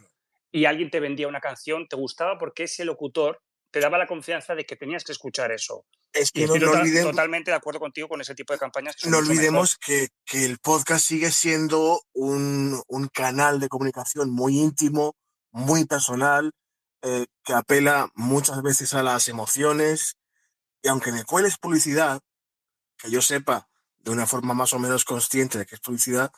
y 0.52 0.66
alguien 0.66 0.90
te 0.90 1.00
vendía 1.00 1.28
una 1.28 1.40
canción, 1.40 1.88
te 1.88 1.96
gustaba 1.96 2.38
porque 2.38 2.64
ese 2.64 2.86
locutor 2.86 3.42
te 3.72 3.80
daba 3.80 3.98
la 3.98 4.08
confianza 4.08 4.56
de 4.56 4.66
que 4.66 4.78
tenías 4.78 5.04
que 5.04 5.12
escuchar 5.12 5.52
eso. 5.52 5.86
Es 6.14 6.32
que 6.32 6.48
no, 6.48 6.54
olvidemos, 6.54 7.12
totalmente 7.12 7.52
de 7.52 7.58
acuerdo 7.58 7.82
contigo 7.82 8.08
con 8.08 8.22
ese 8.22 8.34
tipo 8.34 8.54
de 8.54 8.60
campañas. 8.60 8.96
no 9.06 9.18
olvidemos 9.18 9.76
que, 9.76 10.08
el 10.32 10.60
podcast 10.60 11.06
sigue 11.06 11.30
siendo 11.30 12.02
un, 12.14 12.82
canal 13.12 13.60
de 13.60 13.68
comunicación 13.68 14.30
muy 14.32 14.58
íntimo, 14.58 15.18
muy 15.52 15.84
personal, 15.86 16.52
eh, 17.02 17.26
que 17.44 17.54
apela 17.54 18.10
muchas 18.16 18.62
veces 18.62 18.94
a 18.94 19.04
las 19.04 19.28
emociones, 19.28 20.16
y 20.86 20.88
aunque 20.88 21.12
me 21.12 21.24
cueles 21.24 21.58
publicidad, 21.58 22.22
que 22.96 23.10
yo 23.10 23.20
sepa 23.20 23.68
de 23.98 24.12
una 24.12 24.28
forma 24.28 24.54
más 24.54 24.72
o 24.72 24.78
menos 24.78 25.04
consciente 25.04 25.58
de 25.58 25.66
que 25.66 25.74
es 25.74 25.82
publicidad, 25.82 26.32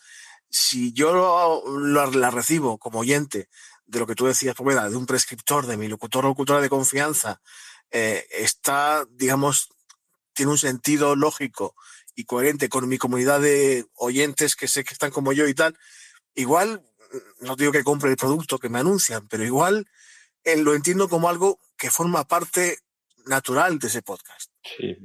si 0.49 0.93
yo 0.93 1.65
la 1.81 2.31
recibo 2.31 2.77
como 2.77 2.99
oyente 2.99 3.49
de 3.85 3.99
lo 3.99 4.07
que 4.07 4.15
tú 4.15 4.25
decías, 4.25 4.55
Poveda, 4.55 4.89
de 4.89 4.95
un 4.95 5.05
prescriptor, 5.05 5.67
de 5.67 5.75
mi 5.75 5.89
locutor 5.89 6.23
o 6.23 6.29
locutora 6.29 6.61
de 6.61 6.69
confianza, 6.69 7.41
eh, 7.91 8.25
está, 8.31 9.05
digamos, 9.09 9.67
tiene 10.31 10.53
un 10.53 10.57
sentido 10.57 11.17
lógico 11.17 11.75
y 12.15 12.23
coherente 12.23 12.69
con 12.69 12.87
mi 12.87 12.97
comunidad 12.97 13.41
de 13.41 13.85
oyentes 13.95 14.55
que 14.55 14.69
sé 14.69 14.85
que 14.85 14.93
están 14.93 15.11
como 15.11 15.33
yo 15.33 15.45
y 15.49 15.53
tal, 15.53 15.77
igual, 16.35 16.85
no 17.41 17.57
digo 17.57 17.73
que 17.73 17.83
compre 17.83 18.11
el 18.11 18.17
producto 18.17 18.59
que 18.59 18.69
me 18.69 18.79
anuncian, 18.79 19.27
pero 19.27 19.43
igual 19.43 19.89
eh, 20.45 20.55
lo 20.55 20.73
entiendo 20.73 21.09
como 21.09 21.27
algo 21.27 21.59
que 21.75 21.91
forma 21.91 22.25
parte 22.29 22.79
natural 23.27 23.79
de 23.79 23.87
ese 23.87 24.01
podcast. 24.01 24.51
Sí, 24.63 24.95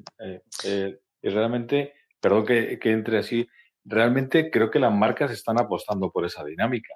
eh, 0.65 1.01
y 1.23 1.29
realmente, 1.29 1.95
perdón 2.21 2.47
que, 2.47 2.79
entre 2.85 3.19
así, 3.19 3.47
realmente 3.85 4.51
creo 4.51 4.71
que 4.71 4.79
las 4.79 4.93
marcas 4.93 5.31
están 5.31 5.61
apostando 5.61 6.11
por 6.11 6.25
esa 6.25 6.45
dinámica. 6.45 6.95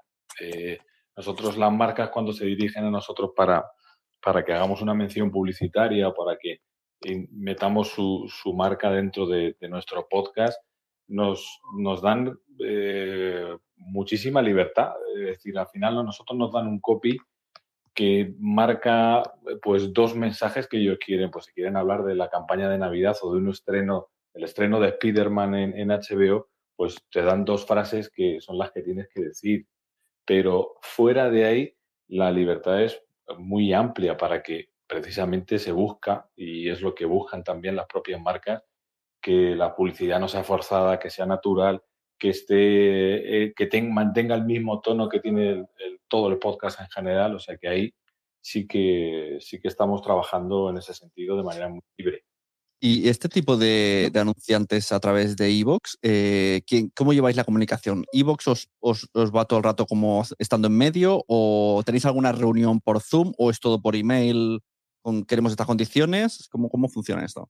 nosotros 1.17 1.57
las 1.57 1.73
marcas 1.73 2.11
cuando 2.11 2.33
se 2.33 2.45
dirigen 2.45 2.85
a 2.85 2.91
nosotros 2.91 3.31
para, 3.35 3.65
para 4.23 4.45
que 4.45 4.53
hagamos 4.53 4.83
una 4.83 4.95
mención 4.95 5.31
publicitaria, 5.31 6.13
para 6.13 6.37
que 6.39 6.61
metamos 7.31 7.89
su, 7.89 8.27
su 8.29 8.53
marca 8.55 8.91
dentro 8.91 9.27
de, 9.27 9.57
nuestro 9.69 10.07
podcast, 10.09 10.59
nos, 11.09 11.61
nos 11.79 12.03
dan 12.03 12.39
eh, 12.65 13.57
muchísima 13.77 14.43
libertad. 14.43 14.93
Es 15.15 15.27
decir, 15.27 15.59
al 15.59 15.69
final 15.69 15.95
nosotros 16.05 16.37
nos 16.37 16.53
dan 16.53 16.67
un 16.67 16.81
copy 16.81 17.17
que 17.97 18.35
marca 18.39 19.23
pues 19.63 19.93
dos 19.93 20.15
mensajes 20.15 20.69
que 20.69 20.77
ellos 20.77 20.99
quieren, 21.05 21.31
pues 21.31 21.47
si 21.47 21.53
quieren 21.53 21.77
hablar 21.77 22.05
de 22.05 22.15
la 22.15 22.29
campaña 22.29 22.69
de 22.69 22.79
Navidad 22.79 23.17
o 23.23 23.33
de 23.33 23.39
un 23.39 23.49
estreno, 23.49 24.11
el 24.35 24.45
estreno 24.45 24.79
de 24.79 24.91
Spider-Man 24.91 25.55
en, 25.55 25.79
en 25.79 25.89
HBO, 25.89 26.49
pues 26.77 26.97
te 27.11 27.23
dan 27.23 27.45
dos 27.45 27.67
frases 27.67 28.11
que 28.11 28.39
son 28.41 28.59
las 28.59 28.71
que 28.71 28.83
tienes 28.83 29.09
que 29.09 29.23
decir. 29.23 29.67
Pero 30.27 30.75
fuera 30.83 31.31
de 31.31 31.47
ahí, 31.47 31.77
la 32.09 32.31
libertad 32.31 32.83
es 32.83 33.03
muy 33.39 33.73
amplia 33.73 34.17
para 34.17 34.43
que 34.43 34.69
precisamente 34.87 35.59
se 35.59 35.73
busca, 35.73 36.29
y 36.37 36.69
es 36.69 36.83
lo 36.83 36.95
que 36.95 37.07
buscan 37.07 37.43
también 37.43 37.77
las 37.77 37.87
propias 37.87 38.21
marcas, 38.21 38.63
que 39.21 39.57
la 39.57 39.75
publicidad 39.75 40.21
no 40.21 40.29
sea 40.29 40.45
forzada, 40.45 40.99
que 40.99 41.11
sea 41.11 41.27
natural, 41.27 41.83
que 42.19 42.31
esté, 42.31 43.45
eh, 43.45 43.55
que 43.55 43.83
mantenga 43.83 44.35
el 44.35 44.45
mismo 44.45 44.81
tono 44.81 45.09
que 45.09 45.21
tiene 45.21 45.67
todo 46.09 46.29
el 46.29 46.39
podcast 46.39 46.81
en 46.81 46.89
general, 46.89 47.35
o 47.35 47.39
sea 47.39 47.57
que 47.57 47.69
ahí 47.69 47.95
sí 48.41 48.67
que 48.67 49.39
sí 49.41 49.61
que 49.61 49.69
estamos 49.69 50.03
trabajando 50.03 50.71
en 50.71 50.79
ese 50.79 50.95
sentido 50.95 51.37
de 51.37 51.43
manera 51.43 51.69
muy 51.69 51.81
libre. 51.99 52.25
Y 52.79 53.09
este 53.09 53.29
tipo 53.29 53.57
de, 53.57 54.13
anunciantes 54.15 54.93
a 54.93 55.01
través 55.01 55.35
de 55.37 55.49
Evox, 55.49 55.99
eh, 56.03 56.61
¿cómo 56.95 57.15
lleváis 57.15 57.35
la 57.35 57.45
comunicación? 57.45 58.05
¿Evox 58.13 58.49
os, 58.49 58.69
os, 58.81 59.09
va 59.15 59.47
todo 59.47 59.59
el 59.59 59.65
rato 59.65 59.87
como 59.87 60.23
estando 60.39 60.69
en 60.69 60.77
medio 60.77 61.25
o 61.27 61.83
tenéis 61.87 62.05
alguna 62.05 62.33
reunión 62.33 62.81
por 62.81 63.01
Zoom 63.01 63.33
o 63.39 63.51
es 63.51 63.61
todo 63.61 63.81
por 63.81 63.97
email 63.97 64.61
con 65.01 65.25
queremos 65.25 65.53
estas 65.53 65.67
condiciones? 65.67 66.49
¿Cómo, 66.51 66.69
cómo 66.69 66.89
funciona 66.89 67.25
esto? 67.25 67.49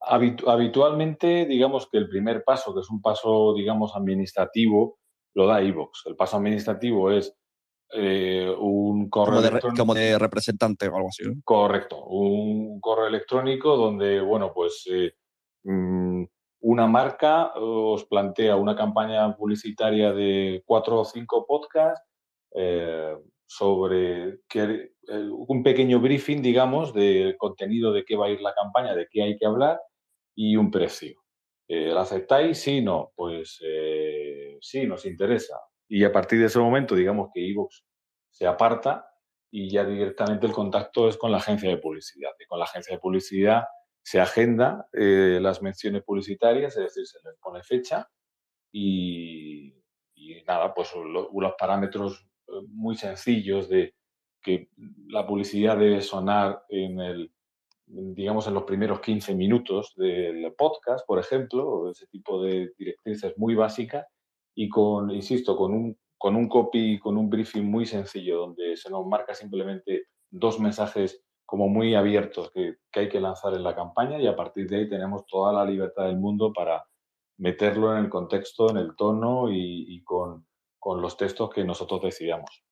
Habitualmente, 0.00 1.46
digamos 1.46 1.88
que 1.90 1.98
el 1.98 2.08
primer 2.08 2.44
paso, 2.44 2.74
que 2.74 2.80
es 2.80 2.90
un 2.90 3.00
paso, 3.02 3.54
digamos, 3.54 3.94
administrativo, 3.96 4.98
lo 5.34 5.46
da 5.46 5.60
Evox. 5.60 6.04
El 6.06 6.16
paso 6.16 6.36
administrativo 6.36 7.10
es 7.10 7.36
eh, 7.92 8.52
un 8.58 9.08
correo 9.08 9.36
como 9.36 9.60
de, 9.60 9.76
como 9.76 9.94
de, 9.94 10.18
representante 10.18 10.88
o 10.88 10.96
algo 10.96 11.08
así. 11.08 11.24
Correcto, 11.44 12.04
un 12.04 12.80
correo 12.80 13.06
electrónico 13.06 13.76
donde, 13.76 14.20
bueno, 14.20 14.52
pues 14.52 14.84
eh, 14.90 15.12
mm, 15.64 16.24
una 16.60 16.86
marca 16.86 17.52
os 17.54 18.04
plantea 18.06 18.56
una 18.56 18.74
campaña 18.74 19.36
publicitaria 19.36 20.12
de 20.12 20.62
cuatro 20.66 21.00
o 21.00 21.04
cinco 21.04 21.46
podcasts 21.46 22.04
eh, 22.54 23.16
sobre 23.46 24.40
un 25.08 25.62
pequeño 25.62 26.00
briefing, 26.00 26.42
digamos, 26.42 26.92
del 26.92 27.36
contenido 27.36 27.92
de 27.92 28.04
qué 28.04 28.16
va 28.16 28.26
a 28.26 28.30
ir 28.30 28.40
la 28.40 28.54
campaña, 28.54 28.94
de 28.94 29.06
qué 29.10 29.22
hay 29.22 29.36
que 29.36 29.46
hablar 29.46 29.80
y 30.34 30.56
un 30.56 30.70
precio. 30.70 31.22
¿Lo 31.68 31.98
aceptáis? 31.98 32.58
Sí, 32.58 32.80
no. 32.80 33.12
Pues 33.14 33.60
sí, 34.60 34.86
nos 34.86 35.06
interesa. 35.06 35.58
Y 35.88 36.04
a 36.04 36.12
partir 36.12 36.40
de 36.40 36.46
ese 36.46 36.58
momento, 36.58 36.94
digamos 36.94 37.30
que 37.32 37.48
Evox 37.48 37.84
se 38.30 38.46
aparta 38.46 39.08
y 39.50 39.70
ya 39.70 39.84
directamente 39.84 40.46
el 40.46 40.52
contacto 40.52 41.08
es 41.08 41.16
con 41.16 41.30
la 41.30 41.38
agencia 41.38 41.70
de 41.70 41.78
publicidad. 41.78 42.32
Y 42.38 42.46
con 42.46 42.58
la 42.58 42.64
agencia 42.64 42.94
de 42.94 43.00
publicidad 43.00 43.64
se 44.02 44.20
agenda 44.20 44.88
eh, 44.92 45.38
las 45.40 45.62
menciones 45.62 46.02
publicitarias, 46.04 46.76
es 46.76 46.84
decir, 46.84 47.06
se 47.06 47.18
les 47.24 47.36
pone 47.38 47.62
fecha 47.62 48.08
y, 48.70 49.74
nada, 50.46 50.74
pues 50.74 50.92
los 50.94 51.54
parámetros 51.58 52.28
eh, 52.46 52.52
muy 52.68 52.96
sencillos 52.96 53.68
de 53.68 53.94
que 54.46 54.68
la 55.08 55.26
publicidad 55.26 55.76
debe 55.76 56.00
sonar 56.00 56.62
en 56.68 57.00
el, 57.00 57.32
digamos, 57.86 58.46
en 58.46 58.54
los 58.54 58.62
primeros 58.62 59.00
15 59.00 59.34
minutos 59.34 59.92
del 59.96 60.54
podcast, 60.56 61.04
por 61.04 61.18
ejemplo, 61.18 61.90
ese 61.90 62.06
tipo 62.06 62.40
de 62.40 62.72
directrices 62.78 63.36
muy 63.36 63.56
básicas 63.56 64.06
y 64.54 64.68
con, 64.68 65.10
insisto, 65.10 65.56
con 65.56 65.74
un, 65.74 65.98
con 66.16 66.36
un 66.36 66.48
copy, 66.48 67.00
con 67.00 67.16
un 67.16 67.28
briefing 67.28 67.64
muy 67.64 67.86
sencillo, 67.86 68.38
donde 68.38 68.76
se 68.76 68.88
nos 68.88 69.04
marca 69.04 69.34
simplemente 69.34 70.04
dos 70.30 70.60
mensajes 70.60 71.24
como 71.44 71.66
muy 71.66 71.96
abiertos 71.96 72.52
que, 72.52 72.76
que 72.92 73.00
hay 73.00 73.08
que 73.08 73.20
lanzar 73.20 73.52
en 73.54 73.64
la 73.64 73.74
campaña 73.74 74.20
y 74.20 74.28
a 74.28 74.36
partir 74.36 74.68
de 74.68 74.76
ahí 74.76 74.88
tenemos 74.88 75.26
toda 75.26 75.52
la 75.52 75.64
libertad 75.64 76.04
del 76.06 76.18
mundo 76.18 76.52
para 76.52 76.86
meterlo 77.38 77.92
en 77.92 78.04
el 78.04 78.08
contexto, 78.08 78.70
en 78.70 78.76
el 78.76 78.94
tono 78.94 79.50
y, 79.50 80.04
con, 80.04 80.46
con, 80.78 81.02
los 81.02 81.16
textos 81.16 81.50
que 81.50 81.64
nosotros 81.64 82.00
decidamos. 82.00 82.64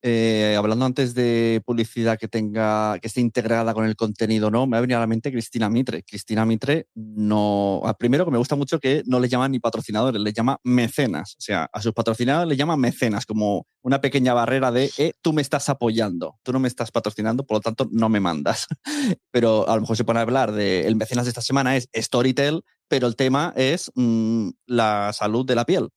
Eh, 0.00 0.54
hablando 0.56 0.84
antes 0.84 1.12
de 1.14 1.60
publicidad 1.66 2.18
que 2.18 2.28
tenga, 2.28 3.00
que 3.00 3.08
esté 3.08 3.20
integrada 3.20 3.74
con 3.74 3.84
el 3.84 3.96
contenido, 3.96 4.48
¿no? 4.48 4.64
Me 4.66 4.76
ha 4.76 4.80
venido 4.80 4.98
a 4.98 5.00
la 5.00 5.08
mente 5.08 5.32
Cristina 5.32 5.68
Mitre. 5.68 6.04
Cristina 6.04 6.46
Mitre 6.46 6.86
no. 6.94 7.82
Ah, 7.84 7.94
primero 7.94 8.24
que 8.24 8.30
me 8.30 8.38
gusta 8.38 8.54
mucho 8.54 8.78
que 8.78 9.02
no 9.06 9.18
le 9.18 9.28
llaman 9.28 9.50
ni 9.50 9.58
patrocinadores, 9.58 10.20
le 10.22 10.32
llama 10.32 10.58
mecenas. 10.62 11.34
O 11.34 11.40
sea, 11.40 11.68
a 11.72 11.82
sus 11.82 11.92
patrocinadores 11.92 12.48
le 12.48 12.56
llama 12.56 12.76
mecenas, 12.76 13.26
como 13.26 13.66
una 13.82 14.00
pequeña 14.00 14.34
barrera 14.34 14.70
de 14.70 14.90
eh, 14.98 15.14
tú 15.20 15.32
me 15.32 15.42
estás 15.42 15.68
apoyando, 15.68 16.38
tú 16.44 16.52
no 16.52 16.60
me 16.60 16.68
estás 16.68 16.92
patrocinando, 16.92 17.44
por 17.44 17.56
lo 17.56 17.60
tanto 17.60 17.88
no 17.90 18.08
me 18.08 18.20
mandas. 18.20 18.68
pero 19.32 19.68
a 19.68 19.74
lo 19.74 19.80
mejor 19.80 19.96
se 19.96 20.04
pone 20.04 20.20
a 20.20 20.22
hablar 20.22 20.52
de 20.52 20.86
el 20.86 20.94
mecenas 20.94 21.24
de 21.24 21.30
esta 21.30 21.42
semana 21.42 21.76
es 21.76 21.88
Storytel, 21.92 22.62
pero 22.86 23.08
el 23.08 23.16
tema 23.16 23.52
es 23.56 23.90
mm, 23.96 24.50
la 24.66 25.12
salud 25.12 25.44
de 25.44 25.56
la 25.56 25.64
piel. 25.64 25.88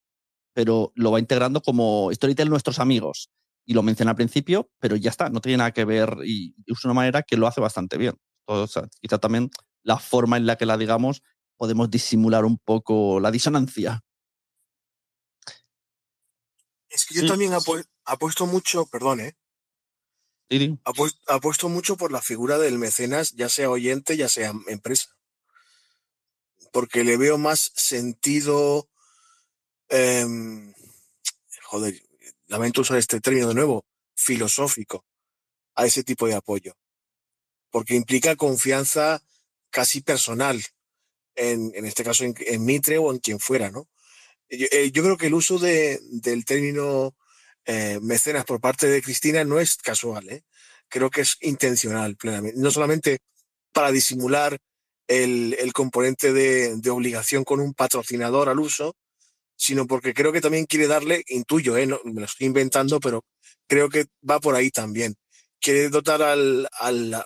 Pero 0.54 0.92
lo 0.96 1.12
va 1.12 1.20
integrando 1.20 1.62
como 1.62 2.10
Storytel 2.12 2.50
nuestros 2.50 2.80
amigos 2.80 3.30
y 3.66 3.74
lo 3.74 3.84
menciona 3.84 4.12
al 4.12 4.18
principio, 4.18 4.70
pero 4.80 4.96
ya 4.96 5.10
está, 5.10 5.30
no 5.30 5.42
tiene 5.42 5.58
nada 5.58 5.72
que 5.72 5.86
ver 5.86 6.18
y, 6.26 6.56
es 6.66 6.84
una 6.86 6.94
manera 6.94 7.24
que 7.24 7.38
lo 7.38 7.48
hace 7.48 7.62
bastante 7.62 7.98
bien. 7.98 8.16
O 8.46 8.68
sea, 8.68 8.88
quizá 9.00 9.18
también 9.18 9.50
la 9.84 9.98
forma 9.98 10.38
en 10.38 10.46
la 10.46 10.58
que 10.58 10.66
la 10.66 10.78
digamos 10.78 11.22
podemos 11.58 11.90
disimular 11.90 12.44
un 12.44 12.58
poco 12.58 13.20
la 13.20 13.32
disonancia. 13.32 14.04
Es 16.90 17.06
que 17.06 17.16
yo 17.16 17.28
también 17.28 17.54
apuesto 18.04 18.46
mucho, 18.48 18.86
perdón, 18.88 19.22
¿eh? 19.22 19.36
Apuesto, 20.84 21.70
mucho 21.70 21.96
por 21.96 22.12
la 22.12 22.22
figura 22.22 22.58
del 22.58 22.78
mecenas, 22.78 23.32
ya 23.32 23.48
sea 23.48 23.70
oyente, 23.70 24.18
ya 24.18 24.28
sea 24.28 24.54
empresa. 24.68 25.16
Porque 26.74 27.06
le 27.06 27.16
veo 27.16 27.38
más 27.38 27.72
sentido. 27.76 28.90
Em, 29.88 30.74
joder, 31.64 32.02
lamento 32.52 32.82
usar 32.82 32.98
este 32.98 33.22
término 33.22 33.48
de 33.48 33.56
nuevo, 33.56 33.86
filosófico 34.14 35.06
a 35.76 35.86
ese 35.86 36.04
tipo 36.04 36.28
de 36.28 36.36
apoyo, 36.36 36.76
porque 37.72 37.96
implica 37.96 38.36
confianza 38.36 39.24
casi 39.70 40.02
personal, 40.02 40.62
en, 41.36 41.72
en 41.74 41.86
este 41.86 42.04
caso 42.04 42.26
en, 42.26 42.66
Mitre 42.66 42.98
o 42.98 43.12
en 43.12 43.20
quien 43.20 43.40
fuera, 43.40 43.72
¿no? 43.72 43.88
Yo, 44.50 44.68
eh, 44.70 44.92
creo 44.92 45.18
que 45.18 45.28
el 45.28 45.34
uso 45.34 45.60
de, 45.60 46.00
del 46.12 46.44
término 46.44 47.16
eh, 47.64 48.00
mecenas 48.02 48.44
por 48.44 48.60
parte 48.60 48.88
de 48.88 49.02
Cristina 49.02 49.46
no 49.46 49.58
es 49.60 49.78
casual, 49.78 50.30
¿eh? 50.30 50.44
creo 50.90 51.10
que 51.10 51.22
es 51.22 51.38
intencional 51.40 52.18
plenamente, 52.18 52.60
no 52.60 52.70
solamente 52.70 53.20
para 53.72 53.94
disimular 53.94 54.58
el, 55.08 55.56
el 55.58 55.72
componente 55.72 56.34
de, 56.34 56.76
de, 56.76 56.90
obligación 56.90 57.46
con 57.46 57.62
un 57.62 57.74
patrocinador 57.74 58.50
al 58.50 58.60
uso, 58.60 58.98
sino 59.62 59.86
porque 59.86 60.16
creo 60.16 60.34
que 60.34 60.42
también 60.42 60.66
quiere 60.66 60.88
darle, 60.88 61.24
intuyo, 61.28 61.78
¿eh? 61.78 61.86
me 61.86 62.22
lo 62.22 62.26
estoy 62.26 62.48
inventando, 62.48 63.00
pero 63.00 63.24
creo 63.68 63.90
que 63.90 64.06
va 64.28 64.40
por 64.40 64.56
ahí 64.56 64.72
también. 64.72 65.14
Quiere 65.60 65.90
dotar 65.90 66.24
al, 66.24 66.68
al 66.80 67.24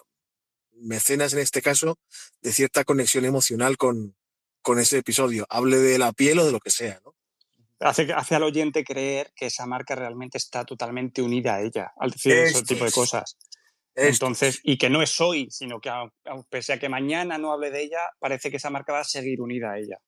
mecenas, 0.73 1.31
en 1.31 1.39
este 1.39 1.61
caso, 1.61 1.97
de 2.41 2.51
cierta 2.51 2.83
conexión 2.83 3.23
emocional 3.23 3.77
con, 3.77 4.17
con 4.61 4.79
ese 4.79 4.97
episodio. 4.97 5.45
Hable 5.49 5.77
de 5.77 5.97
la 5.97 6.11
piel 6.11 6.39
o 6.39 6.45
de 6.45 6.51
lo 6.51 6.59
que 6.59 6.71
sea, 6.71 6.99
¿no? 7.05 7.15
Hace, 7.79 8.11
hace 8.11 8.35
al 8.35 8.43
oyente 8.43 8.83
creer 8.83 9.31
que 9.33 9.45
esa 9.45 9.65
marca 9.65 9.95
realmente 9.95 10.37
está 10.37 10.65
totalmente 10.65 11.21
unida 11.21 11.55
a 11.55 11.61
ella, 11.61 11.93
al 11.97 12.11
decir 12.11 12.33
ese 12.33 12.63
tipo 12.63 12.83
de 12.83 12.91
cosas. 12.91 13.37
Entonces, 13.95 14.59
y 14.61 14.77
que 14.77 14.89
no 14.89 15.01
es 15.01 15.21
hoy, 15.21 15.47
sino 15.51 15.79
que 15.79 15.89
pese 16.49 16.73
a 16.73 16.79
que 16.79 16.89
mañana 16.89 17.37
no 17.37 17.53
hable 17.53 17.71
de 17.71 17.83
ella, 17.83 18.09
parece 18.19 18.51
que 18.51 18.57
esa 18.57 18.69
marca 18.69 18.91
va 18.91 18.99
a 18.99 19.05
seguir 19.05 19.39
unida 19.39 19.71
a 19.71 19.79
ella. 19.79 19.99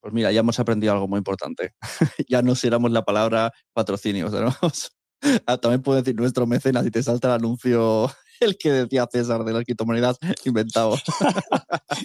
Pues 0.00 0.14
mira, 0.14 0.32
ya 0.32 0.40
hemos 0.40 0.58
aprendido 0.58 0.92
algo 0.92 1.08
muy 1.08 1.18
importante. 1.18 1.74
ya 2.28 2.42
no 2.42 2.54
seramos 2.54 2.90
la 2.90 3.04
palabra 3.04 3.52
patrocinio. 3.72 4.30
Ah, 5.44 5.58
también 5.58 5.82
puedo 5.82 5.98
decir 6.00 6.16
nuestro 6.16 6.46
mecenas 6.46 6.86
y 6.86 6.90
te 6.90 7.02
salta 7.02 7.28
el 7.28 7.34
anuncio, 7.34 8.10
el 8.40 8.56
que 8.56 8.72
decía 8.72 9.06
César 9.12 9.44
de 9.44 9.52
la 9.52 9.62
criptomonedas 9.62 10.16
inventado. 10.46 10.96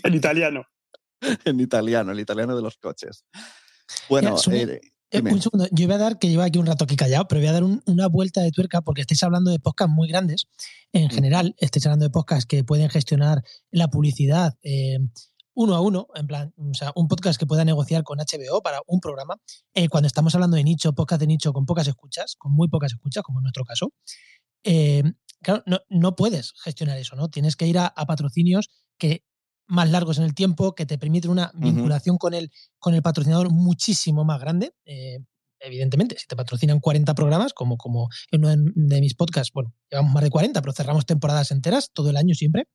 en 0.03 0.13
italiano. 0.13 0.65
en 1.45 1.61
italiano, 1.61 2.11
el 2.11 2.19
italiano 2.19 2.57
de 2.57 2.61
los 2.61 2.75
coches. 2.75 3.23
Bueno, 4.09 4.35
eh, 4.51 4.81
eh, 5.11 5.21
un 5.21 5.41
segundo, 5.41 5.67
yo 5.71 5.85
voy 5.85 5.95
a 5.95 5.97
dar, 5.97 6.19
que 6.19 6.27
llevo 6.27 6.41
aquí 6.41 6.59
un 6.59 6.65
rato 6.65 6.83
aquí 6.83 6.95
callado, 6.95 7.27
pero 7.27 7.39
voy 7.39 7.47
a 7.47 7.53
dar 7.53 7.63
una 7.63 8.07
vuelta 8.07 8.41
de 8.41 8.51
tuerca 8.51 8.81
porque 8.81 9.01
estáis 9.01 9.23
hablando 9.23 9.51
de 9.51 9.59
podcasts 9.59 9.93
muy 9.93 10.07
grandes. 10.07 10.47
En 10.91 11.05
mm. 11.05 11.09
general, 11.11 11.55
estáis 11.57 11.85
hablando 11.85 12.05
de 12.05 12.09
podcasts 12.09 12.45
que 12.45 12.63
pueden 12.63 12.89
gestionar 12.89 13.43
la 13.71 13.87
publicidad 13.87 14.55
eh, 14.63 14.97
uno 15.55 15.75
a 15.75 15.81
uno, 15.81 16.07
en 16.15 16.27
plan, 16.27 16.53
o 16.57 16.73
sea, 16.73 16.91
un 16.95 17.07
podcast 17.07 17.39
que 17.39 17.45
pueda 17.45 17.65
negociar 17.65 18.03
con 18.03 18.19
HBO 18.19 18.61
para 18.61 18.81
un 18.87 18.99
programa. 18.99 19.35
Eh, 19.73 19.89
cuando 19.89 20.07
estamos 20.07 20.35
hablando 20.35 20.57
de 20.57 20.63
nicho, 20.63 20.93
podcast 20.93 21.21
de 21.21 21.27
nicho 21.27 21.53
con 21.53 21.65
pocas 21.65 21.87
escuchas, 21.87 22.35
con 22.37 22.51
muy 22.51 22.67
pocas 22.67 22.91
escuchas, 22.93 23.23
como 23.23 23.39
en 23.39 23.43
nuestro 23.43 23.63
caso, 23.63 23.91
claro, 25.41 25.63
no, 25.89 26.15
puedes 26.15 26.53
gestionar 26.63 26.97
eso, 26.97 27.15
¿no? 27.15 27.29
Tienes 27.29 27.55
que 27.55 27.67
ir 27.67 27.77
a 27.77 27.91
patrocinios 28.07 28.69
que 28.97 29.23
más 29.67 29.89
largos 29.89 30.17
en 30.17 30.25
el 30.25 30.33
tiempo, 30.33 30.75
que 30.75 30.85
te 30.85 30.97
permiten 30.97 31.31
una 31.31 31.51
vinculación 31.55 32.17
con, 32.17 32.33
el, 32.33 32.51
con 32.79 32.93
el 32.93 33.01
patrocinador 33.01 33.51
muchísimo 33.51 34.23
más 34.23 34.39
grande. 34.39 34.73
Eh, 34.85 35.19
evidentemente, 35.59 36.17
si 36.17 36.27
te 36.27 36.35
patrocinan 36.35 36.79
40 36.79 37.15
programas, 37.15 37.53
como, 37.53 37.77
como 37.77 38.09
en 38.31 38.45
uno 38.45 38.55
de 38.75 39.01
mis 39.01 39.15
podcasts, 39.15 39.51
bueno, 39.53 39.73
llevamos 39.89 40.13
más 40.13 40.23
de 40.23 40.29
40, 40.29 40.61
pero 40.61 40.73
cerramos 40.73 41.05
temporadas 41.05 41.51
enteras 41.51 41.91
todo 41.93 42.09
el 42.09 42.17
año 42.17 42.35
siempre. 42.35 42.65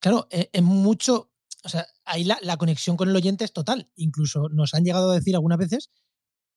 Claro, 0.00 0.26
eh, 0.30 0.50
es 0.52 0.62
mucho, 0.62 1.30
o 1.64 1.68
sea, 1.68 1.86
ahí 2.04 2.24
la, 2.24 2.38
la, 2.42 2.56
conexión 2.56 2.96
con 2.96 3.08
el 3.08 3.16
oyente 3.16 3.44
es 3.44 3.52
total. 3.52 3.90
Incluso 3.96 4.48
nos 4.50 4.74
han 4.74 4.84
llegado 4.84 5.10
a 5.10 5.14
decir 5.14 5.34
algunas 5.34 5.58
veces 5.58 5.90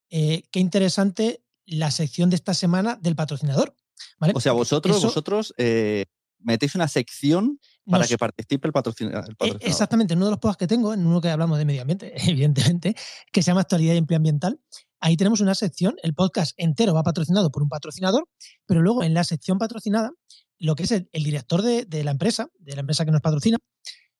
eh, 0.10 0.44
qué 0.52 0.60
interesante 0.60 1.44
la 1.65 1.91
sección 1.91 2.30
de 2.30 2.38
esta 2.38 2.53
semana 2.53 2.98
del 3.02 3.15
patrocinador. 3.15 3.76
¿vale? 4.18 4.34
O 4.36 4.41
sea, 4.41 4.53
vosotros, 4.53 5.02
vosotros 5.02 5.53
metéis 6.44 6.76
una 6.76 6.88
sección 6.88 7.60
para 7.90 8.07
que 8.07 8.18
participe 8.18 8.68
el 8.68 8.70
e, 8.70 8.74
patrocinador, 8.74 9.36
Exactamente, 9.60 10.14
en 10.14 10.20
uno 10.20 10.28
de 10.28 10.32
los 10.32 10.40
podcasts 10.40 10.60
que 10.60 10.68
tengo, 10.68 10.94
en 10.94 11.06
uno 11.06 11.20
que 11.20 11.30
hablamos 11.30 11.57
de 11.57 11.65
medio 11.65 11.82
ambiente, 11.82 12.14
evidentemente, 12.30 12.95
que 13.32 13.41
se 13.41 13.48
llama 13.48 13.61
Actualidad 13.61 13.95
y 13.95 13.98
Empleo 13.98 14.18
Ambiental, 14.18 14.60
ahí 14.99 15.18
tenemos 15.18 15.41
una 15.41 15.56
sección, 15.56 15.95
el 16.03 16.14
podcast 16.14 16.53
entero 16.57 16.94
va 16.94 17.03
patrocinado 17.03 17.52
por 17.52 17.64
un 17.64 17.70
patrocinador, 17.70 18.30
pero 18.65 18.82
luego 18.82 19.03
en 19.03 19.14
la 19.14 19.24
sección 19.24 19.57
patrocinada, 19.57 20.11
lo 20.64 20.76
que 20.76 20.84
es 20.84 20.91
el, 20.91 21.10
director 21.11 21.61
de, 21.61 22.03
la 22.06 22.11
empresa, 22.11 22.49
de 22.57 22.73
la 22.73 22.80
empresa 22.80 23.03
que 23.03 23.11
nos 23.11 23.19
patrocina, 23.19 23.57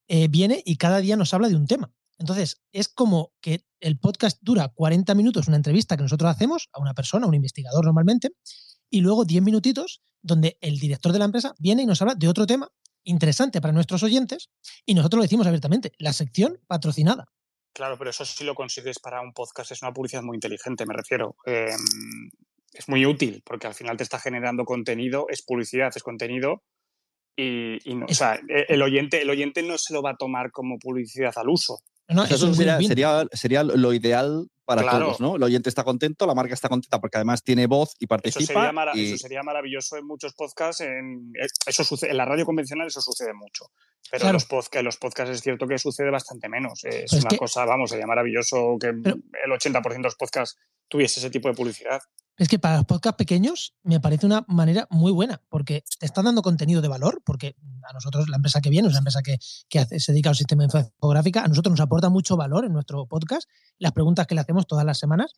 eh, 0.10 0.28
viene 0.28 0.62
y 0.66 0.76
cada 0.76 0.98
día 0.98 1.16
nos 1.16 1.34
habla 1.34 1.48
de 1.48 1.56
un 1.56 1.68
tema. 1.68 1.94
Entonces, 2.20 2.62
es 2.74 2.90
como 2.90 3.32
que 3.40 3.66
el 3.80 3.98
podcast 3.98 4.40
dura 4.42 4.68
40 4.68 5.16
minutos, 5.16 5.48
una 5.48 5.56
entrevista 5.56 5.96
que 5.96 6.04
nosotros 6.04 6.30
hacemos 6.30 6.68
a 6.74 6.82
una 6.82 6.94
persona, 6.94 7.26
a 7.26 7.30
un 7.30 7.36
investigador 7.36 7.86
normalmente, 7.86 8.32
y 8.90 9.00
luego 9.00 9.24
10 9.24 9.42
minutitos 9.42 10.02
donde 10.22 10.58
el 10.60 10.80
director 10.80 11.14
de 11.14 11.20
la 11.20 11.26
empresa 11.26 11.56
viene 11.60 11.84
y 11.84 11.86
nos 11.86 12.02
habla 12.02 12.16
de 12.16 12.28
otro 12.28 12.46
tema 12.46 12.70
interesante 13.06 13.62
para 13.62 13.74
nuestros 13.74 14.04
oyentes 14.04 14.50
y 14.86 14.96
nosotros 14.96 15.20
lo 15.20 15.24
decimos 15.24 15.48
abiertamente, 15.48 15.94
la 15.98 16.12
sección 16.12 16.60
patrocinada. 16.68 17.26
Claro, 17.74 17.98
pero 17.98 18.10
eso 18.10 18.26
sí 18.26 18.44
lo 18.44 18.54
consigues 18.54 19.00
para 19.00 19.22
un 19.22 19.34
podcast, 19.34 19.72
es 19.72 19.82
una 19.82 19.94
publicidad 19.94 20.24
muy 20.24 20.36
inteligente, 20.36 20.86
me 20.86 20.94
refiero. 20.94 21.38
Em, 21.46 22.30
es 22.74 22.90
muy 22.90 23.06
útil 23.06 23.42
porque 23.46 23.68
al 23.68 23.74
final 23.74 23.98
te 23.98 24.04
está 24.04 24.20
generando 24.20 24.66
contenido, 24.66 25.28
es 25.30 25.42
publicidad, 25.42 25.92
es 25.96 26.04
contenido 26.04 26.64
y, 27.36 27.80
o 28.04 28.14
sea, 28.14 28.36
e, 28.48 28.66
el, 28.70 28.82
oyente, 28.82 29.22
el 29.22 29.30
oyente 29.30 29.64
no 29.64 29.78
se 29.78 29.94
lo 29.94 30.02
va 30.02 30.12
a 30.12 30.18
tomar 30.18 30.52
como 30.52 30.78
publicidad 30.78 31.34
al 31.36 31.50
uso. 31.50 31.80
eso, 32.30 32.54
sería, 32.54 33.26
sería, 33.32 33.64
lo 33.64 33.94
ideal 33.94 34.48
para 34.66 34.90
todos, 34.90 35.20
¿no? 35.20 35.36
El 35.36 35.44
oyente 35.44 35.68
está 35.68 35.84
contento, 35.84 36.28
la 36.28 36.36
marca 36.36 36.54
está 36.54 36.70
contenta 36.70 37.02
porque 37.02 37.18
además 37.18 37.44
tiene 37.44 37.66
voz 37.66 37.96
y 38.00 38.08
participa. 38.08 38.44
Eso 38.94 39.18
sería, 39.18 39.44
maravilloso 39.44 39.98
en 39.98 40.06
muchos 40.06 40.34
podcasts. 40.34 40.82
En, 40.82 41.34
eh, 41.40 41.48
eso 41.66 41.84
sucede, 41.84 42.12
en 42.12 42.18
la 42.18 42.26
radio 42.26 42.46
convencional 42.46 42.88
eso 42.88 43.02
sucede 43.02 43.34
mucho. 43.34 43.66
Pero 44.12 44.28
en, 44.28 44.34
los 44.34 44.46
podcasts, 44.46 44.86
los 44.86 44.98
podcasts 44.98 45.36
es 45.36 45.42
cierto 45.42 45.68
que 45.68 45.78
sucede 45.80 46.12
bastante 46.12 46.48
menos. 46.50 46.84
Es 46.84 47.12
una 47.14 47.36
cosa, 47.38 47.66
vamos, 47.66 47.90
sería 47.90 48.06
maravilloso 48.06 48.78
que 48.80 48.88
el 48.88 49.04
80% 49.04 49.84
de 49.84 50.00
los 50.00 50.16
podcasts 50.16 50.58
tuviese 50.88 51.20
ese 51.20 51.32
tipo 51.32 51.48
de 51.48 51.56
publicidad. 51.56 52.02
Es 52.38 52.48
que 52.48 52.58
para 52.58 52.78
los 52.78 52.86
podcasts 52.86 53.18
pequeños 53.18 53.76
me 53.84 54.00
parece 54.00 54.26
una 54.26 54.44
manera 54.48 54.88
muy 54.90 55.12
buena, 55.12 55.42
porque 55.50 55.84
te 56.00 56.06
están 56.06 56.26
dando 56.26 56.42
contenido 56.42 56.82
de 56.82 56.88
valor, 56.88 57.22
porque 57.24 57.56
a 57.88 57.94
nosotros, 57.94 58.28
la 58.28 58.38
empresa 58.38 58.60
que 58.60 58.72
viene, 58.72 58.88
es 58.88 58.94
la 58.94 59.00
empresa 59.00 59.22
que, 59.22 59.38
se 60.00 60.12
dedica 60.12 60.30
al 60.30 60.36
sistema 60.36 60.66
de 60.66 60.80
infográfica, 60.80 61.44
a 61.44 61.48
nosotros 61.48 61.72
nos 61.72 61.80
aporta 61.80 62.10
mucho 62.10 62.36
valor 62.36 62.66
en 62.66 62.74
nuestro 62.74 63.06
podcast, 63.06 63.48
las 63.78 63.92
preguntas 63.92 64.26
que 64.26 64.34
le 64.34 64.42
hacemos 64.42 64.66
todas 64.66 64.86
las 64.86 64.98
semanas. 64.98 65.34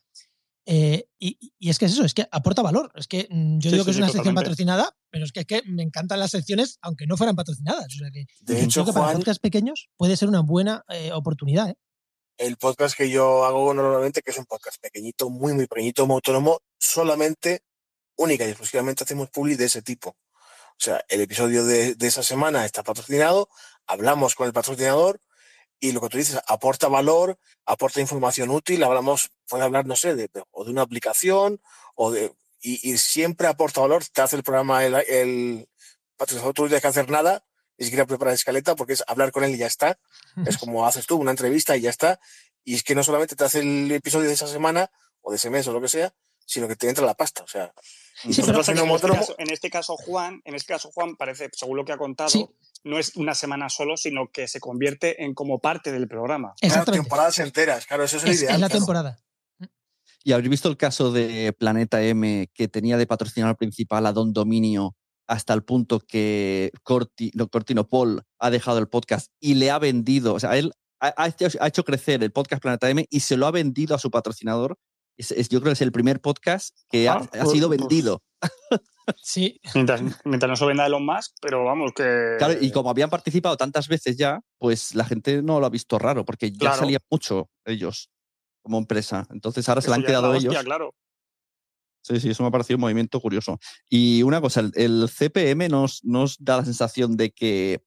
Eh, 0.68 1.08
y, 1.20 1.38
es 1.60 1.78
que 1.78 1.86
es 1.86 1.92
eso, 1.92 2.06
es 2.06 2.14
que 2.14 2.28
aporta 2.32 2.62
valor. 2.62 2.92
Es 2.96 3.08
que 3.08 3.28
mm, 3.30 3.60
yo 3.60 3.72
digo 3.72 3.86
que 3.86 3.92
es 3.92 3.98
una 3.98 4.10
sección 4.10 4.34
patrocinada, 4.34 4.96
pero 5.12 5.26
es 5.26 5.32
que, 5.32 5.42
es 5.42 5.46
que 5.46 5.62
me 5.68 5.84
encantan 5.84 6.20
las 6.20 6.32
secciones, 6.32 6.80
aunque 6.82 7.06
no 7.08 7.18
fueran 7.18 7.36
patrocinadas. 7.36 7.86
O 7.86 8.00
sea 8.00 8.10
que, 8.10 8.26
de 8.42 8.64
hecho, 8.64 8.86
que 8.86 8.94
para 8.94 9.14
podcasts 9.14 9.40
pequeños 9.40 9.90
puede 9.98 10.16
ser 10.16 10.30
una 10.30 10.40
buena 10.40 10.84
eh, 10.90 11.12
oportunidad. 11.12 11.70
¿eh? 11.70 11.76
el 12.38 12.58
podcast 12.58 12.98
que 12.98 13.10
yo 13.10 13.46
hago 13.46 13.74
normalmente, 13.74 14.22
que 14.22 14.32
es 14.32 14.38
un 14.38 14.46
podcast 14.46 14.82
pequeñito, 14.82 15.30
muy, 15.30 15.54
muy 15.54 15.68
pequeñito, 15.68 16.06
muy 16.06 16.16
autónomo, 16.16 16.60
solamente, 16.86 17.64
única 18.16 18.46
y 18.46 18.50
exclusivamente 18.50 19.04
hacemos 19.04 19.30
public 19.30 19.58
de 19.58 19.66
ese 19.66 19.82
tipo. 19.82 20.10
O 20.10 20.80
sea, 20.80 21.04
el 21.08 21.22
episodio 21.22 21.66
de, 21.66 21.96
esa 22.02 22.24
semana 22.24 22.66
está 22.66 22.84
patrocinado, 22.84 23.50
hablamos 23.88 24.36
con 24.36 24.48
el 24.48 24.54
patrocinador 24.54 25.22
y 25.80 25.92
lo 25.92 26.02
que 26.02 26.10
tú 26.10 26.18
dices, 26.18 26.40
aporta 26.48 26.88
valor, 26.88 27.38
aporta 27.66 28.02
información 28.02 28.50
útil, 28.50 28.84
hablamos, 28.84 29.32
puede 29.48 29.64
hablar, 29.64 29.86
no 29.86 29.96
sé, 29.96 30.12
o 30.52 30.66
de 30.66 30.72
una 30.72 30.82
aplicación 30.82 31.62
o 31.96 32.12
de, 32.12 32.34
y, 32.62 32.98
siempre 32.98 33.48
aporta 33.48 33.82
valor, 33.82 34.04
te 34.06 34.22
hace 34.22 34.36
el 34.36 34.44
programa 34.44 34.84
el, 34.86 34.96
el 34.96 35.70
patrocinador, 36.18 36.54
tú 36.54 36.64
no 36.64 36.68
tienes 36.70 36.82
que 36.82 36.88
hacer 36.88 37.10
nada, 37.10 37.46
ni 37.78 37.86
siquiera 37.86 38.06
preparar 38.06 38.34
escaleta 38.34 38.76
porque 38.76 38.94
es 38.94 39.04
hablar 39.08 39.32
con 39.32 39.44
él 39.44 39.54
y 39.54 39.58
ya 39.58 39.68
está. 39.68 40.00
Es 40.46 40.58
como 40.58 40.86
haces 40.86 41.06
tú 41.06 41.18
una 41.18 41.32
entrevista 41.32 41.76
y 41.76 41.82
ya 41.82 41.90
está. 41.90 42.20
Y 42.64 42.76
es 42.76 42.84
que 42.84 42.96
no 42.96 43.04
solamente 43.04 43.36
te 43.36 43.44
hace 43.44 43.60
el 43.60 43.92
episodio 43.92 44.28
de 44.28 44.34
esa 44.34 44.48
semana 44.48 44.90
o 45.22 45.32
de 45.32 45.38
ese 45.38 45.50
mes 45.50 45.68
o 45.68 45.74
lo 45.74 45.82
que 45.82 45.90
sea, 45.90 46.14
sino 46.46 46.68
que 46.68 46.76
te 46.76 46.90
entra 46.90 47.06
la 47.06 47.14
pasta. 47.14 47.44
O 47.44 47.48
sea, 47.48 47.74
en, 48.24 49.52
este 49.52 49.70
caso, 49.70 49.98
Juan, 49.98 50.42
en 50.46 50.56
este 50.56 50.68
caso, 50.68 50.92
Juan, 50.94 51.16
parece, 51.16 51.50
según 51.54 51.78
lo 51.78 51.86
que 51.86 51.92
ha 51.92 51.98
contado, 51.98 52.54
no 52.84 53.00
es 53.00 53.16
una 53.16 53.36
semana 53.36 53.70
solo, 53.70 53.98
sino 53.98 54.32
que 54.32 54.48
se 54.48 54.60
convierte 54.60 55.24
en 55.24 55.34
como 55.34 55.60
parte 55.60 55.92
del 55.92 56.08
programa. 56.08 56.54
Claro, 56.62 56.92
temporadas 56.92 57.40
enteras, 57.40 57.86
claro, 57.86 58.04
eso 58.04 58.18
es, 58.18 58.24
el 58.24 58.34
ideal. 58.34 58.56
Es 58.56 58.62
la 58.62 58.70
temporada. 58.70 59.20
Y 60.24 60.32
habréis 60.32 60.50
visto 60.50 60.70
el 60.70 60.78
caso 60.78 61.12
de 61.12 61.54
Planeta 61.54 62.02
M, 62.02 62.50
que 62.54 62.68
tenía 62.68 62.98
de 62.98 63.06
patrocinador 63.06 63.58
principal 63.58 64.06
a 64.08 64.12
Don 64.12 64.34
Dominio 64.34 64.96
hasta 65.28 65.54
el 65.54 65.64
punto 65.64 66.00
que 66.00 66.72
Corti, 66.84 67.32
no, 67.34 67.48
Cortino 67.48 67.88
Paul 67.88 68.24
ha 68.40 68.50
dejado 68.50 68.80
el 68.80 68.88
podcast 68.88 69.32
y 69.40 69.56
le 69.56 69.72
ha 69.72 69.80
vendido, 69.80 70.34
o 70.34 70.40
sea, 70.40 70.58
él 70.58 70.72
ha, 71.00 71.28
hecho 71.68 71.84
crecer 71.84 72.24
el 72.24 72.32
podcast 72.32 72.62
Planeta 72.62 72.90
M 72.90 73.06
y 73.10 73.20
se 73.20 73.38
lo 73.38 73.48
ha 73.48 73.52
vendido 73.52 73.96
a 73.96 74.00
su 74.00 74.10
patrocinador. 74.10 74.78
Es, 75.18 75.50
yo 75.50 75.60
creo 75.62 75.72
que 75.72 75.74
es 75.74 75.82
el 75.82 75.92
primer 75.92 76.20
podcast 76.22 76.76
que 76.90 77.08
ha, 77.08 77.14
ah, 77.14 77.30
pues, 77.32 77.52
sido 77.52 77.68
pues 77.68 77.80
vendido. 77.80 78.24
Sí. 79.22 79.62
Mientras, 79.76 80.02
no 80.02 80.56
se 80.56 80.66
venda 80.66 80.88
Elon 80.88 81.06
Musk, 81.06 81.36
pero 81.40 81.64
vamos 81.64 81.92
que. 81.96 82.38
Claro, 82.40 82.56
y 82.60 82.72
como 82.72 82.90
habían 82.90 83.10
participado 83.10 83.56
tantas 83.56 83.88
veces 83.88 84.18
ya, 84.18 84.42
pues 84.58 84.96
la 84.96 85.06
gente 85.06 85.44
no 85.44 85.60
lo 85.60 85.68
ha 85.68 85.70
visto 85.70 86.00
raro, 86.00 86.26
porque 86.26 86.52
ya 86.52 86.74
salía 86.74 87.00
mucho 87.12 87.50
ellos 87.66 88.10
como 88.64 88.80
empresa. 88.80 89.28
Entonces 89.30 89.70
ahora 89.70 89.82
se 89.82 89.90
lo 89.90 89.94
han 89.94 90.04
quedado 90.04 90.34
ellos. 90.34 90.56
claro. 90.64 90.94
Sí, 92.02 92.20
sí, 92.20 92.30
eso 92.30 92.44
me 92.44 92.50
ha 92.50 92.52
parecido 92.52 92.78
un 92.78 92.82
movimiento 92.82 93.20
curioso. 93.20 93.60
Y 93.90 94.22
una 94.22 94.40
cosa, 94.40 94.62
el, 94.76 95.10
CPM 95.10 95.70
nos, 95.70 96.04
nos, 96.04 96.38
da 96.40 96.58
la 96.58 96.66
sensación 96.66 97.18
de 97.18 97.32
que 97.32 97.84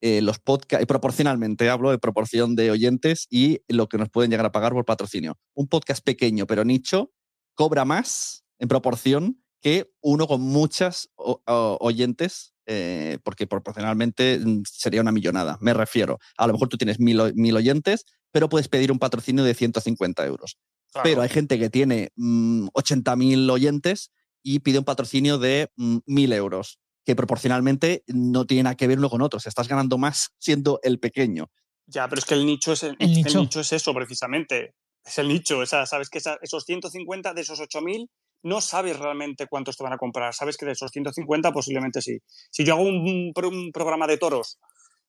eh, 0.00 0.22
los 0.22 0.38
podcasts, 0.38 0.86
proporcionalmente 0.86 1.68
hablo 1.68 1.90
de 1.90 1.98
proporción 1.98 2.54
de 2.54 2.70
oyentes 2.70 3.26
y 3.30 3.60
lo 3.68 3.88
que 3.88 3.98
nos 3.98 4.08
pueden 4.08 4.30
llegar 4.30 4.46
a 4.46 4.52
pagar 4.52 4.72
por 4.72 4.84
patrocinio. 4.84 5.36
Un 5.54 5.68
podcast 5.68 6.04
pequeño 6.04 6.46
pero 6.46 6.64
nicho 6.64 7.12
cobra 7.54 7.84
más 7.84 8.44
en 8.58 8.68
proporción 8.68 9.42
que 9.60 9.90
uno 10.00 10.26
con 10.28 10.40
muchas 10.40 11.10
oyentes, 11.16 12.54
eh, 12.66 13.18
porque 13.24 13.46
proporcionalmente 13.46 14.38
mm, 14.38 14.62
sería 14.64 15.00
una 15.00 15.12
millonada. 15.12 15.58
Me 15.60 15.74
refiero, 15.74 16.18
a 16.36 16.46
lo 16.46 16.52
mejor 16.52 16.68
tú 16.68 16.76
tienes 16.76 17.00
mil, 17.00 17.34
mil 17.34 17.56
oyentes, 17.56 18.04
pero 18.30 18.48
puedes 18.48 18.68
pedir 18.68 18.92
un 18.92 18.98
patrocinio 18.98 19.42
de 19.42 19.54
150 19.54 20.24
euros. 20.26 20.58
Pero 21.02 21.22
hay 21.22 21.28
gente 21.28 21.58
que 21.58 21.68
tiene 21.68 22.12
80.000 22.16 23.46
mm, 23.46 23.50
oyentes 23.50 24.10
y 24.42 24.60
pide 24.60 24.78
un 24.78 24.84
patrocinio 24.84 25.38
de 25.38 25.70
1.000 25.76 26.02
mm, 26.06 26.32
euros, 26.32 26.78
que 27.08 27.16
proporcionalmente 27.16 28.04
no 28.06 28.44
tiene 28.44 28.64
nada 28.64 28.76
que 28.76 28.86
ver 28.86 28.98
uno 28.98 29.08
con 29.08 29.22
otro. 29.22 29.40
estás 29.42 29.66
ganando 29.66 29.96
más 29.96 30.34
siendo 30.36 30.78
el 30.82 31.00
pequeño. 31.00 31.50
Ya, 31.86 32.06
pero 32.06 32.18
es 32.18 32.26
que 32.26 32.34
el 32.34 32.44
nicho 32.44 32.74
es, 32.74 32.82
el, 32.82 32.98
nicho. 32.98 33.60
es 33.60 33.72
eso 33.72 33.94
precisamente. 33.94 34.74
Es 35.02 35.16
el 35.16 35.26
nicho. 35.26 35.64
sabes 35.64 36.10
que 36.10 36.20
esos 36.42 36.64
150 36.66 37.32
de 37.32 37.40
esos 37.40 37.60
8.000 37.60 38.10
no 38.42 38.60
sabes 38.60 38.98
realmente 38.98 39.46
cuántos 39.46 39.78
te 39.78 39.84
van 39.84 39.94
a 39.94 39.96
comprar. 39.96 40.34
Sabes 40.34 40.58
que 40.58 40.66
de 40.66 40.72
esos 40.72 40.90
150 40.90 41.50
posiblemente 41.50 42.02
sí. 42.02 42.18
Si 42.50 42.62
yo 42.62 42.74
hago 42.74 42.82
un, 42.82 43.32
programa 43.72 44.06
de 44.06 44.18
toros 44.18 44.58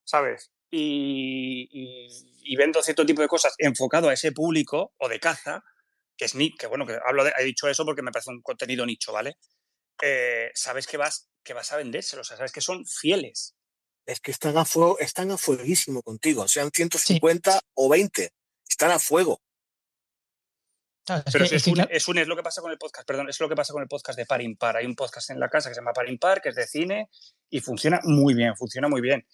¿sabes? 0.06 0.54
Y, 0.72 2.56
vendo 2.56 2.82
cierto 2.82 3.06
tipo 3.06 3.22
de 3.22 3.28
cosas 3.28 3.56
enfocado 3.58 4.08
a 4.08 4.14
ese 4.14 4.32
público 4.32 4.94
o 5.00 5.10
de 5.10 5.20
caza, 5.20 5.66
que 6.16 6.24
es 6.24 6.34
que 6.58 6.68
bueno, 6.68 6.86
que 6.86 6.98
hablo 7.06 7.26
de, 7.26 7.34
he 7.38 7.44
dicho 7.44 7.68
eso 7.68 7.84
porque 7.84 8.04
me 8.04 8.12
parece 8.12 8.32
un 8.32 8.42
contenido 8.42 8.86
nicho, 8.86 9.12
¿vale? 9.12 9.36
Eh, 10.02 10.52
sabes 10.54 10.88
que 10.88 10.98
vas, 10.98 11.30
que 11.44 11.54
vas 11.54 11.72
a 11.72 11.78
vendérselo, 11.78 12.22
o 12.22 12.26
sea, 12.26 12.38
sabes 12.38 12.52
que 12.52 12.62
son 12.62 12.86
fieles. 12.86 13.56
Es 14.06 14.20
que 14.20 14.32
están 14.32 14.58
a 14.58 14.66
fuego, 14.66 14.98
están 15.00 15.32
a 15.32 15.38
fueguísimo 15.38 16.02
contigo, 16.02 16.48
sean 16.48 16.72
150 16.74 17.60
o 17.76 17.90
20, 17.90 18.34
están 18.68 18.92
a 18.92 19.00
fuego. 19.00 19.42
Pero 21.32 21.46
es, 21.46 21.68
un, 22.08 22.18
es, 22.18 22.28
lo 22.28 22.36
que 22.36 22.44
pasa 22.44 22.62
con 22.62 22.72
el 22.72 22.78
podcast, 22.78 23.08
perdón, 23.08 23.30
es 23.30 23.40
lo 23.40 23.50
que 23.50 23.56
pasa 23.56 23.74
con 23.74 23.82
el 23.82 23.88
podcast 23.88 24.18
de 24.18 24.26
Par 24.26 24.42
Impar. 24.42 24.78
Hay 24.78 24.86
un 24.86 24.96
podcast 24.96 25.32
en 25.32 25.40
la 25.40 25.50
casa 25.50 25.70
que 25.70 25.76
se 25.76 25.82
llama 25.82 25.94
Par 25.94 26.08
Impar, 26.08 26.42
que 26.42 26.50
es 26.50 26.56
de 26.56 26.68
cine 26.68 27.10
y 27.50 27.62
funciona 27.62 28.00
muy 28.04 28.36
bien, 28.36 28.56
funciona 28.56 28.88
muy 28.88 29.02
bien. 29.02 29.26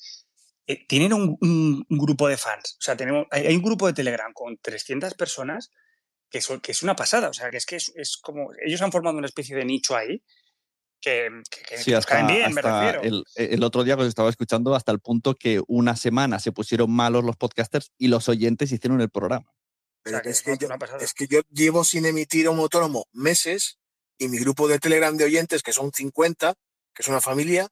Eh, 0.67 0.87
tienen 0.87 1.13
un, 1.13 1.85
grupo 1.89 2.27
de 2.27 2.37
fans, 2.37 2.77
o 2.79 2.81
sea, 2.81 2.97
tenemos, 2.97 3.27
hay, 3.29 3.55
un 3.55 3.61
grupo 3.61 3.85
de 3.85 3.93
Telegram 3.93 4.33
con 4.33 4.57
300 4.57 5.13
personas 5.13 5.71
que, 6.29 6.39
que 6.63 6.71
es 6.71 6.81
una 6.81 6.95
pasada, 6.95 7.29
o 7.29 7.33
sea, 7.33 7.51
que 7.51 7.57
es 7.57 7.65
que 7.67 7.75
es, 7.75 8.17
como, 8.21 8.49
ellos 8.65 8.81
han 8.81 8.91
formado 8.91 9.17
una 9.17 9.27
especie 9.27 9.55
de 9.55 9.63
nicho 9.63 9.95
ahí 9.95 10.23
que, 11.05 11.29
que, 11.85 12.01
caen 12.07 12.25
bien, 12.25 12.51
me 12.51 12.63
refiero. 12.63 13.23
El, 13.35 13.63
otro 13.63 13.83
día 13.83 13.95
cuando 13.95 14.09
estaba 14.09 14.29
escuchando 14.29 14.73
hasta 14.73 14.91
el 14.91 14.99
punto 14.99 15.35
que 15.35 15.61
una 15.67 15.95
semana 15.95 16.39
se 16.39 16.51
pusieron 16.51 16.89
malos 16.89 17.23
los 17.23 17.35
podcasters 17.35 17.91
y 17.99 18.07
los 18.07 18.27
oyentes 18.27 18.71
hicieron 18.71 19.01
el 19.01 19.11
programa. 19.11 19.45
Pero 20.01 20.19
es, 20.23 20.41
que 20.41 20.57
yo, 20.57 20.67
es 20.99 21.13
que 21.13 21.27
yo 21.27 21.41
llevo 21.51 21.83
sin 21.83 22.07
emitir 22.07 22.49
un 22.49 22.57
autónomo 22.57 23.05
meses 23.13 23.77
y 24.17 24.29
mi 24.29 24.39
grupo 24.39 24.67
de 24.67 24.79
Telegram 24.79 25.15
de 25.15 25.25
oyentes, 25.25 25.61
que 25.61 25.73
son 25.73 25.91
50, 25.91 26.55
que 26.93 27.01
es 27.03 27.07
una 27.07 27.21
familia, 27.21 27.67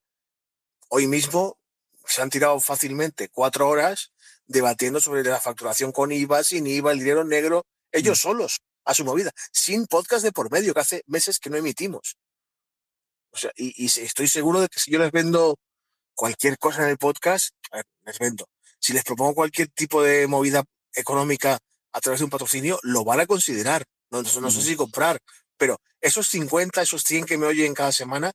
hoy 0.89 1.07
mismo 1.07 1.57
se 2.05 2.21
han 2.21 2.29
tirado 2.29 2.59
fácilmente 2.59 3.29
cuatro 3.29 3.67
horas 3.67 4.11
debatiendo 4.45 4.99
sobre 4.99 5.23
la 5.23 5.39
facturación 5.39 5.91
con 5.91 6.11
IVA, 6.11 6.43
sin 6.43 6.67
IVA, 6.67 6.91
el 6.91 6.99
dinero 6.99 7.23
negro, 7.23 7.65
ellos 7.91 8.19
mm. 8.19 8.21
solos, 8.21 8.61
a 8.85 8.93
su 8.93 9.05
movida, 9.05 9.31
sin 9.51 9.87
podcast 9.87 10.23
de 10.23 10.31
por 10.31 10.51
medio, 10.51 10.75
que 10.75 10.81
hace 10.81 11.03
meses 11.07 11.39
que 11.39 11.49
no 11.49 11.57
emitimos. 11.57 12.17
O 13.33 13.37
sea, 13.37 13.51
y, 13.55 13.85
estoy 13.85 14.27
seguro 14.27 14.61
de 14.61 14.69
que 14.69 14.79
si 14.79 14.91
yo 14.91 14.99
les 14.99 15.11
vendo 15.11 15.57
cualquier 16.13 16.57
cosa 16.59 16.83
en 16.83 16.89
el 16.89 16.97
podcast, 16.97 17.55
les 18.05 18.19
vendo. 18.19 18.47
Si 18.79 18.93
les 18.93 19.03
propongo 19.03 19.33
cualquier 19.33 19.69
tipo 19.69 20.03
de 20.03 20.27
movida 20.27 20.63
económica 20.93 21.57
a 21.93 22.01
través 22.01 22.19
de 22.19 22.25
un 22.25 22.29
patrocinio, 22.29 22.79
lo 22.83 23.03
van 23.03 23.21
a 23.21 23.25
considerar. 23.25 23.85
No, 24.11 24.21
no, 24.21 24.51
sé 24.51 24.61
si 24.61 24.75
comprar, 24.75 25.19
pero 25.57 25.79
esos 25.99 26.27
50, 26.27 26.83
esos 26.83 27.03
100 27.03 27.25
que 27.25 27.37
me 27.39 27.47
oyen 27.47 27.73
cada 27.73 27.91
semana, 27.91 28.31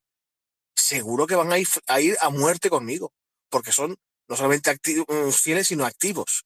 seguro 0.74 1.26
que 1.28 1.36
van 1.36 1.52
a 1.52 1.58
ir, 1.58 1.68
a 1.86 2.00
ir 2.00 2.16
a 2.20 2.30
muerte 2.30 2.68
conmigo, 2.68 3.12
porque 3.48 3.70
son 3.70 3.96
no 4.26 4.36
solamente 4.36 4.70
activos, 4.70 5.06
mm, 5.08 5.30
fieles, 5.30 5.68
sino 5.68 5.84
activos. 5.86 6.44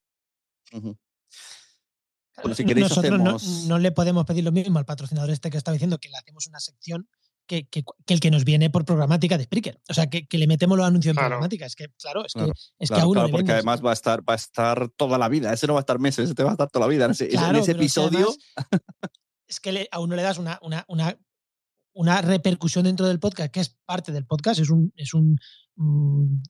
Nosotros 2.43 3.65
no, 3.65 3.79
le 3.79 3.91
podemos 3.91 4.25
pedir 4.25 4.43
lo 4.43 4.51
mismo 4.51 4.77
al 4.77 4.85
patrocinador 4.85 5.31
este 5.31 5.49
que 5.49 5.57
estaba 5.57 5.73
diciendo, 5.73 5.97
que 5.97 6.09
le 6.09 6.17
hacemos 6.17 6.45
una 6.45 6.59
sección 6.59 7.07
que, 7.47 7.67
el 8.07 8.19
que 8.19 8.31
nos 8.31 8.45
viene 8.45 8.69
por 8.69 8.85
programática 8.85 9.37
de 9.37 9.45
Spreaker. 9.45 9.79
O 9.89 9.93
sea, 9.93 10.09
que, 10.09 10.25
le 10.31 10.47
metemos 10.47 10.77
los 10.77 10.87
anuncios 10.87 11.11
en 11.11 11.17
programática. 11.17 11.65
Es 11.65 11.75
que, 11.75 11.89
claro, 11.99 12.25
es 12.25 12.33
que, 12.33 12.51
es 12.79 12.89
que 12.89 12.99
a 12.99 13.07
uno. 13.07 13.27
porque 13.29 13.51
además 13.51 13.83
va 13.83 13.91
a 13.91 13.93
estar, 13.93 14.27
va 14.27 14.33
a 14.33 14.37
estar 14.37 14.89
toda 14.89 15.17
la 15.17 15.29
vida. 15.29 15.53
Ese 15.53 15.67
no 15.67 15.73
va 15.73 15.79
a 15.79 15.81
estar 15.81 15.99
meses, 15.99 16.25
ese 16.25 16.35
te 16.35 16.43
va 16.43 16.51
a 16.51 16.53
estar 16.53 16.69
toda 16.69 16.85
la 16.85 16.89
vida. 16.89 17.05
En 17.05 17.11
ese, 17.11 17.25
episodio. 17.71 18.33
Es 19.47 19.59
que, 19.59 19.87
a 19.91 19.99
uno 19.99 20.15
le 20.15 20.23
das 20.23 20.37
una, 20.37 20.57
una, 20.61 20.85
una, 20.87 21.17
una, 21.93 22.21
repercusión 22.21 22.85
dentro 22.85 23.07
del 23.07 23.19
podcast, 23.19 23.51
que 23.51 23.59
es 23.59 23.77
parte 23.85 24.11
del 24.11 24.25
podcast, 24.25 24.59
es 24.59 24.69
un, 24.69 24.91
es 24.95 25.13
un 25.13 25.37
mm, 25.75 26.41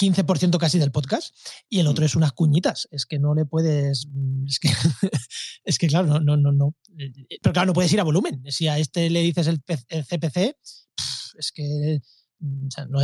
15% 0.00 0.58
casi 0.58 0.78
del 0.78 0.92
podcast 0.92 1.36
y 1.68 1.80
el 1.80 1.86
otro 1.86 2.02
mm. 2.02 2.06
es 2.06 2.16
unas 2.16 2.32
cuñitas. 2.32 2.88
Es 2.90 3.04
que 3.04 3.18
no 3.18 3.34
le 3.34 3.44
puedes. 3.44 4.06
Mm, 4.10 4.46
es 4.46 4.58
que, 4.58 4.68
es 5.64 5.78
que 5.78 5.88
claro, 5.88 6.06
no, 6.06 6.20
no, 6.20 6.36
no, 6.36 6.52
no. 6.52 6.74
Pero 6.96 7.52
claro, 7.52 7.66
no 7.66 7.72
puedes 7.74 7.92
ir 7.92 8.00
a 8.00 8.04
volumen. 8.04 8.42
Si 8.48 8.66
a 8.66 8.78
este 8.78 9.10
le 9.10 9.20
dices 9.20 9.46
el, 9.46 9.60
CPC, 9.60 10.56
es 11.38 11.52
que 11.52 12.00
mm, 12.38 12.66
o 12.66 12.70
sea, 12.70 12.86
no, 12.86 13.00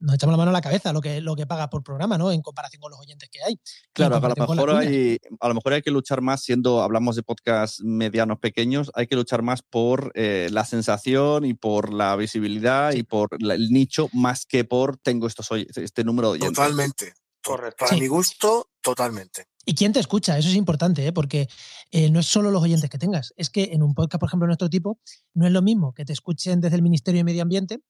nos 0.00 0.14
echamos 0.14 0.32
la 0.32 0.38
mano 0.38 0.50
a 0.50 0.52
la 0.52 0.60
cabeza 0.60 0.92
lo 0.92 1.00
que, 1.00 1.20
lo 1.20 1.36
que 1.36 1.46
paga 1.46 1.68
por 1.70 1.82
programa, 1.82 2.18
¿no? 2.18 2.32
En 2.32 2.42
comparación 2.42 2.80
con 2.80 2.90
los 2.90 3.00
oyentes 3.00 3.28
que 3.30 3.42
hay. 3.42 3.60
Claro, 3.92 4.16
a 4.16 4.20
lo, 4.20 4.34
mejor 4.34 4.70
hay, 4.70 5.18
a 5.40 5.48
lo 5.48 5.54
mejor 5.54 5.74
hay 5.74 5.82
que 5.82 5.90
luchar 5.90 6.20
más, 6.22 6.42
siendo, 6.42 6.82
hablamos 6.82 7.16
de 7.16 7.22
podcasts 7.22 7.82
medianos, 7.82 8.38
pequeños, 8.38 8.90
hay 8.94 9.06
que 9.06 9.16
luchar 9.16 9.42
más 9.42 9.62
por 9.62 10.12
eh, 10.14 10.48
la 10.50 10.64
sensación 10.64 11.44
y 11.44 11.54
por 11.54 11.92
la 11.92 12.16
visibilidad 12.16 12.92
y 12.92 13.02
por 13.02 13.28
el 13.38 13.70
nicho, 13.70 14.08
más 14.12 14.46
que 14.46 14.64
por 14.64 14.96
tengo 14.96 15.26
estos, 15.26 15.48
este 15.52 16.04
número 16.04 16.28
de 16.28 16.38
oyentes. 16.38 16.56
Totalmente. 16.56 17.14
Correcto. 17.42 17.86
Para 17.86 17.96
mi 17.96 18.06
gusto, 18.06 18.68
totalmente. 18.82 19.46
¿Y 19.64 19.74
quién 19.74 19.92
te 19.92 20.00
escucha? 20.00 20.38
Eso 20.38 20.48
es 20.48 20.56
importante, 20.56 21.06
¿eh? 21.06 21.12
porque 21.12 21.48
eh, 21.90 22.10
no 22.10 22.20
es 22.20 22.26
solo 22.26 22.50
los 22.50 22.62
oyentes 22.62 22.88
que 22.90 22.98
tengas. 22.98 23.32
Es 23.36 23.50
que 23.50 23.70
en 23.72 23.82
un 23.82 23.94
podcast, 23.94 24.20
por 24.20 24.28
ejemplo, 24.28 24.46
de 24.46 24.48
nuestro 24.48 24.70
tipo, 24.70 24.98
no 25.34 25.46
es 25.46 25.52
lo 25.52 25.62
mismo 25.62 25.92
que 25.94 26.04
te 26.04 26.12
escuchen 26.12 26.60
desde 26.60 26.76
el 26.76 26.82
Ministerio 26.82 27.20
de 27.20 27.24
Medio 27.24 27.42
Ambiente 27.42 27.80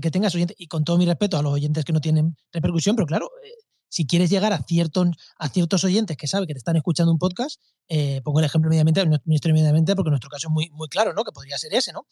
que, 0.00 0.10
tengas 0.10 0.34
oyentes, 0.34 0.56
y 0.58 0.66
con 0.66 0.84
todo 0.84 0.98
mi 0.98 1.06
respeto 1.06 1.38
a 1.38 1.42
los 1.42 1.52
oyentes 1.52 1.84
que 1.84 1.92
no 1.92 2.00
tienen 2.00 2.36
repercusión, 2.52 2.96
pero 2.96 3.06
claro, 3.06 3.30
eh, 3.44 3.52
si 3.88 4.06
quieres 4.06 4.28
llegar 4.28 4.52
a 4.52 4.58
ciertos, 4.58 5.08
a 5.38 5.48
ciertos 5.48 5.84
oyentes 5.84 6.16
que 6.16 6.26
saben 6.26 6.48
que 6.48 6.54
te 6.54 6.58
están 6.58 6.76
escuchando 6.76 7.12
un 7.12 7.18
podcast, 7.18 7.60
eh, 7.88 8.20
pongo 8.24 8.40
el 8.40 8.44
ejemplo 8.44 8.68
inmediatamente 8.68 9.20
Ministerio 9.24 9.66
Ambiente, 9.66 9.94
porque 9.94 10.10
nuestro 10.10 10.30
caso 10.30 10.48
es 10.48 10.52
muy, 10.52 10.70
muy 10.70 10.88
claro, 10.88 11.12
¿no? 11.12 11.22
Que 11.22 11.30
podría 11.30 11.58
ser 11.58 11.74
ese, 11.74 11.92
¿no? 11.92 12.06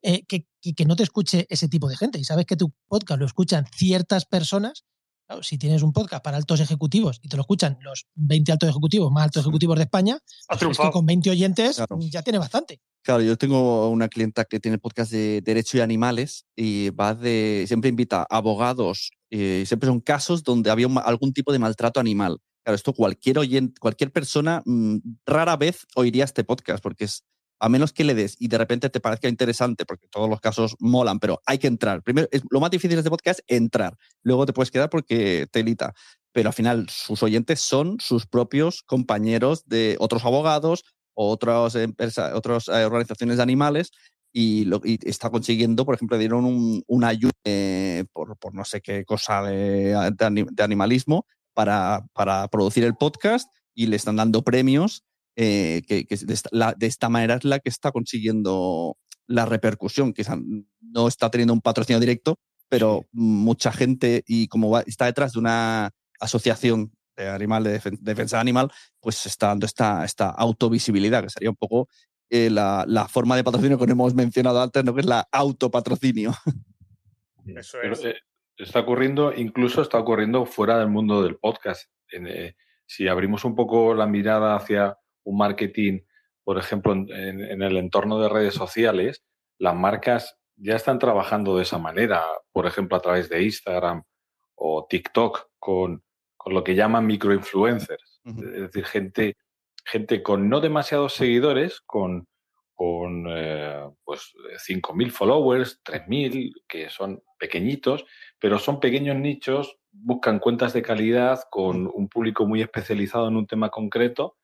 Eh, 0.00 0.24
que, 0.26 0.46
que, 0.60 0.84
no 0.84 0.96
te 0.96 1.02
escuche 1.02 1.46
ese 1.48 1.66
tipo 1.66 1.88
de 1.88 1.96
gente. 1.96 2.18
Y 2.20 2.24
sabes 2.24 2.46
que 2.46 2.56
tu 2.56 2.72
podcast 2.86 3.18
lo 3.18 3.26
escuchan 3.26 3.66
ciertas 3.74 4.26
personas. 4.26 4.84
Si 5.42 5.58
tienes 5.58 5.82
un 5.82 5.92
podcast 5.92 6.22
para 6.22 6.36
altos 6.36 6.60
ejecutivos 6.60 7.20
y 7.22 7.28
te 7.28 7.36
lo 7.36 7.42
escuchan 7.42 7.78
los 7.80 8.06
20 8.14 8.52
altos 8.52 8.68
ejecutivos 8.68 9.10
más 9.12 9.24
altos 9.24 9.42
ejecutivos 9.42 9.76
de 9.76 9.84
España, 9.84 10.18
pues 10.48 10.78
que 10.78 10.90
con 10.90 11.06
20 11.06 11.30
oyentes 11.30 11.82
ya 12.10 12.22
tiene 12.22 12.38
bastante. 12.38 12.80
Claro, 13.02 13.22
yo 13.22 13.36
tengo 13.36 13.90
una 13.90 14.08
clienta 14.08 14.46
que 14.46 14.60
tiene 14.60 14.78
podcast 14.78 15.12
de 15.12 15.42
derecho 15.42 15.76
y 15.76 15.80
animales 15.80 16.46
y 16.56 16.88
va 16.90 17.14
de, 17.14 17.64
siempre 17.68 17.90
invita 17.90 18.26
abogados, 18.30 19.10
y 19.28 19.42
eh, 19.42 19.66
siempre 19.66 19.88
son 19.88 20.00
casos 20.00 20.42
donde 20.42 20.70
había 20.70 20.86
algún 21.04 21.32
tipo 21.34 21.52
de 21.52 21.58
maltrato 21.58 22.00
animal. 22.00 22.38
Claro, 22.62 22.76
esto 22.76 22.94
cualquier 22.94 23.38
oyente, 23.38 23.78
cualquier 23.78 24.10
persona 24.10 24.62
mm, 24.64 24.96
rara 25.26 25.56
vez 25.58 25.86
oiría 25.96 26.24
este 26.24 26.44
podcast 26.44 26.82
porque 26.82 27.04
es, 27.04 27.24
a 27.64 27.68
menos 27.70 27.94
que 27.94 28.04
le 28.04 28.14
des 28.14 28.36
y 28.38 28.48
de 28.48 28.58
repente 28.58 28.90
te 28.90 29.00
parezca 29.00 29.26
interesante, 29.26 29.86
porque 29.86 30.06
todos 30.08 30.28
los 30.28 30.38
casos 30.38 30.76
molan, 30.80 31.18
pero 31.18 31.40
hay 31.46 31.56
que 31.56 31.66
entrar. 31.66 32.02
Primero, 32.02 32.28
es, 32.30 32.42
lo 32.50 32.60
más 32.60 32.70
difícil 32.70 32.90
de 32.90 32.98
este 32.98 33.08
podcast 33.08 33.40
es 33.46 33.56
entrar. 33.56 33.96
Luego 34.22 34.44
te 34.44 34.52
puedes 34.52 34.70
quedar 34.70 34.90
porque 34.90 35.46
te 35.50 35.60
elita. 35.60 35.94
Pero 36.30 36.50
al 36.50 36.52
final, 36.52 36.90
sus 36.90 37.22
oyentes 37.22 37.60
son 37.60 37.96
sus 38.00 38.26
propios 38.26 38.82
compañeros 38.82 39.64
de 39.66 39.96
otros 39.98 40.26
abogados, 40.26 40.84
otras 41.14 41.74
empresas, 41.76 42.34
otras 42.34 42.68
eh, 42.68 42.84
organizaciones 42.84 43.38
de 43.38 43.42
animales 43.42 43.92
y, 44.30 44.66
lo, 44.66 44.82
está 44.84 45.30
consiguiendo, 45.30 45.86
por 45.86 45.94
ejemplo, 45.94 46.18
dieron 46.18 46.44
un, 46.44 47.04
ayuda 47.04 47.32
eh, 47.44 48.04
por, 48.12 48.36
por, 48.36 48.52
no 48.52 48.66
sé 48.66 48.82
qué 48.82 49.06
cosa 49.06 49.42
de, 49.42 50.12
de, 50.12 50.62
animalismo 50.62 51.26
para, 51.54 52.04
para, 52.12 52.46
producir 52.48 52.84
el 52.84 52.94
podcast 52.94 53.50
y 53.74 53.86
le 53.86 53.96
están 53.96 54.16
dando 54.16 54.42
premios 54.42 55.02
eh, 55.36 55.82
que, 55.86 56.06
que 56.06 56.16
de, 56.16 56.34
esta, 56.34 56.48
la, 56.52 56.74
de, 56.74 56.86
esta, 56.86 57.08
manera 57.08 57.34
es 57.34 57.44
la 57.44 57.58
que 57.58 57.68
está 57.68 57.92
consiguiendo 57.92 58.96
la 59.26 59.46
repercusión, 59.46 60.12
que 60.12 60.24
no 60.80 61.08
está 61.08 61.30
teniendo 61.30 61.54
un 61.54 61.60
patrocinio 61.60 62.00
directo, 62.00 62.38
pero 62.68 63.06
mucha 63.12 63.72
gente 63.72 64.22
y 64.26 64.48
como 64.48 64.78
está 64.80 65.06
detrás 65.06 65.32
de 65.32 65.38
una 65.40 65.90
asociación 66.20 66.92
de 67.16 67.28
animal, 67.28 67.64
de 67.64 67.80
defensa 68.00 68.40
animal, 68.40 68.70
pues 69.00 69.26
está 69.26 69.48
dando 69.48 69.66
esta, 69.66 70.04
esta 70.04 70.30
autovisibilidad, 70.30 71.22
que 71.22 71.30
sería 71.30 71.50
un 71.50 71.56
poco 71.56 71.88
eh, 72.30 72.50
la, 72.50 72.84
la, 72.88 73.06
forma 73.06 73.36
de 73.36 73.44
patrocinio 73.44 73.78
que 73.78 73.84
hemos 73.84 74.14
mencionado 74.14 74.60
antes, 74.60 74.84
¿no? 74.84 74.94
que 74.94 75.00
es 75.00 75.06
la 75.06 75.28
autopatrocinio. 75.30 76.32
Eso 77.46 77.80
es. 77.82 78.04
Eh, 78.04 78.16
está 78.56 78.80
ocurriendo, 78.80 79.32
incluso 79.34 79.82
está 79.82 79.98
ocurriendo 79.98 80.46
fuera 80.46 80.78
del 80.78 80.88
mundo 80.88 81.22
del 81.22 81.36
podcast. 81.36 81.90
Eh, 82.12 82.54
si 82.86 83.08
abrimos 83.08 83.44
un 83.44 83.54
poco 83.54 83.94
la 83.94 84.06
mirada 84.06 84.56
hacia 84.56 84.96
un 85.24 85.38
marketing, 85.38 86.00
por 86.44 86.58
ejemplo, 86.58 86.92
en, 86.92 87.10
en, 87.10 87.62
el 87.62 87.76
entorno 87.76 88.18
de 88.20 88.28
redes 88.28 88.54
sociales, 88.54 89.24
las 89.58 89.74
marcas 89.74 90.36
ya 90.56 90.76
están 90.76 90.98
trabajando 90.98 91.56
de 91.56 91.62
esa 91.62 91.78
manera, 91.78 92.22
por 92.52 92.66
ejemplo, 92.66 92.96
a 92.96 93.00
través 93.00 93.28
de 93.28 93.42
Instagram 93.42 94.02
o 94.54 94.86
TikTok, 94.88 95.48
con 95.58 96.04
con 96.44 96.52
lo 96.52 96.62
que 96.62 96.74
llaman 96.74 97.06
microinfluencers, 97.06 98.20
es 98.26 98.60
decir, 98.60 98.84
gente, 98.84 99.38
gente 99.82 100.22
con 100.22 100.50
no 100.50 100.60
demasiados 100.60 101.14
seguidores, 101.14 101.80
con, 101.80 102.28
con 102.74 103.24
eh, 103.30 103.88
pues 104.04 104.34
5.000 104.68 105.10
followers, 105.10 105.80
3.000, 105.82 106.52
que 106.68 106.90
son 106.90 107.22
pequeñitos, 107.38 108.04
pero 108.38 108.58
son 108.58 108.78
pequeños 108.78 109.16
nichos, 109.16 109.78
buscan 109.90 110.38
cuentas 110.38 110.74
de 110.74 110.82
calidad 110.82 111.40
con 111.50 111.90
un 111.90 112.10
público 112.10 112.44
muy 112.44 112.60
especializado 112.60 113.28
en 113.28 113.36
un 113.36 113.46
tema 113.46 113.70
concreto 113.70 114.36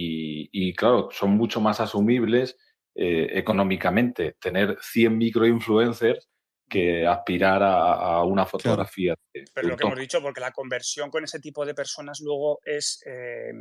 y, 0.00 0.74
claro, 0.74 1.08
son 1.10 1.30
mucho 1.32 1.60
más 1.60 1.80
asumibles 1.80 2.56
eh, 2.94 3.28
económicamente. 3.32 4.36
Tener 4.40 4.78
100 4.80 5.18
microinfluencers 5.18 6.28
que 6.68 7.06
aspirar 7.06 7.62
a, 7.62 8.22
una 8.24 8.46
fotografía. 8.46 9.14
Pero 9.32 9.68
lo 9.68 9.76
que 9.76 9.86
hemos 9.86 9.98
dicho, 9.98 10.22
porque 10.22 10.40
la 10.40 10.52
conversión 10.52 11.10
con 11.10 11.24
ese 11.24 11.40
tipo 11.40 11.66
de 11.66 11.74
personas 11.74 12.20
luego 12.20 12.60
es 12.64 13.02
eh, 13.06 13.52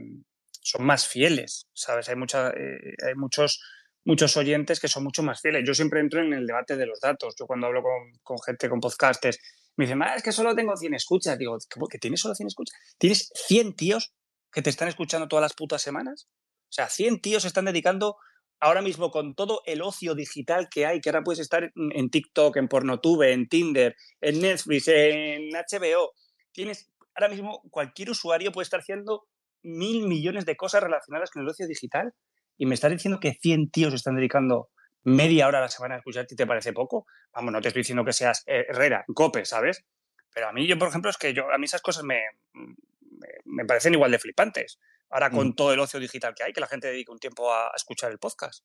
son 0.62 0.86
más 0.86 1.08
fieles, 1.08 1.68
¿sabes? 1.74 2.10
Hay, 2.10 2.16
mucha, 2.16 2.50
eh, 2.50 2.94
hay 3.08 3.16
muchos, 3.16 3.62
muchos 4.04 4.36
oyentes 4.38 4.80
que 4.80 4.90
son 4.90 5.06
mucho 5.06 5.24
más 5.24 5.42
fieles. 5.42 5.64
Yo 5.66 5.74
siempre 5.74 6.02
entro 6.02 6.22
en 6.22 6.34
el 6.34 6.46
debate 6.46 6.76
de 6.76 6.86
los 6.86 7.00
datos. 7.00 7.36
Yo 7.40 7.48
cuando 7.48 7.68
hablo 7.68 7.82
con, 8.24 8.38
gente, 8.46 8.70
con 8.70 8.80
podcasters, 8.80 9.40
me 9.78 9.86
dicen, 9.86 10.02
es 10.16 10.22
que 10.22 10.32
solo 10.32 10.54
tengo 10.54 10.76
100 10.76 10.94
escuchas. 10.94 11.38
Digo, 11.38 11.58
¿que 11.90 11.98
tienes 11.98 12.20
solo 12.20 12.36
100 12.36 12.48
escuchas? 12.48 12.78
¿Tienes 12.98 13.32
100 13.34 13.76
tíos 13.76 14.14
que 14.52 14.62
te 14.62 14.70
están 14.70 14.88
escuchando 14.88 15.28
todas 15.28 15.44
las 15.44 15.54
putas 15.54 15.82
semanas? 15.82 16.28
O 16.70 16.72
sea, 16.72 16.90
100 16.90 17.22
tíos 17.22 17.44
se 17.44 17.48
están 17.48 17.66
dedicando 17.66 18.18
ahora 18.60 18.82
mismo 18.82 19.12
con 19.12 19.36
todo 19.36 19.62
el 19.66 19.82
ocio 19.82 20.16
digital 20.16 20.68
que 20.70 20.86
hay, 20.86 21.00
que 21.00 21.10
ahora 21.10 21.24
puedes 21.24 21.40
estar 21.40 21.72
en 21.76 22.10
TikTok, 22.10 22.58
en 22.58 22.68
Pornotube, 22.68 23.32
en 23.32 23.48
Tinder, 23.48 23.96
en 24.22 24.42
Netflix, 24.42 24.88
en 24.88 25.50
HBO, 25.50 26.14
tienes 26.52 26.90
ahora 27.16 27.30
mismo 27.30 27.62
cualquier 27.70 28.12
usuario 28.12 28.52
puede 28.52 28.64
estar 28.64 28.80
haciendo 28.80 29.28
mil 29.64 30.08
millones 30.08 30.46
de 30.46 30.56
cosas 30.56 30.84
relacionadas 30.84 31.32
con 31.32 31.42
el 31.42 31.50
ocio 31.50 31.68
digital 31.68 32.14
y 32.58 32.66
me 32.66 32.76
estás 32.76 32.92
diciendo 32.92 33.20
que 33.20 33.34
100 33.34 33.70
tíos 33.70 33.94
están 33.94 34.16
dedicando 34.16 34.70
media 35.04 35.48
hora 35.48 35.60
a 35.60 35.62
la 35.62 35.70
semana 35.70 35.96
a 35.96 35.98
escucharte 36.00 36.34
y 36.34 36.38
te 36.38 36.48
parece 36.48 36.74
poco. 36.74 37.06
Vamos, 37.34 37.54
no 37.54 37.62
te 37.62 37.70
estoy 37.70 37.82
diciendo 37.82 38.04
que 38.04 38.14
seas 38.14 38.44
Herrera, 38.46 39.06
Cope, 39.14 39.46
¿sabes? 39.46 39.86
Pero 40.34 40.50
a 40.50 40.54
mí, 40.54 40.68
yo, 40.68 40.78
por 40.78 40.90
ejemplo, 40.90 41.10
es 41.10 41.18
que 41.18 41.34
yo, 41.34 41.52
a 41.52 41.58
mí 41.58 41.66
esas 41.66 41.82
cosas 41.82 42.04
me, 42.04 42.22
me, 43.46 43.66
parecen 43.66 43.94
igual 43.94 44.12
de 44.12 44.20
flipantes. 44.20 44.80
Ahora 45.10 45.30
con 45.30 45.56
todo 45.56 45.74
el 45.74 45.80
ocio 45.80 46.00
digital 46.00 46.34
que 46.36 46.44
hay, 46.44 46.54
que 46.54 46.60
la 46.60 46.68
gente 46.68 46.88
dedique 46.88 47.12
un 47.12 47.20
tiempo 47.20 47.54
a 47.54 47.72
escuchar 47.76 48.12
el 48.12 48.20
podcast. 48.20 48.64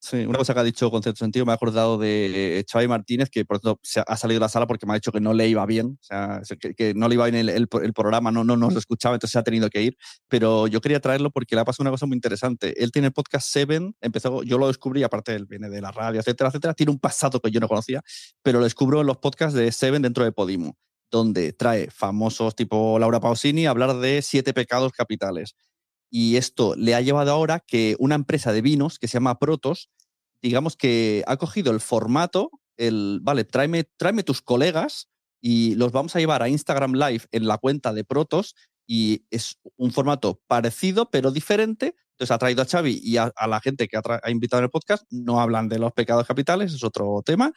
Sí, 0.00 0.18
una 0.24 0.38
cosa 0.38 0.54
que 0.54 0.60
ha 0.60 0.64
dicho 0.64 0.92
con 0.92 1.02
cierto 1.02 1.18
sentido, 1.18 1.44
me 1.44 1.50
ha 1.50 1.56
acordado 1.56 1.98
de 1.98 2.64
Xavi 2.70 2.86
Martínez, 2.86 3.30
que 3.30 3.44
por 3.44 3.56
ejemplo 3.56 3.80
ha 4.06 4.16
salido 4.16 4.38
de 4.38 4.44
la 4.44 4.48
sala 4.48 4.68
porque 4.68 4.86
me 4.86 4.92
ha 4.92 4.94
dicho 4.94 5.10
que 5.10 5.20
no 5.20 5.34
le 5.34 5.48
iba 5.48 5.66
bien, 5.66 5.98
o 6.00 6.04
sea, 6.04 6.40
que, 6.76 6.94
no 6.94 7.08
le 7.08 7.14
iba 7.16 7.28
bien 7.28 7.48
el, 7.48 7.66
programa, 7.66 8.30
no, 8.30 8.44
no 8.44 8.56
nos 8.56 8.76
escuchaba, 8.76 9.16
entonces 9.16 9.32
se 9.32 9.38
ha 9.40 9.42
tenido 9.42 9.68
que 9.70 9.82
ir. 9.82 9.96
Pero 10.28 10.68
yo 10.68 10.80
quería 10.80 11.00
traerlo 11.00 11.30
porque 11.32 11.56
le 11.56 11.62
ha 11.62 11.64
pasado 11.64 11.82
una 11.82 11.90
cosa 11.90 12.06
muy 12.06 12.14
interesante. 12.14 12.80
Él 12.82 12.92
tiene 12.92 13.08
el 13.08 13.12
podcast 13.12 13.48
Seven, 13.50 13.96
empezó, 14.00 14.44
yo 14.44 14.56
lo 14.56 14.68
descubrí, 14.68 15.02
aparte 15.02 15.34
él 15.34 15.46
viene 15.46 15.68
de 15.68 15.80
la 15.80 15.90
radio, 15.90 16.20
etcétera, 16.20 16.48
etcétera, 16.48 16.74
tiene 16.74 16.92
un 16.92 17.00
pasado 17.00 17.40
que 17.40 17.50
yo 17.50 17.58
no 17.58 17.66
conocía, 17.66 18.00
pero 18.42 18.60
lo 18.60 18.64
descubro 18.64 19.00
en 19.00 19.06
los 19.08 19.16
podcasts 19.16 19.54
de 19.54 19.72
Seven 19.72 20.02
dentro 20.02 20.22
de 20.22 20.30
Podimo, 20.30 20.76
donde 21.10 21.52
trae 21.52 21.90
famosos 21.90 22.54
tipo 22.54 22.98
Laura 22.98 23.20
Pausini 23.20 23.66
a 23.66 23.70
hablar 23.70 23.96
de 23.96 24.22
siete 24.22 24.52
pecados 24.52 24.92
capitales 24.92 25.54
y 26.10 26.36
esto 26.36 26.74
le 26.76 26.94
ha 26.94 27.00
llevado 27.00 27.32
ahora 27.32 27.60
que 27.60 27.96
una 27.98 28.14
empresa 28.14 28.52
de 28.52 28.62
vinos 28.62 28.98
que 28.98 29.08
se 29.08 29.14
llama 29.14 29.38
Protos, 29.38 29.90
digamos 30.42 30.76
que 30.76 31.24
ha 31.26 31.36
cogido 31.36 31.72
el 31.72 31.80
formato, 31.80 32.50
el, 32.76 33.20
vale, 33.22 33.44
tráeme, 33.44 33.84
tráeme 33.96 34.22
tus 34.22 34.40
colegas 34.40 35.08
y 35.40 35.74
los 35.74 35.92
vamos 35.92 36.16
a 36.16 36.18
llevar 36.18 36.42
a 36.42 36.48
Instagram 36.48 36.94
Live 36.94 37.26
en 37.32 37.46
la 37.46 37.58
cuenta 37.58 37.92
de 37.92 38.04
Protos 38.04 38.54
y 38.86 39.26
es 39.30 39.58
un 39.76 39.92
formato 39.92 40.40
parecido 40.46 41.10
pero 41.10 41.30
diferente. 41.30 41.94
Entonces 42.12 42.30
ha 42.34 42.38
traído 42.38 42.62
a 42.62 42.66
Xavi 42.66 43.00
y 43.02 43.16
a, 43.18 43.32
la 43.46 43.60
gente 43.60 43.86
que 43.86 43.96
ha, 43.96 44.30
invitado 44.30 44.60
en 44.60 44.64
el 44.64 44.70
podcast, 44.70 45.04
no 45.10 45.40
hablan 45.40 45.68
de 45.68 45.78
los 45.78 45.92
pecados 45.92 46.26
capitales, 46.26 46.72
es 46.72 46.82
otro 46.82 47.22
tema, 47.24 47.52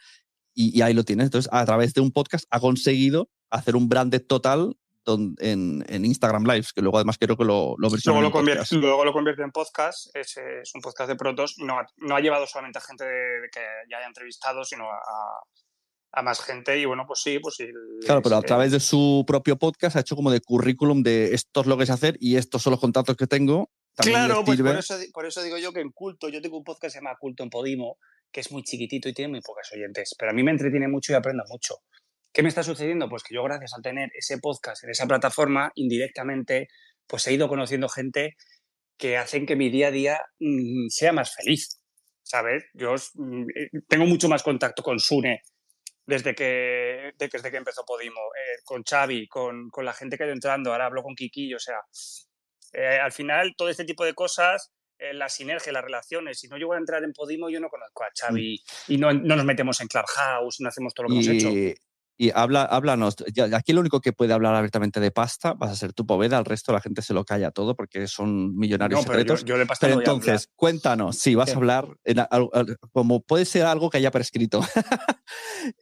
y, 0.54 0.76
y 0.76 0.82
ahí 0.82 0.94
lo 0.94 1.04
tienes. 1.04 1.26
Entonces 1.26 1.50
a 1.52 1.64
través 1.64 1.94
de 1.94 2.00
un 2.00 2.12
podcast 2.12 2.44
ha 2.50 2.60
conseguido 2.60 3.30
hacer 3.52 3.76
un 3.76 3.88
branded 3.88 4.26
total 4.26 4.76
en, 5.06 5.84
en, 5.88 6.04
Instagram 6.04 6.44
Lives, 6.44 6.72
que 6.72 6.80
luego 6.80 6.98
además 6.98 7.18
creo 7.18 7.36
que 7.36 7.44
lo, 7.44 7.74
lo 7.78 7.88
luego, 7.88 8.20
lo 8.20 8.30
convierte, 8.30 8.76
luego 8.76 9.04
lo 9.04 9.12
convierte 9.12 9.42
en 9.42 9.50
podcast, 9.50 10.14
es, 10.14 10.36
es 10.36 10.74
un 10.74 10.80
podcast 10.80 11.08
de 11.08 11.16
protos, 11.16 11.56
no, 11.58 11.76
no 11.96 12.16
ha 12.16 12.20
llevado 12.20 12.46
solamente 12.46 12.78
a 12.78 12.82
gente 12.82 13.04
que 13.52 13.60
ya 13.90 13.98
haya 13.98 14.06
entrevistado, 14.06 14.64
sino 14.64 14.84
a, 14.84 15.42
a, 16.12 16.22
más 16.22 16.40
gente 16.40 16.78
y 16.78 16.84
bueno, 16.84 17.04
pues 17.06 17.20
sí, 17.20 17.38
pues 17.40 17.56
sí. 17.56 17.66
Claro, 18.04 18.22
pero 18.22 18.36
a 18.36 18.42
través 18.42 18.70
de 18.70 18.80
su 18.80 19.24
propio 19.26 19.56
podcast 19.56 19.96
ha 19.96 20.00
hecho 20.00 20.16
como 20.16 20.30
de 20.30 20.40
currículum 20.40 21.02
de 21.02 21.34
esto 21.34 21.62
es 21.62 21.66
lo 21.66 21.76
que 21.76 21.86
sé 21.86 21.92
hacer 21.92 22.16
y 22.20 22.36
estos 22.36 22.62
son 22.62 22.72
los 22.72 22.80
contactos 22.80 23.16
que 23.16 23.26
tengo. 23.26 23.70
Claro, 23.96 24.44
pues 24.44 24.60
por 24.60 24.76
eso, 24.76 24.94
por 25.12 25.26
eso 25.26 25.42
digo 25.42 25.58
yo 25.58 25.72
que 25.72 25.80
en 25.80 25.90
Culto, 25.90 26.28
yo 26.28 26.40
tengo 26.40 26.56
un 26.56 26.64
podcast 26.64 26.84
que 26.84 26.90
se 26.90 26.98
llama 26.98 27.16
Culto 27.18 27.42
en 27.42 27.50
Podimo, 27.50 27.98
que 28.30 28.40
es 28.40 28.50
muy 28.50 28.62
chiquitito 28.62 29.08
y 29.08 29.12
tiene 29.12 29.32
muy 29.32 29.40
pocas 29.42 29.70
oyentes, 29.72 30.14
pero 30.18 30.30
a 30.30 30.34
mí 30.34 30.42
me 30.42 30.52
entretiene 30.52 30.88
mucho 30.88 31.12
y 31.12 31.16
aprendo 31.16 31.44
mucho. 31.48 31.82
¿Qué 32.32 32.42
me 32.42 32.48
está 32.48 32.62
sucediendo? 32.62 33.08
Pues 33.08 33.22
que 33.22 33.34
yo 33.34 33.44
gracias 33.44 33.74
a 33.76 33.82
tener 33.82 34.10
ese 34.14 34.38
podcast 34.38 34.82
en 34.84 34.90
esa 34.90 35.06
plataforma, 35.06 35.70
indirectamente, 35.74 36.68
pues 37.06 37.26
he 37.26 37.34
ido 37.34 37.48
conociendo 37.48 37.88
gente 37.88 38.36
que 38.96 39.18
hacen 39.18 39.44
que 39.44 39.56
mi 39.56 39.68
día 39.68 39.88
a 39.88 39.90
día 39.90 40.20
mm, 40.40 40.88
sea 40.88 41.12
más 41.12 41.34
feliz, 41.34 41.80
¿sabes? 42.22 42.64
Yo 42.72 42.94
mm, 43.14 43.42
eh, 43.54 43.70
tengo 43.86 44.06
mucho 44.06 44.28
más 44.28 44.42
contacto 44.42 44.82
con 44.82 44.98
Sune 44.98 45.42
desde 46.06 46.34
que, 46.34 47.12
desde 47.18 47.50
que 47.50 47.56
empezó 47.56 47.84
Podimo, 47.84 48.20
eh, 48.20 48.60
con 48.64 48.82
Xavi, 48.82 49.28
con, 49.28 49.68
con, 49.68 49.84
la 49.84 49.92
gente 49.92 50.16
que 50.16 50.22
ha 50.22 50.26
ido 50.26 50.34
entrando, 50.34 50.72
ahora 50.72 50.86
hablo 50.86 51.02
con 51.02 51.14
Kiki, 51.14 51.52
o 51.54 51.58
sea, 51.58 51.80
eh, 52.72 52.98
al 52.98 53.12
final 53.12 53.54
todo 53.56 53.68
este 53.68 53.84
tipo 53.84 54.04
de 54.04 54.14
cosas 54.14 54.72
la 55.14 55.28
sinergia, 55.28 55.72
las 55.72 55.82
relaciones. 55.82 56.38
Si 56.38 56.46
no 56.46 56.56
llego 56.56 56.74
a 56.74 56.78
entrar 56.78 57.02
en 57.02 57.12
Podimo, 57.12 57.50
yo 57.50 57.58
no 57.58 57.68
conozco 57.68 58.04
a 58.04 58.06
mm. 58.06 58.10
Xavi 58.20 58.62
y 58.86 58.98
no, 58.98 59.12
no, 59.12 59.34
nos 59.34 59.44
metemos 59.44 59.80
en 59.80 59.88
Clubhouse, 59.88 60.60
no 60.60 60.68
hacemos 60.68 60.94
todo 60.94 61.08
lo 61.08 61.08
que 61.08 61.14
hemos 61.14 61.26
hecho. 61.26 61.82
Y 62.16 62.30
habla, 62.34 62.62
háblanos, 62.62 63.16
aquí 63.54 63.72
lo 63.72 63.80
único 63.80 64.00
que 64.00 64.12
puede 64.12 64.32
hablar 64.32 64.54
abiertamente 64.54 65.00
de 65.00 65.10
pasta 65.10 65.54
vas 65.54 65.70
a 65.70 65.76
ser 65.76 65.92
tu 65.92 66.06
Poveda, 66.06 66.38
al 66.38 66.44
resto 66.44 66.72
la 66.72 66.80
gente 66.80 67.02
se 67.02 67.14
lo 67.14 67.24
calla 67.24 67.50
todo 67.50 67.74
porque 67.74 68.06
son 68.06 68.54
millonarios 68.56 69.02
secretos. 69.02 69.44
Pero, 69.80 69.98
entonces, 69.98 70.48
cuéntanos, 70.54 71.18
si 71.18 71.34
vas 71.34 71.52
a 71.52 71.56
hablar, 71.56 71.88
como 72.92 73.22
puede 73.22 73.44
ser 73.44 73.64
algo 73.64 73.90
que 73.90 73.98
haya 73.98 74.10
prescrito. 74.10 74.60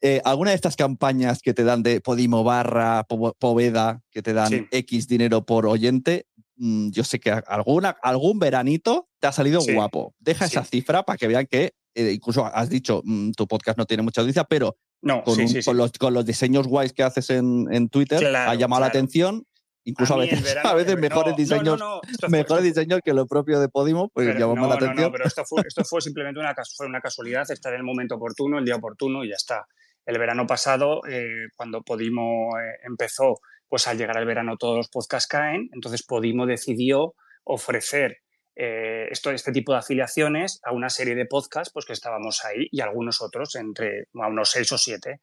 Eh, 0.02 0.20
¿Alguna 0.24 0.50
de 0.50 0.56
estas 0.56 0.76
campañas 0.76 1.40
que 1.40 1.54
te 1.54 1.64
dan 1.64 1.82
de 1.82 2.00
Podimo 2.00 2.44
barra 2.44 3.04
Poveda, 3.04 4.02
que 4.10 4.22
te 4.22 4.34
dan 4.34 4.68
X 4.70 5.08
dinero 5.08 5.44
por 5.44 5.66
oyente, 5.66 6.26
mm, 6.56 6.90
yo 6.90 7.02
sé 7.02 7.18
que 7.18 7.30
alguna, 7.30 7.96
algún 8.02 8.38
veranito 8.38 9.08
te 9.18 9.26
ha 9.26 9.32
salido 9.32 9.60
guapo. 9.74 10.14
Deja 10.18 10.44
esa 10.44 10.64
cifra 10.64 11.02
para 11.02 11.16
que 11.16 11.26
vean 11.26 11.46
que 11.46 11.72
eh, 11.94 12.12
incluso 12.12 12.46
has 12.46 12.68
dicho, 12.68 13.02
mm, 13.04 13.32
tu 13.32 13.46
podcast 13.46 13.76
no 13.76 13.86
tiene 13.86 14.02
mucha 14.02 14.20
audiencia, 14.20 14.44
pero 14.44 14.76
no, 15.02 15.22
con, 15.22 15.36
con, 15.98 16.14
los, 16.14 16.26
diseños 16.26 16.66
guays 16.66 16.92
que 16.92 17.02
haces 17.02 17.30
en, 17.30 17.88
Twitter, 17.88 18.34
ha 18.36 18.54
llamado 18.54 18.80
la 18.80 18.88
atención. 18.88 19.46
Incluso 19.84 20.14
a, 20.14 20.18
veces, 20.18 20.56
a 20.64 20.74
veces 20.74 20.98
mejores 20.98 21.34
diseños, 21.36 21.80
mejores 22.28 22.64
diseños 22.64 23.00
que 23.02 23.14
lo 23.14 23.26
propio 23.26 23.60
de 23.60 23.68
Podimo, 23.68 24.10
pues 24.10 24.38
llamamos 24.38 24.68
la 24.68 24.74
atención. 24.74 25.06
No, 25.06 25.12
pero 25.12 25.24
esto 25.24 25.42
fue, 25.46 25.62
esto 25.66 25.84
fue 25.84 26.00
simplemente 26.02 26.38
una, 26.38 26.54
fue 26.76 26.86
una 26.86 27.00
casualidad, 27.00 27.50
estar 27.50 27.72
en 27.72 27.78
el 27.78 27.84
momento 27.84 28.16
oportuno, 28.16 28.58
el 28.58 28.64
día 28.64 28.76
oportuno 28.76 29.24
y 29.24 29.30
ya 29.30 29.36
está. 29.36 29.66
El 30.04 30.18
verano 30.18 30.46
pasado, 30.46 31.00
eh, 31.08 31.48
cuando 31.56 31.82
Podimo 31.82 32.50
eh, 32.58 32.78
empezó, 32.84 33.40
pues 33.68 33.86
al 33.86 33.96
llegar 33.96 34.18
al 34.18 34.26
verano 34.26 34.56
todos 34.58 34.76
los 34.76 34.88
podcasts 34.88 35.28
caen, 35.28 35.70
entonces 35.72 36.02
Podimo 36.02 36.44
decidió 36.44 37.14
ofrecer 37.44 38.18
eh, 38.62 39.08
esto, 39.10 39.30
este 39.30 39.52
tipo 39.52 39.72
de 39.72 39.78
afiliaciones 39.78 40.60
a 40.62 40.72
una 40.72 40.90
serie 40.90 41.14
de 41.14 41.24
podcasts 41.24 41.72
pues, 41.72 41.86
que 41.86 41.94
estábamos 41.94 42.44
ahí 42.44 42.68
y 42.70 42.82
algunos 42.82 43.22
otros, 43.22 43.54
entre 43.54 44.08
a 44.20 44.28
unos 44.28 44.50
seis 44.50 44.70
o 44.72 44.76
siete. 44.76 45.20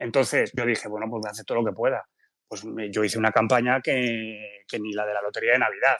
Entonces 0.00 0.50
yo 0.52 0.66
dije, 0.66 0.88
bueno, 0.88 1.06
pues 1.08 1.20
voy 1.20 1.28
a 1.28 1.30
hacer 1.30 1.44
todo 1.44 1.62
lo 1.62 1.64
que 1.64 1.76
pueda. 1.76 2.04
Pues 2.48 2.64
yo 2.90 3.04
hice 3.04 3.18
una 3.18 3.30
campaña 3.30 3.80
que, 3.80 4.64
que, 4.66 4.80
ni 4.80 4.92
la 4.94 5.06
de 5.06 5.14
la 5.14 5.22
lotería 5.22 5.52
de 5.52 5.60
Navidad. 5.60 5.96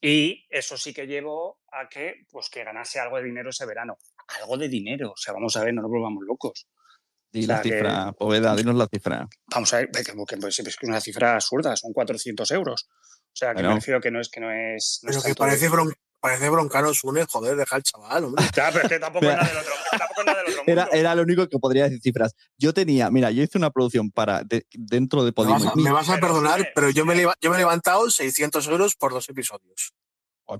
Y 0.00 0.46
eso 0.48 0.78
sí 0.78 0.94
que 0.94 1.06
llevó 1.06 1.58
a 1.70 1.90
que, 1.90 2.24
pues, 2.30 2.48
que 2.48 2.64
ganase 2.64 3.00
algo 3.00 3.18
de 3.18 3.24
dinero 3.24 3.50
ese 3.50 3.66
verano. 3.66 3.98
Algo 4.40 4.56
de 4.56 4.70
dinero. 4.70 5.10
O 5.10 5.16
sea, 5.18 5.34
vamos 5.34 5.54
a 5.58 5.62
ver, 5.62 5.74
no 5.74 5.82
nos 5.82 5.90
volvamos 5.90 6.24
locos. 6.26 6.66
Di 7.30 7.44
la 7.44 7.62
cifra, 7.62 8.12
Poveda, 8.12 8.56
dinos 8.56 8.76
la 8.76 8.86
cifra. 8.86 9.28
Vamos 9.48 9.74
a 9.74 9.76
ver, 9.76 9.90
que, 9.90 10.04
que, 10.04 10.36
pues, 10.38 10.58
es 10.58 10.76
una 10.84 11.02
cifra 11.02 11.34
absurda, 11.34 11.76
son 11.76 11.92
400 11.92 12.50
euros. 12.52 12.88
O 12.88 13.36
sea, 13.36 13.54
que 13.54 13.62
me 13.62 13.74
refiero 13.74 14.00
que 14.00 14.10
no 14.10 14.20
es 14.20 14.30
que 14.30 14.40
no 14.40 14.50
es. 14.50 15.02
pero 15.04 15.20
que 15.20 15.34
parece, 15.34 15.68
Parece 16.24 16.48
broncano 16.48 16.90
une, 17.02 17.26
joder, 17.26 17.54
deja 17.54 17.76
al 17.76 17.82
chaval, 17.82 18.24
hombre. 18.24 18.42
Ya, 18.56 18.70
pero 18.72 18.84
es 18.84 18.88
que 18.88 18.98
tampoco 18.98 19.26
es 19.26 19.36
nada 19.36 19.46
del 19.46 19.58
otro, 19.58 19.74
tampoco 19.90 20.24
nada 20.24 20.38
del 20.38 20.52
otro 20.52 20.64
mundo. 20.64 20.88
Era, 20.90 21.14
lo 21.14 21.22
único 21.22 21.46
que 21.50 21.58
podría 21.58 21.84
decir 21.84 22.00
cifras. 22.00 22.34
Yo 22.56 22.72
tenía, 22.72 23.10
mira, 23.10 23.30
yo 23.30 23.42
hice 23.42 23.58
una 23.58 23.70
producción 23.70 24.10
para 24.10 24.40
dentro 24.72 25.22
de 25.22 25.34
Podimo. 25.34 25.58
Me 25.76 25.92
vas 25.92 26.08
a, 26.08 26.16
perdonar, 26.16 26.72
pero 26.74 26.88
yo 26.88 27.04
me, 27.04 27.14
yo 27.20 27.50
me 27.50 27.56
he 27.56 27.58
levantado 27.58 28.08
600 28.08 28.66
euros 28.68 28.96
por 28.96 29.12
dos 29.12 29.28
episodios. 29.28 29.92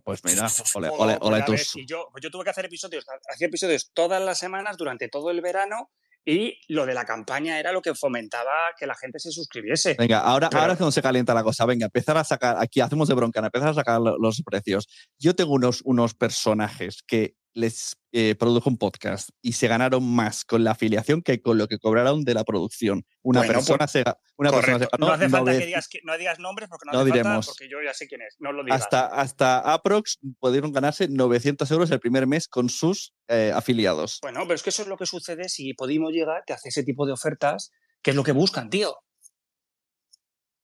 Pues 0.04 0.22
mira, 0.24 0.48
ole, 0.74 0.90
ole, 0.90 1.18
ole, 1.22 1.42
tus... 1.44 1.72
yo, 1.86 2.08
yo 2.20 2.30
tuve 2.30 2.44
que 2.44 2.50
hacer 2.50 2.66
episodios, 2.66 3.06
hacía 3.26 3.46
episodios 3.46 3.90
todas 3.94 4.20
las 4.20 4.38
semanas 4.38 4.76
durante 4.76 5.08
todo 5.08 5.30
el 5.30 5.40
verano 5.40 5.90
y 6.24 6.58
lo 6.68 6.86
de 6.86 6.94
la 6.94 7.04
campaña 7.04 7.58
era 7.58 7.72
lo 7.72 7.82
que 7.82 7.94
fomentaba 7.94 8.72
que 8.78 8.86
la 8.86 8.94
gente 8.94 9.18
se 9.18 9.30
suscribiese. 9.30 9.94
Venga, 9.98 10.20
ahora, 10.20 10.48
ahora 10.52 10.72
es 10.72 10.78
cuando 10.78 10.92
se 10.92 11.02
calienta 11.02 11.34
la 11.34 11.42
cosa. 11.42 11.66
Venga, 11.66 11.86
empezar 11.86 12.16
a 12.16 12.24
sacar, 12.24 12.56
aquí 12.58 12.80
hacemos 12.80 13.08
de 13.08 13.14
broncana, 13.14 13.48
empezar 13.48 13.68
a 13.68 13.74
sacar 13.74 14.00
los 14.00 14.42
precios. 14.42 14.88
Yo 15.18 15.34
tengo 15.34 15.52
unos, 15.52 15.82
unos 15.84 16.14
personajes 16.14 17.02
que 17.06 17.36
les 17.54 17.96
eh, 18.12 18.34
produjo 18.34 18.68
un 18.68 18.76
podcast 18.76 19.30
y 19.40 19.52
se 19.52 19.68
ganaron 19.68 20.04
más 20.04 20.44
con 20.44 20.64
la 20.64 20.72
afiliación 20.72 21.22
que 21.22 21.40
con 21.40 21.56
lo 21.56 21.68
que 21.68 21.78
cobraron 21.78 22.24
de 22.24 22.34
la 22.34 22.44
producción. 22.44 23.04
Una 23.22 23.42
persona 23.42 23.78
pues, 23.78 23.90
se 23.90 24.04
una 24.36 24.50
persona 24.50 24.78
se 24.80 24.88
ganó, 24.90 25.06
No 25.06 25.12
hace 25.12 25.28
falta 25.28 25.52
que, 25.52 25.66
digas, 25.66 25.88
que 25.88 26.00
no 26.04 26.18
digas 26.18 26.38
nombres 26.38 26.68
porque 26.68 26.86
no, 26.86 26.92
no 26.92 26.98
hace 27.00 27.06
diremos, 27.06 27.46
falta 27.46 27.46
porque 27.46 27.68
yo 27.68 27.78
ya 27.82 27.94
sé 27.94 28.06
quién 28.06 28.22
es. 28.22 28.36
No 28.38 28.52
lo 28.52 28.64
digas. 28.64 28.82
Hasta, 28.82 29.06
hasta 29.06 29.60
Aprox 29.60 30.18
pudieron 30.38 30.72
ganarse 30.72 31.08
900 31.08 31.70
euros 31.70 31.90
el 31.90 32.00
primer 32.00 32.26
mes 32.26 32.48
con 32.48 32.68
sus 32.68 33.14
eh, 33.28 33.52
afiliados. 33.54 34.18
Bueno, 34.22 34.40
pero 34.42 34.54
es 34.54 34.62
que 34.62 34.70
eso 34.70 34.82
es 34.82 34.88
lo 34.88 34.96
que 34.96 35.06
sucede 35.06 35.48
si 35.48 35.74
Podimo 35.74 36.10
llega, 36.10 36.42
te 36.46 36.52
hace 36.52 36.68
ese 36.68 36.82
tipo 36.82 37.06
de 37.06 37.12
ofertas, 37.12 37.70
que 38.02 38.10
es 38.10 38.16
lo 38.16 38.24
que 38.24 38.32
buscan, 38.32 38.68
tío. 38.68 38.96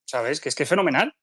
¿Sabes? 0.05 0.41
Que 0.41 0.49
es 0.49 0.55
que 0.55 0.65
es 0.65 0.69
fenomenal. 0.69 1.15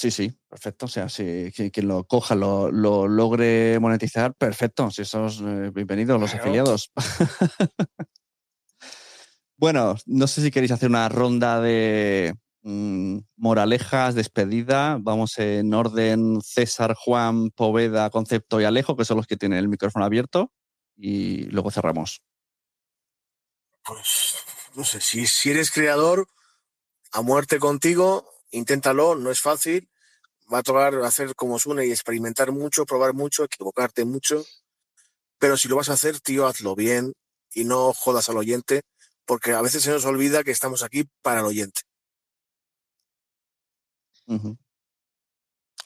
Sí, 0.00 0.10
sí, 0.10 0.32
perfecto. 0.48 0.86
O 0.86 0.88
sea, 0.88 1.10
si 1.10 1.52
quien 1.52 1.86
lo 1.86 2.04
coja 2.04 2.34
lo, 2.34 2.70
logre 2.70 3.78
monetizar, 3.80 4.32
perfecto. 4.32 4.90
Si 4.90 5.02
esos 5.02 5.42
eh, 5.42 5.70
bienvenidos 5.74 6.18
los 6.18 6.34
afiliados. 6.34 6.90
bueno, 9.58 9.96
no 10.06 10.26
sé 10.26 10.40
si 10.40 10.50
queréis 10.50 10.72
hacer 10.72 10.88
una 10.88 11.10
ronda 11.10 11.60
de 11.60 12.34
mm, 12.62 13.18
moralejas, 13.36 14.14
despedida. 14.14 14.96
Vamos 14.98 15.38
en 15.38 15.74
orden 15.74 16.40
César, 16.40 16.94
Juan, 16.94 17.50
Poveda, 17.50 18.08
Concepto 18.08 18.58
y 18.58 18.64
Alejo, 18.64 18.96
que 18.96 19.04
son 19.04 19.18
los 19.18 19.26
que 19.26 19.36
tienen 19.36 19.58
el 19.58 19.68
micrófono 19.68 20.06
abierto. 20.06 20.50
Y 20.96 21.42
luego 21.50 21.70
cerramos. 21.70 22.22
Pues, 23.84 24.36
no 24.74 24.82
sé, 24.82 25.02
si, 25.02 25.26
si 25.26 25.50
eres 25.50 25.70
creador, 25.70 26.26
a 27.12 27.20
muerte 27.20 27.58
contigo, 27.58 28.39
inténtalo, 28.50 29.14
no 29.14 29.30
es 29.30 29.40
fácil. 29.40 29.88
Va 30.52 30.58
a 30.58 30.62
tocar 30.62 30.94
hacer 30.96 31.34
como 31.34 31.58
suene 31.58 31.86
y 31.86 31.90
experimentar 31.90 32.50
mucho, 32.52 32.84
probar 32.84 33.14
mucho, 33.14 33.44
equivocarte 33.44 34.04
mucho. 34.04 34.44
Pero 35.38 35.56
si 35.56 35.68
lo 35.68 35.76
vas 35.76 35.88
a 35.88 35.94
hacer, 35.94 36.20
tío, 36.20 36.46
hazlo 36.46 36.74
bien 36.74 37.12
y 37.54 37.64
no 37.64 37.92
jodas 37.92 38.28
al 38.28 38.36
oyente, 38.36 38.82
porque 39.24 39.52
a 39.52 39.62
veces 39.62 39.82
se 39.82 39.90
nos 39.90 40.04
olvida 40.04 40.44
que 40.44 40.50
estamos 40.50 40.82
aquí 40.82 41.04
para 41.22 41.40
el 41.40 41.46
oyente. 41.46 41.82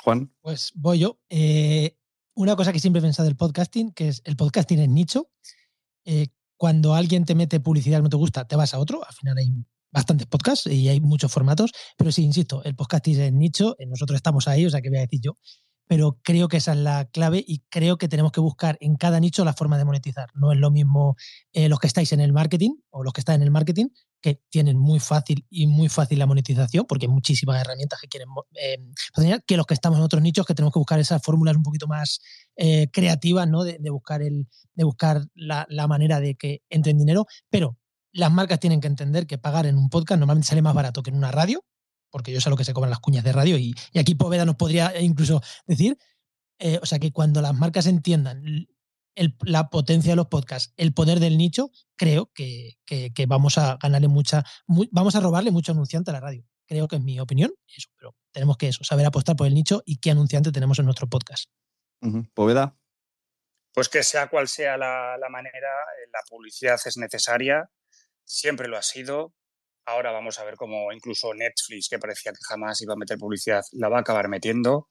Juan. 0.03 0.35
Pues 0.41 0.73
voy 0.75 0.99
yo. 0.99 1.19
Eh, 1.31 1.97
una 2.35 2.57
cosa 2.57 2.73
que 2.73 2.81
siempre 2.81 2.99
he 2.99 3.03
pensado 3.03 3.27
del 3.27 3.37
podcasting, 3.37 3.93
que 3.93 4.09
es 4.09 4.23
el 4.25 4.37
podcasting 4.37 4.81
es 4.81 4.89
nicho. 4.89 5.31
Eh, 6.05 6.29
cuando 6.57 6.95
alguien 6.95 7.25
te 7.25 7.35
mete 7.35 7.61
publicidad 7.61 7.99
que 7.99 8.05
no 8.05 8.09
te 8.09 8.17
gusta, 8.17 8.47
te 8.47 8.57
vas 8.57 8.75
a 8.75 8.79
otro. 8.79 9.07
Al 9.07 9.15
final 9.15 9.39
hay 9.39 9.65
bastantes 9.95 10.27
podcasts 10.27 10.67
y 10.67 10.89
hay 10.89 11.01
muchos 11.01 11.33
formatos, 11.33 11.71
pero 11.97 12.11
sí, 12.11 12.25
insisto, 12.25 12.63
el 12.65 12.75
podcasting 12.75 13.21
es 13.21 13.33
nicho, 13.33 13.77
eh, 13.79 13.87
nosotros 13.87 14.17
estamos 14.17 14.49
ahí, 14.49 14.67
o 14.67 14.71
sea, 14.71 14.83
que 14.83 14.91
voy 14.91 14.99
a 14.99 15.03
decir 15.03 15.21
yo, 15.23 15.39
pero 15.87 16.19
creo 16.23 16.49
que 16.49 16.57
esa 16.57 16.73
es 16.73 16.79
la 16.79 17.05
clave 17.05 17.45
y 17.47 17.61
creo 17.69 17.97
que 17.97 18.09
tenemos 18.09 18.33
que 18.33 18.41
buscar 18.41 18.77
en 18.81 18.97
cada 18.97 19.21
nicho 19.21 19.45
la 19.45 19.53
forma 19.53 19.79
de 19.79 19.85
monetizar. 19.85 20.31
No 20.35 20.51
es 20.51 20.59
lo 20.59 20.71
mismo 20.71 21.15
eh, 21.53 21.69
los 21.69 21.79
que 21.79 21.87
estáis 21.87 22.11
en 22.13 22.21
el 22.21 22.33
marketing 22.33 22.71
o 22.91 23.05
los 23.05 23.13
que 23.13 23.21
están 23.21 23.37
en 23.37 23.43
el 23.43 23.51
marketing, 23.51 23.89
que 24.21 24.41
tienen 24.49 24.79
muy 24.79 24.99
fácil 24.99 25.47
y 25.51 25.67
muy 25.67 25.91
fácil 25.91 26.19
la 26.19 26.27
monetización, 26.27 26.87
porque 26.87 27.07
hay 27.07 27.13
muchísimas 27.13 27.61
herramientas 27.61 28.01
que 28.01 28.09
quieren 28.09 28.29
eh, 28.55 28.79
que 29.47 29.57
los 29.57 29.67
que 29.67 29.75
estamos 29.75 29.99
en 29.99 30.05
otros 30.05 30.23
nichos, 30.23 30.47
que 30.47 30.55
tenemos 30.55 30.73
que 30.73 30.81
buscar 30.81 30.99
esas 30.99 31.23
fórmulas 31.23 31.55
un 31.55 31.63
poquito 31.63 31.87
más 31.87 32.21
creativas, 32.93 33.49
¿no? 33.49 33.63
De, 33.63 33.79
buscar, 33.91 34.23
el, 34.23 34.47
de 34.75 34.85
buscar 34.85 35.21
la, 35.35 35.67
la 35.69 35.87
manera 35.87 36.21
de 36.21 36.35
que 36.37 36.63
entren 36.71 36.97
dinero, 36.97 37.27
pero 37.51 37.77
las 38.15 38.33
marcas 38.33 38.61
tienen 38.61 38.81
que 38.81 38.87
entender 38.87 39.27
que 39.27 39.39
pagar 39.39 39.67
en 39.67 39.77
un 39.77 39.91
podcast 39.91 40.19
normalmente 40.19 40.49
sale 40.49 40.63
más 40.63 40.75
barato 40.75 41.03
que 41.03 41.11
en 41.11 41.17
una 41.17 41.33
radio, 41.33 41.65
porque 42.11 42.33
yo 42.33 42.41
sé 42.41 42.49
lo 42.49 42.57
que 42.57 42.65
se 42.65 42.73
cobran 42.73 42.91
las 42.91 43.01
cuñas 43.01 43.25
de 43.25 43.33
radio 43.33 43.59
y, 43.59 43.75
aquí 43.99 44.15
Poveda 44.15 44.45
nos 44.45 44.57
podría 44.57 44.99
incluso 45.01 45.43
decir. 45.67 45.99
Eh, 46.61 46.79
o 46.81 46.87
sea 46.87 47.01
que 47.01 47.11
cuando 47.11 47.43
las 47.43 47.55
marcas 47.55 47.87
entiendan 47.87 48.69
la 49.41 49.69
potencia 49.69 50.13
de 50.13 50.17
los 50.17 50.29
podcasts, 50.29 50.73
el 50.77 50.95
poder 50.95 51.19
del 51.19 51.37
nicho, 51.37 51.71
creo 51.97 52.31
que, 52.33 52.79
vamos 53.27 53.59
a 53.59 53.77
ganarle 53.83 54.09
mucha, 54.09 54.45
vamos 54.67 55.17
a 55.17 55.21
robarle 55.21 55.51
mucho 55.51 55.73
anunciante 55.73 56.11
a 56.11 56.15
la 56.15 56.21
radio. 56.21 56.47
Creo 56.67 56.87
que 56.87 56.97
es 56.97 57.03
mi 57.03 57.19
opinión, 57.19 57.53
eso, 57.77 57.89
pero 57.97 58.15
tenemos 58.31 58.57
que 58.57 58.69
eso, 58.69 58.85
saber 58.85 59.07
apostar 59.07 59.35
por 59.35 59.49
el 59.49 59.55
nicho 59.55 59.83
y 59.85 59.99
qué 59.99 60.13
anunciante 60.13 60.53
tenemos 60.53 60.79
en 60.79 60.85
nuestro 60.85 61.09
podcast. 61.09 61.51
Poveda. 62.33 62.77
Pues 63.73 63.89
que 63.89 64.05
sea 64.05 64.29
cual 64.29 64.47
sea 64.47 64.77
la, 64.77 65.17
manera, 65.31 65.57
eh, 65.57 66.09
la 66.13 66.21
publicidad 66.29 66.79
es 66.85 66.97
necesaria 66.97 67.69
siempre 68.25 68.69
lo 68.69 68.77
ha 68.77 68.83
sido. 68.83 69.35
Ahora 69.87 70.13
vamos 70.13 70.39
a 70.39 70.45
ver 70.45 70.57
cómo 70.57 70.93
incluso 70.93 71.35
Netflix, 71.35 71.89
que 71.89 71.99
parecía 71.99 72.33
que 72.33 72.39
jamás 72.49 72.81
iba 72.83 72.95
a 72.95 72.97
meter 72.97 73.19
publicidad, 73.19 73.63
la 73.73 73.89
va 73.89 73.99
a 73.99 74.01
acabar 74.01 74.29
metiendo, 74.29 74.89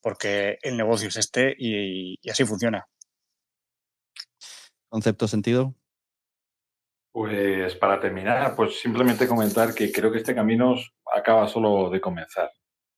porque 0.00 0.58
el 0.62 0.76
negocio 0.76 1.08
es 1.08 1.16
este 1.16 1.54
y, 1.56 2.18
así 2.28 2.44
funciona. 2.44 2.86
¿Concepto 4.88 5.28
sentido? 5.28 5.74
Pues 7.12 7.76
para 7.76 8.00
terminar, 8.00 8.56
pues 8.56 8.80
simplemente 8.80 9.28
comentar 9.28 9.72
que 9.72 9.92
creo 9.92 10.10
que 10.10 10.18
este 10.18 10.34
camino 10.34 10.74
acaba 11.14 11.46
solo 11.46 11.88
de 11.90 12.00
comenzar. 12.00 12.50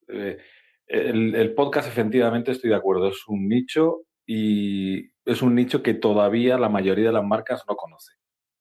Eh, 0.08 0.38
el, 0.86 1.34
el, 1.34 1.54
podcast, 1.54 1.88
efectivamente, 1.88 2.52
estoy 2.52 2.70
de 2.70 2.76
acuerdo, 2.76 3.08
es 3.08 3.26
un 3.28 3.46
nicho 3.46 4.06
y 4.26 5.10
es 5.26 5.42
un 5.42 5.54
nicho 5.54 5.82
que 5.82 5.94
todavía 5.94 6.56
la 6.56 6.68
mayoría 6.68 7.06
de 7.06 7.12
las 7.12 7.24
marcas 7.24 7.64
no 7.68 7.76
conoce. 7.76 8.12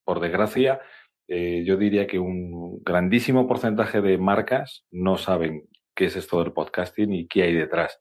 Por 0.04 0.20
desgracia, 0.20 0.82
eh, 1.28 1.64
yo 1.66 1.78
diría 1.78 2.08
que 2.08 2.20
un 2.20 2.82
grandísimo 2.84 3.48
porcentaje 3.48 4.02
de 4.02 4.18
marcas 4.18 4.86
no 4.92 5.18
saben 5.18 5.68
qué 5.96 6.06
es 6.06 6.16
esto 6.16 6.44
del 6.44 6.54
podcasting 6.54 7.14
y 7.14 7.28
qué 7.28 7.44
hay 7.44 7.54
detrás. 7.54 8.00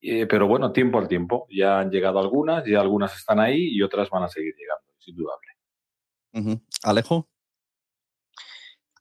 Eh, 0.00 0.26
pero 0.26 0.48
bueno, 0.48 0.72
tiempo 0.72 0.98
al 0.98 1.08
tiempo. 1.08 1.46
Ya 1.48 1.78
han 1.78 1.90
llegado 1.90 2.18
algunas, 2.18 2.64
ya 2.66 2.80
algunas 2.80 3.16
están 3.16 3.38
ahí 3.38 3.68
y 3.68 3.82
otras 3.82 4.10
van 4.10 4.24
a 4.24 4.28
seguir 4.28 4.54
llegando, 4.56 4.92
es 4.98 5.08
indudable. 5.08 5.48
Alejo. 6.82 7.28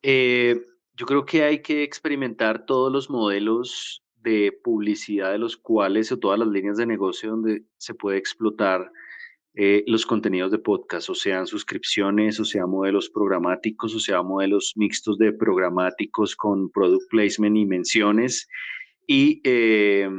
Eh, 0.04 0.56
yo 0.94 1.06
creo 1.06 1.26
que 1.26 1.44
hay 1.44 1.62
que 1.62 1.84
experimentar 1.84 2.66
todos 2.66 2.92
los 2.92 3.10
modelos 3.10 4.04
de 4.16 4.52
publicidad 4.64 5.32
de 5.32 5.40
los 5.40 5.58
cuales 5.58 6.12
o 6.12 6.20
todas 6.20 6.38
las 6.38 6.48
líneas 6.48 6.78
de 6.78 6.86
negocio 6.86 7.32
donde 7.32 7.64
se 7.78 7.96
puede 7.96 8.18
explotar 8.18 8.92
eh, 9.54 9.84
los 9.86 10.06
contenidos 10.06 10.50
de 10.52 10.60
podcast, 10.60 11.10
o 11.10 11.16
sean 11.16 11.46
suscripciones, 11.46 12.40
o 12.40 12.46
sea 12.46 12.66
modelos 12.66 13.10
programáticos, 13.10 13.94
o 13.94 14.00
sea 14.00 14.22
modelos 14.22 14.74
mixtos 14.78 15.18
de 15.18 15.34
programáticos 15.34 16.36
con 16.36 16.70
product 16.72 17.10
placement 17.10 17.58
y 17.58 17.66
menciones. 17.66 18.48
Y 19.08 19.42
eh, 19.44 20.10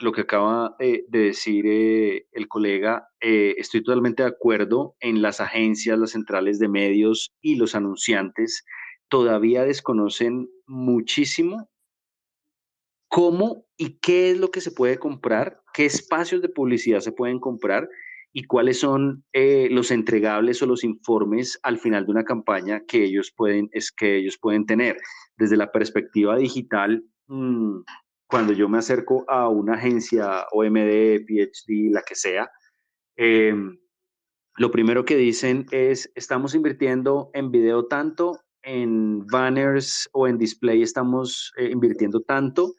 lo 0.00 0.12
que 0.12 0.20
acaba 0.20 0.76
eh, 0.78 1.04
de 1.08 1.18
decir 1.18 1.66
el 1.66 2.46
colega, 2.46 3.08
estoy 3.20 3.82
totalmente 3.82 4.22
de 4.22 4.28
acuerdo 4.28 4.94
en 5.00 5.22
las 5.22 5.40
agencias, 5.40 5.98
las 5.98 6.12
centrales 6.12 6.60
de 6.60 6.68
medios 6.68 7.34
y 7.40 7.56
los 7.56 7.74
anunciantes 7.74 8.64
todavía 9.08 9.64
desconocen 9.64 10.48
muchísimo 10.66 11.68
cómo 13.08 13.66
y 13.76 13.98
qué 13.98 14.30
es 14.30 14.38
lo 14.38 14.52
que 14.52 14.60
se 14.60 14.70
puede 14.70 14.98
comprar, 14.98 15.60
qué 15.74 15.86
espacios 15.86 16.42
de 16.42 16.48
publicidad 16.48 17.00
se 17.00 17.10
pueden 17.10 17.40
comprar 17.40 17.88
y 18.32 18.44
cuáles 18.44 18.80
son 18.80 19.24
eh, 19.32 19.68
los 19.70 19.90
entregables 19.90 20.62
o 20.62 20.66
los 20.66 20.84
informes 20.84 21.58
al 21.62 21.78
final 21.78 22.04
de 22.04 22.12
una 22.12 22.24
campaña 22.24 22.82
que 22.86 23.04
ellos 23.04 23.32
pueden, 23.34 23.68
es 23.72 23.90
que 23.90 24.16
ellos 24.16 24.38
pueden 24.38 24.66
tener. 24.66 24.98
Desde 25.36 25.56
la 25.56 25.72
perspectiva 25.72 26.36
digital, 26.36 27.04
mm, 27.26 27.80
cuando 28.26 28.52
yo 28.52 28.68
me 28.68 28.78
acerco 28.78 29.24
a 29.28 29.48
una 29.48 29.74
agencia 29.74 30.46
OMD, 30.52 31.24
PhD, 31.26 31.90
la 31.90 32.02
que 32.02 32.14
sea, 32.14 32.50
em, 33.16 33.78
lo 34.56 34.70
primero 34.70 35.04
que 35.04 35.16
dicen 35.16 35.66
es, 35.70 36.10
estamos 36.14 36.54
invirtiendo 36.54 37.30
en 37.32 37.50
video 37.50 37.86
tanto, 37.86 38.40
en 38.62 39.26
banners 39.26 40.10
o 40.12 40.28
en 40.28 40.36
display 40.36 40.82
estamos 40.82 41.52
eh, 41.56 41.70
invirtiendo 41.70 42.20
tanto, 42.22 42.74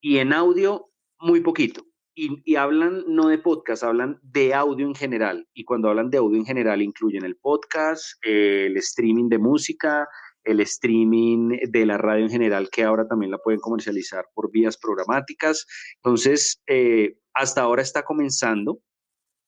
y 0.00 0.18
en 0.18 0.32
audio 0.32 0.90
muy 1.18 1.40
poquito 1.40 1.84
y, 2.14 2.56
hablan 2.56 3.04
no 3.08 3.28
de 3.28 3.38
podcast, 3.38 3.82
hablan 3.84 4.20
de 4.22 4.54
audio 4.54 4.86
en 4.86 4.94
general. 4.94 5.48
Y 5.54 5.64
cuando 5.64 5.88
hablan 5.88 6.10
de 6.10 6.18
audio 6.18 6.38
en 6.38 6.44
general 6.44 6.82
incluyen 6.82 7.24
el 7.24 7.36
podcast, 7.36 8.14
el 8.22 8.76
streaming 8.76 9.28
de 9.28 9.38
música, 9.38 10.08
el 10.44 10.60
streaming 10.60 11.58
de 11.70 11.86
la 11.86 11.98
radio 11.98 12.24
en 12.24 12.30
general, 12.30 12.68
que 12.70 12.84
ahora 12.84 13.06
también 13.06 13.30
la 13.30 13.38
pueden 13.38 13.60
comercializar 13.60 14.26
por 14.34 14.50
vías 14.50 14.76
programáticas. 14.76 15.66
Entonces, 15.96 16.60
eh, 16.66 17.16
hasta 17.34 17.62
ahora 17.62 17.82
está 17.82 18.02
comenzando. 18.02 18.80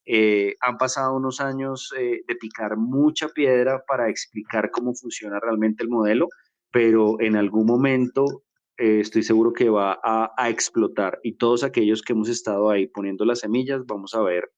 Eh, 0.06 0.54
han 0.60 0.76
pasado 0.76 1.16
unos 1.16 1.40
años 1.40 1.92
eh, 1.96 2.22
de 2.26 2.36
picar 2.36 2.76
mucha 2.76 3.28
piedra 3.28 3.82
para 3.86 4.08
explicar 4.08 4.70
cómo 4.70 4.94
funciona 4.94 5.40
realmente 5.40 5.82
el 5.82 5.88
modelo, 5.88 6.28
pero 6.70 7.20
en 7.20 7.36
algún 7.36 7.66
momento 7.66 8.43
eh, 8.76 9.00
estoy 9.00 9.22
seguro 9.22 9.52
que 9.52 9.68
va 9.68 10.00
a, 10.02 10.50
explotar 10.50 11.20
y 11.22 11.36
todos 11.36 11.62
aquellos 11.62 12.02
que 12.02 12.12
hemos 12.12 12.28
estado 12.28 12.70
ahí 12.70 12.86
poniendo 12.86 13.24
las 13.24 13.40
semillas 13.40 13.82
vamos 13.86 14.14
a 14.14 14.20
ver 14.20 14.50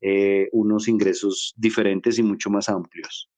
eh, 0.00 0.48
unos 0.52 0.88
ingresos 0.88 1.54
diferentes 1.56 2.18
y 2.18 2.22
mucho 2.22 2.50
más 2.50 2.68
amplios. 2.68 3.30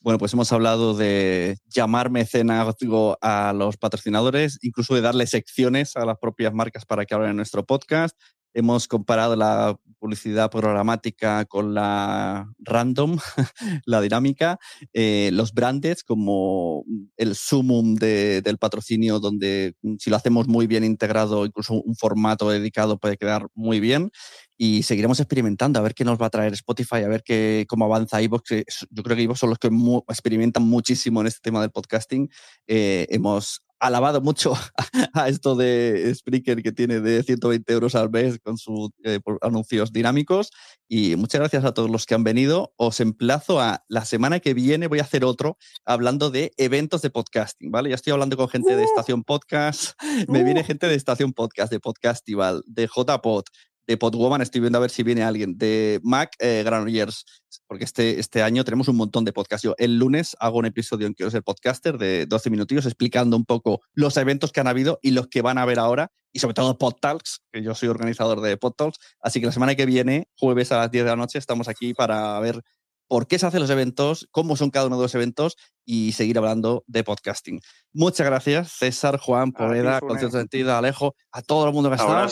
Bueno, 0.00 0.18
pues 0.18 0.34
hemos 0.34 0.52
hablado 0.52 0.94
de 0.94 1.56
llamar 1.64 2.10
mecenazgo 2.10 3.16
a 3.22 3.54
los 3.54 3.78
patrocinadores, 3.78 4.58
incluso 4.60 4.94
de 4.94 5.00
darle 5.00 5.26
secciones 5.26 5.96
a 5.96 6.04
las 6.04 6.18
propias 6.18 6.52
marcas 6.52 6.84
para 6.84 7.06
que 7.06 7.14
hablen 7.14 7.30
en 7.30 7.36
nuestro 7.36 7.64
podcast. 7.64 8.14
Hemos 8.54 8.88
comparado 8.88 9.36
la 9.36 9.76
publicidad 9.98 10.50
programática 10.50 11.44
con 11.46 11.72
la 11.72 12.52
random, 12.58 13.18
la 13.86 14.00
dinámica, 14.00 14.58
eh, 14.92 15.30
los 15.32 15.52
brandes 15.54 16.04
como 16.04 16.84
el 17.16 17.34
sumum 17.34 17.94
del 17.94 18.58
patrocinio, 18.58 19.18
donde 19.18 19.74
mm, 19.82 19.94
si 19.98 20.10
lo 20.10 20.16
hacemos 20.16 20.46
muy 20.46 20.66
bien 20.66 20.84
integrado, 20.84 21.46
incluso 21.46 21.74
un 21.74 21.96
formato 21.96 22.50
dedicado 22.50 22.98
puede 22.98 23.16
quedar 23.16 23.48
muy 23.54 23.80
bien. 23.80 24.10
Y 24.56 24.84
seguiremos 24.84 25.18
experimentando 25.18 25.80
a 25.80 25.82
ver 25.82 25.94
qué 25.94 26.04
nos 26.04 26.20
va 26.20 26.26
a 26.26 26.30
traer 26.30 26.52
Spotify, 26.52 26.96
a 26.96 27.08
ver 27.08 27.24
qué, 27.24 27.64
cómo 27.68 27.86
avanza 27.86 28.22
iVoox. 28.22 28.50
Yo 28.90 29.02
creo 29.02 29.16
que 29.16 29.22
iVoox 29.22 29.40
son 29.40 29.50
los 29.50 29.58
que 29.58 29.68
experimentan 30.08 30.62
muchísimo 30.62 31.22
en 31.22 31.26
este 31.26 31.40
tema 31.40 31.60
del 31.60 31.70
podcasting. 31.70 32.30
Eh, 32.68 33.06
hemos 33.10 33.63
alabado 33.78 34.20
mucho 34.20 34.54
a 35.14 35.28
esto 35.28 35.56
de 35.56 36.12
Spreaker 36.14 36.62
que 36.62 36.72
tiene 36.72 37.00
de 37.00 37.22
120 37.22 37.72
euros 37.72 37.94
al 37.94 38.10
mes 38.10 38.38
con 38.42 38.56
sus 38.56 38.90
eh, 39.04 39.20
anuncios 39.42 39.92
dinámicos. 39.92 40.50
Y 40.88 41.16
muchas 41.16 41.40
gracias 41.40 41.64
a 41.64 41.72
todos 41.72 41.90
los 41.90 42.06
que 42.06 42.14
han 42.14 42.24
venido. 42.24 42.72
Os 42.76 43.00
emplazo 43.00 43.60
a 43.60 43.84
la 43.88 44.04
semana 44.04 44.40
que 44.40 44.54
viene, 44.54 44.86
voy 44.86 45.00
a 45.00 45.02
hacer 45.02 45.24
otro 45.24 45.56
hablando 45.84 46.30
de 46.30 46.52
eventos 46.56 47.02
de 47.02 47.10
podcasting, 47.10 47.70
¿vale? 47.70 47.90
Ya 47.90 47.96
estoy 47.96 48.12
hablando 48.12 48.36
con 48.36 48.48
gente 48.48 48.76
de 48.76 48.82
uh. 48.82 48.86
Estación 48.86 49.24
Podcast, 49.24 49.92
me 50.28 50.44
viene 50.44 50.60
uh. 50.60 50.64
gente 50.64 50.86
de 50.86 50.94
Estación 50.94 51.32
Podcast, 51.32 51.70
de 51.72 51.80
Podcastival, 51.80 52.62
de 52.66 52.86
JPod, 52.86 53.44
de 53.86 53.96
Podwoman, 53.96 54.40
estoy 54.40 54.60
viendo 54.60 54.78
a 54.78 54.80
ver 54.80 54.90
si 54.90 55.02
viene 55.02 55.22
alguien, 55.22 55.56
de 55.58 56.00
Mac 56.02 56.34
eh, 56.38 56.62
Granollers, 56.64 57.24
porque 57.66 57.84
este, 57.84 58.18
este 58.18 58.42
año 58.42 58.64
tenemos 58.64 58.88
un 58.88 58.96
montón 58.96 59.24
de 59.24 59.32
podcasts. 59.32 59.62
Yo 59.62 59.74
el 59.78 59.98
lunes 59.98 60.36
hago 60.40 60.58
un 60.58 60.66
episodio 60.66 61.06
en 61.06 61.14
Quiero 61.14 61.30
ser 61.30 61.42
podcaster 61.42 61.98
de 61.98 62.26
12 62.26 62.50
minutillos 62.50 62.86
explicando 62.86 63.36
un 63.36 63.44
poco 63.44 63.80
los 63.92 64.16
eventos 64.16 64.52
que 64.52 64.60
han 64.60 64.68
habido 64.68 64.98
y 65.02 65.10
los 65.10 65.28
que 65.28 65.42
van 65.42 65.58
a 65.58 65.62
haber 65.62 65.78
ahora, 65.78 66.10
y 66.32 66.40
sobre 66.40 66.54
todo 66.54 66.78
PodTalks, 66.78 67.42
que 67.52 67.62
yo 67.62 67.74
soy 67.74 67.88
organizador 67.88 68.40
de 68.40 68.56
PodTalks. 68.56 68.98
Así 69.20 69.40
que 69.40 69.46
la 69.46 69.52
semana 69.52 69.74
que 69.74 69.86
viene, 69.86 70.28
jueves 70.36 70.72
a 70.72 70.78
las 70.78 70.90
10 70.90 71.04
de 71.04 71.10
la 71.10 71.16
noche, 71.16 71.38
estamos 71.38 71.68
aquí 71.68 71.94
para 71.94 72.38
ver 72.40 72.62
por 73.06 73.26
qué 73.26 73.38
se 73.38 73.46
hacen 73.46 73.60
los 73.60 73.70
eventos, 73.70 74.26
cómo 74.30 74.56
son 74.56 74.70
cada 74.70 74.86
uno 74.86 74.96
de 74.96 75.02
los 75.02 75.14
eventos 75.14 75.56
y 75.84 76.12
seguir 76.12 76.38
hablando 76.38 76.84
de 76.86 77.04
podcasting. 77.04 77.60
Muchas 77.92 78.26
gracias, 78.26 78.72
César, 78.72 79.18
Juan, 79.18 79.52
Poveda, 79.52 80.00
Concierto 80.00 80.38
Sentido, 80.38 80.74
Alejo, 80.74 81.14
a 81.30 81.42
todo 81.42 81.66
el 81.66 81.72
mundo 81.72 81.90
que 81.90 81.96
está. 81.96 82.28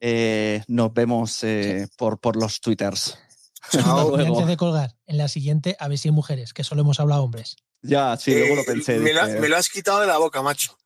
Eh, 0.00 0.62
nos 0.68 0.92
vemos 0.92 1.42
eh, 1.44 1.88
por, 1.96 2.18
por 2.18 2.36
los 2.36 2.60
twitters. 2.60 3.18
antes 3.72 4.46
de 4.46 4.56
colgar, 4.56 4.94
en 5.06 5.18
la 5.18 5.28
siguiente, 5.28 5.76
a 5.78 5.88
ver 5.88 5.98
si 5.98 6.08
hay 6.08 6.12
mujeres, 6.12 6.52
que 6.52 6.64
solo 6.64 6.82
hemos 6.82 7.00
hablado 7.00 7.24
hombres. 7.24 7.56
Ya, 7.82 8.16
sí, 8.16 8.32
luego 8.36 8.56
lo 8.56 8.62
eh, 8.62 8.66
pensé. 8.66 8.98
Me, 8.98 9.12
lo 9.12 9.56
has 9.56 9.68
quitado 9.68 10.00
de 10.00 10.06
la 10.06 10.18
boca, 10.18 10.42
macho. 10.42 10.76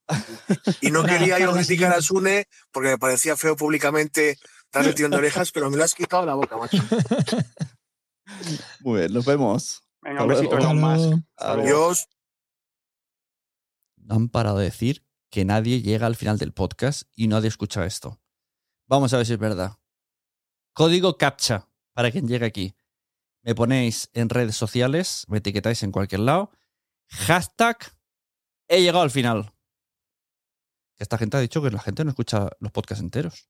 Y 0.81 0.91
no 0.91 1.05
quería 1.05 1.39
yo 1.39 1.53
criticar 1.53 1.93
a 1.93 2.03
Sune 2.03 2.47
porque 2.71 2.91
me 2.91 2.99
parecía 2.99 3.37
feo 3.37 3.57
públicamente 3.57 4.39
estar 4.65 4.85
metiendo 4.85 5.17
orejas, 5.17 5.53
pero 5.53 5.71
me 5.71 5.77
lo 5.77 5.85
has 5.85 5.95
quitado 5.95 6.23
de 6.23 6.27
la 6.27 6.35
boca, 6.35 6.57
macho. 6.57 6.83
Muy 8.81 9.01
bien, 9.01 9.13
nos 9.13 9.25
vemos. 9.25 9.83
Venga, 10.03 10.23
un 10.23 10.29
besito 10.29 10.75
más. 10.75 11.01
Adiós. 11.37 12.09
Han 14.09 14.29
parado 14.29 14.59
de 14.59 14.65
decir 14.65 15.07
que 15.31 15.45
nadie 15.45 15.81
llega 15.81 16.07
al 16.07 16.17
final 16.17 16.39
del 16.39 16.53
podcast 16.53 17.05
y 17.15 17.29
nadie 17.29 17.49
escucha 17.49 17.87
esto. 17.87 18.22
Vamos 18.93 19.15
a 19.15 19.17
ver 19.17 19.25
si 19.25 19.33
es 19.33 19.39
verdad. 19.39 19.79
Código 20.75 21.17
CAPTCHA 21.17 21.67
para 21.95 22.11
quien 22.11 22.29
llegue 22.29 22.45
aquí. 22.45 22.75
Me 23.41 23.55
ponéis 23.55 24.11
en 24.13 24.29
redes 24.29 24.55
sociales, 24.55 25.25
me 25.29 25.39
etiquetáis 25.39 25.83
en 25.83 25.93
cualquier 25.93 26.21
lado. 26.21 26.51
Hashtag 27.09 27.79
he 28.69 28.83
llegado 28.83 29.03
al 29.03 29.11
final. 29.11 29.55
Esta 30.99 31.17
gente 31.17 31.39
ha 31.39 31.41
dicho 31.41 31.63
que 31.63 31.71
la 31.71 31.81
gente 31.81 32.05
no 32.05 32.11
escucha 32.11 32.51
los 32.61 32.71
podcasts 32.71 33.03
enteros. 33.03 33.49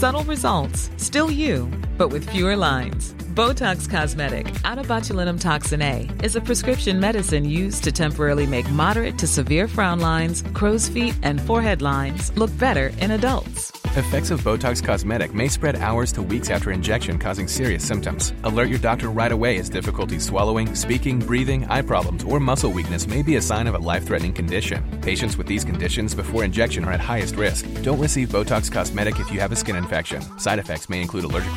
Subtle 0.00 0.24
results, 0.26 0.90
still 0.96 1.28
you, 1.28 1.68
but 1.96 2.08
with 2.08 2.28
fewer 2.28 2.56
lines. 2.56 3.14
Botox 3.34 3.90
Cosmetic, 3.90 4.46
out 4.64 4.78
of 4.78 4.86
botulinum 4.86 5.40
toxin 5.40 5.82
A, 5.82 6.08
is 6.22 6.36
a 6.36 6.40
prescription 6.40 7.00
medicine 7.00 7.44
used 7.44 7.82
to 7.82 7.90
temporarily 7.90 8.46
make 8.46 8.70
moderate 8.70 9.18
to 9.18 9.26
severe 9.26 9.66
frown 9.66 9.98
lines, 9.98 10.44
crow's 10.54 10.88
feet, 10.88 11.16
and 11.22 11.40
forehead 11.40 11.82
lines 11.82 12.36
look 12.36 12.56
better 12.58 12.92
in 13.00 13.10
adults. 13.10 13.72
Effects 13.96 14.32
of 14.32 14.42
Botox 14.42 14.82
Cosmetic 14.82 15.34
may 15.34 15.46
spread 15.46 15.76
hours 15.76 16.10
to 16.12 16.20
weeks 16.20 16.50
after 16.50 16.72
injection, 16.72 17.16
causing 17.16 17.46
serious 17.46 17.86
symptoms. 17.86 18.34
Alert 18.42 18.68
your 18.68 18.80
doctor 18.80 19.08
right 19.08 19.30
away 19.30 19.56
as 19.56 19.68
difficulty 19.68 20.18
swallowing, 20.18 20.74
speaking, 20.74 21.20
breathing, 21.20 21.64
eye 21.66 21.80
problems, 21.80 22.24
or 22.24 22.40
muscle 22.40 22.72
weakness 22.72 23.06
may 23.06 23.22
be 23.22 23.36
a 23.36 23.40
sign 23.40 23.68
of 23.68 23.76
a 23.76 23.78
life 23.78 24.04
threatening 24.04 24.32
condition. 24.32 24.82
Patients 25.00 25.36
with 25.36 25.46
these 25.46 25.64
conditions 25.64 26.12
before 26.12 26.42
injection 26.42 26.84
are 26.84 26.90
at 26.90 26.98
highest 26.98 27.36
risk. 27.36 27.68
Don't 27.82 28.00
receive 28.00 28.30
Botox 28.30 28.70
Cosmetic 28.70 29.20
if 29.20 29.30
you 29.30 29.38
have 29.38 29.52
a 29.52 29.56
skin 29.56 29.76
infection. 29.76 30.20
Side 30.40 30.58
effects 30.58 30.88
may 30.88 31.00
include 31.00 31.22
allergic 31.22 31.56